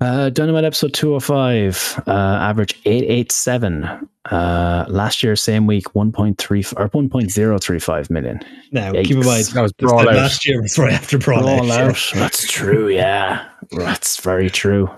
Uh, 0.00 0.28
Dynamite 0.28 0.64
episode 0.64 0.92
205, 0.92 2.02
uh, 2.06 2.10
average 2.10 2.74
887. 2.84 3.84
Uh, 4.30 4.84
last 4.88 5.22
year, 5.22 5.36
same 5.36 5.66
week, 5.66 5.84
1.3 5.94 6.74
or 6.78 6.88
1.035 6.88 8.10
million. 8.10 8.40
now 8.72 8.92
Yikes. 8.92 9.04
keep 9.04 9.16
in 9.18 9.26
mind 9.26 9.44
That 9.46 9.62
was 9.62 9.72
this 9.78 9.88
Brawl 9.88 10.00
Out. 10.00 10.14
last 10.16 10.46
year 10.46 10.60
was 10.62 10.78
right 10.78 10.92
after 10.94 11.18
Brawl, 11.18 11.42
Brawl 11.42 11.70
Out. 11.70 11.88
out. 11.90 12.10
That's 12.14 12.50
true, 12.50 12.88
yeah. 12.88 13.46
That's 13.72 14.20
very 14.20 14.50
true. 14.50 14.90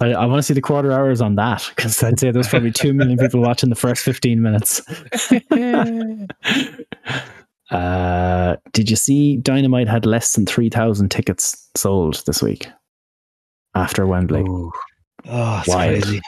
I, 0.00 0.12
I 0.12 0.26
want 0.26 0.38
to 0.40 0.42
see 0.42 0.54
the 0.54 0.60
quarter 0.60 0.92
hours 0.92 1.20
on 1.20 1.36
that 1.36 1.70
because 1.74 2.02
I'd 2.02 2.18
say 2.18 2.32
there's 2.32 2.48
probably 2.48 2.72
2 2.72 2.92
million 2.92 3.16
people 3.18 3.40
watching 3.40 3.70
the 3.70 3.76
first 3.76 4.02
15 4.04 4.42
minutes. 4.42 4.80
uh, 7.72 8.56
did 8.72 8.88
you 8.90 8.96
see 8.96 9.36
Dynamite 9.38 9.88
had 9.88 10.06
less 10.06 10.34
than 10.34 10.46
3,000 10.46 11.10
tickets 11.10 11.68
sold 11.76 12.22
this 12.26 12.42
week 12.42 12.68
after 13.74 14.06
Wembley? 14.06 14.40
Ooh, 14.42 14.70
Oh, 15.28 15.58
it's 15.60 15.68
Wild. 15.68 16.02
crazy. 16.02 16.20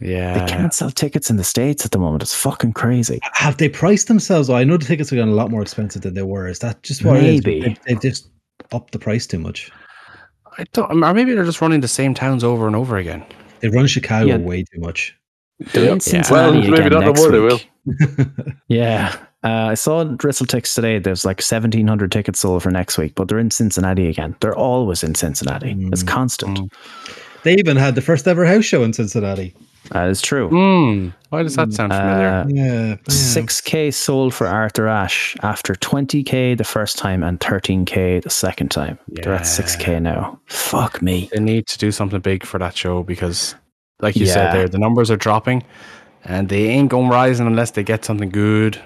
Yeah. 0.00 0.38
They 0.44 0.52
can't 0.52 0.72
sell 0.74 0.90
tickets 0.90 1.30
in 1.30 1.36
the 1.36 1.44
States 1.44 1.84
at 1.84 1.90
the 1.92 1.98
moment. 1.98 2.22
It's 2.22 2.34
fucking 2.34 2.72
crazy. 2.72 3.18
Have 3.34 3.56
they 3.56 3.68
priced 3.68 4.08
themselves? 4.08 4.48
I 4.50 4.62
know 4.64 4.76
the 4.76 4.84
tickets 4.84 5.12
are 5.12 5.16
getting 5.16 5.32
a 5.32 5.36
lot 5.36 5.50
more 5.50 5.62
expensive 5.62 6.02
than 6.02 6.14
they 6.14 6.22
were. 6.22 6.46
Is 6.48 6.58
that 6.60 6.82
just 6.82 7.04
what 7.04 7.14
Maybe. 7.14 7.60
They've, 7.60 7.78
they've 7.86 8.00
just 8.00 8.28
upped 8.72 8.92
the 8.92 8.98
price 8.98 9.26
too 9.26 9.38
much. 9.38 9.70
I 10.58 10.64
don't, 10.72 11.02
or 11.02 11.14
maybe 11.14 11.32
they're 11.34 11.44
just 11.44 11.60
running 11.60 11.80
the 11.80 11.88
same 11.88 12.14
towns 12.14 12.42
over 12.44 12.66
and 12.66 12.74
over 12.76 12.96
again. 12.96 13.24
They 13.60 13.68
run 13.68 13.86
Chicago 13.86 14.26
Yeah. 14.26 14.36
way 14.38 14.62
too 14.64 14.80
much. 14.80 15.16
They're 15.72 15.84
in 15.84 15.88
Well, 15.90 16.00
Cincinnati 16.00 16.60
maybe 16.70 16.74
again 16.74 16.90
not 16.92 17.00
no 17.00 17.06
next 17.06 17.20
more, 17.20 17.30
they 17.32 17.40
week. 17.40 17.68
will. 17.86 18.26
Yeah. 18.68 19.16
Uh, 19.44 19.68
I 19.70 19.74
saw 19.74 20.04
WrestleTix 20.04 20.74
today. 20.74 20.98
There's 20.98 21.24
like 21.24 21.38
1,700 21.40 22.10
tickets 22.10 22.40
sold 22.40 22.62
for 22.62 22.70
next 22.70 22.98
week, 22.98 23.14
but 23.14 23.28
they're 23.28 23.38
in 23.38 23.50
Cincinnati 23.52 24.08
again. 24.08 24.34
They're 24.40 24.56
always 24.56 25.04
in 25.04 25.14
Cincinnati. 25.14 25.76
It's 25.92 26.02
Mm. 26.02 26.08
constant. 26.08 26.58
Mm. 26.58 26.72
They 27.44 27.54
even 27.54 27.76
had 27.76 27.94
the 27.94 28.00
first 28.00 28.26
ever 28.26 28.44
house 28.44 28.64
show 28.64 28.82
in 28.82 28.92
Cincinnati. 28.92 29.54
That 29.92 30.08
is 30.08 30.20
true. 30.20 30.48
Hmm. 30.48 31.08
Why 31.30 31.44
does 31.44 31.54
that 31.54 31.72
sound 31.72 31.92
familiar? 31.92 32.28
Uh, 32.28 32.44
Yeah, 32.48 32.86
yeah. 32.88 32.94
6K 33.08 33.90
sold 33.92 34.34
for 34.34 34.46
Arthur 34.48 34.88
Ashe 34.88 35.36
after 35.42 35.74
20K 35.76 36.54
the 36.56 36.64
first 36.64 36.98
time 36.98 37.22
and 37.22 37.38
13K 37.38 38.18
the 38.20 38.28
second 38.28 38.70
time. 38.72 38.98
They're 39.08 39.34
at 39.34 39.46
6K 39.46 40.00
now. 40.02 40.40
Fuck 40.46 41.00
me. 41.00 41.30
they 41.32 41.40
need 41.40 41.68
to 41.68 41.78
do 41.78 41.92
something 41.92 42.20
big 42.20 42.44
for 42.44 42.58
that 42.58 42.76
show 42.76 43.02
because, 43.04 43.54
like 44.00 44.16
you 44.16 44.26
Yeah. 44.26 44.34
said 44.34 44.52
there, 44.52 44.68
the 44.68 44.78
numbers 44.78 45.10
are 45.12 45.16
dropping 45.16 45.62
and 46.24 46.48
they 46.48 46.64
ain't 46.64 46.90
going 46.90 47.08
rising 47.08 47.46
unless 47.46 47.70
they 47.70 47.84
get 47.84 48.04
something 48.04 48.30
good. 48.30 48.78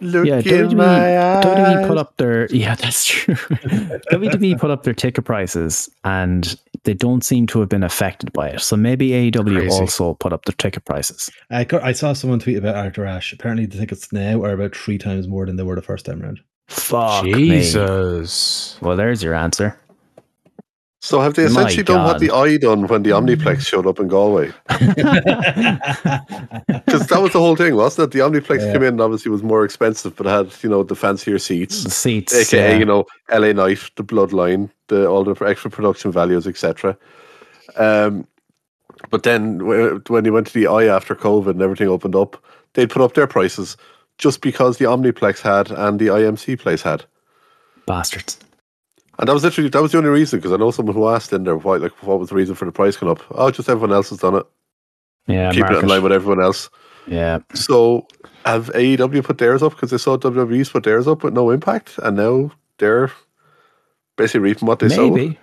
Look 0.00 0.26
Yeah, 0.26 0.38
in 0.38 0.42
WWE, 0.44 0.76
my 0.76 0.94
WWE 1.42 1.88
put 1.88 1.98
up 1.98 2.16
their 2.16 2.46
yeah, 2.50 2.74
that's 2.74 3.04
true. 3.04 3.34
WWE 4.12 4.58
put 4.58 4.70
up 4.70 4.82
their 4.84 4.94
ticket 4.94 5.24
prices 5.24 5.88
and 6.04 6.58
they 6.84 6.94
don't 6.94 7.24
seem 7.24 7.46
to 7.48 7.60
have 7.60 7.68
been 7.68 7.82
affected 7.82 8.32
by 8.32 8.48
it. 8.50 8.60
So 8.60 8.76
maybe 8.76 9.10
AEW 9.10 9.56
Crazy. 9.56 9.80
also 9.80 10.14
put 10.14 10.32
up 10.32 10.44
their 10.44 10.54
ticket 10.54 10.84
prices. 10.84 11.30
I, 11.50 11.66
I 11.82 11.92
saw 11.92 12.12
someone 12.12 12.38
tweet 12.38 12.56
about 12.56 12.76
Arthur 12.76 13.04
Ashe. 13.04 13.32
Apparently, 13.32 13.66
the 13.66 13.78
tickets 13.78 14.12
now 14.12 14.42
are 14.44 14.52
about 14.52 14.76
three 14.76 14.98
times 14.98 15.26
more 15.26 15.46
than 15.46 15.56
they 15.56 15.62
were 15.62 15.74
the 15.74 15.82
first 15.82 16.06
time 16.06 16.22
around. 16.22 16.40
Fuck 16.68 17.24
me. 17.24 17.32
Jesus. 17.32 18.78
Well, 18.80 18.96
there's 18.96 19.22
your 19.22 19.34
answer. 19.34 19.78
So 21.00 21.20
have 21.20 21.34
they 21.34 21.44
essentially 21.44 21.84
done 21.84 22.04
what 22.04 22.18
the 22.18 22.30
eye 22.32 22.56
done 22.56 22.88
when 22.88 23.04
the 23.04 23.10
Omniplex 23.10 23.64
showed 23.64 23.86
up 23.86 24.00
in 24.00 24.08
Galway? 24.08 24.50
Because 26.86 27.06
that 27.08 27.20
was 27.20 27.32
the 27.32 27.38
whole 27.38 27.56
thing, 27.56 27.76
wasn't 27.76 28.06
it? 28.06 28.16
The 28.16 28.24
Omniplex 28.24 28.60
Yeah. 28.60 28.72
came 28.72 28.82
in 28.82 28.88
and 28.94 29.00
obviously 29.00 29.30
was 29.30 29.42
more 29.42 29.64
expensive, 29.64 30.16
but 30.16 30.26
had 30.26 30.52
you 30.62 30.68
know 30.68 30.82
the 30.82 30.94
fancier 30.96 31.38
seats, 31.38 31.84
The 31.84 31.90
seats. 31.90 32.34
aka 32.34 32.72
yeah. 32.72 32.78
you 32.78 32.84
know 32.84 33.04
LA 33.30 33.52
Knight, 33.52 33.90
the 33.96 34.04
Bloodline, 34.04 34.70
the 34.88 35.06
all 35.06 35.24
the 35.24 35.34
extra 35.44 35.70
production 35.70 36.10
values, 36.12 36.46
etc. 36.46 36.96
Um, 37.76 38.26
but 39.10 39.22
then 39.22 39.60
wh- 39.60 40.10
when 40.10 40.24
you 40.24 40.32
went 40.32 40.46
to 40.48 40.54
the 40.54 40.66
eye 40.66 40.86
after 40.86 41.14
COVID 41.14 41.50
and 41.50 41.62
everything 41.62 41.88
opened 41.88 42.16
up, 42.16 42.42
they'd 42.74 42.90
put 42.90 43.02
up 43.02 43.14
their 43.14 43.26
prices 43.26 43.76
just 44.18 44.40
because 44.40 44.78
the 44.78 44.84
Omniplex 44.86 45.40
had 45.40 45.70
and 45.70 45.98
the 46.00 46.08
IMC 46.08 46.58
place 46.58 46.82
had. 46.82 47.04
bastards. 47.86 48.38
And 49.18 49.28
that 49.28 49.32
was 49.32 49.42
literally 49.42 49.68
that 49.70 49.82
was 49.82 49.92
the 49.92 49.98
only 49.98 50.10
reason 50.10 50.38
because 50.38 50.52
I 50.52 50.56
know 50.56 50.70
someone 50.70 50.94
who 50.94 51.08
asked 51.08 51.32
in 51.32 51.44
there 51.44 51.56
why 51.56 51.76
like 51.76 52.02
what 52.02 52.20
was 52.20 52.28
the 52.28 52.36
reason 52.36 52.54
for 52.54 52.64
the 52.64 52.72
price 52.72 52.96
going 52.96 53.10
up? 53.10 53.22
Oh, 53.32 53.50
just 53.50 53.68
everyone 53.68 53.92
else 53.92 54.10
has 54.10 54.20
done 54.20 54.36
it, 54.36 54.46
Yeah, 55.26 55.50
keeping 55.50 55.74
it 55.74 55.82
in 55.82 55.88
line 55.88 56.02
with 56.02 56.12
everyone 56.12 56.40
else. 56.40 56.70
Yeah. 57.06 57.40
So 57.54 58.06
have 58.44 58.68
AEW 58.68 59.24
put 59.24 59.38
theirs 59.38 59.62
up 59.62 59.72
because 59.72 59.90
they 59.90 59.98
saw 59.98 60.16
WWE's 60.16 60.70
put 60.70 60.84
theirs 60.84 61.08
up 61.08 61.24
with 61.24 61.34
no 61.34 61.50
impact, 61.50 61.98
and 62.02 62.16
now 62.16 62.52
they're 62.78 63.10
basically 64.16 64.40
reaping 64.40 64.68
what 64.68 64.78
they 64.78 64.88
sowed. 64.88 65.14
Maybe. 65.14 65.38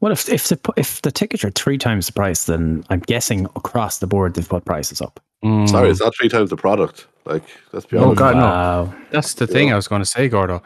Well, 0.00 0.12
if 0.12 0.28
if 0.28 0.48
the 0.48 0.58
if 0.76 1.02
the 1.02 1.12
tickets 1.12 1.44
are 1.44 1.50
three 1.50 1.78
times 1.78 2.06
the 2.06 2.12
price, 2.12 2.44
then 2.44 2.84
I'm 2.90 3.00
guessing 3.00 3.46
across 3.56 3.98
the 3.98 4.06
board 4.06 4.34
they've 4.34 4.48
put 4.48 4.64
prices 4.64 5.00
up. 5.00 5.20
Mm. 5.44 5.68
Sorry, 5.68 5.90
it's 5.90 6.00
not 6.00 6.16
three 6.16 6.28
times 6.28 6.50
the 6.50 6.56
product. 6.56 7.06
Like, 7.24 7.44
let's 7.72 7.86
be 7.86 7.96
honest. 7.96 8.12
Oh. 8.12 8.14
God, 8.14 8.36
no. 8.36 8.42
wow. 8.42 8.94
That's 9.10 9.34
the 9.34 9.46
thing 9.46 9.72
I 9.72 9.76
was 9.76 9.86
going 9.86 10.02
to 10.02 10.06
say, 10.06 10.28
Gordo. 10.28 10.62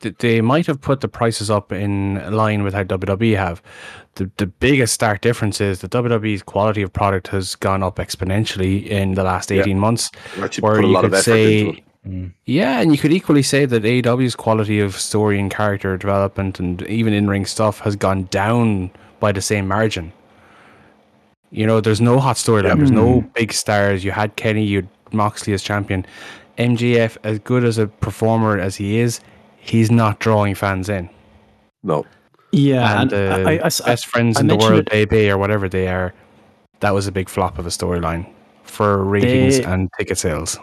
Th- 0.00 0.16
th- 0.16 0.18
They 0.18 0.40
might 0.40 0.66
have 0.66 0.80
put 0.80 1.00
the 1.00 1.08
prices 1.08 1.50
up 1.50 1.72
in 1.72 2.14
line 2.32 2.62
with 2.62 2.74
how 2.74 2.84
WWE 2.84 3.36
have. 3.36 3.62
The 4.14 4.30
the 4.38 4.46
biggest 4.46 4.94
stark 4.94 5.20
difference 5.20 5.60
is 5.60 5.80
that 5.80 5.90
WWE's 5.92 6.42
quality 6.42 6.82
of 6.82 6.92
product 6.92 7.28
has 7.28 7.54
gone 7.54 7.82
up 7.82 7.96
exponentially 7.96 8.86
in 8.86 9.14
the 9.14 9.22
last 9.22 9.50
Yeah. 9.50 9.60
eighteen 9.60 9.78
months. 9.78 10.10
They 10.36 10.42
actually 10.42 10.62
Where 10.62 10.76
put 10.76 10.84
a 10.84 10.88
you 10.88 10.92
lot 10.94 11.04
could 11.04 11.14
effort 11.14 11.24
say, 11.24 11.60
it. 11.68 11.84
Mm. 12.08 12.32
yeah, 12.46 12.80
and 12.80 12.92
you 12.92 12.98
could 12.98 13.12
equally 13.12 13.42
say 13.42 13.66
that 13.66 13.84
AEW's 13.84 14.34
quality 14.34 14.80
of 14.80 14.96
story 14.98 15.38
and 15.38 15.50
character 15.50 15.96
development 15.98 16.58
and 16.58 16.82
even 16.82 17.12
in 17.12 17.28
ring 17.28 17.44
stuff 17.44 17.80
has 17.80 17.94
gone 17.94 18.24
down 18.30 18.90
by 19.20 19.32
the 19.32 19.42
same 19.42 19.68
margin. 19.68 20.12
You 21.50 21.66
know, 21.66 21.80
there's 21.80 22.00
no 22.00 22.18
hot 22.20 22.36
storyline. 22.36 22.78
There's 22.78 22.90
no 22.90 23.20
mm. 23.20 23.34
big 23.34 23.52
stars. 23.52 24.02
You 24.04 24.12
had 24.12 24.34
Kenny, 24.36 24.64
you 24.64 24.76
had 24.76 24.88
Moxley 25.12 25.52
as 25.52 25.62
champion. 25.62 26.06
MJF, 26.58 27.16
as 27.22 27.38
good 27.40 27.64
as 27.64 27.76
a 27.78 27.86
performer 27.86 28.58
as 28.58 28.76
he 28.76 28.98
is, 28.98 29.20
he's 29.60 29.90
not 29.90 30.18
drawing 30.18 30.54
fans 30.54 30.88
in. 30.88 31.08
No. 31.82 32.04
Yeah, 32.52 33.00
and 33.02 33.12
and 33.12 33.46
uh, 33.46 33.48
I, 33.48 33.52
I, 33.52 33.56
I, 33.58 33.68
best 33.68 34.06
friends 34.06 34.36
I 34.36 34.40
in 34.40 34.46
the 34.48 34.56
world, 34.56 34.80
it- 34.80 34.90
baby, 34.90 35.30
or 35.30 35.38
whatever 35.38 35.68
they 35.68 35.86
are. 35.88 36.12
That 36.80 36.90
was 36.94 37.06
a 37.06 37.12
big 37.12 37.28
flop 37.28 37.58
of 37.58 37.66
a 37.66 37.68
storyline 37.68 38.28
for 38.64 39.04
ratings 39.04 39.58
They- 39.58 39.64
and 39.64 39.88
ticket 39.98 40.18
sales. 40.18 40.58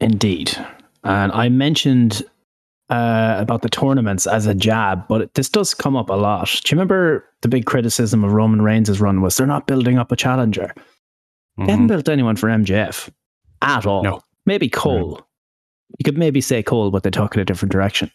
Indeed. 0.00 0.56
And 1.04 1.30
I 1.32 1.48
mentioned 1.48 2.22
uh, 2.90 3.36
about 3.38 3.62
the 3.62 3.68
tournaments 3.68 4.26
as 4.26 4.46
a 4.46 4.54
jab, 4.54 5.06
but 5.08 5.32
this 5.34 5.48
does 5.48 5.74
come 5.74 5.94
up 5.96 6.10
a 6.10 6.14
lot. 6.14 6.46
Do 6.48 6.56
you 6.74 6.76
remember 6.76 7.24
the 7.42 7.48
big 7.48 7.66
criticism 7.66 8.24
of 8.24 8.32
Roman 8.32 8.62
Reigns' 8.62 9.00
run 9.00 9.20
was 9.20 9.36
they're 9.36 9.46
not 9.46 9.66
building 9.66 9.98
up 9.98 10.10
a 10.10 10.16
challenger? 10.16 10.72
They 11.58 11.66
haven't 11.70 11.84
Mhm. 11.86 11.88
built 11.88 12.08
anyone 12.08 12.36
for 12.36 12.48
MJF 12.48 13.10
at 13.62 13.86
all. 13.86 14.02
No. 14.02 14.20
Maybe 14.46 14.68
Cole. 14.68 15.20
You 15.98 16.04
could 16.04 16.18
maybe 16.18 16.40
say 16.40 16.62
Cole, 16.62 16.90
but 16.90 17.02
they 17.02 17.10
took 17.10 17.36
it 17.36 17.40
a 17.40 17.44
different 17.44 17.72
direction. 17.72 18.10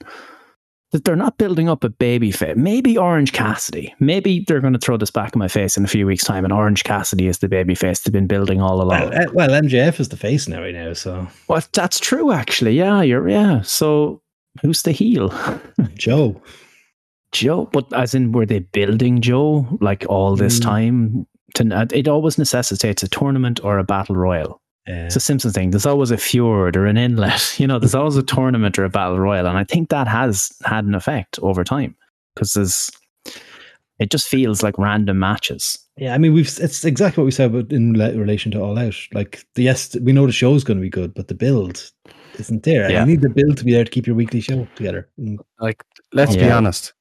That 0.94 1.04
they're 1.04 1.18
not 1.18 1.38
building 1.38 1.68
up 1.68 1.84
a 1.84 1.90
baby 1.90 2.32
face. 2.32 2.56
Maybe 2.56 2.98
Orange 2.98 3.34
Cassidy. 3.34 3.94
Maybe 4.00 4.46
they're 4.48 4.62
going 4.62 4.72
to 4.72 4.80
throw 4.80 4.96
this 4.96 5.12
back 5.12 5.36
in 5.36 5.40
my 5.40 5.50
face 5.50 5.76
in 5.76 5.84
a 5.84 5.88
few 5.88 6.06
weeks' 6.08 6.24
time, 6.24 6.46
and 6.46 6.54
Orange 6.54 6.86
Cassidy 6.86 7.28
is 7.28 7.40
the 7.40 7.50
baby 7.50 7.76
face 7.76 8.00
they've 8.00 8.14
been 8.14 8.26
building 8.26 8.62
all 8.62 8.82
along. 8.82 9.10
Well, 9.10 9.22
uh, 9.22 9.26
well, 9.34 9.50
MJF 9.50 10.00
is 10.00 10.08
the 10.10 10.16
face 10.16 10.48
now, 10.48 10.62
right 10.62 10.74
now. 10.74 10.94
So 10.94 11.28
Well, 11.50 11.62
that's 11.74 12.00
true, 12.00 12.32
actually. 12.32 12.78
Yeah, 12.78 13.02
you're 13.02 13.28
yeah. 13.28 13.62
So 13.64 14.22
who's 14.62 14.84
the 14.84 14.94
heel? 14.94 15.34
Joe, 15.96 16.42
Joe. 17.34 17.66
But 17.74 17.92
as 17.94 18.16
in, 18.16 18.32
were 18.32 18.46
they 18.46 18.60
building 18.60 19.20
Joe 19.20 19.68
like 19.82 20.06
all 20.08 20.38
this 20.38 20.58
Mm. 20.60 20.64
time? 20.64 21.28
To, 21.56 21.88
it 21.94 22.08
always 22.08 22.38
necessitates 22.38 23.04
a 23.04 23.08
tournament 23.10 23.60
or 23.64 23.78
a 23.78 23.84
battle 23.84 24.16
royal. 24.16 24.62
It's 24.88 25.16
a 25.16 25.20
Simpson 25.20 25.52
thing. 25.52 25.72
There's 25.72 25.86
always 25.86 26.12
a 26.12 26.18
fjord 26.18 26.78
or 26.78 26.86
an 26.86 26.98
inlet. 26.98 27.56
You 27.60 27.68
know, 27.68 27.80
there's 27.80 27.96
always 27.96 28.16
a 28.16 28.24
tournament 28.24 28.80
or 28.80 28.86
a 28.86 28.90
battle 28.90 29.20
royal, 29.20 29.48
and 29.48 29.58
I 29.58 29.64
think 29.64 29.90
that 29.90 30.08
has 30.08 30.52
had 30.64 30.86
an 30.86 30.96
effect 30.96 31.40
over 31.42 31.64
time 31.64 31.96
because 32.34 32.54
there's. 32.54 32.90
It 34.00 34.12
just 34.12 34.28
feels 34.28 34.62
like 34.62 34.78
random 34.78 35.18
matches. 35.18 35.78
yeah, 35.98 36.14
I 36.14 36.20
mean, 36.20 36.32
we've 36.32 36.48
it's 36.60 36.86
exactly 36.86 37.22
what 37.22 37.26
we 37.26 37.32
said 37.32 37.50
about 37.50 37.72
in 37.72 37.96
rela- 37.96 38.16
relation 38.16 38.52
to 38.52 38.62
All 38.62 38.78
Out. 38.78 38.96
Like, 39.12 39.44
the, 39.56 39.64
yes, 39.64 39.96
we 40.02 40.14
know 40.14 40.28
the 40.28 40.32
show's 40.32 40.64
going 40.64 40.78
to 40.78 40.84
be 40.84 40.90
good, 40.90 41.16
but 41.16 41.30
the 41.30 41.34
build 41.34 41.92
isn't 42.38 42.62
there. 42.62 42.92
Yeah. 42.92 43.00
You 43.02 43.08
need 43.08 43.22
the 43.22 43.30
build 43.30 43.58
to 43.58 43.66
be 43.66 43.72
there 43.72 43.84
to 43.84 43.90
keep 43.90 44.06
your 44.06 44.16
weekly 44.16 44.40
show 44.40 44.68
together. 44.76 45.10
Mm. 45.20 45.40
Like, 45.60 45.84
let's 46.14 46.36
be 46.36 46.48
honest. 46.50 46.94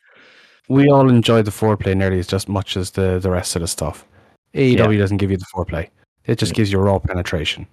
We 0.69 0.89
all 0.89 1.09
enjoy 1.11 1.43
the 1.43 1.51
foreplay 1.51 1.95
nearly 1.95 2.19
as 2.19 2.27
just 2.27 2.49
much 2.49 2.77
as 2.79 2.93
the, 2.93 3.19
the 3.19 3.31
rest 3.31 3.55
of 3.57 3.61
the 3.61 3.69
stuff. 3.69 4.07
AEW 4.55 4.99
doesn't 4.99 5.19
give 5.19 5.31
you 5.31 5.37
the 5.37 5.47
foreplay. 5.55 5.91
It 6.25 6.39
just 6.39 6.55
gives 6.55 6.73
you 6.73 6.79
raw 6.79 6.99
penetration. 6.99 7.67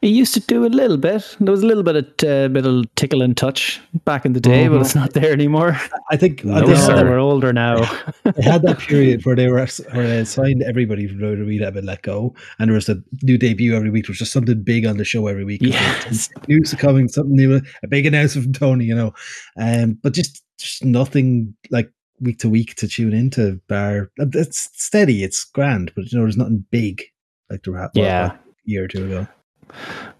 It 0.00 0.08
used 0.08 0.32
to 0.34 0.40
do 0.40 0.64
a 0.64 0.68
little 0.68 0.96
bit. 0.96 1.36
There 1.38 1.50
was 1.52 1.62
a 1.62 1.66
little 1.66 1.82
bit 1.82 1.96
of 1.96 2.04
uh, 2.28 2.48
bit 2.48 2.64
of 2.64 2.86
tickle 2.94 3.20
and 3.22 3.36
touch 3.36 3.80
back 4.04 4.24
in 4.24 4.32
the 4.32 4.40
day, 4.40 4.68
but 4.68 4.76
Mhm. 4.78 4.80
it's 4.80 4.94
not 4.94 5.12
there 5.12 5.32
anymore. 5.32 5.78
I 6.10 6.16
think 6.16 6.44
No, 6.44 6.66
they, 6.66 6.74
had, 6.76 7.04
we're 7.06 7.18
older 7.18 7.52
now. 7.52 7.76
they 8.36 8.42
had 8.42 8.62
that 8.62 8.78
period 8.78 9.24
where 9.26 9.36
they 9.36 9.48
were 9.48 9.66
where 9.92 10.06
they 10.06 10.24
signed 10.24 10.62
everybody 10.62 11.06
from 11.06 11.18
that 11.20 11.64
had 11.66 11.74
been 11.74 11.84
let 11.86 12.02
go, 12.02 12.34
and 12.58 12.68
there 12.70 12.74
was 12.74 12.88
a 12.88 13.02
new 13.22 13.36
debut 13.36 13.74
every 13.74 13.90
week. 13.90 14.06
There 14.06 14.12
was 14.12 14.18
just 14.18 14.32
something 14.32 14.62
big 14.62 14.86
on 14.86 14.96
the 14.96 15.04
show 15.04 15.26
every 15.26 15.44
week. 15.44 15.60
Yes. 15.62 16.30
news 16.48 16.72
coming, 16.74 17.08
something 17.08 17.36
new, 17.36 17.60
a 17.82 17.88
big 17.88 18.06
announcement 18.06 18.44
from 18.44 18.52
Tony, 18.54 18.84
you 18.86 18.94
know. 18.94 19.12
Um, 19.60 19.98
but 20.02 20.14
just 20.14 20.42
just 20.58 20.84
nothing 20.84 21.54
like 21.70 21.90
week 22.20 22.38
to 22.38 22.48
week 22.48 22.74
to 22.76 22.88
tune 22.88 23.12
into. 23.12 23.60
Bar, 23.68 24.10
it's 24.16 24.70
steady, 24.72 25.22
it's 25.22 25.44
grand, 25.44 25.92
but 25.94 26.10
you 26.10 26.18
know, 26.18 26.24
there's 26.24 26.38
nothing 26.38 26.64
big 26.70 27.02
like 27.50 27.62
the 27.62 27.72
was 27.72 27.90
Yeah. 27.94 28.32
a 28.32 28.38
year 28.64 28.84
or 28.84 28.88
two 28.88 29.04
ago. 29.04 29.26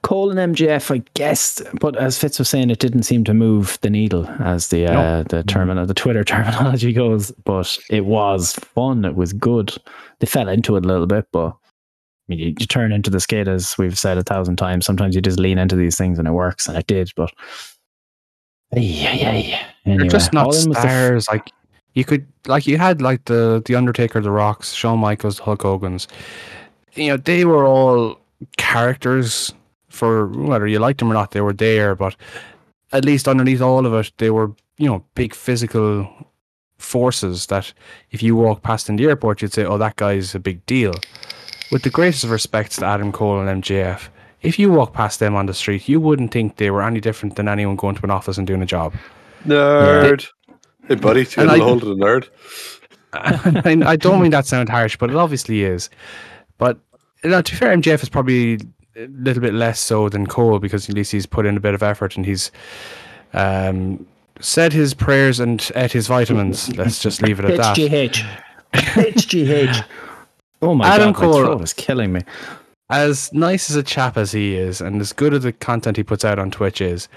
Cole 0.03 0.31
and 0.37 0.55
MJF, 0.55 0.95
I 0.95 1.03
guess, 1.15 1.61
but 1.81 1.97
as 1.97 2.19
Fitz 2.19 2.39
was 2.39 2.49
saying, 2.49 2.71
it 2.71 2.79
didn't 2.79 3.03
seem 3.03 3.25
to 3.25 3.35
move 3.35 3.79
the 3.83 3.91
needle 3.91 4.27
as 4.41 4.69
the 4.69 4.87
uh, 4.87 5.25
the 5.25 5.43
terminal, 5.43 5.85
the 5.87 5.95
Twitter 5.95 6.23
terminology 6.33 6.93
goes. 6.93 7.33
But 7.45 7.77
it 7.91 8.05
was 8.07 8.53
fun. 8.55 9.05
It 9.05 9.17
was 9.17 9.33
good. 9.33 9.75
They 10.21 10.27
fell 10.27 10.49
into 10.49 10.77
it 10.77 10.85
a 10.85 10.89
little 10.89 11.07
bit, 11.07 11.27
but 11.33 11.49
I 11.49 11.55
mean, 12.29 12.39
you, 12.39 12.47
you 12.59 12.67
turn 12.67 12.93
into 12.93 13.11
the 13.11 13.21
skate 13.21 13.49
as 13.49 13.77
we've 13.79 13.99
said 13.99 14.19
a 14.19 14.23
thousand 14.23 14.57
times. 14.57 14.87
Sometimes 14.87 15.15
you 15.15 15.21
just 15.21 15.41
lean 15.41 15.59
into 15.59 15.77
these 15.77 15.97
things 15.97 16.19
and 16.19 16.29
it 16.29 16.33
works, 16.33 16.69
and 16.69 16.77
it 16.77 16.87
did. 16.87 17.11
But 17.17 17.33
yeah, 18.75 19.13
yeah, 19.13 19.33
yeah. 19.35 19.67
Anyway, 19.87 20.03
They're 20.03 20.11
just 20.11 20.33
not 20.33 20.53
the 20.53 20.71
f- 20.77 20.83
stars. 20.83 21.29
like 21.29 21.51
you 21.95 22.05
could, 22.05 22.27
like 22.47 22.67
you 22.67 22.79
had 22.79 23.01
like 23.01 23.25
the 23.25 23.63
the 23.65 23.75
Undertaker, 23.75 24.21
the 24.21 24.31
Rocks, 24.31 24.73
Shawn 24.73 24.99
Michaels, 24.99 25.39
Hulk 25.39 25.63
Hogan's. 25.63 26.07
You 26.95 27.09
know, 27.09 27.17
they 27.17 27.45
were 27.45 27.67
all 27.67 28.19
characters 28.57 29.53
for 29.89 30.27
whether 30.29 30.67
you 30.67 30.79
liked 30.79 30.99
them 30.99 31.11
or 31.11 31.15
not. 31.15 31.31
They 31.31 31.41
were 31.41 31.53
there, 31.53 31.95
but 31.95 32.17
at 32.93 33.05
least 33.05 33.29
underneath 33.29 33.61
all 33.61 33.87
of 33.87 33.95
it, 33.95 34.13
they 34.19 34.31
were 34.31 34.53
you 34.79 34.87
know 34.87 35.05
big 35.15 35.35
physical 35.35 36.09
forces 36.79 37.47
that 37.47 37.73
if 38.11 38.23
you 38.23 38.37
walk 38.37 38.63
past 38.63 38.89
in 38.89 38.97
the 38.97 39.05
airport, 39.07 39.43
you'd 39.43 39.53
say, 39.53 39.65
"Oh, 39.65 39.79
that 39.79 39.97
guy's 39.97 40.35
a 40.35 40.39
big 40.39 40.65
deal." 40.67 40.93
With 41.73 41.83
the 41.83 41.91
greatest 41.91 42.25
of 42.25 42.31
respects 42.31 42.77
to 42.77 42.87
Adam 42.87 43.11
Cole 43.11 43.41
and 43.41 43.63
MJF, 43.63 44.09
if 44.43 44.59
you 44.59 44.71
walk 44.71 44.93
past 44.93 45.19
them 45.19 45.35
on 45.35 45.47
the 45.47 45.55
street, 45.55 45.89
you 45.89 45.99
wouldn't 45.99 46.31
think 46.31 46.57
they 46.57 46.71
were 46.71 46.83
any 46.83 47.01
different 47.01 47.35
than 47.37 47.49
anyone 47.49 47.75
going 47.77 47.97
to 47.97 48.05
an 48.05 48.11
office 48.11 48.39
and 48.39 48.47
doing 48.47 48.63
a 48.63 48.67
job. 48.67 48.95
Nerd. 49.47 50.29
Hey, 50.87 50.95
buddy, 50.95 51.25
too 51.25 51.41
And 51.41 51.51
I- 51.51 51.59
old 51.61 51.81
to 51.81 51.87
the 51.87 51.95
nerd. 51.95 52.29
and 53.65 53.83
I 53.83 53.97
don't 53.97 54.21
mean 54.21 54.31
that 54.31 54.47
sound 54.47 54.69
harsh, 54.69 54.97
but 54.97 55.11
it 55.11 55.17
obviously 55.17 55.63
is. 55.65 55.89
But 56.59 56.79
know, 57.31 57.43
to 57.43 57.53
be 57.53 57.57
fair, 57.57 57.77
MJF 57.77 58.03
is 58.03 58.09
probably 58.09 58.59
a 58.97 59.07
little 59.09 59.43
bit 59.43 59.55
less 59.55 59.79
so 59.79 60.09
than 60.09 60.27
Cole 60.27 60.59
because 60.59 60.89
at 60.89 60.95
least 60.95 61.13
he's 61.13 61.27
put 61.27 61.47
in 61.47 61.57
a 61.57 61.61
bit 61.61 61.75
of 61.75 61.83
effort 61.83 62.17
and 62.17 62.25
he's 62.25 62.51
um, 63.33 64.07
said 64.41 64.73
his 64.73 64.95
prayers 64.95 65.41
and 65.41 65.71
ate 65.75 65.93
his 65.93 66.07
vitamins. 66.07 66.75
Let's 66.77 67.01
just 67.01 67.23
leave 67.23 67.39
it 67.39 67.47
at 67.47 67.57
that. 67.57 67.77
HGH. 67.77 68.25
HGH. 68.73 69.85
Oh 70.63 70.75
my 70.75 70.89
Adam 70.89 71.13
god, 71.13 71.21
my 71.21 71.27
Cole- 71.27 71.45
throat 71.45 71.63
is 71.63 71.73
killing 71.73 72.13
me. 72.13 72.23
As 72.89 73.33
nice 73.33 73.69
as 73.69 73.77
a 73.77 73.83
chap 73.83 74.17
as 74.17 74.31
he 74.33 74.55
is, 74.55 74.81
and 74.81 75.01
as 75.01 75.13
good 75.13 75.35
as 75.35 75.43
the 75.43 75.53
content 75.53 75.97
he 75.97 76.05
puts 76.05 76.25
out 76.25 76.39
on 76.39 76.51
Twitch 76.51 76.81
is, 76.81 77.09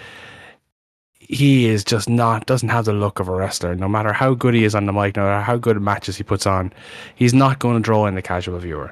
he 1.20 1.68
is 1.68 1.84
just 1.84 2.10
not 2.10 2.47
doesn't 2.47 2.70
have 2.70 2.86
the 2.86 2.93
look 2.93 3.20
of 3.20 3.28
a 3.28 3.32
wrestler. 3.32 3.76
No 3.76 3.88
matter 3.88 4.12
how 4.12 4.34
good 4.34 4.55
he 4.55 4.64
is 4.64 4.74
on 4.74 4.88
the 4.88 4.93
mic, 4.93 5.16
no 5.16 5.24
matter 5.24 5.43
how 5.43 5.57
good 5.57 5.80
matches 5.80 6.18
he 6.18 6.24
puts 6.24 6.47
on, 6.47 6.74
he's 7.16 7.36
not 7.36 7.60
going 7.60 7.76
to 7.76 7.82
draw 7.82 8.07
in 8.07 8.16
the 8.16 8.22
casual 8.22 8.57
viewer. 8.57 8.91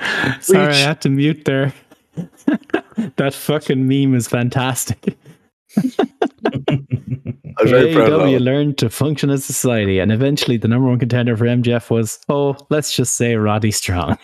Sorry, 0.40 0.72
I 0.72 0.76
had 0.76 1.00
to 1.02 1.10
mute 1.10 1.44
there. 1.44 1.72
that 3.16 3.34
fucking 3.34 3.86
meme 3.86 4.14
is 4.14 4.26
fantastic. 4.28 5.16
I'm 7.58 7.68
very 7.68 7.92
proud 7.92 8.12
of 8.12 8.20
AEW 8.22 8.40
learned 8.40 8.78
to 8.78 8.88
function 8.90 9.30
as 9.30 9.40
a 9.40 9.52
society, 9.52 9.98
and 9.98 10.10
eventually 10.10 10.56
the 10.56 10.68
number 10.68 10.88
one 10.88 10.98
contender 10.98 11.36
for 11.36 11.44
MJF 11.44 11.90
was, 11.90 12.18
oh, 12.28 12.56
let's 12.70 12.94
just 12.94 13.16
say 13.16 13.34
Roddy 13.36 13.70
Strong. 13.70 14.16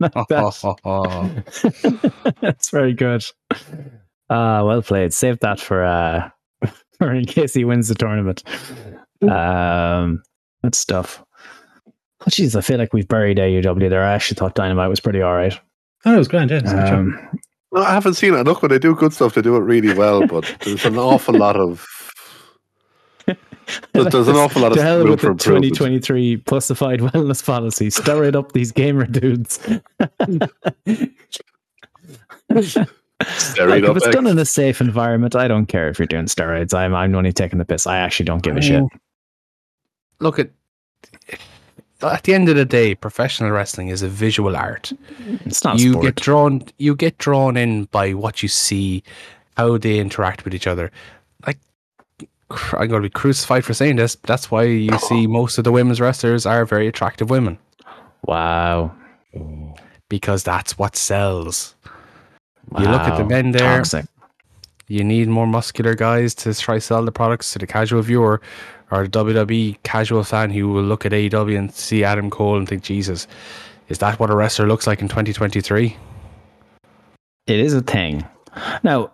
That- 0.00 0.34
That's 2.40 2.70
very 2.70 2.94
good. 2.94 3.24
Ah, 4.30 4.64
well 4.64 4.82
played. 4.82 5.12
Save 5.12 5.40
that 5.40 5.60
for 5.60 5.84
uh 5.84 6.30
for 6.98 7.12
in 7.12 7.24
case 7.26 7.52
he 7.54 7.64
wins 7.64 7.88
the 7.88 7.94
tournament. 7.94 8.42
Um 9.22 10.22
good 10.62 10.74
stuff. 10.74 11.22
Oh 12.26 12.30
jeez, 12.30 12.56
I 12.56 12.62
feel 12.62 12.78
like 12.78 12.94
we've 12.94 13.06
buried 13.08 13.36
AEW 13.36 13.90
there. 13.90 14.02
I 14.02 14.14
actually 14.14 14.36
thought 14.36 14.54
Dynamite 14.54 14.88
was 14.88 15.00
pretty 15.00 15.22
alright. 15.22 15.58
Oh, 16.06 16.14
it 16.14 16.18
was 16.18 16.28
grand, 16.28 16.50
yeah. 16.50 16.58
it 16.58 16.62
was 16.62 16.72
a 16.72 16.76
good 16.76 16.88
show. 16.88 16.94
Um, 16.94 17.38
No, 17.72 17.82
I 17.82 17.92
haven't 17.92 18.14
seen 18.14 18.34
it. 18.34 18.44
Look, 18.44 18.62
when 18.62 18.70
they 18.70 18.78
do 18.78 18.94
good 18.94 19.12
stuff, 19.12 19.34
they 19.34 19.42
do 19.42 19.56
it 19.56 19.60
really 19.60 19.92
well. 19.92 20.26
But 20.26 20.56
there's 20.64 20.84
an 20.86 20.96
awful 20.96 21.34
lot 21.36 21.56
of 21.56 21.86
There's, 23.26 23.36
there's 24.12 24.28
an 24.28 24.36
awful 24.36 24.62
lot 24.62 24.72
of 24.72 24.78
to 24.78 24.82
hell 24.82 25.04
with 25.04 25.20
the 25.20 25.28
2023 25.34 26.38
plusified 26.38 27.00
wellness 27.10 27.44
policy. 27.44 27.88
Steroid 27.88 28.36
up 28.36 28.52
these 28.52 28.72
gamer 28.72 29.06
dudes. 29.06 29.58
Steroid 32.50 33.80
Look, 33.82 33.90
if 33.90 33.96
it's 33.96 34.08
done 34.08 34.26
in 34.26 34.38
a 34.38 34.44
safe 34.44 34.80
environment, 34.80 35.34
I 35.34 35.48
don't 35.48 35.66
care 35.66 35.88
if 35.88 35.98
you're 35.98 36.06
doing 36.06 36.26
steroids. 36.26 36.74
I'm 36.74 36.94
I'm 36.94 37.14
only 37.14 37.32
taking 37.32 37.58
the 37.58 37.64
piss. 37.64 37.86
I 37.86 37.98
actually 37.98 38.26
don't 38.26 38.42
give 38.42 38.56
a 38.56 38.62
shit. 38.62 38.84
Look 40.20 40.38
at 40.38 40.50
at 42.02 42.24
the 42.24 42.34
end 42.34 42.48
of 42.48 42.56
the 42.56 42.64
day, 42.64 42.94
professional 42.94 43.50
wrestling 43.50 43.88
is 43.88 44.02
a 44.02 44.08
visual 44.08 44.56
art. 44.56 44.92
It's 45.44 45.64
not 45.64 45.78
you 45.78 45.92
sport. 45.92 46.04
get 46.04 46.14
drawn 46.16 46.62
you 46.78 46.94
get 46.94 47.18
drawn 47.18 47.56
in 47.56 47.84
by 47.86 48.14
what 48.14 48.42
you 48.42 48.48
see, 48.48 49.02
how 49.56 49.78
they 49.78 49.98
interact 49.98 50.44
with 50.44 50.54
each 50.54 50.66
other. 50.66 50.90
Like 51.46 51.58
I'm 52.50 52.88
going 52.88 53.02
to 53.02 53.08
be 53.08 53.10
crucified 53.10 53.64
for 53.64 53.74
saying 53.74 53.96
this. 53.96 54.16
But 54.16 54.28
that's 54.28 54.50
why 54.50 54.64
you 54.64 54.98
see 54.98 55.26
most 55.26 55.58
of 55.58 55.64
the 55.64 55.72
women's 55.72 56.00
wrestlers 56.00 56.46
are 56.46 56.64
very 56.64 56.88
attractive 56.88 57.30
women 57.30 57.58
wow. 58.26 58.92
because 60.08 60.42
that's 60.42 60.78
what 60.78 60.96
sells. 60.96 61.74
You 62.78 62.86
look 62.86 63.02
at 63.02 63.16
the 63.16 63.24
men 63.24 63.52
there. 63.52 63.76
Toxic. 63.76 64.06
You 64.88 65.04
need 65.04 65.28
more 65.28 65.46
muscular 65.46 65.94
guys 65.94 66.34
to 66.36 66.52
try 66.54 66.78
sell 66.78 67.04
the 67.04 67.12
products 67.12 67.52
to 67.52 67.58
the 67.58 67.66
casual 67.66 68.02
viewer 68.02 68.40
or 68.94 69.08
the 69.08 69.24
WWE 69.24 69.82
casual 69.82 70.22
fan 70.22 70.50
who 70.50 70.68
will 70.68 70.82
look 70.82 71.04
at 71.04 71.12
AEW 71.12 71.58
and 71.58 71.72
see 71.74 72.04
Adam 72.04 72.30
Cole 72.30 72.56
and 72.56 72.68
think, 72.68 72.82
Jesus, 72.82 73.26
is 73.88 73.98
that 73.98 74.18
what 74.20 74.30
a 74.30 74.36
wrestler 74.36 74.66
looks 74.66 74.86
like 74.86 75.02
in 75.02 75.08
2023? 75.08 75.96
It 77.46 77.60
is 77.60 77.74
a 77.74 77.82
thing. 77.82 78.24
Now, 78.82 79.10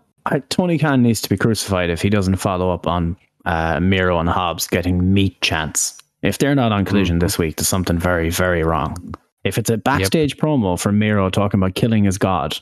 Tony 0.50 0.78
Khan 0.78 1.02
needs 1.02 1.22
to 1.22 1.28
be 1.28 1.36
crucified 1.36 1.90
if 1.90 2.02
he 2.02 2.10
doesn't 2.10 2.36
follow 2.36 2.70
up 2.70 2.86
on 2.86 3.16
uh, 3.46 3.80
Miro 3.80 4.18
and 4.18 4.28
Hobbs 4.28 4.66
getting 4.66 5.12
meat 5.12 5.40
chance. 5.40 5.96
If 6.22 6.38
they're 6.38 6.54
not 6.54 6.72
on 6.72 6.84
collision 6.84 7.18
this 7.18 7.38
week, 7.38 7.56
there's 7.56 7.68
something 7.68 7.98
very, 7.98 8.28
very 8.28 8.62
wrong. 8.62 9.14
If 9.44 9.56
it's 9.56 9.70
a 9.70 9.78
backstage 9.78 10.36
promo 10.36 10.78
from 10.78 10.98
Miro 10.98 11.30
talking 11.30 11.58
about 11.58 11.74
killing 11.74 12.04
his 12.04 12.18
god, 12.18 12.58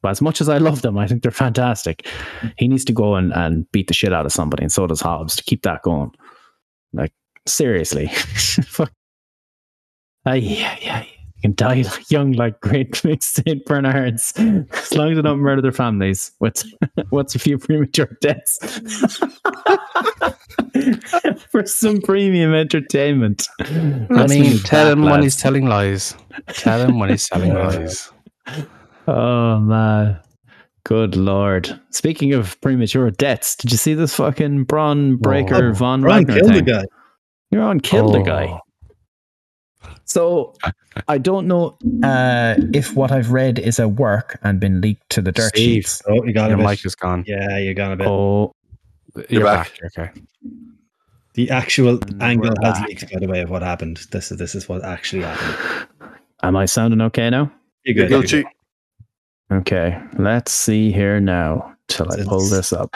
but 0.00 0.08
as 0.08 0.22
much 0.22 0.40
as 0.40 0.48
I 0.48 0.56
love 0.58 0.80
them, 0.80 0.96
I 0.96 1.06
think 1.06 1.22
they're 1.22 1.30
fantastic. 1.30 2.08
He 2.56 2.66
needs 2.66 2.84
to 2.86 2.92
go 2.92 3.14
and, 3.14 3.32
and 3.34 3.70
beat 3.70 3.86
the 3.86 3.94
shit 3.94 4.12
out 4.12 4.24
of 4.24 4.32
somebody, 4.32 4.64
and 4.64 4.72
so 4.72 4.86
does 4.86 5.00
Hobbs 5.00 5.36
to 5.36 5.44
keep 5.44 5.62
that 5.62 5.82
going. 5.82 6.10
Like, 6.92 7.12
seriously. 7.46 8.06
Fuck. 8.66 8.92
Yeah, 10.26 10.76
yeah. 10.80 11.04
You 11.42 11.50
can 11.50 11.54
die 11.56 11.84
young 12.08 12.32
like 12.32 12.60
great 12.60 12.94
St. 13.20 13.64
Bernards 13.66 14.32
as 14.36 14.94
long 14.94 15.10
as 15.10 15.16
they 15.16 15.22
don't 15.22 15.40
murder 15.40 15.60
their 15.60 15.72
families. 15.72 16.30
What's 16.38 16.64
what's 17.10 17.34
a 17.34 17.38
few 17.38 17.58
premature 17.58 18.16
deaths 18.20 18.58
for 21.50 21.66
some 21.66 22.00
premium 22.00 22.54
entertainment? 22.54 23.48
I 23.60 24.26
mean, 24.28 24.58
tell 24.58 24.84
bad, 24.86 24.92
him 24.92 25.02
when 25.02 25.22
he's 25.22 25.36
telling 25.36 25.66
lies. 25.66 26.14
Tell 26.48 26.80
him 26.80 27.00
when 27.00 27.10
he's 27.10 27.28
telling 27.28 27.54
lies. 27.54 28.10
Oh 29.08 29.58
man. 29.58 30.20
Good 30.84 31.14
lord. 31.16 31.78
Speaking 31.90 32.34
of 32.34 32.60
premature 32.60 33.10
deaths, 33.10 33.54
did 33.56 33.70
you 33.70 33.78
see 33.78 33.94
this 33.94 34.16
fucking 34.16 34.64
Bron 34.64 35.16
Breakker 35.16 35.68
Oh, 35.70 35.72
Von 35.74 36.00
Brian 36.02 36.26
Wagner 36.26 36.34
killed 36.40 36.50
the 36.50 36.54
thing? 36.54 36.64
guy. 36.64 36.84
You're 37.50 37.62
on 37.62 37.80
killed 37.80 38.16
a 38.16 38.18
Oh. 38.18 38.24
guy. 38.24 38.58
So 40.04 40.54
I 41.08 41.18
don't 41.18 41.46
know 41.46 41.78
uh, 42.02 42.56
if 42.74 42.94
what 42.96 43.12
I've 43.12 43.30
read 43.30 43.58
is 43.58 43.78
a 43.78 43.88
work 43.88 44.38
and 44.42 44.58
been 44.60 44.80
leaked 44.80 45.08
to 45.10 45.22
the 45.22 45.32
dirt 45.32 45.48
Steve. 45.56 45.84
sheets. 45.84 46.02
Oh, 46.08 46.24
you 46.24 46.32
got 46.32 46.50
Your 46.50 46.54
a 46.54 46.62
bit. 46.62 46.66
mic 46.70 46.84
is 46.84 46.94
gone. 46.94 47.24
Yeah, 47.26 47.58
you 47.58 47.74
got 47.74 47.92
a 47.92 47.96
bit. 47.96 48.06
Oh, 48.08 48.52
You're, 49.28 49.44
back. 49.44 49.72
back. 49.80 49.96
Okay. 49.98 50.20
The 51.34 51.50
actual 51.50 51.98
angle 52.20 52.50
we're 52.60 52.66
has 52.66 52.78
back. 52.78 52.88
leaked, 52.88 53.12
by 53.12 53.20
the 53.20 53.26
way, 53.28 53.40
of 53.40 53.50
what 53.50 53.62
happened. 53.62 54.00
This 54.10 54.30
is 54.32 54.38
this 54.38 54.54
is 54.54 54.68
what 54.68 54.84
actually 54.84 55.22
happened. 55.22 55.86
am 56.42 56.56
I 56.56 56.66
sounding 56.66 57.00
okay 57.02 57.30
now? 57.30 57.50
You're 57.84 57.96
You're 57.96 58.08
good. 58.08 58.30
you're 58.32 58.42
Gucci. 58.42 58.48
Okay, 59.52 60.00
let's 60.18 60.50
see 60.50 60.92
here 60.92 61.20
now 61.20 61.74
till 61.88 62.10
I 62.10 62.24
pull 62.24 62.48
this 62.48 62.72
up. 62.72 62.88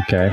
Okay. 0.00 0.30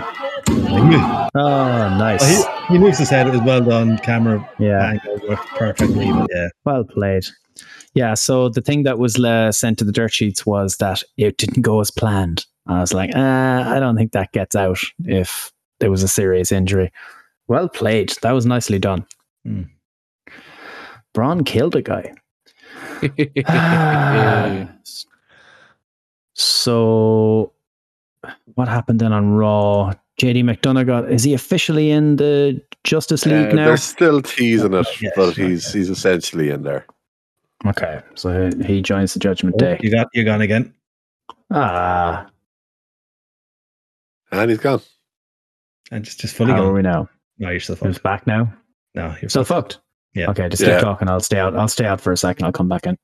Oh, 1.36 1.96
nice. 1.98 2.28
he, 2.28 2.74
he 2.74 2.78
moves 2.78 2.98
his 3.00 3.10
head. 3.10 3.28
It 3.28 3.32
was 3.32 3.42
well 3.42 3.62
done. 3.62 3.98
Camera 4.00 4.48
Yeah, 4.60 4.92
angle 4.92 5.20
worked 5.28 5.48
perfectly. 5.48 6.06
Yeah, 6.06 6.50
well 6.66 6.84
played. 6.84 7.24
Yeah, 7.94 8.14
so 8.14 8.50
the 8.50 8.62
thing 8.62 8.84
that 8.84 9.00
was 9.00 9.18
uh, 9.18 9.52
sent 9.54 9.80
to 9.80 9.86
the 9.86 9.92
dirt 9.94 10.14
sheets 10.14 10.46
was 10.46 10.76
that 10.78 11.02
it 11.16 11.38
didn't 11.38 11.62
go 11.62 11.80
as 11.80 11.90
planned. 11.90 12.46
I 12.68 12.82
was 12.82 12.94
like, 12.94 13.16
uh, 13.16 13.64
I 13.66 13.80
don't 13.80 13.96
think 13.96 14.12
that 14.12 14.34
gets 14.34 14.56
out 14.56 14.80
if 15.06 15.52
there 15.80 15.90
was 15.90 16.04
a 16.04 16.08
serious 16.10 16.52
injury. 16.52 16.92
Well 17.48 17.70
played. 17.70 18.14
That 18.22 18.34
was 18.34 18.46
nicely 18.46 18.80
done. 18.80 19.06
Hmm. 19.46 19.64
Bron 21.14 21.46
killed 21.46 21.76
a 21.76 21.82
guy. 21.82 22.14
So, 26.40 27.52
what 28.56 28.68
happened 28.68 29.00
then 29.00 29.12
on 29.14 29.32
Raw? 29.32 29.94
JD 30.22 30.44
McDonagh 30.44 30.86
got. 30.88 31.12
Is 31.12 31.24
he 31.24 31.34
officially 31.34 31.90
in 31.92 32.16
the 32.18 32.62
Justice 32.84 33.26
League 33.26 33.52
Uh, 33.52 33.56
now? 33.56 33.66
they're 33.66 33.78
still 33.78 34.22
teasing 34.22 34.74
it, 34.74 34.88
Yes, 35.02 35.14
but 35.16 35.36
he's 35.36 35.66
yet. 35.66 35.74
he's 35.76 35.90
essentially 35.90 36.50
in 36.50 36.64
there. 36.64 36.86
Okay, 37.66 38.02
so 38.16 38.50
he 38.50 38.64
he 38.76 38.82
joins 38.82 39.14
the 39.14 39.20
Judgment 39.20 39.56
Oh, 39.58 39.60
Day. 39.66 39.80
you 39.82 39.90
got 39.92 40.08
you're 40.14 40.26
gone 40.26 40.42
again. 40.42 40.74
Ah, 41.52 42.28
And 44.32 44.50
he's 44.50 44.60
gone. 44.60 44.82
And 45.92 46.04
just 46.04 46.20
just 46.20 46.36
fully 46.36 46.52
how 46.52 46.62
are 46.62 46.66
gone. 46.66 46.74
we 46.74 46.82
now? 46.84 47.10
No, 47.40 47.50
you're 47.50 47.60
still 47.60 47.76
Who's 47.76 47.96
fucked. 47.96 48.04
back 48.04 48.28
now? 48.28 48.54
No, 48.96 49.16
you're 49.22 49.30
Still 49.30 49.44
fucked. 49.44 49.80
Yeah. 50.18 50.30
Okay, 50.32 50.50
just 50.50 50.62
Yeah. 50.64 50.78
keep 50.78 50.82
talking. 50.84 51.08
I'll 51.10 51.20
stay 51.20 51.38
out. 51.40 51.56
I'll 51.56 51.68
stay 51.68 51.86
out 51.86 52.02
for 52.02 52.12
a 52.12 52.18
second. 52.18 52.46
I'll 52.46 52.52
come 52.52 52.68
back 52.70 52.86
in. 52.88 52.98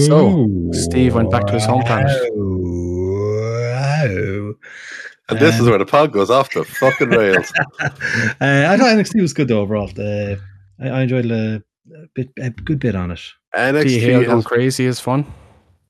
So, 0.00 0.46
Steve 0.72 1.14
went 1.16 1.30
back 1.32 1.46
to 1.48 1.52
his 1.54 1.64
home 1.66 1.82
planet. 1.82 2.12
Wow. 3.68 4.54
And 5.30 5.38
this 5.40 5.54
is 5.56 5.60
Um, 5.62 5.66
where 5.68 5.78
the 5.78 5.84
pod 5.86 6.12
goes 6.12 6.30
off 6.30 6.50
the 6.52 6.64
fucking 6.64 7.10
rails. 7.10 7.52
uh, 7.80 7.88
I 8.40 8.76
thought 8.76 8.96
NXT 8.96 9.20
was 9.20 9.32
good 9.34 9.48
though, 9.48 9.60
overall. 9.60 9.90
Uh, 9.98 10.36
I, 10.80 10.88
I 10.88 11.02
enjoyed 11.02 11.26
a, 11.30 11.62
a 11.94 12.06
bit, 12.14 12.30
a 12.38 12.50
good 12.50 12.78
bit 12.78 12.94
on 12.94 13.10
it. 13.10 13.20
Thea 13.54 13.64
Hail 13.72 13.74
NXT 13.74 14.24
going 14.26 14.36
has 14.36 14.46
crazy 14.46 14.84
is 14.86 15.00
fun. 15.00 15.26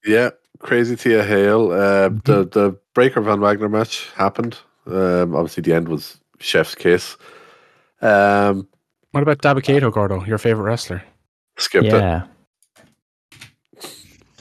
Yeah, 0.04 0.30
crazy 0.60 0.96
Thea 0.96 1.22
Hail. 1.24 1.70
Uh, 1.72 2.08
Mm-hmm. 2.08 2.18
The 2.24 2.44
the 2.46 2.78
Breakker 2.94 3.20
Von 3.20 3.40
Wagner 3.40 3.68
match 3.68 4.08
happened. 4.14 4.56
Um, 4.86 5.36
obviously, 5.36 5.60
the 5.62 5.74
end 5.74 5.88
was 5.88 6.18
Chef's 6.40 6.74
kiss. 6.74 7.16
Um, 8.00 8.66
What 9.12 9.22
about 9.22 9.38
Dabba-Kato, 9.38 9.90
Gordo? 9.90 10.24
Your 10.24 10.38
favorite 10.38 10.64
wrestler? 10.64 11.02
skipped 11.58 11.86
Yeah. 11.86 12.24
it. 12.24 12.28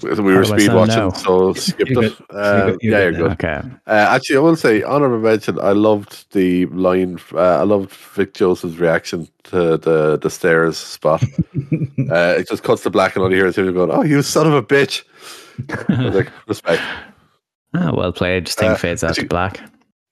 We 0.03 0.09
were 0.11 0.15
How 0.15 0.23
do 0.43 0.53
I 0.53 0.57
speed 0.59 0.73
watching, 0.75 0.95
now? 0.95 1.09
so 1.09 1.53
skipped 1.53 1.89
You're 1.89 2.03
it. 2.03 2.13
Uh, 2.29 2.35
You're 2.35 2.65
good. 2.71 2.79
You're 2.83 2.91
yeah, 2.93 3.03
you're 3.03 3.11
good. 3.13 3.31
Okay. 3.31 3.61
Uh, 3.87 4.05
actually, 4.09 4.35
I 4.35 4.39
will 4.41 4.55
say 4.55 4.83
honorable 4.83 5.17
mention. 5.17 5.59
I 5.59 5.71
loved 5.71 6.31
the 6.33 6.67
line. 6.67 7.17
Uh, 7.33 7.39
I 7.39 7.63
loved 7.63 7.89
Vic 7.91 8.35
Joseph's 8.35 8.77
reaction 8.77 9.27
to 9.45 9.77
the 9.77 10.19
the 10.21 10.29
stairs 10.29 10.77
spot. 10.77 11.23
uh, 12.11 12.35
it 12.37 12.47
just 12.47 12.61
cuts 12.61 12.83
to 12.83 12.91
black 12.91 13.15
and 13.15 13.23
all 13.23 13.31
you 13.31 13.37
hear 13.37 13.47
is 13.47 13.57
him 13.57 13.73
going, 13.73 13.89
"Oh, 13.89 14.03
you 14.03 14.21
son 14.21 14.45
of 14.45 14.53
a 14.53 14.61
bitch!" 14.61 15.03
Like, 16.13 16.31
respect. 16.47 16.83
Ah, 17.73 17.89
well 17.91 18.11
played. 18.13 18.45
Just 18.45 18.59
thing 18.59 18.69
Uh, 18.73 18.75
fades 18.75 19.03
out 19.03 19.15
to 19.15 19.25
black. 19.25 19.59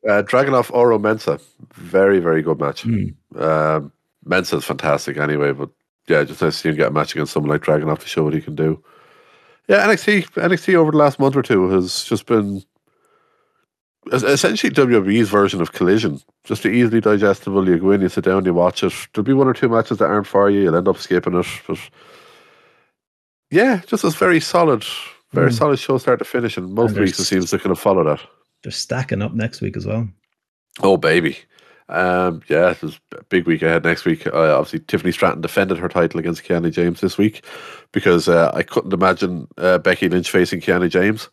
Uh, 0.10 0.24
Dragonoff 0.24 0.72
Oro 0.74 0.98
Mensah, 0.98 1.40
very 1.76 2.18
very 2.18 2.42
good 2.42 2.60
match. 2.60 2.82
Hmm. 2.82 3.10
Um, 3.40 3.92
Mensah's 4.26 4.66
fantastic 4.66 5.18
anyway, 5.18 5.52
but 5.52 5.70
yeah, 6.08 6.24
just 6.24 6.42
nice 6.42 6.56
to 6.56 6.60
see 6.60 6.70
him 6.70 6.76
get 6.76 6.88
a 6.88 6.92
match 6.92 7.14
against 7.14 7.34
someone 7.34 7.50
like 7.52 7.62
Dragon 7.62 7.88
Dragonoff 7.88 8.00
to 8.00 8.08
show 8.08 8.24
what 8.24 8.34
he 8.34 8.42
can 8.42 8.56
do. 8.56 8.84
Yeah, 9.68 9.86
NXT 9.88 10.24
NXT 10.34 10.76
over 10.76 10.92
the 10.92 10.98
last 10.98 11.20
month 11.20 11.36
or 11.36 11.42
two 11.42 11.70
has 11.70 12.04
just 12.04 12.26
been 12.28 12.64
essentially 14.12 14.72
WWE's 14.72 15.30
version 15.30 15.62
of 15.62 15.74
Collision. 15.74 16.20
Just 16.44 16.66
easily 16.66 17.02
digestible. 17.02 17.68
You 17.68 17.80
go 17.80 17.92
in, 17.92 18.02
you 18.02 18.10
sit 18.10 18.24
down, 18.26 18.46
you 18.46 18.54
watch 18.54 18.84
it. 18.84 18.94
There'll 19.14 19.26
be 19.26 19.34
one 19.34 19.48
or 19.48 19.54
two 19.54 19.70
matches 19.70 19.98
that 19.98 20.06
aren't 20.06 20.28
for 20.28 20.50
you. 20.50 20.62
You'll 20.62 20.76
end 20.76 20.88
up 20.88 20.98
skipping 20.98 21.34
it, 21.34 21.48
but 21.68 21.80
yeah, 23.50 23.82
just 23.88 24.04
a 24.04 24.10
very 24.12 24.40
solid, 24.40 24.86
very 25.34 25.50
Mm. 25.50 25.58
solid 25.58 25.80
show 25.80 25.98
start 25.98 26.20
to 26.20 26.26
finish. 26.26 26.58
And 26.58 26.74
most 26.74 26.92
And 26.92 27.00
weeks 27.02 27.20
it 27.20 27.26
seems 27.26 27.50
to 27.50 27.58
kind 27.58 27.72
of 27.72 27.80
follow 27.80 28.04
that. 28.04 28.22
They're 28.64 28.72
stacking 28.72 29.22
up 29.24 29.34
next 29.34 29.62
week 29.62 29.76
as 29.78 29.86
well. 29.88 30.08
Oh 30.84 30.98
baby, 30.98 31.40
um, 31.90 32.42
yeah, 32.48 32.72
it 32.72 32.82
was 32.82 33.00
a 33.18 33.24
big 33.26 33.46
week 33.48 33.62
ahead 33.62 33.84
next 33.84 34.06
week. 34.06 34.26
Uh, 34.28 34.58
obviously, 34.58 34.80
Tiffany 34.80 35.12
Stratton 35.12 35.42
defended 35.42 35.78
her 35.78 35.88
title 35.90 36.20
against 36.20 36.44
Kiana 36.44 36.72
James 36.72 37.02
this 37.02 37.18
week 37.18 37.46
because 37.92 38.28
uh, 38.28 38.52
I 38.54 38.64
couldn't 38.64 38.94
imagine 38.94 39.48
uh, 39.58 39.78
Becky 39.78 40.10
Lynch 40.10 40.30
facing 40.32 40.62
Kiana 40.62 40.90
James. 40.90 41.30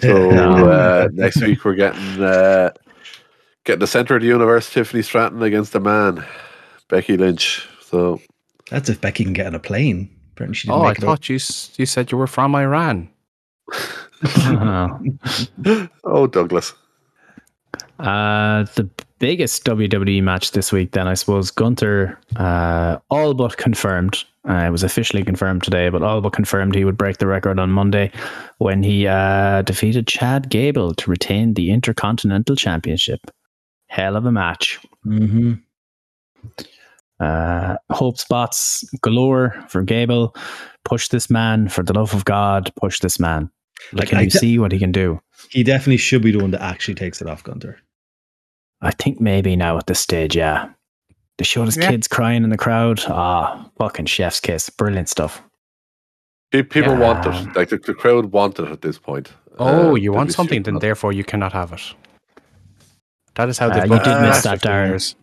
So 0.00 0.30
No. 0.30 0.68
uh, 0.68 1.08
next 1.12 1.40
week 1.42 1.64
we're 1.64 1.74
getting 1.74 2.22
uh, 2.22 2.70
getting 3.64 3.80
the 3.80 3.86
center 3.86 4.14
of 4.16 4.22
the 4.22 4.28
universe, 4.28 4.70
Tiffany 4.72 5.02
Stratton 5.02 5.42
against 5.42 5.72
the 5.72 5.80
man, 5.80 6.24
Becky 6.88 7.16
Lynch. 7.16 7.66
So 7.82 8.20
That's 8.70 8.88
if 8.88 9.00
Becky 9.00 9.24
can 9.24 9.32
get 9.32 9.46
on 9.46 9.54
a 9.54 9.58
plane. 9.60 10.10
Apparently, 10.32 10.54
she 10.54 10.68
didn't 10.68 10.80
Oh, 10.80 10.84
I 10.84 10.88
make 10.90 10.98
up. 10.98 11.04
thought 11.04 11.28
you 11.28 11.36
s- 11.36 11.72
you 11.76 11.86
said 11.86 12.12
you 12.12 12.18
were 12.18 12.26
from 12.28 12.54
Iran. 12.54 13.08
Oh. 14.36 15.00
oh 16.04 16.26
Douglas, 16.28 16.74
Uh, 17.98 18.64
the 18.76 18.88
biggest 19.18 19.64
WWE 19.64 20.22
match 20.22 20.52
this 20.52 20.72
week, 20.72 20.92
then 20.92 21.08
I 21.08 21.14
suppose 21.14 21.50
Gunther, 21.50 22.18
uh, 22.36 22.98
all 23.10 23.34
but 23.34 23.56
confirmed. 23.56 24.24
Uh, 24.48 24.64
it 24.66 24.70
was 24.70 24.82
officially 24.82 25.22
confirmed 25.22 25.62
today, 25.62 25.88
but 25.90 26.02
all 26.02 26.20
but 26.20 26.32
confirmed 26.32 26.74
he 26.74 26.84
would 26.84 26.96
break 26.96 27.18
the 27.18 27.26
record 27.26 27.58
on 27.58 27.70
Monday 27.70 28.10
when 28.58 28.82
he 28.82 29.06
uh, 29.06 29.62
defeated 29.62 30.06
Chad 30.06 30.48
Gable 30.48 30.94
to 30.94 31.10
retain 31.10 31.54
the 31.54 31.70
Intercontinental 31.70 32.56
Championship. 32.56 33.20
Hell 33.88 34.16
of 34.16 34.24
a 34.24 34.32
match. 34.32 34.80
Mm-hmm. 35.06 35.54
Uh, 37.20 37.76
hope 37.90 38.18
spots 38.18 38.84
galore 39.02 39.54
for 39.68 39.82
Gable. 39.82 40.34
Push 40.84 41.08
this 41.08 41.28
man 41.28 41.68
for 41.68 41.82
the 41.82 41.92
love 41.92 42.14
of 42.14 42.24
God. 42.24 42.72
Push 42.76 43.00
this 43.00 43.18
man. 43.18 43.50
Like, 43.92 44.08
can 44.08 44.18
I 44.18 44.22
you 44.22 44.30
de- 44.30 44.38
see 44.38 44.58
what 44.58 44.72
he 44.72 44.78
can 44.78 44.92
do? 44.92 45.20
He 45.50 45.62
definitely 45.62 45.98
should 45.98 46.22
be 46.22 46.32
the 46.32 46.38
one 46.38 46.50
that 46.52 46.62
actually 46.62 46.94
takes 46.94 47.20
it 47.20 47.28
off 47.28 47.42
Gunther. 47.44 47.78
I 48.80 48.90
think 48.92 49.20
maybe 49.20 49.56
now 49.56 49.76
at 49.78 49.86
this 49.86 50.00
stage, 50.00 50.36
yeah. 50.36 50.70
They 51.38 51.44
showed 51.44 51.66
his 51.66 51.76
Yeah. 51.76 51.90
kids 51.90 52.08
crying 52.08 52.44
in 52.44 52.50
the 52.50 52.56
crowd. 52.56 53.00
Ah, 53.08 53.68
fucking 53.78 54.06
chef's 54.06 54.40
kiss. 54.40 54.70
Brilliant 54.70 55.08
stuff. 55.08 55.42
Pe- 56.50 56.62
People 56.62 56.96
want 56.96 57.26
it. 57.26 57.56
Like 57.56 57.68
the, 57.68 57.76
the 57.78 57.94
crowd 57.94 58.26
want 58.32 58.58
it 58.58 58.68
at 58.68 58.80
this 58.80 58.98
point. 58.98 59.32
Oh, 59.58 59.90
Uh, 59.90 59.94
you 59.94 60.12
want 60.12 60.32
something, 60.32 60.58
shooting 60.60 60.74
then 60.74 60.80
therefore 60.80 61.12
you 61.12 61.24
cannot 61.24 61.52
have 61.52 61.72
it. 61.72 61.82
That 63.34 63.48
is 63.48 63.58
how 63.58 63.68
Uh, 63.68 63.74
they've 63.74 63.90
you 63.90 63.98
did 63.98 64.06
the 64.16 64.20
miss 64.22 64.42
that, 64.42 64.60
15 64.62 64.70
Darren. 64.72 64.88
years. 64.88 65.14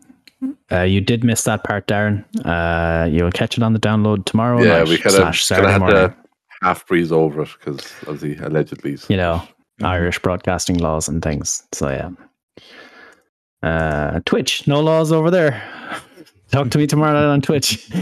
Uh, 0.72 0.82
you 0.82 1.02
did 1.02 1.23
miss 1.23 1.44
that 1.45 1.64
part, 1.64 1.88
Darren. 1.88 2.23
Uh, 2.45 3.07
you'll 3.07 3.32
catch 3.32 3.57
it 3.57 3.64
on 3.64 3.73
the 3.73 3.80
download 3.80 4.26
tomorrow 4.26 4.61
Yeah, 4.61 4.80
night 4.80 4.88
we 4.88 4.98
kind 4.98 5.06
of 5.07 5.11
slash 5.14 5.48
kind 5.49 5.65
of 5.65 5.72
Saturday 5.72 5.72
had 5.72 5.80
morning. 5.80 6.10
to 6.10 6.15
half 6.61 6.86
breeze 6.88 7.11
over 7.11 7.41
it 7.44 7.49
because 7.60 7.80
obviously 8.07 8.38
allegedly. 8.45 8.98
You 9.10 9.18
know, 9.18 9.41
Irish 9.84 10.19
broadcasting 10.19 10.77
laws 10.77 11.07
and 11.10 11.22
things. 11.22 11.64
So 11.73 11.90
yeah. 11.90 12.10
Uh, 13.65 14.19
Twitch, 14.25 14.67
no 14.67 14.79
laws 14.79 15.11
over 15.11 15.31
there. 15.31 15.61
Talk 16.51 16.69
to 16.69 16.77
me 16.77 16.85
tomorrow 16.87 17.13
night 17.13 17.25
on 17.33 17.41
Twitch. 17.41 17.89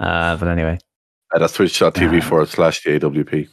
Uh, 0.00 0.36
but 0.36 0.48
anyway, 0.48 0.76
Uh, 1.34 1.38
that's 1.38 1.52
twitch.tv 1.54 2.20
Ah. 2.20 2.28
forward 2.28 2.48
slash 2.48 2.82
the 2.82 2.90
AWP. 2.98 3.48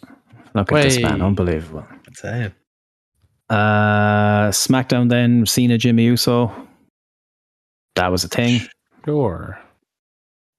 look 0.55 0.71
at 0.71 0.83
this 0.83 0.99
man, 0.99 1.21
unbelievable. 1.21 1.85
That's 2.05 2.23
it. 2.23 2.53
Uh, 3.49 4.49
SmackDown 4.49 5.09
then 5.09 5.45
Cena, 5.45 5.77
Jimmy 5.77 6.05
Uso. 6.05 6.51
That 7.95 8.11
was 8.11 8.23
a 8.23 8.27
thing. 8.27 8.61
Sure. 9.05 9.59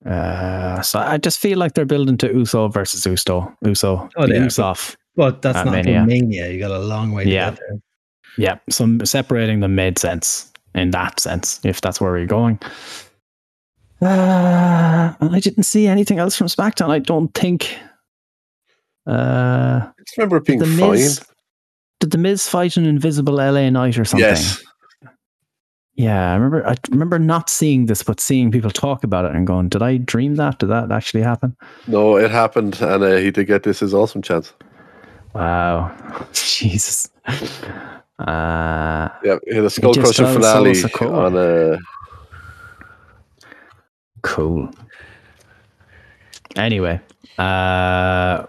Uh, 0.07 0.81
so 0.83 0.99
I 1.01 1.17
just 1.19 1.41
feel 1.41 1.59
like 1.59 1.75
they're 1.75 1.85
building 1.85 2.17
to 2.19 2.29
Uso 2.33 2.69
versus 2.69 3.05
Uso. 3.05 3.53
Uso. 3.65 4.09
Oh, 4.17 4.27
the 4.27 4.35
they 4.35 4.39
are, 4.39 4.47
Usoff. 4.47 4.97
But 5.17 5.43
that's 5.43 5.65
not 5.65 5.73
Mania. 5.73 6.01
for 6.01 6.07
Mania. 6.07 6.49
You 6.49 6.59
got 6.61 6.71
a 6.71 6.79
long 6.79 7.13
way 7.13 7.25
to 7.25 7.31
Yeah. 7.31 7.51
get 7.51 7.59
there. 7.69 7.79
Yeah. 8.37 8.59
So 8.71 8.99
separating 9.05 9.61
them 9.61 9.75
made 9.75 9.99
sense 9.99 10.53
in 10.75 10.91
that 10.91 11.21
sense, 11.21 11.61
if 11.65 11.81
that's 11.81 12.01
where 12.01 12.13
we're 12.13 12.27
going. 12.27 12.59
Uh, 14.01 15.15
and 15.21 15.35
I 15.35 15.39
didn't 15.41 15.63
see 15.63 15.87
anything 15.87 16.19
else 16.19 16.37
from 16.37 16.49
SmackDown. 16.49 16.91
I 16.91 16.99
don't 16.99 17.33
think. 17.35 17.77
Uh, 19.07 19.81
I 19.85 19.93
remember 20.17 20.39
it 20.39 20.45
being 20.45 20.59
the 20.59 20.67
fine. 20.67 20.91
Miz, 20.91 21.25
did 22.01 22.11
the 22.11 22.19
Miz 22.19 22.49
fight 22.49 22.77
an 22.77 22.85
invisible 22.85 23.35
LA 23.35 23.71
Knight 23.71 23.99
or 23.99 24.05
something? 24.05 24.29
Yes. 24.29 24.63
Yeah, 25.95 26.33
I 26.33 26.35
remember. 26.35 26.67
I 26.67 26.75
remember 26.91 27.19
not 27.19 27.51
seeing 27.51 27.87
this, 27.87 28.03
but 28.03 28.19
seeing 28.19 28.51
people 28.51 28.71
talk 28.71 29.05
about 29.05 29.25
it 29.27 29.35
and 29.35 29.47
going, 29.47 29.69
"Did 29.69 29.83
I 29.83 29.99
dream 29.99 30.37
that? 30.37 30.59
Did 30.59 30.71
that 30.71 30.91
actually 30.91 31.23
happen?" 31.23 31.55
No, 31.87 32.17
it 32.17 32.31
happened, 32.31 32.81
and 32.81 33.05
uh, 33.05 33.17
he 33.17 33.31
did 33.31 33.47
get 33.47 33.63
this 33.63 33.81
his 33.81 33.93
awesome 33.93 34.23
chance. 34.23 34.53
Wow, 35.35 35.95
Jesus. 36.33 37.11
Uh, 38.29 39.09
Yeah, 39.25 39.37
he 39.49 39.57
had 39.57 39.71
skull 39.73 39.95
crusher 39.95 40.25
felt 40.25 40.43
so 40.45 40.89
finale 40.89 41.15
on 41.15 41.37
uh, 41.37 41.77
cool. 44.23 44.71
Anyway, 46.57 47.01
uh, 47.39 48.45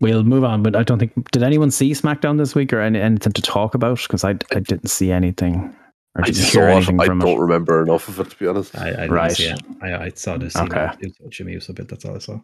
we'll 0.00 0.22
move 0.24 0.44
on. 0.44 0.62
But 0.62 0.76
I 0.76 0.82
don't 0.82 0.98
think 0.98 1.12
did 1.30 1.42
anyone 1.42 1.70
see 1.70 1.92
SmackDown 1.92 2.38
this 2.38 2.54
week 2.54 2.72
or 2.72 2.80
any, 2.80 3.00
anything 3.00 3.32
to 3.32 3.42
talk 3.42 3.74
about? 3.74 3.98
Because 4.02 4.24
I 4.24 4.30
I 4.54 4.60
didn't 4.60 4.88
see 4.88 5.10
anything 5.10 5.74
or 6.14 6.22
I 6.22 6.26
didn't 6.26 6.42
saw 6.44 6.60
hear 6.60 6.68
it. 6.68 6.72
anything 6.76 7.00
I 7.00 7.06
from 7.06 7.18
don't 7.20 7.38
it. 7.38 7.40
remember 7.40 7.82
enough 7.82 8.08
of 8.08 8.20
it 8.20 8.30
to 8.30 8.36
be 8.36 8.46
honest. 8.46 8.76
I, 8.76 8.88
I 8.88 8.90
didn't 8.90 9.10
Right. 9.12 9.32
see 9.32 9.44
it. 9.48 9.60
I, 9.82 9.94
I 10.04 10.08
saw 10.10 10.36
this. 10.36 10.54
Okay. 10.56 10.80
Okay. 10.84 11.12
Jimmy 11.30 11.52
Uso 11.52 11.72
bit. 11.72 11.88
That's 11.88 12.04
all 12.04 12.14
I 12.14 12.18
saw. 12.18 12.40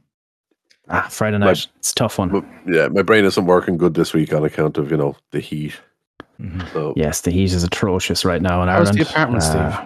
Ah, 0.88 1.06
Friday 1.10 1.38
night. 1.38 1.66
It's 1.76 1.92
a 1.92 1.94
tough 1.94 2.18
one. 2.18 2.30
But, 2.30 2.44
yeah, 2.66 2.88
my 2.88 3.02
brain 3.02 3.24
isn't 3.24 3.46
working 3.46 3.76
good 3.76 3.94
this 3.94 4.12
week 4.12 4.32
on 4.32 4.44
account 4.44 4.78
of 4.78 4.90
you 4.90 4.96
know 4.96 5.14
the 5.30 5.40
heat. 5.40 5.74
Mhm. 6.42 6.72
So 6.72 6.92
Yes, 6.96 7.20
the 7.22 7.30
heat 7.30 7.52
is 7.52 7.62
atrocious 7.64 8.24
right 8.24 8.42
now 8.42 8.62
in 8.62 8.68
How's 8.68 8.88
Ireland. 8.88 8.98
the 8.98 9.10
apartment, 9.10 9.42
Steve? 9.42 9.60
Uh, 9.60 9.84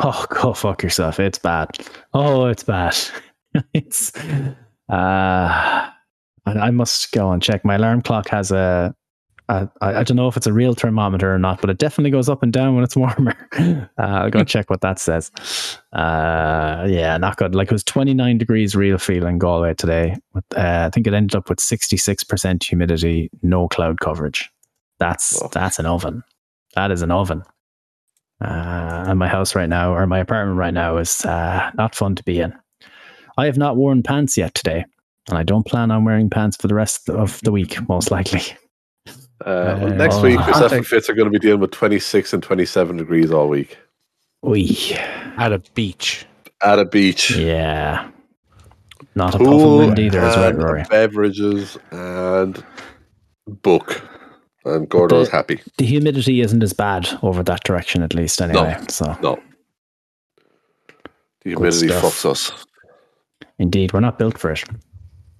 Oh, 0.00 0.26
go 0.30 0.52
fuck 0.52 0.82
yourself. 0.84 1.18
It's 1.18 1.38
bad. 1.40 1.76
Oh, 2.14 2.46
it's 2.46 2.62
bad. 2.62 2.96
it's. 3.74 4.12
Uh, 4.88 4.92
I, 4.92 5.90
I 6.46 6.70
must 6.70 7.10
go 7.12 7.32
and 7.32 7.42
check. 7.42 7.64
My 7.64 7.74
alarm 7.74 8.02
clock 8.02 8.28
has 8.28 8.52
a. 8.52 8.94
a 9.48 9.68
I, 9.80 10.00
I 10.00 10.02
don't 10.04 10.16
know 10.16 10.28
if 10.28 10.36
it's 10.36 10.46
a 10.46 10.52
real 10.52 10.74
thermometer 10.74 11.34
or 11.34 11.38
not, 11.40 11.60
but 11.60 11.68
it 11.68 11.78
definitely 11.78 12.12
goes 12.12 12.28
up 12.28 12.44
and 12.44 12.52
down 12.52 12.74
when 12.76 12.84
it's 12.84 12.96
warmer. 12.96 13.34
Uh, 13.98 14.02
I'll 14.22 14.30
go 14.30 14.44
check 14.44 14.70
what 14.70 14.82
that 14.82 15.00
says. 15.00 15.32
Uh, 15.92 16.86
yeah, 16.88 17.16
not 17.18 17.36
good. 17.36 17.56
Like 17.56 17.66
it 17.66 17.72
was 17.72 17.82
29 17.82 18.38
degrees 18.38 18.76
real 18.76 18.98
feel 18.98 19.26
in 19.26 19.38
Galway 19.38 19.74
today. 19.74 20.14
With, 20.32 20.44
uh, 20.56 20.84
I 20.86 20.90
think 20.90 21.08
it 21.08 21.14
ended 21.14 21.34
up 21.34 21.48
with 21.48 21.58
66% 21.58 22.62
humidity, 22.62 23.28
no 23.42 23.66
cloud 23.66 23.98
coverage. 23.98 24.48
That's 24.98 25.40
Oh. 25.42 25.48
that's 25.52 25.78
an 25.78 25.86
oven. 25.86 26.22
That 26.74 26.90
is 26.90 27.02
an 27.02 27.10
oven. 27.10 27.42
Uh, 28.40 29.04
and 29.08 29.18
my 29.18 29.26
house 29.28 29.54
right 29.54 29.68
now, 29.68 29.92
or 29.94 30.06
my 30.06 30.18
apartment 30.18 30.58
right 30.58 30.74
now, 30.74 30.96
is 30.98 31.24
uh, 31.24 31.70
not 31.74 31.94
fun 31.94 32.14
to 32.16 32.22
be 32.22 32.40
in. 32.40 32.54
I 33.36 33.46
have 33.46 33.56
not 33.58 33.76
worn 33.76 34.02
pants 34.02 34.36
yet 34.36 34.54
today, 34.54 34.84
and 35.28 35.36
I 35.38 35.42
don't 35.42 35.66
plan 35.66 35.90
on 35.90 36.04
wearing 36.04 36.30
pants 36.30 36.56
for 36.56 36.68
the 36.68 36.74
rest 36.74 37.08
of 37.10 37.40
the 37.42 37.50
week, 37.52 37.76
most 37.88 38.10
likely. 38.10 38.42
uh, 39.08 39.12
well, 39.44 39.86
Uh, 39.86 39.88
next 39.96 40.20
week, 40.22 40.38
I'll 40.38 40.48
yourself 40.48 40.72
and 40.72 40.86
Fitz 40.86 41.08
are 41.10 41.14
going 41.14 41.26
to 41.32 41.36
be 41.36 41.38
dealing 41.44 41.60
with 41.60 41.70
26 41.72 42.32
and 42.32 42.42
27 42.42 42.96
degrees 42.96 43.30
all 43.32 43.48
week 43.48 43.76
Oi. 44.46 44.66
At 45.36 45.52
a 45.52 45.60
beach. 45.74 46.24
at 46.62 46.78
a 46.78 46.84
beach. 46.84 47.30
Yeah. 47.32 48.08
Not 49.16 49.34
a 49.34 49.38
puff 49.38 49.48
of 49.48 49.78
wind 49.78 49.98
either, 49.98 50.20
is 50.24 50.36
right, 50.36 50.54
Rory. 50.56 50.84
beverages 50.90 51.76
and 51.90 52.62
book. 53.48 54.00
And 54.68 54.88
Gordo's 54.88 55.30
The- 55.30 55.36
happy. 55.36 55.60
The 55.78 55.86
humidity 55.86 56.40
isn't 56.40 56.62
as 56.62 56.72
bad 56.72 57.08
over 57.22 57.42
that 57.42 57.64
direction, 57.64 58.02
at 58.02 58.14
least, 58.14 58.40
anyway. 58.42 58.76
So, 58.88 59.16
No. 59.22 59.40
The 61.44 61.50
humidity 61.50 61.88
fucks 61.88 62.24
us. 62.28 62.52
indeed, 63.58 63.92
we're 63.92 64.00
not 64.00 64.18
built 64.18 64.38
for 64.38 64.50
it. 64.52 64.64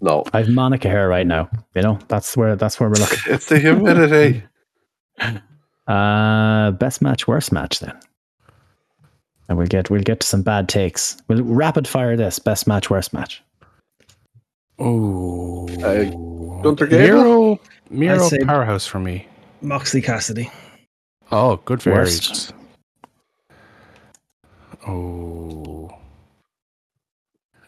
No. 0.01 0.23
I 0.33 0.39
have 0.39 0.49
Monica 0.49 0.89
hair 0.89 1.09
right 1.09 1.27
now. 1.27 1.51
You 1.75 1.83
know, 1.83 1.99
that's 2.09 2.37
where 2.37 2.55
that's 2.57 2.79
where 2.79 2.89
we're 2.89 2.97
looking. 2.97 3.19
It's 3.33 3.47
the 3.47 3.59
humidity. 3.59 4.43
Uh, 5.89 6.71
best 6.73 7.01
match, 7.01 7.27
worst 7.27 7.51
match 7.51 7.81
then. 7.81 7.99
And 9.49 9.57
we'll 9.57 9.67
get 9.67 9.89
we'll 9.89 10.03
get 10.03 10.21
to 10.21 10.27
some 10.27 10.43
bad 10.43 10.69
takes. 10.69 11.17
We'll 11.29 11.43
rapid 11.43 11.89
fire 11.89 12.15
this 12.15 12.39
best 12.39 12.67
match, 12.67 12.91
worst 12.91 13.15
match. 13.15 13.43
Ooh. 14.81 15.67
Gunther 16.63 16.87
Gable? 16.87 17.23
Miro, 17.23 17.61
Miro 17.91 18.29
say- 18.29 18.39
powerhouse 18.45 18.87
for 18.87 18.99
me. 19.01 19.27
Moxley 19.61 20.01
Cassidy. 20.01 20.51
Oh, 21.33 21.57
good 21.65 21.85
Worst. 21.85 22.25
variants. 22.25 22.53
Oh. 24.87 25.91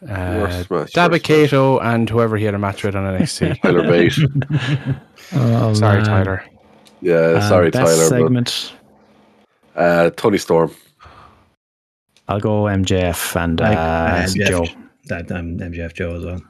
Uh, 0.01 0.07
Worst 0.07 0.71
match, 0.71 0.93
Dabba 0.93 1.11
worst 1.11 1.23
Kato 1.25 1.77
and 1.79 2.09
whoever 2.09 2.35
he 2.37 2.45
had 2.45 2.55
a 2.55 2.59
match 2.59 2.83
with 2.83 2.95
on 2.95 3.03
NXT. 3.03 3.61
Tyler 3.61 3.83
Bate. 3.83 4.17
Oh, 5.33 5.73
Sorry, 5.75 5.97
man. 5.97 6.05
Tyler. 6.05 6.43
Yeah, 7.01 7.13
Uh, 7.15 7.49
sorry, 7.49 7.69
best 7.69 7.85
Tyler. 7.97 8.09
segment. 8.09 8.73
But, 9.73 9.79
uh, 9.81 10.09
Toni 10.11 10.37
Storm. 10.39 10.71
I'll 12.27 12.39
go 12.39 12.63
MJF 12.63 13.35
and 13.41 13.59
Like, 13.59 13.77
uh, 13.77 13.81
uh, 13.81 14.21
MJF. 14.23 14.47
Joe. 14.47 14.65
That 15.05 15.31
um, 15.31 15.57
MJF 15.59 15.93
Joe 15.93 16.15
as 16.15 16.25
well. 16.25 16.41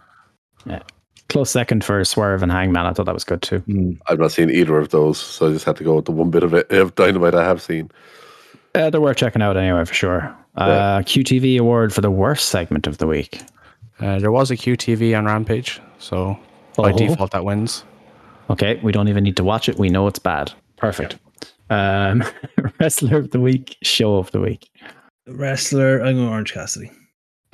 Close 1.29 1.49
second 1.49 1.83
for 1.85 2.03
Swerve 2.03 2.43
and 2.43 2.51
Hangman. 2.51 2.85
I 2.85 2.91
thought 2.93 3.05
that 3.05 3.13
was 3.13 3.23
good 3.23 3.41
too. 3.41 3.59
Mm. 3.61 3.97
I've 4.07 4.19
not 4.19 4.33
seen 4.33 4.49
either 4.49 4.77
of 4.77 4.89
those, 4.89 5.17
so 5.17 5.47
I 5.47 5.53
just 5.53 5.63
had 5.63 5.77
to 5.77 5.83
go 5.85 5.95
with 5.95 6.05
the 6.05 6.11
one 6.11 6.29
bit 6.29 6.43
of 6.43 6.53
it 6.53 6.69
of 6.71 6.93
Dynamite 6.95 7.35
I 7.35 7.45
have 7.45 7.61
seen. 7.61 7.89
Uh, 8.75 8.89
they're 8.89 8.99
worth 9.01 9.17
checking 9.17 9.41
out 9.41 9.55
anyway 9.55 9.85
for 9.85 9.93
sure. 9.93 10.35
Uh, 10.55 10.99
QTV 10.99 11.57
award 11.57 11.93
for 11.93 12.01
the 12.01 12.11
worst 12.11 12.49
segment 12.49 12.85
of 12.87 12.97
the 12.97 13.07
week. 13.07 13.41
Uh, 14.01 14.19
there 14.19 14.31
was 14.31 14.51
a 14.51 14.57
QTV 14.57 15.17
on 15.17 15.25
Rampage, 15.25 15.79
so 15.99 16.37
by 16.75 16.91
Oh. 16.91 16.97
default 16.97 17.31
that 17.31 17.45
wins. 17.45 17.85
Okay, 18.49 18.77
we 18.83 18.91
don't 18.91 19.07
even 19.07 19.23
need 19.23 19.37
to 19.37 19.43
watch 19.45 19.69
it. 19.69 19.77
We 19.79 19.87
know 19.89 20.07
it's 20.07 20.19
bad. 20.19 20.51
Perfect. 20.75 21.17
Um, 21.69 22.23
wrestler 22.79 23.17
of 23.19 23.31
the 23.31 23.39
week, 23.39 23.77
show 23.83 24.17
of 24.17 24.31
the 24.31 24.41
week. 24.41 24.69
Wrestler, 25.27 26.01
I'm 26.03 26.15
going 26.17 26.27
Orange 26.27 26.53
Cassidy. 26.53 26.91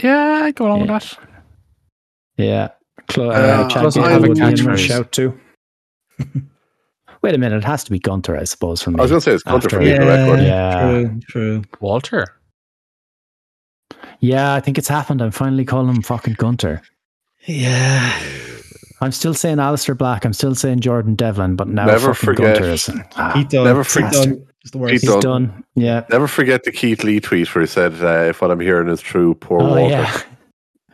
Yeah, 0.01 0.41
I 0.43 0.51
go 0.51 0.65
along 0.67 0.85
Yeah. 0.87 0.93
with 0.93 1.03
that. 1.11 1.19
Yeah. 2.37 2.67
Cl- 3.11 3.29
uh, 3.31 3.33
Uh, 3.33 3.69
Chad 3.69 3.83
doesn't 3.83 4.03
have 4.03 4.23
a 4.23 4.27
would 4.27 4.37
be 4.37 4.41
in 4.43 4.45
my 4.47 4.53
catchphrase. 4.53 4.77
shout 4.77 5.11
too. 5.11 5.39
Wait 7.23 7.33
a 7.33 7.37
minute, 7.37 7.57
it 7.57 7.63
has 7.63 7.83
to 7.83 7.91
be 7.91 7.99
Gunther, 7.99 8.37
I 8.37 8.43
suppose, 8.43 8.81
for 8.81 8.91
me. 8.91 8.99
I 8.99 9.01
was 9.01 9.11
going 9.11 9.21
to 9.21 9.25
say 9.25 9.33
it's 9.33 9.43
Gunther 9.43 9.69
for 9.69 9.75
After- 9.77 9.85
the 9.85 9.91
Yeah, 10.05 10.25
record. 10.27 10.39
Yeah. 10.43 10.81
true, 10.91 11.19
true. 11.27 11.61
Walter. 11.79 12.27
Yeah, 14.19 14.53
I 14.53 14.59
think 14.59 14.77
it's 14.77 14.87
happened. 14.87 15.21
I'm 15.21 15.31
finally 15.31 15.65
calling 15.65 15.95
him 15.95 16.01
fucking 16.01 16.33
Gunther. 16.35 16.81
Yeah. 17.45 18.19
I'm 19.01 19.11
still 19.11 19.33
saying 19.33 19.57
Aleister 19.57 19.95
Black. 19.97 20.25
I'm 20.25 20.33
still 20.33 20.55
saying 20.55 20.79
Jordan 20.79 21.15
Devlin, 21.15 21.55
but 21.55 21.67
now 21.67 21.85
Never 21.85 22.13
fucking 22.13 22.25
forget- 22.35 22.55
Gunther 22.59 22.71
is. 22.71 22.89
Ah, 23.15 23.31
Pete 23.33 23.49
Dunne. 23.49 23.63
Never 23.65 23.83
Pete 23.83 23.91
forget- 23.91 24.11
Dunne 24.13 24.47
is 24.63 24.71
the 24.71 24.77
worst. 24.79 24.91
Pete 24.93 25.01
he's 25.01 25.09
Dunne. 25.11 25.19
done. 25.21 25.63
Yeah. 25.75 26.03
Never 26.09 26.27
forget 26.27 26.63
the 26.63 26.71
Keith 26.71 27.03
Lee 27.03 27.19
tweet 27.19 27.53
where 27.53 27.61
he 27.61 27.67
said, 27.67 27.93
uh, 28.01 28.29
"If 28.29 28.41
what 28.41 28.49
I'm 28.51 28.59
hearing 28.59 28.89
is 28.89 29.01
true, 29.01 29.35
poor 29.35 29.61
Oh, 29.61 29.67
Walter." 29.67 29.87
yeah. 29.89 30.21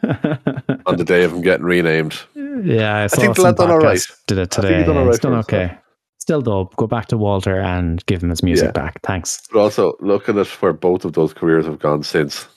On 0.86 0.98
the 0.98 1.06
day 1.06 1.24
of 1.24 1.32
him 1.34 1.42
getting 1.42 1.66
renamed, 1.66 2.20
yeah, 2.36 3.04
I, 3.04 3.08
saw 3.08 3.22
think 3.22 3.36
the 3.36 3.42
some 3.42 3.46
lad 3.46 3.56
done 3.56 3.72
all 3.72 3.78
right. 3.80 4.02
Did 4.28 4.38
it 4.38 4.52
today. 4.52 4.80
he 4.80 4.84
done 4.84 4.90
all 4.98 5.04
yeah, 5.04 5.06
right 5.06 5.10
it's 5.10 5.20
done 5.20 5.32
for 5.32 5.38
himself. 5.56 5.72
okay. 5.72 5.78
Still 6.20 6.42
though, 6.42 6.66
go 6.78 6.88
back 6.88 7.08
to 7.08 7.18
Walter 7.18 7.60
and 7.60 8.06
give 8.06 8.22
him 8.24 8.30
his 8.30 8.44
music 8.44 8.68
Yeah. 8.68 8.72
back. 8.72 9.02
Thanks. 9.04 9.42
but 9.52 9.60
also 9.60 9.94
looking 10.00 10.38
at 10.40 10.48
where 10.62 10.74
both 10.74 11.04
of 11.06 11.14
those 11.14 11.34
careers 11.34 11.66
have 11.66 11.80
gone 11.80 12.04
since. 12.04 12.48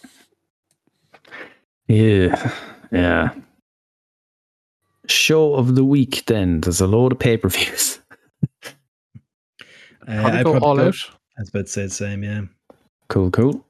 Yeah. 1.88 2.52
Yeah. 2.92 3.30
Show 5.08 5.54
of 5.54 5.74
the 5.74 5.84
week 5.84 6.24
then. 6.26 6.60
There's 6.60 6.80
a 6.80 6.86
load 6.86 7.12
of 7.12 7.18
pay 7.18 7.36
per 7.36 7.48
views. 7.48 8.00
Uh, 8.64 10.20
Probably 10.20 10.38
I'd 10.38 10.44
go 10.44 10.58
all 10.58 10.76
go- 10.76 10.86
out. 10.88 10.94
I 11.36 11.40
was 11.42 11.48
about 11.48 11.66
to 11.66 11.72
say 11.72 11.82
the 11.82 11.90
same, 11.90 12.22
yeah. 12.22 12.42
Cool, 13.08 13.30
cool. 13.32 13.65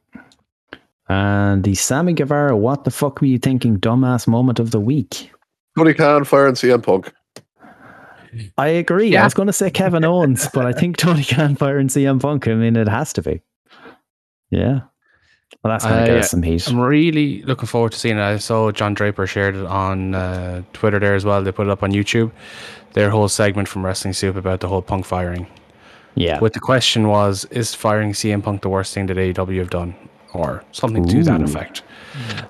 And 1.08 1.62
the 1.62 1.74
Sammy 1.74 2.12
Guevara, 2.14 2.56
what 2.56 2.84
the 2.84 2.90
fuck 2.90 3.20
were 3.20 3.26
you 3.28 3.38
thinking, 3.38 3.78
dumbass 3.78 4.26
moment 4.26 4.58
of 4.58 4.70
the 4.72 4.80
week? 4.80 5.30
Tony 5.76 5.94
Khan 5.94 6.24
firing 6.24 6.54
CM 6.54 6.82
Punk. 6.82 7.12
I 8.58 8.68
agree. 8.68 9.16
I 9.16 9.24
was 9.24 9.32
going 9.34 9.46
to 9.46 9.52
say 9.52 9.70
Kevin 9.70 10.04
Owens, 10.04 10.48
but 10.52 10.66
I 10.66 10.72
think 10.72 10.96
Tony 10.96 11.24
Khan 11.24 11.54
firing 11.56 11.88
CM 11.88 12.20
Punk. 12.20 12.48
I 12.48 12.54
mean, 12.54 12.76
it 12.76 12.88
has 12.88 13.12
to 13.14 13.22
be. 13.22 13.40
Yeah. 14.50 14.80
Well, 15.62 15.72
that's 15.72 15.84
going 15.84 15.96
to 15.96 16.02
Uh, 16.02 16.06
get 16.06 16.12
yeah. 16.14 16.20
us 16.20 16.30
some 16.30 16.42
heat. 16.42 16.68
I'm 16.68 16.80
really 16.80 17.42
looking 17.42 17.66
forward 17.66 17.92
to 17.92 17.98
seeing 17.98 18.18
it. 18.18 18.22
I 18.22 18.36
saw 18.38 18.70
John 18.72 18.94
Draper 18.94 19.26
shared 19.26 19.54
it 19.54 19.64
on 19.64 20.14
uh, 20.14 20.62
Twitter 20.72 20.98
there 20.98 21.14
as 21.14 21.24
well. 21.24 21.42
They 21.42 21.52
put 21.52 21.66
it 21.66 21.70
up 21.70 21.82
on 21.82 21.92
YouTube. 21.92 22.32
Their 22.94 23.10
whole 23.10 23.28
segment 23.28 23.68
from 23.68 23.84
Wrestling 23.86 24.12
Soup 24.14 24.34
about 24.36 24.60
the 24.60 24.68
whole 24.68 24.82
Punk 24.82 25.06
firing. 25.06 25.46
Yeah. 26.14 26.40
With 26.40 26.52
the 26.54 26.60
question 26.60 27.08
was, 27.08 27.44
is 27.46 27.74
firing 27.74 28.12
CM 28.12 28.42
Punk 28.42 28.62
the 28.62 28.68
worst 28.68 28.92
thing 28.92 29.06
that 29.06 29.16
AEW 29.16 29.58
have 29.58 29.70
done? 29.70 29.94
Or 30.36 30.62
something 30.72 31.06
to 31.08 31.22
that 31.24 31.40
Ooh. 31.40 31.44
effect. 31.44 31.82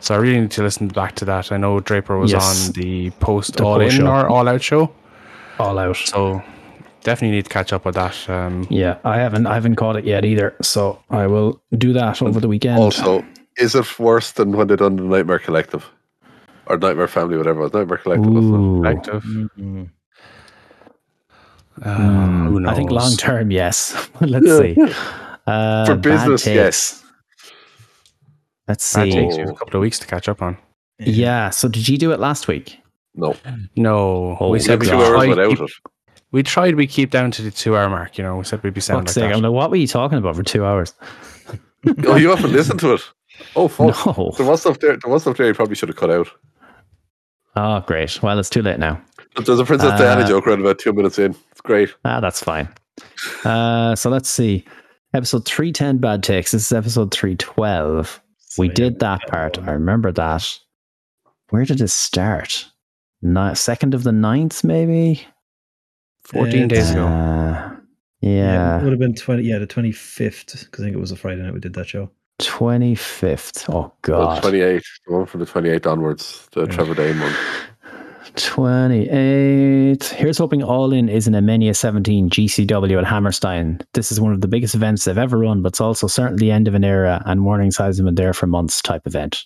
So 0.00 0.14
I 0.14 0.18
really 0.18 0.40
need 0.40 0.50
to 0.52 0.62
listen 0.62 0.88
back 0.88 1.14
to 1.16 1.24
that. 1.24 1.50
I 1.52 1.56
know 1.56 1.80
Draper 1.80 2.18
was 2.18 2.32
Yes. 2.32 2.66
on 2.68 2.72
the 2.74 3.10
post 3.20 3.56
The 3.56 3.64
all 3.64 3.80
in 3.80 3.86
post 3.88 3.96
show. 3.96 4.06
or 4.06 4.28
all 4.28 4.48
out 4.48 4.62
show. 4.62 4.90
All 5.58 5.78
out. 5.78 5.96
So 5.96 6.42
definitely 7.02 7.36
need 7.36 7.44
to 7.46 7.50
catch 7.50 7.72
up 7.72 7.84
with 7.84 7.94
that. 7.94 8.16
Um, 8.28 8.66
Yeah, 8.70 8.98
I 9.04 9.16
haven't 9.18 9.46
I 9.46 9.54
haven't 9.54 9.76
caught 9.76 9.96
it 9.96 10.04
yet 10.04 10.24
either. 10.24 10.54
So 10.62 10.98
I 11.10 11.26
will 11.26 11.60
do 11.78 11.92
that 11.94 12.20
over 12.22 12.40
the 12.40 12.48
weekend. 12.48 12.78
Also, 12.78 13.24
is 13.56 13.74
it 13.74 13.98
worse 13.98 14.32
than 14.32 14.52
when 14.52 14.66
they 14.68 14.76
done 14.76 14.96
the 14.96 15.02
Nightmare 15.04 15.38
Collective 15.40 15.84
or 16.66 16.76
Nightmare 16.78 17.08
Family, 17.08 17.36
whatever? 17.36 17.60
it 17.60 17.64
was 17.64 17.72
Nightmare 17.74 17.98
Collective. 17.98 18.30
wasn't 18.32 18.54
it? 18.54 18.82
Collective. 18.82 19.22
Mm. 19.58 19.88
Uh, 21.82 22.46
who 22.48 22.60
knows? 22.60 22.72
I 22.72 22.74
think 22.74 22.90
long 22.90 23.16
term, 23.16 23.50
yes. 23.50 24.08
Let's 24.20 24.46
Yeah. 24.46 24.58
see. 24.60 24.76
Uh, 25.46 25.86
For 25.86 25.94
business, 25.96 26.46
yes. 26.46 27.02
Let's 28.68 28.92
That 28.92 29.04
see. 29.04 29.10
takes 29.12 29.36
you 29.36 29.44
a 29.44 29.54
couple 29.54 29.76
of 29.76 29.80
weeks 29.82 29.98
to 30.00 30.06
catch 30.06 30.28
up 30.28 30.42
on. 30.42 30.56
Yeah. 30.98 31.50
So 31.50 31.68
did 31.68 31.88
you 31.88 31.98
do 31.98 32.12
it 32.12 32.20
last 32.20 32.48
week? 32.48 32.80
No, 33.14 33.34
No, 33.76 34.36
Oh, 34.40 34.50
we 34.50 34.58
said 34.60 34.80
we 34.80 34.86
two 34.86 34.94
hours 34.94 35.08
tried, 35.08 35.28
without 35.30 35.48
keep, 35.50 35.60
it. 35.60 35.70
we 36.32 36.42
tried. 36.42 36.74
We 36.74 36.86
keep 36.86 37.10
down 37.10 37.30
to 37.30 37.42
the 37.42 37.50
two-hour 37.50 37.88
mark. 37.88 38.18
You 38.18 38.24
know, 38.24 38.36
we 38.36 38.44
said 38.44 38.62
we'd 38.62 38.74
be 38.74 38.80
sound 38.82 39.06
Fuck's 39.06 39.16
like 39.16 39.22
sake, 39.22 39.30
that. 39.30 39.36
I'm 39.36 39.42
like, 39.42 39.52
what 39.52 39.70
were 39.70 39.76
you 39.76 39.86
talking 39.86 40.18
about 40.18 40.36
for 40.36 40.42
two 40.42 40.64
hours? 40.66 40.92
Oh, 42.06 42.16
you 42.16 42.28
haven't 42.30 42.52
listened 42.52 42.80
to 42.80 42.94
it. 42.94 43.00
Oh, 43.54 43.68
fuck. 43.68 43.94
No. 44.18 44.32
There 44.36 44.44
was 44.46 44.60
stuff 44.60 44.80
there. 44.80 44.96
There 44.96 45.10
was 45.10 45.22
stuff 45.22 45.36
there. 45.38 45.46
You 45.46 45.54
probably 45.54 45.76
should 45.76 45.88
have 45.88 45.96
cut 45.96 46.10
out. 46.10 46.28
Oh, 47.54 47.80
great. 47.86 48.22
Well, 48.22 48.38
it's 48.38 48.50
too 48.50 48.60
late 48.62 48.78
now. 48.78 49.00
But 49.34 49.46
there's 49.46 49.60
a 49.60 49.64
Princess 49.64 49.92
Uh, 49.92 49.96
Diana 49.98 50.26
joke 50.28 50.46
around 50.46 50.60
about 50.60 50.78
two 50.78 50.92
minutes 50.92 51.18
in. 51.18 51.34
It's 51.52 51.60
great. 51.62 51.94
Ah, 52.04 52.20
that's 52.20 52.42
fine. 52.42 52.68
Uh, 53.44 53.94
so 53.94 54.10
let's 54.10 54.28
see. 54.28 54.64
Episode 55.14 55.46
310 55.46 55.98
Bad 55.98 56.22
Takes. 56.22 56.52
This 56.52 56.66
is 56.66 56.72
episode 56.72 57.12
312. 57.12 58.20
We 58.58 58.68
did 58.68 58.98
that 59.00 59.26
part. 59.28 59.58
I 59.58 59.72
remember 59.72 60.12
that. 60.12 60.58
Where 61.50 61.64
did 61.64 61.80
it 61.80 61.88
start? 61.90 62.66
Ni- 63.22 63.54
second 63.54 63.94
of 63.94 64.02
the 64.02 64.12
ninth, 64.12 64.64
maybe? 64.64 65.26
14 66.24 66.68
days 66.68 66.90
ago. 66.90 67.06
Uh, 67.06 67.76
Yeah, 68.20 68.30
yeah. 68.30 68.80
it 68.80 68.82
would 68.82 68.92
have 68.92 68.98
been 68.98 69.14
20, 69.14 69.42
yeah, 69.42 69.58
the 69.58 69.66
25th, 69.66 70.64
because 70.64 70.80
I 70.80 70.84
think 70.84 70.96
it 70.96 71.00
was 71.00 71.12
a 71.12 71.16
Friday 71.16 71.42
night 71.42 71.54
we 71.54 71.60
did 71.60 71.74
that 71.74 71.86
show. 71.86 72.10
25th. 72.40 73.68
Oh, 73.68 73.72
Well, 73.74 73.96
God. 74.02 74.42
28. 74.42 74.82
The 75.06 75.12
one 75.12 75.26
from 75.26 75.40
the 75.40 75.46
28th 75.46 75.86
onwards. 75.86 76.48
The 76.52 76.62
Yeah. 76.62 76.66
Trevor 76.66 76.94
Dane 76.94 77.18
one. 77.20 77.32
28. 78.36 80.04
Here's 80.04 80.38
hoping 80.38 80.62
All 80.62 80.92
In 80.92 81.08
isn't 81.08 81.34
an 81.34 81.44
Emenia 81.44 81.74
17 81.74 82.30
GCW 82.30 82.98
at 82.98 83.04
Hammerstein. 83.06 83.80
This 83.94 84.10
is 84.12 84.20
one 84.20 84.32
of 84.32 84.40
the 84.40 84.48
biggest 84.48 84.74
events 84.74 85.04
they've 85.04 85.16
ever 85.18 85.38
run, 85.38 85.62
but 85.62 85.68
it's 85.68 85.80
also 85.80 86.06
certainly 86.06 86.40
the 86.46 86.50
end 86.52 86.68
of 86.68 86.74
an 86.74 86.84
era 86.84 87.22
and 87.26 87.40
Morningside's 87.40 88.00
been 88.00 88.14
there 88.14 88.32
for 88.32 88.46
months 88.46 88.80
type 88.82 89.06
event. 89.06 89.44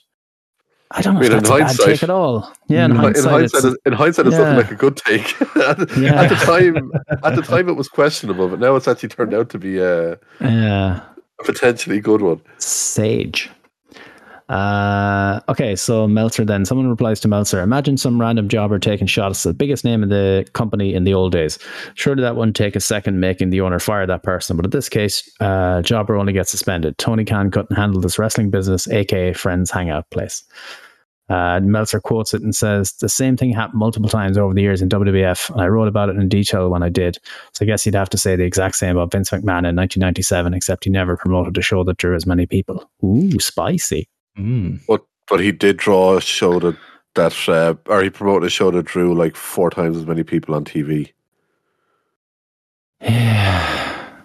I 0.92 1.02
don't 1.02 1.14
know 1.14 1.20
I 1.20 1.24
if 1.24 1.30
mean, 1.30 1.38
in 1.38 1.44
that's 1.44 1.50
a 1.50 1.52
bad 1.58 1.66
hindsight- 1.66 1.86
take 1.86 2.02
at 2.02 2.10
all. 2.10 2.52
Yeah, 2.66 2.84
in 2.84 2.90
In, 2.90 2.96
hindsight, 2.96 3.24
in 3.24 3.30
hindsight, 3.30 3.64
it's, 3.64 3.76
in 3.86 3.92
hindsight, 3.92 4.26
it's 4.26 4.36
yeah. 4.36 4.56
like 4.56 4.70
a 4.72 4.74
good 4.74 4.96
take. 4.96 5.40
at, 5.56 5.78
Yeah. 5.96 6.22
at 6.22 6.28
the 6.28 6.34
time, 6.44 6.90
at 7.24 7.36
the 7.36 7.42
time, 7.42 7.68
it 7.68 7.74
was 7.74 7.88
questionable, 7.88 8.48
but 8.48 8.58
now 8.58 8.74
it's 8.74 8.88
actually 8.88 9.10
turned 9.10 9.32
out 9.32 9.50
to 9.50 9.58
be 9.58 9.78
a, 9.78 10.18
yeah, 10.40 11.00
a 11.40 11.44
potentially 11.44 12.00
good 12.00 12.22
one. 12.22 12.40
Sage. 12.58 13.50
Uh, 14.50 15.40
okay, 15.48 15.76
so 15.76 16.08
Meltzer 16.08 16.44
then. 16.44 16.64
Someone 16.64 16.88
replies 16.88 17.20
to 17.20 17.28
Meltzer 17.28 17.62
Imagine 17.62 17.96
some 17.96 18.20
random 18.20 18.48
jobber 18.48 18.80
taking 18.80 19.06
shots 19.06 19.46
at 19.46 19.50
the 19.50 19.54
biggest 19.54 19.84
name 19.84 20.02
in 20.02 20.08
the 20.08 20.44
company 20.54 20.92
in 20.92 21.04
the 21.04 21.14
old 21.14 21.30
days. 21.30 21.56
Surely 21.94 22.22
that 22.22 22.34
wouldn't 22.34 22.56
take 22.56 22.74
a 22.74 22.80
second 22.80 23.20
making 23.20 23.50
the 23.50 23.60
owner 23.60 23.78
fire 23.78 24.06
that 24.06 24.24
person. 24.24 24.56
But 24.56 24.64
in 24.64 24.72
this 24.72 24.88
case, 24.88 25.30
uh, 25.38 25.82
jobber 25.82 26.16
only 26.16 26.32
gets 26.32 26.50
suspended. 26.50 26.98
Tony 26.98 27.24
Khan 27.24 27.52
couldn't 27.52 27.76
handle 27.76 28.00
this 28.00 28.18
wrestling 28.18 28.50
business, 28.50 28.88
aka 28.88 29.32
Friends 29.34 29.70
Hangout 29.70 30.10
Place. 30.10 30.42
Uh, 31.28 31.60
Meltzer 31.60 32.00
quotes 32.00 32.34
it 32.34 32.42
and 32.42 32.52
says, 32.52 32.92
The 32.94 33.08
same 33.08 33.36
thing 33.36 33.52
happened 33.52 33.78
multiple 33.78 34.08
times 34.08 34.36
over 34.36 34.52
the 34.52 34.62
years 34.62 34.82
in 34.82 34.88
WWF. 34.88 35.50
And 35.50 35.60
I 35.60 35.68
wrote 35.68 35.86
about 35.86 36.08
it 36.08 36.16
in 36.16 36.28
detail 36.28 36.68
when 36.70 36.82
I 36.82 36.88
did. 36.88 37.18
So 37.52 37.64
I 37.64 37.66
guess 37.66 37.86
you'd 37.86 37.94
have 37.94 38.10
to 38.10 38.18
say 38.18 38.34
the 38.34 38.42
exact 38.42 38.74
same 38.74 38.96
about 38.96 39.12
Vince 39.12 39.30
McMahon 39.30 39.62
in 39.62 39.76
1997, 39.76 40.54
except 40.54 40.82
he 40.82 40.90
never 40.90 41.16
promoted 41.16 41.56
a 41.56 41.62
show 41.62 41.84
that 41.84 41.98
drew 41.98 42.16
as 42.16 42.26
many 42.26 42.46
people. 42.46 42.90
Ooh, 43.04 43.38
spicy. 43.38 44.08
Mm. 44.40 44.80
But 44.88 45.04
but 45.28 45.40
he 45.40 45.52
did 45.52 45.76
draw 45.76 46.16
a 46.16 46.20
show 46.20 46.58
that 46.60 46.76
that 47.14 47.48
uh, 47.48 47.74
or 47.86 48.02
he 48.02 48.10
promoted 48.10 48.46
a 48.46 48.50
show 48.50 48.70
that 48.70 48.84
drew 48.84 49.14
like 49.14 49.36
four 49.36 49.70
times 49.70 49.96
as 49.96 50.06
many 50.06 50.22
people 50.22 50.54
on 50.54 50.64
TV. 50.64 51.12
Yeah. 53.00 54.06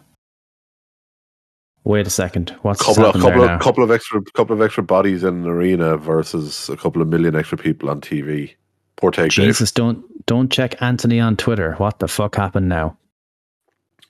Wait 1.84 2.08
a 2.08 2.10
second. 2.10 2.56
What's 2.64 2.82
couple 2.82 3.06
of 3.06 3.14
couple 3.14 3.30
there 3.30 3.48
now? 3.48 3.56
of 3.56 3.62
couple 3.62 3.84
of 3.84 3.92
extra 3.92 4.22
couple 4.34 4.56
of 4.56 4.62
extra 4.62 4.82
bodies 4.82 5.24
in 5.24 5.44
an 5.44 5.46
arena 5.46 5.98
versus 5.98 6.68
a 6.70 6.78
couple 6.78 7.02
of 7.02 7.08
million 7.08 7.36
extra 7.36 7.58
people 7.58 7.90
on 7.90 8.02
TV. 8.02 8.56
Poor 8.96 9.12
take, 9.12 9.32
Dave. 9.32 9.46
Jesus, 9.48 9.72
don't 9.72 10.04
don't 10.26 10.52
check 10.52 10.82
Anthony 10.82 11.20
on 11.20 11.36
Twitter. 11.36 11.74
What 11.74 12.00
the 12.00 12.08
fuck 12.08 12.36
happened 12.36 12.70
now? 12.70 12.98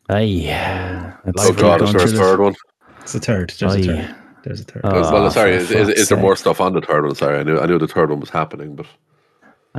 Hey, 0.07 0.47
let's 1.25 1.43
Oh 1.43 1.49
keep 1.49 1.57
god, 1.57 1.79
going 1.81 1.95
is 1.95 2.13
there 2.13 2.21
a 2.21 2.25
third 2.25 2.39
one? 2.39 2.55
It's 3.01 3.15
a 3.15 3.19
third. 3.19 3.53
There's 3.59 3.75
a 3.75 3.83
third. 3.83 4.15
There's 4.45 4.61
a 4.61 4.63
third. 4.63 4.81
Oh, 4.83 5.11
well, 5.11 5.31
sorry, 5.31 5.53
is, 5.55 5.71
is, 5.71 5.89
is 5.89 6.09
there 6.09 6.19
more 6.19 6.35
stuff 6.35 6.61
on 6.61 6.73
the 6.73 6.81
third 6.81 7.03
one? 7.03 7.15
Sorry, 7.15 7.39
I 7.39 7.43
knew 7.43 7.59
I 7.59 7.65
knew 7.65 7.79
the 7.79 7.87
third 7.87 8.11
one 8.11 8.19
was 8.19 8.29
happening, 8.29 8.75
but 8.75 8.85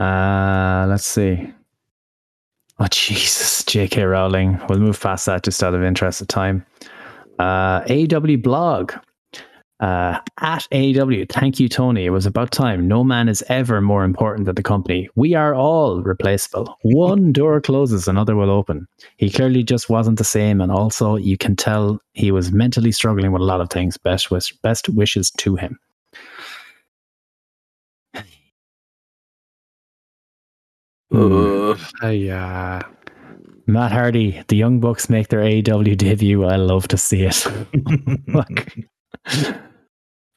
Uh, 0.01 0.87
let's 0.89 1.07
see. 1.07 1.53
Oh 2.79 2.87
Jesus, 2.91 3.65
J.K. 3.65 4.03
Rowling. 4.03 4.61
We'll 4.69 4.81
move 4.81 5.01
past 5.01 5.25
that 5.27 5.45
just 5.45 5.63
out 5.63 5.73
of 5.75 5.83
interest 5.83 6.21
of 6.21 6.29
time. 6.29 6.67
Uh, 7.39 7.83
AW 7.89 8.37
blog. 8.37 8.93
Uh, 9.79 10.19
at 10.41 10.67
AW, 10.73 11.25
thank 11.29 11.61
you, 11.61 11.69
Tony. 11.69 12.07
It 12.07 12.11
was 12.11 12.25
about 12.25 12.51
time. 12.51 12.89
No 12.89 13.05
man 13.05 13.29
is 13.29 13.45
ever 13.49 13.81
more 13.83 14.05
important 14.05 14.47
than 14.47 14.55
the 14.55 14.63
company. 14.63 15.09
We 15.17 15.35
are 15.35 15.55
all 15.55 16.03
replaceable. 16.03 16.79
One 16.83 17.31
door 17.33 17.61
closes, 17.61 18.09
another 18.09 18.37
will 18.37 18.51
open. 18.51 18.89
He 19.19 19.31
clearly 19.31 19.63
just 19.63 19.91
wasn't 19.91 20.17
the 20.19 20.25
same, 20.25 20.61
and 20.63 20.73
also 20.73 21.17
you 21.17 21.37
can 21.37 21.57
tell 21.57 22.01
he 22.15 22.31
was 22.33 22.53
mentally 22.53 22.91
struggling 22.93 23.33
with 23.33 23.43
a 23.43 23.45
lot 23.45 23.61
of 23.61 23.69
things. 23.69 23.99
Best 23.99 24.31
wish, 24.31 24.53
best 24.63 24.89
wishes 24.89 25.31
to 25.33 25.57
him. 25.57 25.79
uh, 31.13 31.77
I, 32.01 32.29
uh, 32.29 32.83
Matt 33.67 33.93
Hardy, 33.93 34.43
the 34.49 34.57
Young 34.57 34.81
Bucks 34.81 35.11
make 35.11 35.29
their 35.29 35.41
AEW 35.41 35.97
debut. 35.99 36.45
I 36.45 36.57
love 36.57 36.89
to 36.89 36.97
see 36.97 37.25
it. 37.25 37.47
Look. 38.29 38.67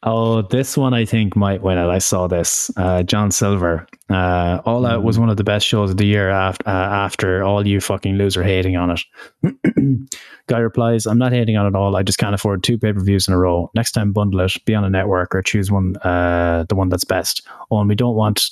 Oh, 0.04 0.44
this 0.44 0.78
one 0.78 0.94
I 0.94 1.04
think 1.04 1.36
might 1.36 1.62
win 1.62 1.78
it. 1.78 1.88
I 1.90 1.98
saw 1.98 2.28
this. 2.28 2.72
Uh, 2.78 3.04
John 3.04 3.32
Silver. 3.32 3.86
Uh, 4.10 4.62
All 4.66 4.86
Out 4.86 5.04
was 5.04 5.20
one 5.20 5.30
of 5.30 5.36
the 5.36 5.44
best 5.44 5.68
shows 5.68 5.92
of 5.92 5.98
the 5.98 6.06
year 6.06 6.30
after, 6.30 6.68
uh, 6.68 6.72
after 6.72 7.44
all 7.44 7.68
you 7.68 7.82
fucking 7.82 8.16
loser 8.16 8.42
hating 8.42 8.78
on 8.78 8.92
it. 8.92 9.02
Guy 10.48 10.60
replies, 10.60 11.06
I'm 11.06 11.18
not 11.18 11.34
hating 11.34 11.58
on 11.58 11.68
it 11.68 11.76
all. 11.76 11.98
I 11.98 12.04
just 12.04 12.18
can't 12.18 12.34
afford 12.34 12.64
two 12.64 12.78
pay 12.78 12.94
per 12.94 13.02
views 13.02 13.28
in 13.28 13.34
a 13.34 13.38
row. 13.38 13.70
Next 13.76 13.92
time, 13.92 14.14
bundle 14.14 14.40
it, 14.40 14.56
be 14.66 14.74
on 14.74 14.86
a 14.86 14.90
network, 14.90 15.36
or 15.36 15.42
choose 15.42 15.70
one, 15.70 15.98
uh, 15.98 16.64
the 16.70 16.76
one 16.76 16.88
that's 16.88 17.04
best. 17.04 17.46
Oh, 17.70 17.80
and 17.80 17.90
we 17.90 17.96
don't 17.96 18.16
want. 18.16 18.46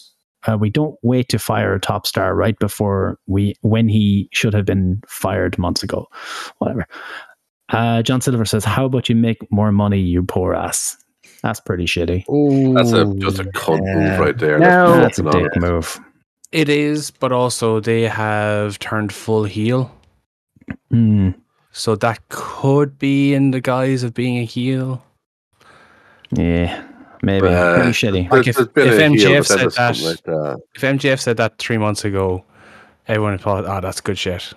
Uh, 0.46 0.58
we 0.58 0.70
don't 0.70 0.98
wait 1.02 1.30
to 1.30 1.40
fire 1.40 1.74
a 1.74 1.80
top 1.80 2.06
star 2.06 2.36
right 2.36 2.58
before 2.60 3.18
we 3.26 3.56
when 3.62 3.88
he 3.88 4.30
should 4.34 4.54
have 4.54 4.66
been 4.66 5.02
fired 5.08 5.58
months 5.58 5.82
ago. 5.82 6.08
Whatever. 6.60 6.86
Uh, 7.70 8.02
John 8.02 8.22
Silver 8.22 8.46
says, 8.46 8.64
"How 8.64 8.86
about 8.86 9.10
you 9.10 9.16
make 9.16 9.40
more 9.52 9.72
money, 9.72 10.00
you 10.00 10.24
poor 10.24 10.54
ass?" 10.54 10.98
That's 11.44 11.60
pretty 11.60 11.86
shitty. 11.86 12.24
That's 12.76 12.92
a 12.94 13.14
just 13.20 13.40
a 13.40 13.44
cunt 13.44 13.82
move 13.82 14.20
right 14.20 14.38
there. 14.38 14.58
No, 14.60 14.96
Let's 14.98 15.18
that's 15.18 15.20
a 15.20 15.24
be 15.24 15.44
dick 15.44 15.56
move. 15.58 16.00
It 16.52 16.70
is, 16.70 17.12
but 17.12 17.32
also 17.32 17.80
they 17.80 18.04
have 18.04 18.80
turned 18.80 19.12
full 19.14 19.44
heel. 19.44 19.92
Hmm. 20.92 21.32
So 21.72 21.96
that 21.98 22.20
could 22.30 22.98
be 22.98 23.34
in 23.34 23.52
the 23.52 23.62
guise 23.62 24.04
of 24.04 24.14
being 24.14 24.38
a 24.40 24.44
heel. 24.46 25.04
Yeah, 26.32 26.84
maybe 27.22 27.48
Uh, 27.48 27.76
pretty 27.76 27.92
shitty. 27.92 28.32
Like 28.32 28.48
if- 28.48 28.56
there's 28.74 28.98
if 28.98 29.02
MJF 29.12 29.46
said 29.46 29.72
that- 29.72 30.00
like 30.02 30.24
that. 30.24 30.60
If 30.76 30.82
MJF 30.84 31.20
said 31.20 31.38
that 31.38 31.58
three 31.60 31.78
months 31.78 32.04
ago, 32.06 32.44
everyone 33.08 33.38
thought, 33.38 33.66
oh, 33.66 33.80
that's 33.82 34.02
good 34.02 34.18
shit. 34.18 34.54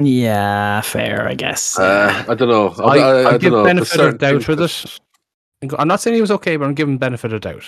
Yeah, 0.00 0.80
fair, 0.82 1.26
I 1.28 1.34
guess. 1.34 1.78
Uh, 1.78 2.24
I 2.28 2.34
don't 2.34 2.48
know. 2.48 2.68
I, 2.78 2.82
I, 2.82 2.98
I, 2.98 3.20
I, 3.22 3.28
I 3.28 3.38
give 3.38 3.50
don't 3.52 3.52
know. 3.52 3.64
benefit 3.64 3.96
There's 3.98 4.14
of 4.14 4.18
doubt 4.18 4.42
certain- 4.42 4.60
with 4.60 4.84
it. 4.84 5.74
I'm 5.78 5.88
not 5.88 6.00
saying 6.00 6.14
he 6.14 6.20
was 6.20 6.30
okay, 6.30 6.56
but 6.56 6.66
I'm 6.66 6.74
giving 6.74 6.98
benefit 6.98 7.32
of 7.32 7.40
doubt. 7.40 7.64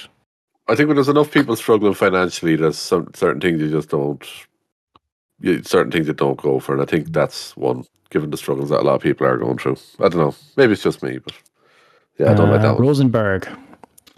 I 0.68 0.76
think 0.76 0.86
when 0.86 0.94
there's 0.96 1.08
enough 1.08 1.32
people 1.32 1.56
struggling 1.56 1.94
financially, 1.94 2.54
there's 2.54 2.78
some 2.78 3.10
certain 3.14 3.40
things 3.40 3.60
you 3.60 3.68
just 3.70 3.88
don't. 3.88 4.24
You, 5.40 5.62
certain 5.64 5.90
things 5.90 6.06
you 6.06 6.12
don't 6.12 6.40
go 6.40 6.60
for, 6.60 6.72
and 6.72 6.82
I 6.82 6.84
think 6.84 7.12
that's 7.12 7.56
one. 7.56 7.84
Given 8.10 8.30
the 8.30 8.36
struggles 8.36 8.70
that 8.70 8.80
a 8.80 8.82
lot 8.82 8.94
of 8.96 9.02
people 9.02 9.26
are 9.26 9.36
going 9.38 9.56
through, 9.58 9.76
I 9.98 10.08
don't 10.08 10.16
know. 10.20 10.34
Maybe 10.56 10.72
it's 10.74 10.82
just 10.82 11.02
me, 11.02 11.18
but 11.18 11.32
yeah, 12.18 12.30
I 12.30 12.34
don't 12.34 12.50
like 12.50 12.60
Uh, 12.60 12.62
that 12.64 12.74
one. 12.74 12.82
Rosenberg. 12.86 13.48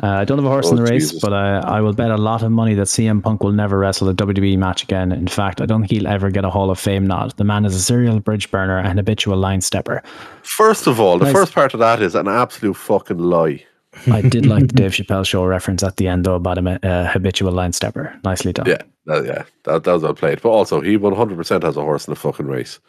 Uh, 0.02 0.06
I 0.08 0.24
don't 0.24 0.38
have 0.38 0.44
a 0.44 0.48
horse 0.48 0.70
in 0.70 0.78
Oh, 0.78 0.82
the 0.84 0.90
race, 0.90 1.10
Jesus. 1.10 1.20
but 1.20 1.32
I, 1.32 1.58
I 1.58 1.80
will 1.80 1.92
bet 1.92 2.10
a 2.10 2.16
lot 2.16 2.42
of 2.42 2.50
money 2.50 2.74
that 2.74 2.86
CM 2.86 3.22
Punk 3.22 3.42
will 3.42 3.52
never 3.52 3.78
wrestle 3.78 4.08
a 4.08 4.14
WWE 4.14 4.56
match 4.58 4.82
again. 4.82 5.12
In 5.12 5.28
fact, 5.28 5.60
I 5.60 5.66
don't 5.66 5.80
think 5.82 5.90
he'll 5.92 6.08
ever 6.08 6.30
get 6.30 6.44
a 6.44 6.50
Hall 6.50 6.70
of 6.70 6.78
Fame 6.80 7.06
nod. 7.06 7.36
The 7.36 7.44
man 7.44 7.64
is 7.64 7.74
a 7.74 7.80
serial 7.80 8.18
bridge 8.18 8.50
burner 8.50 8.78
and 8.78 8.98
habitual 8.98 9.36
line 9.36 9.60
stepper. 9.60 10.02
First 10.42 10.86
of 10.86 10.98
all, 10.98 11.18
the 11.18 11.26
Nice. 11.26 11.34
first 11.34 11.52
part 11.54 11.74
of 11.74 11.80
that 11.80 12.00
is 12.02 12.14
an 12.14 12.26
absolute 12.28 12.74
fucking 12.74 13.18
lie. 13.18 13.64
I 14.10 14.22
did 14.22 14.46
like 14.46 14.68
the 14.68 14.74
Dave 14.74 14.92
Chappelle 14.92 15.26
show 15.26 15.44
reference 15.44 15.82
at 15.82 15.98
the 15.98 16.08
end, 16.08 16.24
though, 16.24 16.36
about 16.36 16.56
a 16.58 16.88
uh, 16.88 17.08
habitual 17.12 17.52
line 17.52 17.72
stepper. 17.74 18.18
Nicely 18.24 18.52
done. 18.54 18.66
Yeah, 18.66 18.82
that, 19.06 19.24
yeah, 19.26 19.44
that, 19.64 19.84
that 19.84 19.92
was 19.92 20.02
well 20.02 20.14
played. 20.14 20.40
But 20.40 20.48
also, 20.48 20.80
he 20.80 20.96
100% 20.96 21.62
has 21.62 21.76
a 21.76 21.80
horse 21.82 22.08
in 22.08 22.12
the 22.12 22.16
fucking 22.16 22.46
race. 22.46 22.80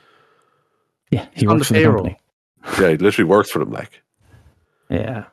Yeah, 1.11 1.27
he 1.33 1.45
On 1.45 1.57
works 1.57 1.67
the 1.67 1.75
for 1.75 1.79
the 1.81 1.85
company. 1.85 2.19
Yeah, 2.79 2.89
he 2.91 2.97
literally 2.97 3.29
works 3.29 3.49
for 3.51 3.59
them. 3.59 3.71
Like, 3.71 4.01
Yeah. 4.89 5.25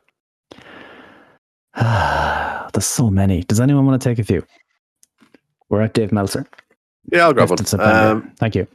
There's 2.73 2.87
so 2.87 3.11
many. 3.11 3.43
Does 3.43 3.59
anyone 3.59 3.87
want 3.87 4.01
to 4.01 4.09
take 4.09 4.19
a 4.19 4.25
few? 4.25 4.45
We're 5.71 5.81
at 5.81 5.95
Dave 5.95 6.13
Meltzer. 6.13 6.47
yeah, 7.11 7.25
I'll 7.25 7.33
grab 7.33 7.49
5th 7.49 7.75
of 7.75 7.81
one. 7.81 7.89
Um, 7.89 8.33
Thank 8.37 8.55
you. 8.55 8.67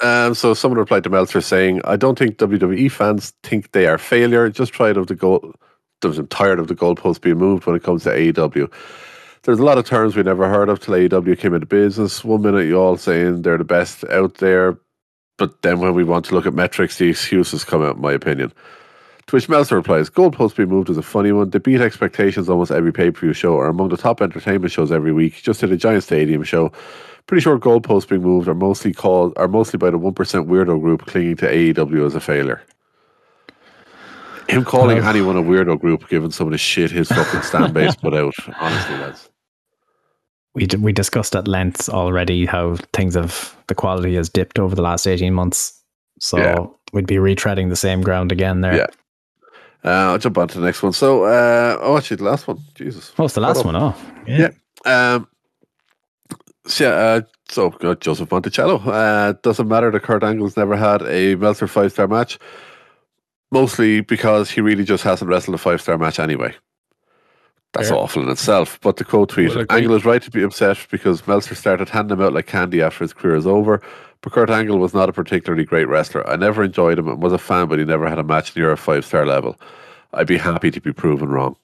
Um, 0.00 0.34
so 0.34 0.54
someone 0.54 0.78
replied 0.78 1.04
to 1.04 1.10
Meltzer 1.10 1.40
saying, 1.40 1.80
"I 1.84 1.96
don't 1.96 2.18
think 2.18 2.36
WWE 2.38 2.90
fans 2.90 3.32
think 3.42 3.72
they 3.72 3.86
are 3.86 3.98
failure. 3.98 4.48
Just 4.50 4.74
tired 4.74 4.96
of 4.96 5.06
the 5.06 5.14
goal. 5.14 5.54
I'm 6.02 6.26
tired 6.28 6.58
of 6.58 6.68
the 6.68 6.74
goalpost 6.74 7.20
being 7.20 7.38
moved 7.38 7.66
when 7.66 7.76
it 7.76 7.82
comes 7.82 8.04
to 8.04 8.10
AEW. 8.10 8.70
There's 9.42 9.58
a 9.58 9.64
lot 9.64 9.78
of 9.78 9.86
terms 9.86 10.16
we 10.16 10.22
never 10.22 10.48
heard 10.48 10.68
of 10.68 10.80
till 10.80 10.94
AEW 10.94 11.38
came 11.38 11.54
into 11.54 11.66
business. 11.66 12.24
One 12.24 12.42
minute 12.42 12.66
you 12.66 12.78
all 12.78 12.96
saying 12.96 13.42
they're 13.42 13.58
the 13.58 13.64
best 13.64 14.04
out 14.04 14.34
there, 14.34 14.78
but 15.38 15.62
then 15.62 15.80
when 15.80 15.94
we 15.94 16.04
want 16.04 16.24
to 16.26 16.34
look 16.34 16.46
at 16.46 16.54
metrics, 16.54 16.98
the 16.98 17.08
excuses 17.10 17.64
come 17.64 17.82
out. 17.82 17.96
In 17.96 18.02
my 18.02 18.12
opinion." 18.12 18.52
To 19.30 19.36
which 19.36 19.48
Meltzer 19.48 19.76
replies, 19.76 20.10
Goalpost 20.10 20.56
being 20.56 20.68
moved 20.70 20.90
is 20.90 20.96
a 20.98 21.02
funny 21.02 21.30
one. 21.30 21.50
They 21.50 21.60
beat 21.60 21.80
expectations 21.80 22.48
almost 22.48 22.72
every 22.72 22.92
pay 22.92 23.12
per 23.12 23.20
view 23.20 23.32
show, 23.32 23.56
are 23.58 23.68
among 23.68 23.90
the 23.90 23.96
top 23.96 24.20
entertainment 24.20 24.72
shows 24.72 24.90
every 24.90 25.12
week. 25.12 25.34
Just 25.40 25.60
did 25.60 25.70
a 25.70 25.76
giant 25.76 26.02
stadium 26.02 26.42
show. 26.42 26.72
Pretty 27.28 27.40
sure 27.40 27.56
goalposts 27.56 28.08
being 28.08 28.22
moved 28.22 28.48
are 28.48 28.56
mostly 28.56 28.92
called 28.92 29.32
are 29.36 29.46
mostly 29.46 29.78
by 29.78 29.88
the 29.90 29.98
one 29.98 30.14
percent 30.14 30.48
weirdo 30.48 30.80
group 30.80 31.06
clinging 31.06 31.36
to 31.36 31.46
AEW 31.46 32.04
as 32.06 32.16
a 32.16 32.20
failure. 32.20 32.60
Him 34.48 34.64
calling 34.64 34.98
anyone 34.98 35.36
a 35.36 35.42
weirdo 35.42 35.78
group, 35.78 36.08
given 36.08 36.32
some 36.32 36.48
of 36.48 36.50
the 36.50 36.58
shit 36.58 36.90
his 36.90 37.06
fucking 37.08 37.42
stand 37.42 37.72
base 37.72 37.94
put 37.94 38.14
out. 38.14 38.34
Honestly, 38.58 38.96
lads. 38.96 39.28
We 40.54 40.66
d- 40.66 40.78
we 40.78 40.92
discussed 40.92 41.36
at 41.36 41.46
length 41.46 41.88
already 41.88 42.46
how 42.46 42.74
things 42.94 43.14
have 43.14 43.56
the 43.68 43.76
quality 43.76 44.16
has 44.16 44.28
dipped 44.28 44.58
over 44.58 44.74
the 44.74 44.82
last 44.82 45.06
eighteen 45.06 45.34
months. 45.34 45.80
So 46.18 46.38
Yeah. 46.38 46.66
we'd 46.92 47.06
be 47.06 47.14
retreading 47.16 47.68
the 47.68 47.76
same 47.76 48.02
ground 48.02 48.32
again 48.32 48.60
there. 48.62 48.74
Yeah. 48.76 48.86
Uh, 49.84 49.88
I'll 49.88 50.18
jump 50.18 50.36
on 50.38 50.48
to 50.48 50.60
the 50.60 50.64
next 50.64 50.82
one. 50.82 50.92
So, 50.92 51.24
uh, 51.24 51.78
oh, 51.80 51.96
actually, 51.96 52.18
the 52.18 52.24
last 52.24 52.46
one. 52.46 52.58
Jesus. 52.74 53.12
Oh, 53.18 53.24
it's 53.24 53.34
the 53.34 53.40
last 53.40 53.62
Hold 53.62 53.74
one. 53.74 53.76
Oh, 53.76 53.96
Yeah. 54.26 54.50
Um, 54.84 55.26
so, 56.66 56.84
yeah, 56.84 56.90
uh, 56.90 57.20
so 57.48 57.72
uh, 57.82 57.94
Joseph 57.94 58.30
Monticello. 58.30 58.78
Uh, 58.78 59.32
doesn't 59.42 59.68
matter 59.68 59.90
that 59.90 60.02
Kurt 60.02 60.22
Angle's 60.22 60.56
never 60.56 60.76
had 60.76 61.02
a 61.02 61.34
Meltzer 61.36 61.66
five 61.66 61.92
star 61.92 62.06
match, 62.06 62.38
mostly 63.50 64.00
because 64.02 64.50
he 64.50 64.60
really 64.60 64.84
just 64.84 65.02
hasn't 65.02 65.30
wrestled 65.30 65.54
a 65.54 65.58
five 65.58 65.80
star 65.80 65.96
match 65.96 66.18
anyway. 66.18 66.54
That's 67.72 67.88
Fair. 67.88 67.98
awful 67.98 68.22
in 68.22 68.28
itself. 68.28 68.78
But 68.80 68.96
the 68.96 69.04
quote 69.04 69.30
tweet 69.30 69.54
Would. 69.54 69.70
Angle 69.70 69.94
is 69.94 70.04
right 70.04 70.22
to 70.22 70.30
be 70.30 70.42
upset 70.42 70.86
because 70.90 71.26
Meltzer 71.26 71.54
started 71.54 71.88
handing 71.88 72.18
him 72.18 72.24
out 72.24 72.32
like 72.32 72.46
candy 72.46 72.82
after 72.82 73.04
his 73.04 73.12
career 73.12 73.36
is 73.36 73.46
over. 73.46 73.80
But 74.22 74.32
Kurt 74.32 74.50
Angle 74.50 74.78
was 74.78 74.92
not 74.92 75.08
a 75.08 75.12
particularly 75.12 75.64
great 75.64 75.88
wrestler. 75.88 76.28
I 76.28 76.36
never 76.36 76.62
enjoyed 76.62 76.98
him 76.98 77.08
and 77.08 77.22
was 77.22 77.32
a 77.32 77.38
fan, 77.38 77.68
but 77.68 77.78
he 77.78 77.84
never 77.84 78.08
had 78.08 78.18
a 78.18 78.22
match 78.22 78.54
near 78.54 78.70
a 78.70 78.76
five 78.76 79.04
star 79.04 79.24
level. 79.24 79.58
I'd 80.12 80.26
be 80.26 80.36
happy 80.36 80.70
to 80.70 80.80
be 80.80 80.92
proven 80.92 81.28
wrong. 81.30 81.56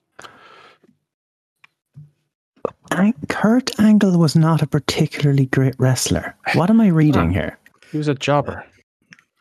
Kurt 3.29 3.79
Angle 3.79 4.19
was 4.19 4.37
not 4.37 4.63
a 4.63 4.67
particularly 4.67 5.47
great 5.47 5.75
wrestler. 5.79 6.35
What 6.55 6.71
am 6.71 6.81
I 6.81 6.89
reading 6.89 7.31
here? 7.31 7.59
He 7.91 7.99
was 7.99 8.09
a 8.09 8.15
jobber. 8.15 8.65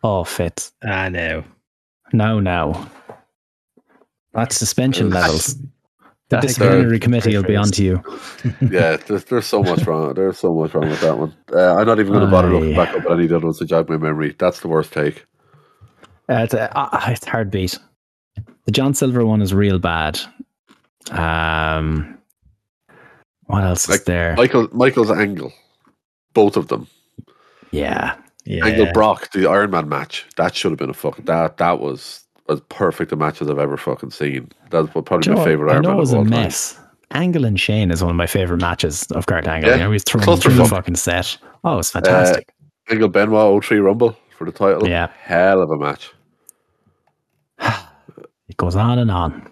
Oh, 0.03 0.23
Fitz. 0.23 0.73
I 0.83 1.09
know. 1.09 1.43
No, 2.11 2.39
no. 2.39 2.89
That's 4.33 4.57
suspension 4.57 5.09
levels. 5.09 5.55
The 6.29 6.39
disciplinary 6.39 6.99
committee 6.99 7.35
will 7.35 7.43
be 7.43 7.55
on 7.55 7.67
to 7.71 7.83
you. 7.83 8.03
yeah, 8.61 8.97
there's, 8.97 9.25
there's 9.25 9.45
so 9.45 9.61
much 9.61 9.83
wrong. 9.85 10.13
There's 10.15 10.39
so 10.39 10.53
much 10.55 10.73
wrong 10.73 10.89
with 10.89 11.01
that 11.01 11.17
one. 11.17 11.35
Uh, 11.53 11.75
I'm 11.75 11.85
not 11.85 11.99
even 11.99 12.11
going 12.13 12.25
to 12.25 12.31
bother 12.31 12.49
looking 12.49 12.75
back 12.75 12.89
up 12.95 13.05
at 13.05 13.11
any 13.11 13.23
of 13.25 13.29
the 13.29 13.35
other 13.35 13.45
ones 13.45 13.59
to 13.59 13.65
jog 13.65 13.89
my 13.89 13.97
memory. 13.97 14.35
That's 14.39 14.59
the 14.61 14.67
worst 14.67 14.91
take. 14.91 15.25
Uh, 16.27 16.37
it's, 16.41 16.55
a, 16.55 16.75
uh, 16.75 16.99
it's 17.09 17.25
hard 17.25 17.51
beat. 17.51 17.77
The 18.65 18.71
John 18.71 18.95
Silver 18.95 19.23
one 19.23 19.43
is 19.43 19.53
real 19.53 19.77
bad. 19.77 20.19
Um, 21.11 22.17
what 23.45 23.63
else 23.63 23.83
is 23.83 23.89
Like, 23.91 24.05
there? 24.05 24.35
Michael 24.35 24.67
Michael's 24.73 25.11
angle, 25.11 25.53
both 26.33 26.57
of 26.57 26.67
them. 26.69 26.87
yeah, 27.71 28.15
Yeah. 28.45 28.65
Angle 28.65 28.91
Brock, 28.93 29.31
the 29.31 29.45
Iron 29.47 29.69
Man 29.69 29.87
match. 29.87 30.25
That 30.37 30.55
should 30.55 30.71
have 30.71 30.79
been 30.79 30.89
a 30.89 30.93
fucking 30.95 31.25
that. 31.25 31.57
That 31.57 31.79
was 31.79 32.23
as 32.49 32.61
perfect 32.69 33.11
a 33.11 33.15
match 33.15 33.41
as 33.41 33.49
I've 33.49 33.59
ever 33.59 33.77
fucking 33.77 34.11
seen. 34.11 34.51
That's 34.69 34.89
probably 34.89 35.33
my 35.33 35.43
favorite 35.43 35.69
I 35.71 35.73
Iron 35.75 35.83
know 35.83 35.89
Man 35.89 35.97
it 35.97 35.99
was 35.99 36.13
a 36.13 36.17
all 36.17 36.23
time. 36.23 36.29
mess. 36.29 36.79
Angle 37.11 37.45
and 37.45 37.59
Shane 37.59 37.91
is 37.91 38.01
one 38.01 38.09
of 38.11 38.15
my 38.15 38.27
favorite 38.27 38.61
matches 38.61 39.03
of 39.11 39.25
Kurt 39.27 39.47
Angle. 39.47 39.69
Yeah, 39.69 39.77
You 39.77 39.83
know, 39.83 39.91
he's 39.91 40.03
throwing 40.03 40.39
through 40.39 40.53
the 40.55 40.65
fucking 40.65 40.95
set. 40.95 41.37
Oh, 41.63 41.79
it's 41.79 41.91
fantastic. 41.91 42.51
Angle 42.89 43.09
Benoit 43.09 43.63
03 43.63 43.79
Rumble 43.79 44.17
for 44.37 44.45
the 44.45 44.51
title. 44.51 44.87
Yeah. 44.87 45.09
hell 45.21 45.61
of 45.61 45.69
a 45.69 45.77
match. 45.77 46.11
it 47.59 48.57
goes 48.57 48.75
on 48.75 48.99
and 48.99 49.11
on. 49.11 49.49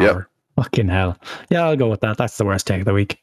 Yeah. 0.00 0.20
Fucking 0.56 0.88
hell. 0.88 1.18
Yeah, 1.50 1.66
I'll 1.66 1.76
go 1.76 1.88
with 1.88 2.00
that. 2.00 2.16
That's 2.16 2.36
the 2.38 2.44
worst 2.44 2.66
take 2.66 2.80
of 2.80 2.86
the 2.86 2.94
week. 2.94 3.18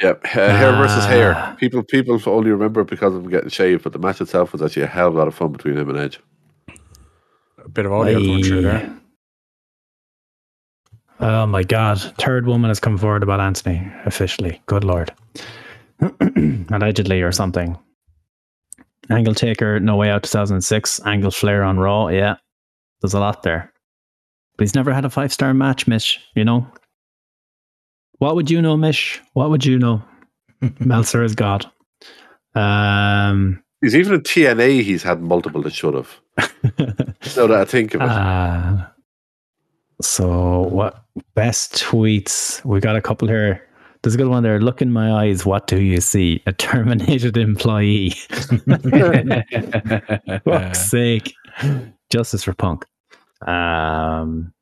Yep, 0.00 0.24
uh, 0.24 0.28
hair 0.28 0.72
versus 0.72 1.06
hair. 1.06 1.34
Ah. 1.36 1.56
People 1.58 1.82
people 1.82 2.20
only 2.26 2.50
remember 2.50 2.82
it 2.82 2.86
because 2.88 3.14
of 3.14 3.24
him 3.24 3.30
getting 3.30 3.48
shaved, 3.48 3.82
but 3.82 3.92
the 3.94 3.98
match 3.98 4.20
itself 4.20 4.52
was 4.52 4.60
actually 4.60 4.82
a 4.82 4.86
hell 4.86 5.08
of 5.08 5.14
a 5.14 5.18
lot 5.18 5.26
of 5.28 5.34
fun 5.34 5.52
between 5.52 5.76
him 5.76 5.88
and 5.88 5.98
Edge. 5.98 6.20
A 7.76 7.80
bit 7.80 7.86
of 7.86 7.92
audio 7.92 8.18
going 8.18 8.42
through 8.42 8.62
there. 8.62 8.98
Oh 11.20 11.44
my 11.44 11.62
god. 11.62 12.00
Third 12.18 12.46
woman 12.46 12.70
has 12.70 12.80
come 12.80 12.96
forward 12.96 13.22
about 13.22 13.38
Anthony 13.38 13.86
officially. 14.06 14.62
Good 14.64 14.82
lord. 14.82 15.12
Allegedly 16.00 17.20
or 17.20 17.32
something. 17.32 17.76
Angle 19.10 19.34
Taker, 19.34 19.78
No 19.78 19.96
Way 19.96 20.08
Out 20.08 20.22
2006. 20.22 21.04
Angle 21.04 21.30
Flair 21.30 21.62
on 21.64 21.78
Raw. 21.78 22.08
Yeah. 22.08 22.36
There's 23.02 23.12
a 23.12 23.20
lot 23.20 23.42
there. 23.42 23.70
But 24.56 24.62
he's 24.62 24.74
never 24.74 24.94
had 24.94 25.04
a 25.04 25.10
five 25.10 25.30
star 25.30 25.52
match, 25.52 25.86
Mish. 25.86 26.18
You 26.34 26.46
know? 26.46 26.66
What 28.20 28.36
would 28.36 28.50
you 28.50 28.62
know, 28.62 28.78
Mish? 28.78 29.20
What 29.34 29.50
would 29.50 29.66
you 29.66 29.78
know? 29.78 30.02
Meltzer 30.80 31.22
is 31.22 31.34
God. 31.34 31.70
Um, 32.54 33.62
He's 33.82 33.94
even 33.94 34.14
in 34.14 34.20
TNA. 34.22 34.82
He's 34.82 35.02
had 35.02 35.20
multiple 35.20 35.60
that 35.60 35.74
should 35.74 35.92
have. 35.92 36.20
Now 37.36 37.46
that 37.46 37.52
I 37.52 37.64
think 37.64 37.94
of 37.94 38.00
it, 38.02 38.08
uh, 38.08 38.86
So, 40.02 40.62
what 40.62 41.04
best 41.34 41.74
tweets? 41.74 42.64
We 42.64 42.80
got 42.80 42.96
a 42.96 43.02
couple 43.02 43.28
here. 43.28 43.62
There's 44.02 44.14
a 44.14 44.18
good 44.18 44.28
one 44.28 44.42
there. 44.42 44.60
Look 44.60 44.82
in 44.82 44.92
my 44.92 45.24
eyes. 45.24 45.46
What 45.46 45.66
do 45.66 45.80
you 45.80 46.00
see? 46.00 46.42
A 46.46 46.52
terminated 46.52 47.36
employee. 47.48 48.10
Fuck's 50.44 50.90
sake. 50.90 51.34
Justice 52.10 52.44
for 52.44 52.54
Punk. 52.54 52.84
Um, 53.46 54.52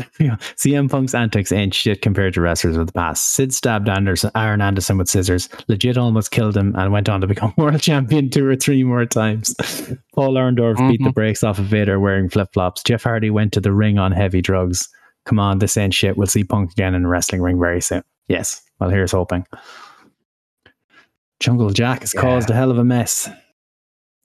CM 0.56 0.90
Punk's 0.90 1.14
antics 1.14 1.52
ain't 1.52 1.74
shit 1.74 2.02
compared 2.02 2.34
to 2.34 2.40
wrestlers 2.40 2.76
of 2.76 2.86
the 2.86 2.92
past. 2.92 3.30
Sid 3.34 3.52
stabbed 3.54 3.88
Anderson, 3.88 4.30
Arn 4.34 4.60
Anderson 4.60 4.98
with 4.98 5.08
scissors, 5.08 5.48
legit 5.68 5.96
almost 5.96 6.30
killed 6.30 6.56
him, 6.56 6.74
and 6.76 6.92
went 6.92 7.08
on 7.08 7.20
to 7.20 7.26
become 7.26 7.54
world 7.58 7.80
champion 7.80 8.30
two 8.30 8.46
or 8.46 8.56
three 8.56 8.82
more 8.84 9.06
times. 9.06 9.54
Paul 10.14 10.34
Orndorff 10.34 10.76
beat 10.88 10.98
the 10.98 11.04
mm-hmm. 11.04 11.10
brakes 11.10 11.44
off 11.44 11.58
of 11.58 11.66
Vader 11.66 12.00
wearing 12.00 12.28
flip 12.28 12.48
flops. 12.52 12.82
Jeff 12.82 13.02
Hardy 13.02 13.30
went 13.30 13.52
to 13.52 13.60
the 13.60 13.72
ring 13.72 13.98
on 13.98 14.12
heavy 14.12 14.40
drugs. 14.42 14.88
Come 15.26 15.38
on, 15.38 15.58
this 15.58 15.76
ain't 15.76 15.94
shit. 15.94 16.16
We'll 16.16 16.26
see 16.26 16.44
Punk 16.44 16.72
again 16.72 16.94
in 16.94 17.04
a 17.04 17.08
wrestling 17.08 17.42
ring 17.42 17.58
very 17.58 17.80
soon. 17.80 18.02
Yes, 18.28 18.62
well, 18.78 18.90
here's 18.90 19.12
hoping. 19.12 19.46
Jungle 21.40 21.70
Jack 21.70 22.00
has 22.00 22.12
caused 22.12 22.50
a 22.50 22.54
hell 22.54 22.70
of 22.70 22.78
a 22.78 22.84
mess. 22.84 23.28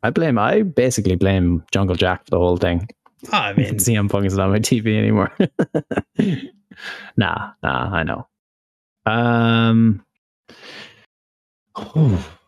I 0.04 0.12
blame, 0.12 0.38
I 0.38 0.62
basically 0.62 1.16
blame 1.16 1.64
Jungle 1.72 1.96
Jack 1.96 2.26
for 2.26 2.32
the 2.32 2.38
whole 2.38 2.58
thing. 2.58 2.88
I 3.32 3.54
mean, 3.54 3.76
CM 3.76 4.10
Punk 4.10 4.26
isn't 4.26 4.40
on 4.40 4.52
my 4.52 4.60
TV 4.60 4.98
anymore. 4.98 5.32
nah, 7.18 7.52
nah, 7.64 7.90
I 7.96 8.04
know. 8.04 8.28
Um, 9.06 10.04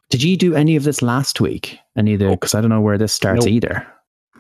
did 0.10 0.24
you 0.24 0.38
do 0.38 0.56
any 0.56 0.76
of 0.76 0.84
this 0.84 1.02
last 1.02 1.42
week? 1.42 1.80
Any 1.96 2.14
of 2.14 2.20
the? 2.20 2.30
Because 2.30 2.56
I 2.56 2.62
don't 2.62 2.70
know 2.70 2.82
where 2.82 2.98
this 2.98 3.14
starts 3.14 3.46
Nope. 3.46 3.54
either. 3.54 3.88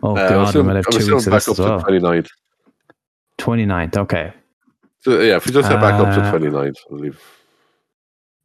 Oh 0.03 0.15
Uh, 0.15 0.19
I'm 0.21 0.29
god, 0.29 0.39
we 0.41 0.45
still, 0.49 0.63
might 0.63 0.75
have 0.75 0.85
I'm 0.87 0.99
two 0.99 1.13
weeks 1.13 1.27
of 1.27 1.33
this 1.33 1.47
as 1.47 1.59
well. 1.59 1.81
29th. 1.81 2.29
29th. 3.39 3.97
Okay, 3.97 4.33
So, 5.01 5.19
yeah, 5.21 5.35
if 5.37 5.45
we 5.45 5.51
just 5.53 5.69
head 5.69 5.79
back 5.81 5.93
up 5.95 6.13
to 6.15 6.21
Uh, 6.21 6.31
29th, 6.31 6.75
I'll 6.91 6.97
leave. 6.97 7.21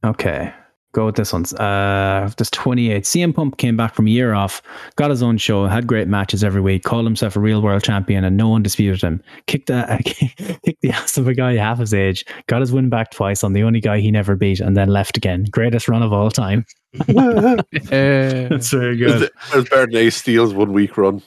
okay. 0.04 0.52
Go 0.92 1.06
with 1.06 1.16
this 1.16 1.32
one. 1.32 1.44
Uh, 1.56 2.30
this 2.36 2.50
28. 2.50 3.04
CM 3.04 3.34
Punk 3.34 3.56
came 3.56 3.76
back 3.76 3.94
from 3.94 4.06
a 4.06 4.10
year 4.10 4.34
off, 4.34 4.60
got 4.96 5.08
his 5.10 5.22
own 5.22 5.38
show, 5.38 5.66
had 5.66 5.86
great 5.86 6.06
matches 6.06 6.44
every 6.44 6.60
week, 6.60 6.84
called 6.84 7.06
himself 7.06 7.34
a 7.34 7.40
real 7.40 7.62
world 7.62 7.82
champion, 7.82 8.24
and 8.24 8.36
no 8.36 8.48
one 8.48 8.62
disputed 8.62 9.00
him. 9.00 9.22
Kicked 9.46 9.68
the 9.68 10.00
kicked 10.64 10.80
the 10.82 10.90
ass 10.90 11.16
of 11.16 11.26
a 11.28 11.34
guy 11.34 11.54
half 11.54 11.78
his 11.78 11.94
age, 11.94 12.26
got 12.46 12.60
his 12.60 12.72
win 12.72 12.90
back 12.90 13.10
twice 13.10 13.42
on 13.42 13.54
the 13.54 13.62
only 13.62 13.80
guy 13.80 14.00
he 14.00 14.10
never 14.10 14.36
beat, 14.36 14.60
and 14.60 14.76
then 14.76 14.88
left 14.88 15.16
again. 15.16 15.46
Greatest 15.50 15.88
run 15.88 16.02
of 16.02 16.12
all 16.12 16.30
time. 16.30 16.66
That's 17.06 18.70
very 18.70 18.96
good. 18.96 19.30
There's 19.50 19.68
better 19.68 19.86
than 19.86 19.96
Ace 19.96 20.16
Steel's 20.16 20.52
one 20.52 20.74
week 20.74 20.98
run. 20.98 21.22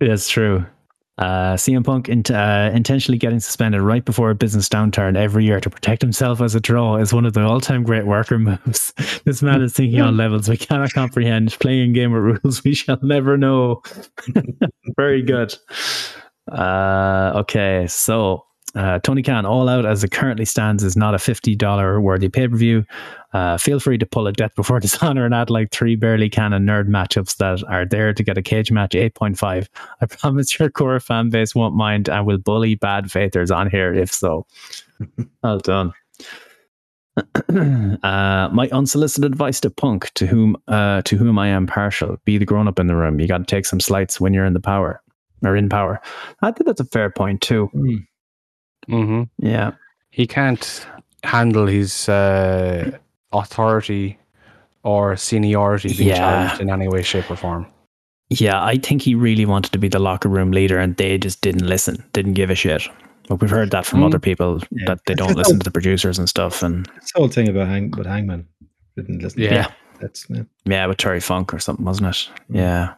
That's 0.00 0.28
true. 0.28 0.66
Uh, 1.18 1.54
CM 1.56 1.84
Punk 1.84 2.08
uh, 2.08 2.70
intentionally 2.72 3.18
getting 3.18 3.40
suspended 3.40 3.80
right 3.80 4.04
before 4.04 4.30
a 4.30 4.34
business 4.36 4.68
downturn 4.68 5.16
every 5.16 5.44
year 5.44 5.60
to 5.60 5.68
protect 5.68 6.00
himself 6.00 6.40
as 6.40 6.54
a 6.54 6.60
draw 6.60 6.96
is 6.96 7.12
one 7.12 7.26
of 7.26 7.32
the 7.32 7.42
all-time 7.42 7.82
great 7.82 8.06
worker 8.06 8.38
moves. 8.38 8.92
this 9.24 9.42
man 9.42 9.60
is 9.60 9.72
thinking 9.72 10.00
on 10.00 10.16
levels 10.16 10.48
we 10.48 10.56
cannot 10.56 10.92
comprehend, 10.92 11.58
playing 11.58 11.92
game 11.92 12.14
of 12.14 12.22
rules 12.22 12.62
we 12.62 12.74
shall 12.74 12.98
never 13.02 13.36
know. 13.36 13.82
Very 14.96 15.22
good. 15.22 15.54
Uh, 16.50 17.32
okay, 17.34 17.86
so 17.88 18.44
uh, 18.78 19.00
Tony 19.00 19.22
Khan, 19.22 19.44
All 19.44 19.68
Out 19.68 19.84
as 19.84 20.04
it 20.04 20.12
currently 20.12 20.44
stands, 20.44 20.84
is 20.84 20.96
not 20.96 21.12
a 21.12 21.18
$50 21.18 22.00
worthy 22.00 22.28
pay 22.28 22.46
per 22.46 22.56
view. 22.56 22.84
Uh, 23.32 23.58
feel 23.58 23.80
free 23.80 23.98
to 23.98 24.06
pull 24.06 24.28
a 24.28 24.32
Death 24.32 24.54
Before 24.54 24.78
Dishonor 24.80 25.24
and 25.24 25.34
add 25.34 25.50
like 25.50 25.72
three 25.72 25.96
barely 25.96 26.30
canon 26.30 26.64
nerd 26.64 26.86
matchups 26.88 27.38
that 27.38 27.68
are 27.68 27.84
there 27.84 28.14
to 28.14 28.22
get 28.22 28.38
a 28.38 28.42
cage 28.42 28.70
match 28.70 28.92
8.5. 28.92 29.66
I 30.00 30.06
promise 30.06 30.56
your 30.56 30.70
core 30.70 31.00
fan 31.00 31.28
base 31.28 31.56
won't 31.56 31.74
mind 31.74 32.08
and 32.08 32.24
will 32.24 32.38
bully 32.38 32.76
bad 32.76 33.10
faithers 33.10 33.50
on 33.50 33.68
here 33.68 33.92
if 33.92 34.12
so. 34.14 34.46
well 35.42 35.58
done. 35.58 35.92
uh, 38.04 38.48
my 38.52 38.68
unsolicited 38.70 39.32
advice 39.32 39.58
to 39.58 39.70
Punk, 39.70 40.12
to 40.14 40.24
whom 40.24 40.56
uh, 40.68 41.02
to 41.02 41.16
whom 41.16 41.36
I 41.36 41.48
am 41.48 41.66
partial, 41.66 42.16
be 42.24 42.38
the 42.38 42.44
grown 42.44 42.68
up 42.68 42.78
in 42.78 42.86
the 42.86 42.94
room. 42.94 43.18
You 43.18 43.26
got 43.26 43.38
to 43.38 43.44
take 43.44 43.66
some 43.66 43.80
slights 43.80 44.20
when 44.20 44.32
you're 44.32 44.44
in 44.44 44.52
the 44.52 44.60
power 44.60 45.02
or 45.44 45.56
in 45.56 45.68
power. 45.68 46.00
I 46.42 46.52
think 46.52 46.66
that's 46.66 46.80
a 46.80 46.84
fair 46.84 47.10
point 47.10 47.40
too. 47.40 47.70
Hmm 48.88 49.22
Yeah, 49.38 49.72
He 50.10 50.26
can't 50.26 50.86
handle 51.24 51.66
his 51.66 52.08
uh, 52.08 52.90
authority 53.32 54.18
or 54.82 55.16
seniority 55.16 55.88
being 55.94 56.08
Yeah. 56.10 56.16
challenged 56.16 56.60
in 56.60 56.70
any 56.70 56.88
way, 56.88 57.02
shape, 57.02 57.30
or 57.30 57.36
form. 57.36 57.66
yeah. 58.30 58.62
I 58.62 58.76
think 58.78 59.02
he 59.02 59.14
really 59.14 59.44
wanted 59.46 59.72
to 59.72 59.78
be 59.78 59.88
the 59.88 59.98
locker 59.98 60.28
room 60.28 60.50
leader, 60.52 60.78
and 60.78 60.96
they 60.96 61.18
just 61.18 61.40
didn't 61.40 61.66
listen, 61.66 62.02
didn't 62.12 62.34
give 62.34 62.50
a 62.50 62.54
shit. 62.54 62.88
But 63.28 63.40
we've 63.40 63.50
heard 63.50 63.70
that 63.72 63.84
from 63.86 64.00
Mm. 64.00 64.06
other 64.06 64.18
people 64.18 64.60
Yeah. 64.70 64.86
that 64.86 65.00
they 65.06 65.14
don't 65.14 65.36
listen 65.36 65.56
all- 65.56 65.60
to 65.60 65.64
the 65.64 65.70
producers 65.70 66.18
and 66.18 66.28
stuff. 66.28 66.62
And 66.62 66.86
this 67.00 67.12
whole 67.14 67.28
thing 67.28 67.48
about 67.48 67.68
Hang, 67.68 67.90
with 67.90 68.06
Hangman 68.06 68.46
didn't 68.96 69.22
listen. 69.22 69.42
Yeah. 69.42 69.52
yeah, 69.54 69.66
That's 70.00 70.26
yeah. 70.30 70.42
Yeah, 70.64 70.86
with 70.86 70.96
Terry 70.98 71.20
Funk 71.20 71.52
or 71.52 71.58
something, 71.58 71.84
wasn't 71.84 72.08
it? 72.10 72.28
Yeah. 72.48 72.94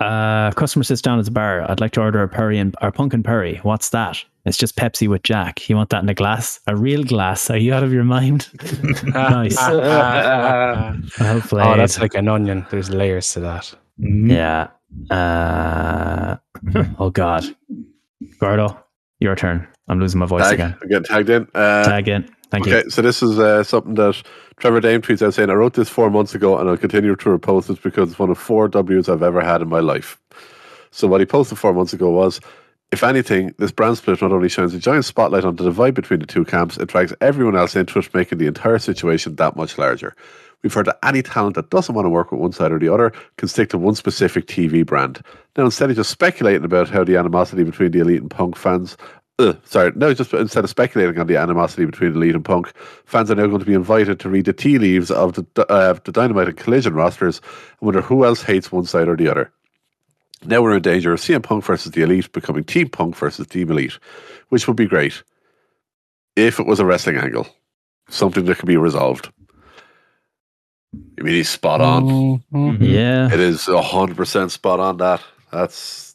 Uh, 0.00 0.50
customer 0.52 0.84
sits 0.84 1.02
down 1.02 1.18
at 1.18 1.24
the 1.24 1.30
bar. 1.30 1.68
I'd 1.70 1.80
like 1.80 1.92
to 1.92 2.00
order 2.02 2.22
a 2.22 2.28
Perry 2.28 2.58
and 2.58 2.74
or 2.82 2.92
Punk 2.92 3.14
and 3.14 3.24
Perry. 3.24 3.58
What's 3.62 3.90
that? 3.90 4.24
It's 4.46 4.56
just 4.56 4.76
Pepsi 4.76 5.08
with 5.08 5.24
Jack. 5.24 5.68
You 5.68 5.74
want 5.76 5.90
that 5.90 6.02
in 6.04 6.08
a 6.08 6.14
glass? 6.14 6.60
A 6.68 6.76
real 6.76 7.02
glass? 7.02 7.50
Are 7.50 7.56
you 7.58 7.74
out 7.74 7.82
of 7.82 7.92
your 7.92 8.04
mind? 8.04 8.48
nice. 9.04 9.56
oh, 9.60 11.00
Well 11.18 11.40
played. 11.40 11.78
that's 11.80 11.98
like 12.00 12.14
an 12.14 12.28
onion. 12.28 12.64
There's 12.70 12.88
layers 12.90 13.32
to 13.32 13.40
that. 13.40 13.74
Mhm. 14.00 14.30
yeah. 14.30 14.68
Uh, 15.10 16.36
oh 16.98 17.10
God, 17.10 17.44
Gordo, 18.38 18.78
your 19.20 19.34
turn. 19.34 19.66
I'm 19.88 20.00
losing 20.00 20.20
my 20.20 20.26
voice 20.26 20.44
Tag. 20.44 20.54
again. 20.54 20.76
I'm 20.80 20.88
getting 20.88 21.04
tagged 21.04 21.28
in. 21.30 21.48
Uh, 21.54 21.84
Tag 21.84 22.08
in. 22.08 22.28
Thank 22.50 22.66
okay, 22.68 22.82
you. 22.84 22.90
so 22.90 23.02
this 23.02 23.22
is 23.22 23.38
uh, 23.40 23.64
something 23.64 23.94
that 23.94 24.22
Trevor 24.58 24.80
Dame 24.80 25.02
tweets 25.02 25.26
out 25.26 25.34
saying, 25.34 25.50
I 25.50 25.54
wrote 25.54 25.74
this 25.74 25.88
four 25.88 26.08
months 26.10 26.34
ago 26.34 26.56
and 26.56 26.68
I'll 26.70 26.76
continue 26.76 27.16
to 27.16 27.38
repost 27.38 27.66
this 27.66 27.78
because 27.78 28.10
it's 28.10 28.18
one 28.18 28.30
of 28.30 28.38
four 28.38 28.68
W's 28.68 29.08
I've 29.08 29.22
ever 29.24 29.40
had 29.40 29.60
in 29.60 29.68
my 29.68 29.80
life. 29.80 30.18
So 30.92 31.08
what 31.08 31.20
he 31.20 31.26
posted 31.26 31.58
four 31.58 31.72
months 31.74 31.92
ago 31.92 32.10
was, 32.10 32.40
if 32.96 33.04
anything, 33.04 33.54
this 33.58 33.72
brand 33.72 33.98
split 33.98 34.22
not 34.22 34.32
only 34.32 34.48
shines 34.48 34.72
a 34.72 34.78
giant 34.78 35.04
spotlight 35.04 35.44
on 35.44 35.56
the 35.56 35.64
divide 35.64 35.92
between 35.92 36.18
the 36.18 36.24
two 36.24 36.46
camps, 36.46 36.78
it 36.78 36.88
drags 36.88 37.12
everyone 37.20 37.54
else 37.54 37.76
into 37.76 37.98
it, 37.98 38.14
making 38.14 38.38
the 38.38 38.46
entire 38.46 38.78
situation 38.78 39.36
that 39.36 39.54
much 39.54 39.76
larger. 39.76 40.16
We've 40.62 40.72
heard 40.72 40.86
that 40.86 40.98
any 41.02 41.20
talent 41.20 41.56
that 41.56 41.68
doesn't 41.68 41.94
want 41.94 42.06
to 42.06 42.10
work 42.10 42.32
with 42.32 42.40
one 42.40 42.52
side 42.52 42.72
or 42.72 42.78
the 42.78 42.88
other 42.88 43.12
can 43.36 43.48
stick 43.48 43.68
to 43.70 43.78
one 43.78 43.96
specific 43.96 44.46
TV 44.46 44.84
brand. 44.84 45.20
Now, 45.58 45.66
instead 45.66 45.90
of 45.90 45.96
just 45.96 46.08
speculating 46.08 46.64
about 46.64 46.88
how 46.88 47.04
the 47.04 47.18
animosity 47.18 47.64
between 47.64 47.90
the 47.90 48.00
elite 48.00 48.22
and 48.22 48.30
punk 48.30 48.56
fans, 48.56 48.96
uh, 49.38 49.52
sorry, 49.64 49.92
no, 49.94 50.14
just 50.14 50.32
instead 50.32 50.64
of 50.64 50.70
speculating 50.70 51.20
on 51.20 51.26
the 51.26 51.36
animosity 51.36 51.84
between 51.84 52.14
elite 52.14 52.34
and 52.34 52.46
punk, 52.46 52.72
fans 53.04 53.30
are 53.30 53.34
now 53.34 53.46
going 53.46 53.60
to 53.60 53.66
be 53.66 53.74
invited 53.74 54.18
to 54.20 54.30
read 54.30 54.46
the 54.46 54.54
tea 54.54 54.78
leaves 54.78 55.10
of 55.10 55.34
the, 55.34 55.66
uh, 55.70 55.92
the 56.04 56.12
Dynamite 56.12 56.48
and 56.48 56.56
Collision 56.56 56.94
rosters 56.94 57.42
and 57.78 57.88
wonder 57.88 58.00
who 58.00 58.24
else 58.24 58.42
hates 58.42 58.72
one 58.72 58.86
side 58.86 59.06
or 59.06 59.16
the 59.16 59.28
other. 59.28 59.52
Now 60.44 60.62
we're 60.62 60.76
in 60.76 60.82
danger 60.82 61.12
of 61.12 61.20
CM 61.20 61.42
Punk 61.42 61.64
versus 61.64 61.92
the 61.92 62.02
Elite 62.02 62.30
becoming 62.32 62.64
Team 62.64 62.88
Punk 62.88 63.16
versus 63.16 63.46
Team 63.46 63.70
Elite, 63.70 63.98
which 64.50 64.68
would 64.68 64.76
be 64.76 64.86
great 64.86 65.22
if 66.36 66.60
it 66.60 66.66
was 66.66 66.78
a 66.78 66.84
wrestling 66.84 67.16
angle, 67.16 67.48
something 68.08 68.44
that 68.44 68.58
could 68.58 68.66
be 68.66 68.76
resolved. 68.76 69.30
I 71.18 71.22
mean, 71.22 71.34
he's 71.34 71.48
spot 71.48 71.80
on. 71.80 72.42
Mhm. 72.52 72.78
Yeah. 72.80 73.32
It 73.32 73.40
is 73.40 73.66
hundred 73.66 74.16
percent 74.16 74.52
spot 74.52 74.80
on. 74.80 74.98
That 74.98 75.22
that's 75.50 76.14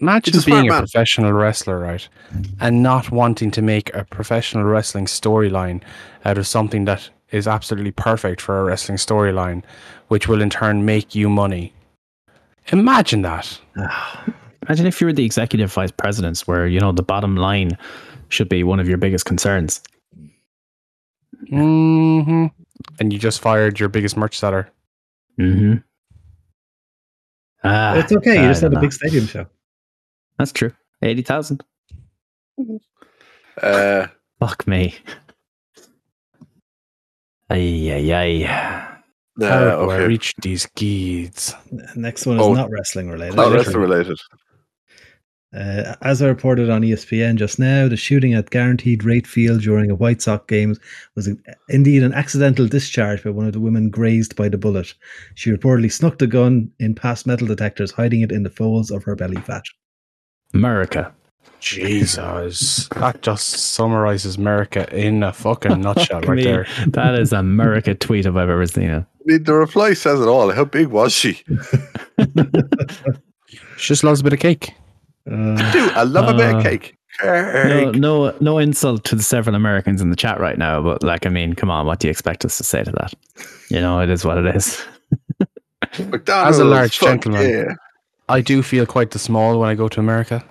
Imagine 0.00 0.34
He's 0.34 0.42
a 0.42 0.44
smart 0.44 0.62
being 0.62 0.68
a 0.68 0.72
man. 0.74 0.82
professional 0.82 1.32
wrestler, 1.32 1.78
right? 1.78 2.06
And 2.60 2.82
not 2.82 3.10
wanting 3.10 3.50
to 3.52 3.62
make 3.62 3.94
a 3.94 4.04
professional 4.04 4.64
wrestling 4.64 5.06
storyline 5.06 5.80
out 6.26 6.36
of 6.36 6.46
something 6.46 6.84
that 6.84 7.08
is 7.30 7.48
absolutely 7.48 7.92
perfect 7.92 8.42
for 8.42 8.60
a 8.60 8.64
wrestling 8.64 8.98
storyline, 8.98 9.62
which 10.08 10.28
will 10.28 10.42
in 10.42 10.50
turn 10.50 10.84
make 10.84 11.14
you 11.14 11.30
money. 11.30 11.72
Imagine 12.72 13.22
that. 13.22 13.60
Imagine 14.68 14.86
if 14.86 15.00
you 15.00 15.06
were 15.06 15.12
the 15.12 15.24
executive 15.24 15.72
vice 15.72 15.90
presidents, 15.90 16.46
where 16.46 16.66
you 16.66 16.78
know 16.80 16.92
the 16.92 17.02
bottom 17.02 17.36
line 17.36 17.76
should 18.28 18.48
be 18.48 18.62
one 18.64 18.80
of 18.80 18.88
your 18.88 18.98
biggest 18.98 19.24
concerns. 19.24 19.80
hmm 21.48 22.46
And 23.00 23.12
you 23.12 23.18
just 23.18 23.40
fired 23.40 23.80
your 23.80 23.88
biggest 23.88 24.16
merch 24.16 24.38
seller. 24.38 24.68
Mm-hmm. 25.40 25.74
Ah, 27.64 27.94
it's 27.96 28.12
okay. 28.12 28.34
You 28.34 28.40
I 28.44 28.48
just 28.48 28.60
had 28.62 28.68
don't 28.70 28.72
a 28.72 28.74
know. 28.76 28.80
big 28.82 28.92
stadium 28.92 29.26
show. 29.26 29.46
That's 30.38 30.52
true. 30.52 30.72
Eighty 31.02 31.22
thousand. 31.22 31.64
uh, 33.62 34.06
Fuck 34.40 34.66
me. 34.68 34.94
Ay 37.50 37.90
ay 37.90 38.12
ay. 38.12 38.97
Uh, 39.40 39.46
How 39.48 39.60
do 39.60 39.90
I 39.90 39.94
okay. 39.96 40.06
reach 40.06 40.34
these 40.42 40.66
geeds? 40.76 41.54
Next 41.96 42.26
one 42.26 42.36
is 42.36 42.42
Oh. 42.46 42.54
not 42.54 42.70
wrestling 42.70 43.08
related. 43.10 43.36
Not 43.36 43.52
wrestling 43.52 43.78
related. 43.78 44.18
Uh, 45.56 45.94
as 46.02 46.20
I 46.20 46.28
reported 46.28 46.68
on 46.68 46.82
ESPN 46.82 47.36
just 47.36 47.58
now, 47.58 47.88
the 47.88 47.96
shooting 47.96 48.34
at 48.34 48.50
Guaranteed 48.50 49.02
Rate 49.02 49.26
Field 49.26 49.62
during 49.62 49.90
a 49.90 49.94
White 49.94 50.20
Sox 50.20 50.44
game 50.46 50.76
was 51.14 51.26
a- 51.26 51.36
indeed 51.70 52.02
an 52.02 52.12
accidental 52.12 52.66
discharge 52.66 53.24
by 53.24 53.30
one 53.30 53.46
of 53.46 53.54
the 53.54 53.60
women 53.60 53.88
grazed 53.88 54.36
by 54.36 54.50
the 54.50 54.58
bullet. 54.58 54.92
She 55.36 55.50
reportedly 55.50 55.90
snuck 55.90 56.18
the 56.18 56.26
gun 56.26 56.70
in 56.80 56.94
past 56.94 57.26
metal 57.26 57.46
detectors, 57.46 57.90
hiding 57.92 58.20
it 58.20 58.30
in 58.30 58.42
the 58.42 58.50
folds 58.50 58.90
of 58.90 59.04
her 59.04 59.16
belly 59.16 59.40
fat. 59.40 59.62
America. 60.52 61.14
Jesus, 61.60 62.88
that 62.96 63.22
just 63.22 63.48
summarizes 63.48 64.36
America 64.36 64.86
in 64.96 65.22
a 65.22 65.32
fucking 65.32 65.80
nutshell 65.82 66.18
I 66.24 66.26
right 66.28 66.36
mean, 66.36 66.44
there. 66.44 66.66
that 66.88 67.14
is 67.18 67.32
a 67.32 67.38
America 67.38 67.94
tweet 67.94 68.26
if 68.26 68.34
I've 68.36 68.48
ever 68.48 68.66
seen 68.66 68.90
it. 68.90 69.04
I 69.04 69.22
mean, 69.24 69.42
the 69.44 69.54
reply 69.54 69.94
says 69.94 70.20
it 70.20 70.26
all. 70.28 70.50
How 70.52 70.64
big 70.64 70.88
was 70.88 71.12
she? 71.12 71.42
She 73.76 73.88
just 73.92 74.02
loves 74.04 74.20
a 74.20 74.24
bit 74.24 74.32
of 74.32 74.40
cake. 74.40 74.72
Uh, 75.30 75.72
Dude, 75.72 75.92
I 75.92 76.02
love 76.02 76.28
a 76.28 76.36
bit 76.36 76.52
Uh, 76.54 76.58
of 76.58 76.62
cake. 76.64 76.96
No, 77.24 77.90
Cake. 77.92 77.94
no, 77.96 78.36
no 78.40 78.58
insult 78.58 79.04
to 79.04 79.14
the 79.16 79.22
several 79.22 79.54
Americans 79.56 80.00
in 80.00 80.10
the 80.10 80.16
chat 80.16 80.38
right 80.40 80.58
now, 80.58 80.82
but 80.82 81.02
like, 81.02 81.26
I 81.26 81.28
mean, 81.30 81.54
come 81.54 81.70
on, 81.70 81.86
what 81.86 81.98
do 82.00 82.06
you 82.08 82.10
expect 82.10 82.44
us 82.44 82.56
to 82.58 82.64
say 82.64 82.82
to 82.84 82.90
that? 82.92 83.14
You 83.70 83.80
know, 83.80 84.00
it 84.00 84.10
is 84.10 84.24
what 84.24 84.36
it 84.38 84.54
is. 84.54 84.84
McDonald's, 85.98 86.28
As 86.56 86.58
a 86.58 86.64
large 86.64 86.98
gentleman. 86.98 87.48
Yeah. 87.48 87.74
I 88.28 88.40
do 88.40 88.62
feel 88.62 88.84
quite 88.84 89.12
the 89.12 89.18
small 89.18 89.58
when 89.58 89.68
I 89.68 89.74
go 89.74 89.88
to 89.88 90.00
America. 90.00 90.44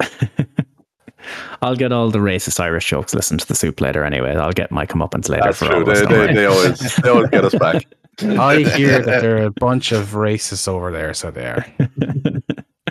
I'll 1.62 1.76
get 1.76 1.92
all 1.92 2.10
the 2.10 2.18
racist 2.18 2.58
Irish 2.60 2.88
jokes 2.88 3.14
listened 3.14 3.40
to 3.40 3.46
the 3.46 3.54
soup 3.54 3.80
later 3.80 4.04
anyway. 4.04 4.34
I'll 4.34 4.52
get 4.52 4.70
my 4.72 4.86
comeuppance 4.86 5.28
later 5.28 5.44
That's 5.44 5.58
for 5.58 5.66
true. 5.66 5.78
all. 5.80 5.84
They, 5.84 6.06
they, 6.26 6.34
they 6.34 6.46
always 6.46 6.96
they 6.96 7.08
always 7.10 7.30
get 7.30 7.44
us 7.44 7.54
back. 7.54 7.84
I 8.22 8.58
hear 8.76 9.00
that 9.02 9.20
there 9.20 9.38
are 9.42 9.46
a 9.46 9.50
bunch 9.60 9.92
of 9.92 10.08
racists 10.08 10.66
over 10.66 10.90
there, 10.90 11.12
so 11.14 11.30
they 11.30 11.44
are. 11.46 11.66
They, 11.78 11.94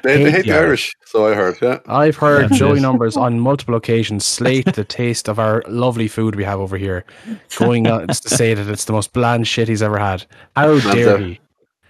they 0.04 0.18
hate 0.24 0.32
Hate 0.32 0.46
the 0.46 0.52
the 0.52 0.58
Irish, 0.58 0.94
so 1.08 1.28
I 1.28 1.34
heard. 1.34 1.58
Yeah, 1.62 1.80
I've 1.88 2.16
heard 2.18 2.50
That's 2.50 2.58
Joey 2.60 2.78
it. 2.78 2.82
Numbers 2.82 3.18
on 3.18 3.40
multiple 3.40 3.76
occasions 3.76 4.26
slate 4.26 4.74
the 4.74 4.86
taste 4.86 5.28
of 5.28 5.40
our 5.40 5.62
lovely 5.68 6.08
food 6.08 6.36
we 6.36 6.44
have 6.46 6.60
over 6.60 6.78
here, 6.78 7.04
going 7.58 7.88
on 7.88 8.08
to 8.08 8.14
say 8.30 8.54
that 8.54 8.68
it's 8.70 8.86
the 8.86 8.94
most 8.94 9.12
bland 9.14 9.48
shit 9.48 9.68
he's 9.68 9.82
ever 9.82 9.98
had. 9.98 10.26
How 10.56 10.80
dare 10.80 11.16
a- 11.16 11.20
he? 11.20 11.40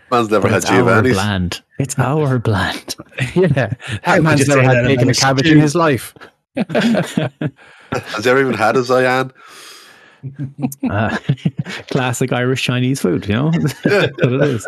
man's 0.09 0.29
never 0.31 0.43
But 0.43 0.51
had 0.51 0.61
it's 0.63 0.69
Giovanni's. 0.71 1.13
bland. 1.13 1.61
It's 1.79 1.97
our 1.97 2.37
bland. 2.39 2.95
yeah, 3.35 3.73
that 4.05 4.21
man's 4.21 4.47
never 4.47 4.61
had 4.61 4.77
that 4.77 4.83
bacon 4.85 5.03
about 5.03 5.07
and 5.07 5.17
cabbage 5.17 5.45
stew? 5.45 5.55
in 5.55 5.61
his 5.61 5.75
life. 5.75 6.13
Has 6.57 8.23
he 8.23 8.29
ever 8.29 8.41
even 8.41 8.53
had 8.53 8.75
a 8.77 8.81
Zayan? 8.81 9.31
Uh, 10.89 11.17
classic 11.91 12.33
Irish 12.33 12.61
Chinese 12.63 12.99
food, 12.99 13.25
you 13.25 13.33
know? 13.33 13.51
That's 13.51 14.11
what 14.17 14.33
it 14.33 14.41
is. 14.41 14.67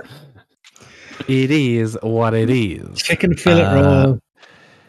It 1.28 1.52
is 1.52 1.98
what 2.02 2.34
it 2.34 2.50
is. 2.50 3.02
chicken 3.02 3.36
fillet 3.36 3.64
Uh, 3.66 3.76
roll, 4.06 4.20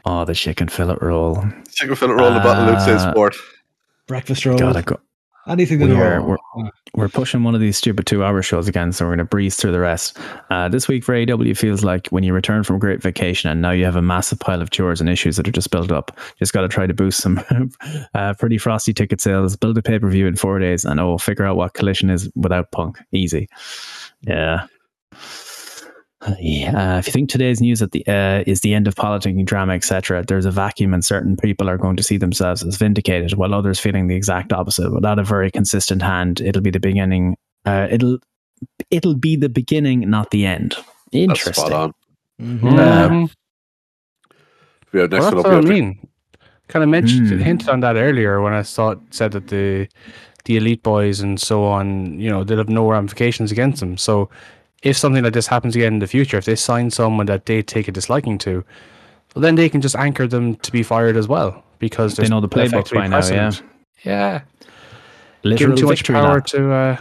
Oh, 0.05 0.25
the 0.25 0.35
chicken 0.35 0.69
fillet 0.69 0.99
roll. 1.01 1.45
Chicken 1.73 1.97
fillet 1.97 2.15
roll, 2.15 2.33
the 2.33 2.39
bottle 2.39 2.69
of 2.69 2.77
Lucozade 2.79 2.95
Uh, 3.05 3.11
sport. 3.11 3.35
breakfast 4.07 4.47
roll, 4.47 4.57
Gotta 4.57 4.83
go. 4.83 5.01
Anything 5.49 5.81
that 5.81 5.89
We 5.89 5.95
are- 6.01 6.41
We're 6.95 7.09
pushing 7.09 7.43
one 7.43 7.55
of 7.55 7.61
these 7.61 7.77
stupid 7.77 8.07
two 8.07 8.23
hour 8.23 8.43
shows 8.43 8.69
again, 8.69 8.93
so 8.93 9.05
we're 9.05 9.11
going 9.11 9.19
to 9.19 9.25
breeze 9.25 9.57
through 9.57 9.73
the 9.73 9.81
rest. 9.81 10.19
Uh, 10.51 10.69
this 10.69 10.87
week 10.89 11.03
for 11.05 11.15
AEW 11.15 11.57
feels 11.57 11.83
like 11.83 12.07
when 12.09 12.23
you 12.23 12.35
return 12.35 12.63
from 12.65 12.77
a 12.77 12.79
great 12.79 13.01
vacation 13.03 13.51
and 13.51 13.63
now 13.63 13.71
you 13.71 13.85
have 13.87 13.97
a 13.97 14.03
massive 14.03 14.39
pile 14.39 14.61
of 14.61 14.71
chores 14.71 15.01
and 15.01 15.09
issues 15.09 15.37
that 15.37 15.49
are 15.49 15.53
just 15.53 15.71
built 15.71 15.91
up. 15.91 16.17
Just 16.39 16.53
got 16.53 16.61
to 16.61 16.69
try 16.69 16.87
to 16.87 16.93
boost 16.95 17.21
some 17.23 17.41
uh, 18.15 18.35
pretty 18.39 18.59
frosty 18.59 18.93
ticket 18.93 19.21
sales, 19.23 19.57
build 19.57 19.79
a 19.79 19.83
pay 19.83 19.99
per 19.99 20.09
view 20.11 20.27
in 20.27 20.37
four 20.37 20.59
days, 20.59 20.85
and 20.85 21.01
oh, 21.01 21.17
figure 21.19 21.47
out 21.47 21.57
what 21.57 21.73
Collision 21.75 22.11
is 22.11 22.31
without 22.37 22.71
Punk. 22.71 22.99
Easy. 23.13 23.49
Yeah. 24.21 24.67
Yeah, 26.39 26.99
if 26.99 27.07
you 27.09 27.13
think 27.13 27.29
today's 27.31 27.61
news 27.61 27.83
at 27.83 27.91
the 27.91 28.05
uh, 28.07 28.45
is 28.47 28.61
the 28.61 28.75
end 28.75 28.87
of 28.87 28.95
politicking, 28.95 29.45
drama, 29.45 29.73
etc., 29.75 30.25
there's 30.25 30.45
a 30.45 30.51
vacuum, 30.53 30.95
and 30.95 31.05
certain 31.05 31.37
people 31.37 31.69
are 31.69 31.77
going 31.77 31.97
to 31.97 32.03
see 32.03 32.17
themselves 32.17 32.63
as 32.63 32.77
vindicated, 32.77 33.35
while 33.35 33.53
others 33.55 33.81
feeling 33.81 34.07
the 34.07 34.15
exact 34.15 34.53
opposite. 34.53 34.93
Without 34.93 35.19
a 35.19 35.25
very 35.25 35.51
consistent 35.51 36.01
hand, 36.01 36.41
it'll 36.41 36.63
be 36.63 36.71
the 36.71 36.79
beginning. 36.79 37.37
Uh, 37.65 37.89
it'll 37.91 38.19
it'll 38.91 39.17
be 39.17 39.35
the 39.35 39.49
beginning, 39.49 40.09
not 40.09 40.31
the 40.31 40.47
end. 40.47 40.77
That's 41.13 41.15
Interesting. 41.15 41.67
spot 41.67 41.73
on. 41.73 41.93
Mhm. 42.41 42.61
Mhm. 42.61 43.31
We 44.93 45.01
have 45.01 45.11
next 45.11 45.23
Well, 45.23 45.35
one 45.35 45.43
that's 45.43 45.49
what 45.49 45.65
I 45.65 45.69
mean. 45.69 46.09
Kind 46.69 46.83
of 46.85 46.89
mentioned, 46.89 47.29
Hmm. 47.29 47.39
hinted 47.39 47.69
on 47.69 47.81
that 47.81 47.97
earlier 47.97 48.41
when 48.41 48.53
I 48.53 48.63
thought 48.63 49.01
said 49.11 49.33
that 49.33 49.49
the 49.49 49.89
the 50.45 50.57
elite 50.57 50.83
boys 50.83 51.21
and 51.21 51.41
so 51.41 51.65
on, 51.65 52.19
you 52.21 52.29
know, 52.29 52.43
they'll 52.45 52.59
have 52.59 52.69
no 52.69 52.89
ramifications 52.91 53.53
against 53.53 53.79
them. 53.81 53.97
So, 53.97 54.29
if 54.83 54.97
something 54.97 55.23
like 55.25 55.33
this 55.33 55.47
happens 55.47 55.77
again 55.77 55.95
in 55.95 55.99
the 56.01 56.07
future, 56.07 56.39
if 56.39 56.45
they 56.45 56.57
sign 56.57 56.91
someone 56.91 57.27
that 57.27 57.47
they 57.47 57.63
take 57.63 57.89
a 57.89 57.93
disliking 57.93 58.39
to, 58.39 58.65
well, 59.35 59.43
then 59.43 59.55
they 59.55 59.69
can 59.69 59.81
just 59.81 59.97
anchor 59.97 60.27
them 60.27 60.57
to 60.57 60.73
be 60.73 60.83
fired 60.83 61.17
as 61.17 61.29
well 61.29 61.63
because 61.79 62.15
They 62.17 62.23
there's 62.23 62.31
know 62.31 62.41
the 62.41 62.49
playbook 62.49 62.67
effectively 62.67 62.99
by 62.99 63.07
now, 63.09 63.17
yeah. 63.19 63.51
precedent. 63.51 63.63
yeah. 64.05 64.41
Literal 65.45 65.59
Giving 65.59 65.77
too 65.77 65.87
much 65.87 66.05
power 66.05 66.35
lap. 66.35 66.47
to 66.47 66.73
uh, 66.73 66.97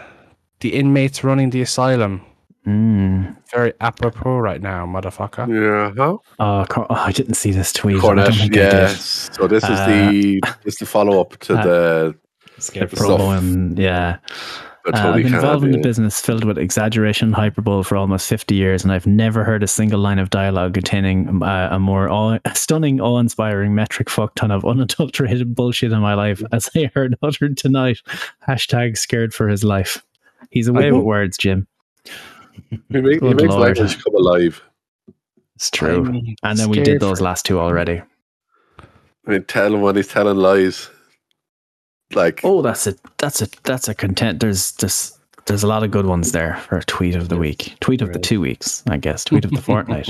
the 0.61 0.73
inmates 0.73 1.23
running 1.23 1.49
the 1.51 1.61
asylum. 1.61 2.21
Mm. 2.65 3.35
Very 3.51 3.73
apropos 3.81 4.37
right 4.37 4.61
now, 4.61 4.85
motherfucker. 4.85 5.47
Yeah, 5.49 5.91
huh? 5.97 6.17
Oh, 6.39 6.65
oh, 6.77 6.85
I 6.89 7.11
didn't 7.11 7.33
see 7.35 7.51
this 7.51 7.73
tweet. 7.73 7.97
I 7.97 8.01
don't 8.01 8.17
Cornette, 8.17 8.37
think 8.37 8.41
I 8.41 8.47
did. 8.47 8.73
yes. 8.73 9.29
So 9.33 9.47
this 9.47 9.63
is 9.63 9.69
Uh, 9.79 9.87
the 9.87 10.41
this 10.63 10.73
is 10.75 10.79
the 10.79 10.85
follow 10.85 11.19
up 11.21 11.37
to 11.39 11.55
uh, 11.57 11.63
the 11.63 12.15
Scared 12.59 12.89
the 12.91 12.95
for. 12.95 13.03
Promo 13.05 13.37
and 13.37 13.77
yeah. 13.79 14.17
The 14.83 14.95
Uh, 14.95 15.01
Tony 15.01 15.19
I've 15.19 15.23
been 15.23 15.33
involved 15.35 15.63
in 15.63 15.71
yeah. 15.71 15.77
the 15.77 15.83
business 15.83 16.19
filled 16.21 16.43
with 16.43 16.57
exaggeration 16.57 17.29
and 17.29 17.35
hyperbole 17.35 17.83
for 17.83 17.97
almost 17.97 18.27
50 18.27 18.55
years, 18.55 18.83
and 18.83 18.91
I've 18.91 19.07
never 19.07 19.43
heard 19.43 19.63
a 19.63 19.67
single 19.67 19.99
line 19.99 20.19
of 20.19 20.29
dialogue 20.29 20.73
containing 20.73 21.41
uh, 21.43 21.69
a 21.71 21.79
more 21.79 22.09
awe- 22.09 22.39
stunning, 22.53 22.99
awe 23.01 23.19
inspiring 23.19 23.75
metric 23.75 24.09
fuck 24.09 24.35
ton 24.35 24.51
of 24.51 24.65
unadulterated 24.65 25.55
bullshit 25.55 25.91
in 25.91 25.99
my 25.99 26.13
life 26.13 26.41
as 26.51 26.69
I 26.75 26.91
heard 26.93 27.15
uttered 27.21 27.57
tonight. 27.57 27.99
Hashtag 28.47 28.97
scared 28.97 29.33
for 29.33 29.47
his 29.47 29.63
life. 29.63 30.03
He's 30.49 30.67
away 30.67 30.89
know. 30.89 30.97
with 30.97 31.05
words, 31.05 31.37
Jim. 31.37 31.67
He, 32.69 32.77
make, 32.89 33.21
he 33.21 33.33
makes 33.33 33.43
Lord. 33.43 33.77
language 33.77 34.03
come 34.03 34.15
alive. 34.15 34.61
It's 35.55 35.69
true. 35.69 36.05
I'm 36.05 36.35
And 36.43 36.57
then 36.59 36.69
we 36.69 36.81
did 36.81 36.99
those 36.99 37.21
last 37.21 37.45
two 37.45 37.59
already. 37.59 38.01
I 39.27 39.31
mean, 39.31 39.43
tell 39.43 39.73
him 39.73 39.81
when 39.81 39.95
he's 39.95 40.07
telling 40.07 40.37
lies. 40.37 40.89
Like, 42.15 42.41
Oh, 42.43 42.61
that's 42.61 42.87
a 42.87 42.95
that's 43.17 43.41
a 43.41 43.47
that's 43.63 43.87
a 43.87 43.93
content. 43.95 44.39
There's 44.39 44.71
just 44.73 45.17
there's 45.45 45.63
a 45.63 45.67
lot 45.67 45.83
of 45.83 45.91
good 45.91 46.05
ones 46.05 46.31
there 46.31 46.57
for 46.67 46.77
a 46.77 46.83
tweet 46.83 47.15
of 47.15 47.29
the 47.29 47.37
week, 47.37 47.75
tweet 47.79 48.01
of 48.01 48.13
the 48.13 48.19
two 48.19 48.39
weeks, 48.39 48.83
I 48.87 48.97
guess, 48.97 49.23
tweet 49.25 49.43
of 49.45 49.51
the 49.51 49.61
fortnight. 49.69 50.09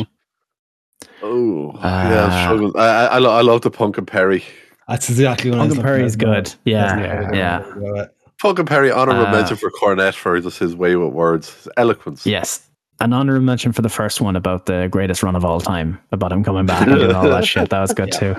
oh, 1.23 1.71
yeah, 1.75 2.25
I'm 2.25 2.29
Uh, 2.31 2.43
struggling. 2.43 2.73
I, 2.77 3.05
I, 3.07 3.17
I, 3.19 3.41
love 3.41 3.61
the 3.61 3.71
Punk 3.71 3.97
and 3.97 4.07
Perry. 4.07 4.43
That's 4.87 5.09
exactly 5.09 5.49
what 5.51 5.59
I 5.59 5.67
Punk 5.67 5.69
was 5.69 5.77
and 5.77 5.85
looking 5.87 5.97
Perry's 5.99 6.13
at. 6.13 6.19
good. 6.19 6.55
Yeah, 6.65 7.31
Yeah. 7.33 7.73
yeah. 7.95 8.05
Punk 8.41 8.59
and 8.59 8.67
Perry, 8.67 8.91
honorable 8.91 9.27
Uh, 9.27 9.31
mention 9.31 9.55
for 9.57 9.71
Cornette 9.71 10.15
for 10.15 10.39
just 10.41 10.59
his 10.59 10.75
way 10.75 10.95
with 10.95 11.13
words, 11.13 11.53
his 11.53 11.69
eloquence. 11.77 12.25
Yes. 12.25 12.67
An 12.99 13.13
honorable 13.13 13.45
mention 13.45 13.71
for 13.71 13.81
the 13.81 13.89
first 13.89 14.19
one 14.21 14.35
about 14.35 14.65
the 14.65 14.87
greatest 14.91 15.23
run 15.23 15.35
of 15.35 15.45
all 15.45 15.61
time, 15.61 15.97
about 16.11 16.31
him 16.31 16.43
coming 16.43 16.65
back 16.65 16.87
and 16.87 17.11
all 17.13 17.29
that 17.29 17.45
shit. 17.51 17.69
That 17.69 17.79
was 17.79 17.93
good 17.93 18.11
too. 18.11 18.35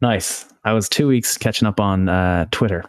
Nice. 0.00 0.46
I 0.64 0.72
was 0.72 0.88
two 0.88 1.08
weeks 1.08 1.36
catching 1.38 1.66
up 1.66 1.80
on 1.80 2.08
uh, 2.08 2.46
Twitter. 2.50 2.84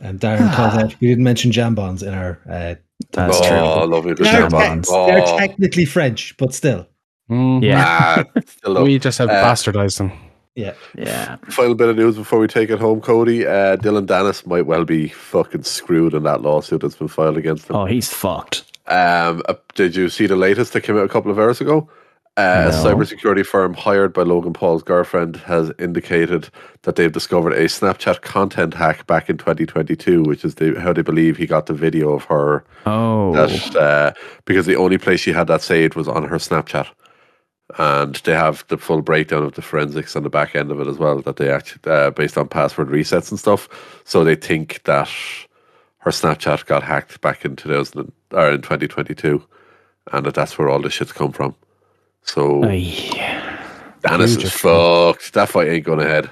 And 0.00 0.18
Darren 0.20 0.52
calls 0.54 0.74
out. 0.74 1.00
We 1.00 1.08
didn't 1.08 1.24
mention 1.24 1.50
jambons 1.52 2.02
in 2.02 2.14
our. 2.14 2.38
Uh, 2.48 2.74
That's 3.12 3.38
oh, 3.42 3.48
true. 3.48 3.86
lovely. 3.94 4.14
The 4.14 4.24
they're, 4.24 4.48
jambons. 4.48 4.86
te- 4.88 4.92
they're 5.06 5.22
Oh, 5.26 5.38
technically 5.38 5.84
French, 5.84 6.36
but 6.38 6.54
still. 6.54 6.86
Mhm. 7.30 7.62
Yeah. 7.62 7.84
ah, 7.86 8.24
still. 8.46 8.82
We 8.84 8.98
just 8.98 9.18
have 9.18 9.28
Uh, 9.28 9.44
bastardized 9.44 9.98
them. 9.98 10.12
Yeah. 10.56 10.74
Yeah. 10.96 11.36
Final 11.48 11.74
bit 11.74 11.88
of 11.88 11.96
news 11.96 12.16
before 12.16 12.38
we 12.40 12.48
take 12.48 12.70
it 12.70 12.80
home, 12.80 13.00
Cody. 13.00 13.46
Uh, 13.46 13.76
Dillon 13.76 14.06
Danis 14.06 14.44
might 14.46 14.66
well 14.66 14.84
be 14.84 15.08
fucking 15.08 15.62
screwed 15.62 16.12
in 16.12 16.24
that 16.24 16.42
lawsuit 16.42 16.80
that's 16.82 16.96
been 16.96 17.08
filed 17.08 17.36
against 17.38 17.70
him. 17.70 17.76
Oh, 17.76 17.84
he's 17.86 18.12
fucked. 18.12 18.64
Um, 18.86 19.42
uh, 19.48 19.54
did 19.76 19.94
you 19.94 20.08
see 20.08 20.26
the 20.26 20.34
latest 20.36 20.72
that 20.72 20.80
came 20.82 20.96
out 20.98 21.04
a 21.04 21.08
couple 21.08 21.30
of 21.30 21.38
hours 21.38 21.60
ago? 21.60 21.88
Uh, 22.40 22.68
A 22.68 22.70
No. 22.70 22.84
cybersecurity 22.84 23.44
firm 23.44 23.74
hired 23.74 24.12
by 24.12 24.22
Logan 24.22 24.54
Paul's 24.54 24.82
girlfriend 24.82 25.36
has 25.36 25.70
indicated 25.78 26.48
that 26.82 26.96
they've 26.96 27.12
discovered 27.12 27.52
a 27.52 27.64
Snapchat 27.64 28.22
content 28.22 28.72
hack 28.74 29.06
back 29.06 29.28
in 29.28 29.36
2022, 29.36 30.22
which 30.22 30.44
is 30.44 30.54
the, 30.54 30.80
how 30.80 30.92
they 30.92 31.02
believe 31.02 31.36
he 31.36 31.46
got 31.46 31.66
the 31.66 31.74
video 31.74 32.12
of 32.12 32.24
her. 32.24 32.64
Oh. 32.86 33.34
That 33.34 33.76
uh, 33.76 34.12
because 34.46 34.66
the 34.66 34.76
only 34.76 34.96
place 34.96 35.20
she 35.20 35.32
had 35.32 35.48
that 35.48 35.60
saved 35.62 35.94
was 35.94 36.08
on 36.08 36.24
her 36.24 36.36
Snapchat, 36.36 36.88
and 37.78 38.14
they 38.24 38.32
have 38.32 38.64
the 38.68 38.78
full 38.78 39.02
breakdown 39.02 39.44
of 39.44 39.52
the 39.52 39.62
forensics 39.62 40.16
on 40.16 40.22
the 40.22 40.30
back 40.30 40.56
end 40.56 40.70
of 40.70 40.80
it 40.80 40.86
as 40.86 40.98
well. 40.98 41.20
That 41.20 41.36
they 41.36 41.50
actually 41.50 41.92
uh, 41.92 42.10
based 42.10 42.38
on 42.38 42.48
password 42.48 42.88
resets 42.88 43.30
and 43.30 43.38
stuff. 43.38 43.68
So 44.04 44.24
they 44.24 44.34
think 44.34 44.82
that 44.84 45.10
her 45.98 46.10
Snapchat 46.10 46.64
got 46.64 46.82
hacked 46.82 47.20
back 47.20 47.44
in 47.44 47.56
2000 47.56 48.10
or 48.32 48.50
in 48.50 48.62
2022, 48.62 49.44
and 50.12 50.24
that 50.24 50.34
that's 50.34 50.56
where 50.56 50.70
all 50.70 50.80
this 50.80 50.94
shit's 50.94 51.12
come 51.12 51.32
from. 51.32 51.54
So 52.22 52.62
Aye. 52.64 52.82
Danis 54.02 54.28
Huge 54.34 54.44
is 54.44 54.52
fucked. 54.52 55.32
That 55.34 55.48
fight 55.48 55.68
ain't 55.68 55.84
going 55.84 56.00
ahead. 56.00 56.30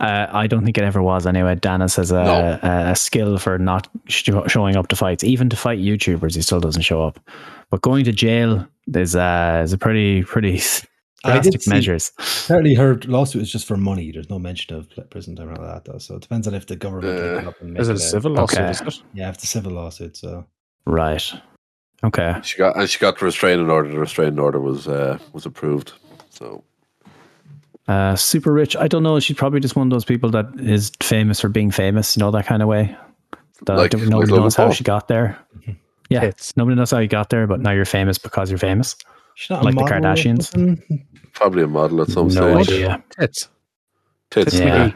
Uh, 0.00 0.26
I 0.32 0.46
don't 0.46 0.64
think 0.64 0.78
it 0.78 0.84
ever 0.84 1.02
was 1.02 1.26
anyway. 1.26 1.56
Danis 1.56 1.96
has 1.96 2.10
a, 2.10 2.24
No. 2.24 2.58
a, 2.62 2.90
a 2.92 2.96
skill 2.96 3.36
for 3.38 3.58
not 3.58 3.86
sh- 4.08 4.30
showing 4.46 4.76
up 4.76 4.88
to 4.88 4.96
fights. 4.96 5.22
Even 5.22 5.48
to 5.50 5.56
fight 5.56 5.78
YouTubers, 5.78 6.34
he 6.36 6.42
still 6.42 6.60
doesn't 6.60 6.82
show 6.82 7.02
up. 7.02 7.20
But 7.68 7.82
going 7.82 8.04
to 8.04 8.12
jail 8.12 8.66
is, 8.94 9.14
uh, 9.14 9.60
is 9.62 9.72
a 9.74 9.78
pretty, 9.78 10.22
pretty 10.24 10.60
drastic 11.22 11.62
see- 11.62 11.70
measures. 11.70 12.12
Apparently, 12.44 12.74
her 12.74 12.98
lawsuit 13.06 13.42
is 13.42 13.52
just 13.52 13.66
for 13.66 13.76
money. 13.76 14.10
There's 14.10 14.30
no 14.30 14.38
mention 14.38 14.74
of 14.74 14.88
prison 15.10 15.36
time 15.36 15.50
or 15.50 15.60
all 15.60 15.66
that, 15.66 15.84
though. 15.84 15.98
So 15.98 16.16
it 16.16 16.22
depends 16.22 16.48
on 16.48 16.54
if 16.54 16.66
the 16.66 16.76
government 16.76 17.18
Uh, 17.44 17.48
up 17.50 17.60
and 17.60 17.74
make 17.74 17.82
Is 17.82 17.88
it 17.90 17.92
a 17.92 17.94
a- 17.96 17.98
civil 17.98 18.32
lawsuit? 18.32 18.60
Okay. 18.60 18.70
Is 18.70 18.80
it? 18.80 19.02
Yeah, 19.12 19.28
it's 19.30 19.44
a 19.44 19.46
civil 19.46 19.72
lawsuit. 19.72 20.16
So 20.16 20.46
Right. 20.86 21.30
Okay. 22.02 22.34
She 22.42 22.56
got 22.58 22.76
and 22.76 22.88
she 22.88 22.98
got 22.98 23.18
the 23.18 23.24
restraining 23.26 23.68
order. 23.70 23.90
The 23.90 23.98
restraining 23.98 24.38
order 24.38 24.60
was 24.60 24.88
uh, 24.88 25.18
was 25.32 25.44
approved. 25.46 25.92
So 26.30 26.64
Uh, 27.88 28.14
super 28.16 28.52
rich. 28.52 28.76
I 28.76 28.88
don't 28.88 29.02
know. 29.02 29.18
She's 29.20 29.36
probably 29.36 29.60
just 29.60 29.76
one 29.76 29.86
of 29.86 29.90
those 29.90 30.04
people 30.04 30.30
that 30.30 30.46
is 30.60 30.92
famous 31.02 31.40
for 31.40 31.48
being 31.48 31.70
famous. 31.70 32.16
You 32.16 32.20
know 32.20 32.30
that 32.30 32.46
kind 32.46 32.62
of 32.62 32.68
way. 32.68 32.96
That 33.66 33.76
Like- 33.76 33.90
don't- 33.90 34.00
like 34.02 34.10
nobody 34.10 34.32
knows 34.32 34.56
how 34.56 34.70
she 34.70 34.84
got 34.84 35.08
there. 35.08 35.36
Yeah, 36.08 36.20
Tits. 36.20 36.56
nobody 36.56 36.74
knows 36.76 36.90
how 36.90 36.98
you 36.98 37.06
got 37.08 37.28
there, 37.30 37.46
but 37.46 37.60
now 37.60 37.70
you're 37.70 37.84
famous 37.84 38.18
because 38.18 38.50
you're 38.50 38.58
famous. 38.58 38.96
She's 39.34 39.50
not 39.50 39.62
Like 39.64 39.74
the 39.76 39.82
Kardashians? 39.82 40.50
Probably 41.34 41.62
a 41.62 41.68
model 41.68 42.00
at 42.02 42.08
some 42.08 42.28
no 42.28 42.62
stage. 42.62 42.68
idea. 42.76 43.02
Tits. 43.18 43.48
Tits. 44.30 44.54
Yeah, 44.58 44.90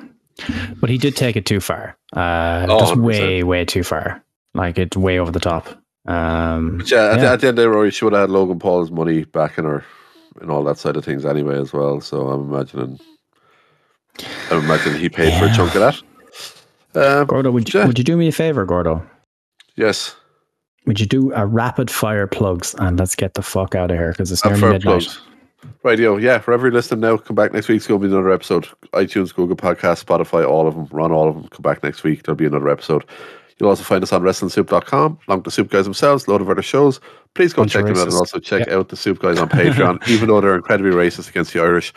but 0.80 0.90
he 0.90 0.98
did 0.98 1.14
take 1.16 1.36
it 1.36 1.46
too 1.46 1.60
far. 1.60 1.96
Uh, 2.16 2.66
Oh, 2.68 2.78
just 2.80 2.96
way, 2.96 3.42
way 3.44 3.64
too 3.64 3.84
far. 3.84 4.22
Like 4.54 4.76
it's 4.78 4.96
way 4.96 5.18
over 5.20 5.30
the 5.30 5.38
top. 5.40 5.68
Um, 6.06 6.78
But 6.78 6.90
yeah, 6.90 7.04
at, 7.12 7.16
Yeah. 7.16 7.22
The, 7.22 7.28
at 7.30 7.40
the 7.40 7.46
end 7.48 7.50
of 7.50 7.56
the 7.56 7.62
day, 7.62 7.66
Rory, 7.68 7.90
she 7.90 8.04
would 8.04 8.12
have 8.14 8.22
had 8.22 8.30
Logan 8.30 8.58
Paul's 8.58 8.90
money 8.90 9.24
back 9.24 9.58
in 9.58 9.64
her 9.64 9.84
and 10.40 10.50
all 10.50 10.62
that 10.64 10.78
side 10.78 10.96
of 10.96 11.04
things 11.04 11.24
anyway 11.24 11.58
as 11.58 11.72
well. 11.72 12.00
So 12.00 12.28
I'm 12.28 12.52
imagining 12.52 12.98
I'm 14.50 14.64
imagining 14.64 15.00
he 15.00 15.08
paid 15.08 15.36
for 15.38 15.46
a 15.46 15.54
chunk 15.54 15.74
of 15.74 15.80
that. 15.80 16.02
Um, 17.20 17.26
Gordo, 17.26 17.50
would 17.50 17.72
you, 17.72 17.80
Yeah. 17.80 17.86
would 17.86 17.98
you 17.98 18.04
do 18.04 18.16
me 18.16 18.28
a 18.28 18.32
favor, 18.32 18.64
Gordo? 18.64 19.02
yes. 19.76 20.14
Would 20.86 21.00
you 21.00 21.06
do 21.06 21.32
a 21.32 21.46
rapid 21.46 21.90
fire 21.90 22.26
plugs 22.26 22.74
and 22.78 22.98
let's 22.98 23.16
get 23.16 23.32
the 23.34 23.42
fuck 23.42 23.74
out 23.74 23.90
of 23.90 23.96
here 23.96 24.10
because 24.12 24.30
it's 24.30 24.44
nearly 24.44 24.60
midnight. 24.60 24.82
plugs. 24.82 25.18
Right, 25.82 25.98
yo, 25.98 26.18
yeah, 26.18 26.38
For 26.38 26.52
every 26.52 26.70
listener 26.70 26.98
now, 27.00 27.16
come 27.16 27.34
back 27.34 27.54
next 27.54 27.68
week. 27.68 27.76
It's 27.78 27.86
going 27.86 27.98
to 28.02 28.06
be 28.06 28.12
another 28.12 28.30
episode. 28.30 28.68
iTunes, 28.92 29.34
Google 29.34 29.56
Podcast, 29.56 30.04
Spotify, 30.04 30.46
all 30.46 30.68
of 30.68 30.74
them. 30.74 30.86
Run 30.92 31.10
all 31.10 31.26
of 31.26 31.36
them. 31.36 31.48
Come 31.48 31.62
back 31.62 31.82
next 31.82 32.04
week. 32.04 32.22
There'll 32.22 32.36
be 32.36 32.44
another 32.44 32.68
episode. 32.68 33.04
You'll 33.58 33.68
also 33.68 33.84
find 33.84 34.02
us 34.02 34.12
on 34.12 34.22
WrestlingSoup.com, 34.22 35.18
along 35.28 35.38
with 35.38 35.44
the 35.44 35.50
Soup 35.50 35.70
Guys 35.70 35.84
themselves, 35.84 36.26
a 36.26 36.30
load 36.30 36.40
of 36.40 36.50
other 36.50 36.62
shows. 36.62 37.00
Please 37.34 37.52
go 37.52 37.62
Bunch 37.62 37.72
check 37.72 37.84
them 37.84 37.96
out 37.96 38.08
and 38.08 38.14
also 38.14 38.40
check 38.40 38.66
out 38.68 38.88
the 38.88 38.96
Soup 38.96 39.18
Guys 39.18 39.38
on 39.38 39.48
Patreon, 39.50 40.06
even 40.08 40.28
though 40.28 40.40
they're 40.40 40.56
incredibly 40.56 40.90
racist 40.92 41.28
against 41.28 41.52
the 41.52 41.60
Irish. 41.62 41.92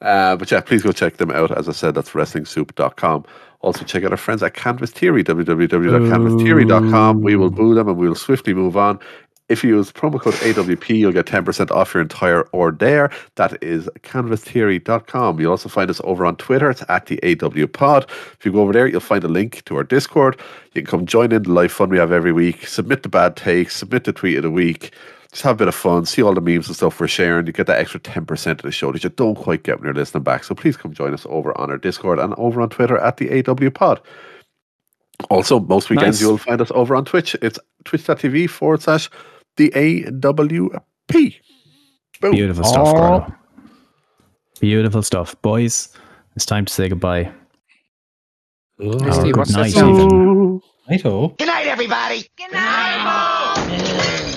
Uh, 0.00 0.36
but 0.36 0.50
yeah, 0.50 0.60
please 0.60 0.82
go 0.82 0.92
check 0.92 1.16
them 1.18 1.30
out. 1.30 1.50
As 1.56 1.68
I 1.68 1.72
said, 1.72 1.94
that's 1.94 2.10
WrestlingSoup.com. 2.10 3.24
Also, 3.60 3.84
check 3.84 4.04
out 4.04 4.12
our 4.12 4.16
friends 4.16 4.42
at 4.42 4.54
Canvas 4.54 4.90
Theory, 4.90 5.22
www.canvastheory.com. 5.22 7.20
We 7.20 7.36
will 7.36 7.50
boo 7.50 7.74
them 7.74 7.88
and 7.88 7.98
we 7.98 8.08
will 8.08 8.14
swiftly 8.14 8.54
move 8.54 8.78
on. 8.78 8.98
If 9.50 9.64
you 9.64 9.76
use 9.76 9.90
promo 9.92 10.20
code 10.20 10.34
AWP, 10.34 10.96
you'll 10.96 11.12
get 11.12 11.26
10% 11.26 11.70
off 11.72 11.92
your 11.92 12.00
entire 12.02 12.42
order. 12.52 13.10
That 13.34 13.62
is 13.62 13.88
canvastheory.com. 14.02 15.40
You'll 15.40 15.50
also 15.50 15.68
find 15.68 15.90
us 15.90 16.00
over 16.04 16.24
on 16.24 16.36
Twitter. 16.36 16.70
It's 16.70 16.84
at 16.88 17.06
the 17.06 17.18
AW 17.42 17.66
Pod. 17.66 18.06
If 18.38 18.46
you 18.46 18.52
go 18.52 18.60
over 18.60 18.72
there, 18.72 18.86
you'll 18.86 19.00
find 19.00 19.24
a 19.24 19.28
link 19.28 19.64
to 19.64 19.76
our 19.76 19.84
Discord. 19.84 20.38
You 20.74 20.82
can 20.82 20.86
come 20.90 21.04
join 21.04 21.32
in 21.32 21.42
the 21.42 21.50
live 21.52 21.72
fun 21.72 21.90
we 21.90 21.98
have 21.98 22.12
every 22.12 22.32
week. 22.32 22.66
Submit 22.66 23.02
the 23.02 23.08
bad 23.08 23.36
takes, 23.36 23.76
submit 23.76 24.04
the 24.04 24.12
tweet 24.12 24.36
of 24.36 24.44
the 24.44 24.50
week. 24.50 24.92
Just 25.32 25.42
have 25.42 25.56
a 25.56 25.58
bit 25.58 25.68
of 25.68 25.74
fun, 25.74 26.06
see 26.06 26.22
all 26.22 26.34
the 26.34 26.40
memes 26.40 26.66
and 26.68 26.76
stuff 26.76 26.98
we're 27.00 27.06
sharing. 27.08 27.46
You 27.46 27.52
get 27.52 27.66
that 27.68 27.78
extra 27.78 28.00
10% 28.00 28.50
of 28.52 28.62
the 28.62 28.72
show 28.72 28.90
that 28.92 29.04
you 29.04 29.10
don't 29.10 29.36
quite 29.36 29.62
get 29.64 29.76
when 29.78 29.84
you're 29.86 29.94
listening 29.94 30.22
back. 30.24 30.42
So 30.44 30.54
please 30.56 30.76
come 30.76 30.92
join 30.92 31.12
us 31.14 31.26
over 31.28 31.56
on 31.58 31.70
our 31.70 31.78
Discord 31.78 32.18
and 32.18 32.34
over 32.34 32.60
on 32.62 32.68
Twitter 32.68 32.98
at 32.98 33.16
the 33.16 33.44
AW 33.48 33.70
Pod. 33.70 34.00
Also, 35.28 35.60
most 35.60 35.90
weekends 35.90 36.16
Nice. 36.18 36.22
you'll 36.22 36.38
find 36.38 36.60
us 36.60 36.70
over 36.74 36.96
on 36.96 37.04
Twitch. 37.04 37.36
It's 37.42 37.58
twitch.tv 37.84 38.48
forward 38.48 38.82
slash 38.82 39.10
the 39.60 39.70
AWP. 39.76 41.36
Boom. 42.20 42.30
Beautiful 42.32 42.64
stuff, 42.64 42.94
Gordo. 42.94 43.34
Beautiful 44.60 45.02
stuff. 45.02 45.40
Boys, 45.42 45.90
it's 46.34 46.46
time 46.46 46.64
to 46.64 46.72
say 46.72 46.88
goodbye. 46.88 47.30
Oh, 48.80 48.92
Or 49.06 49.12
Steve, 49.12 49.34
good 49.34 49.36
what's 49.36 49.52
that 49.52 49.60
night, 49.60 49.72
song? 49.72 49.94
even. 50.00 50.62
Righto. 50.88 51.28
Good 51.38 51.46
night, 51.46 51.66
everybody. 51.66 52.26
Good 52.36 52.52
night. 52.52 54.36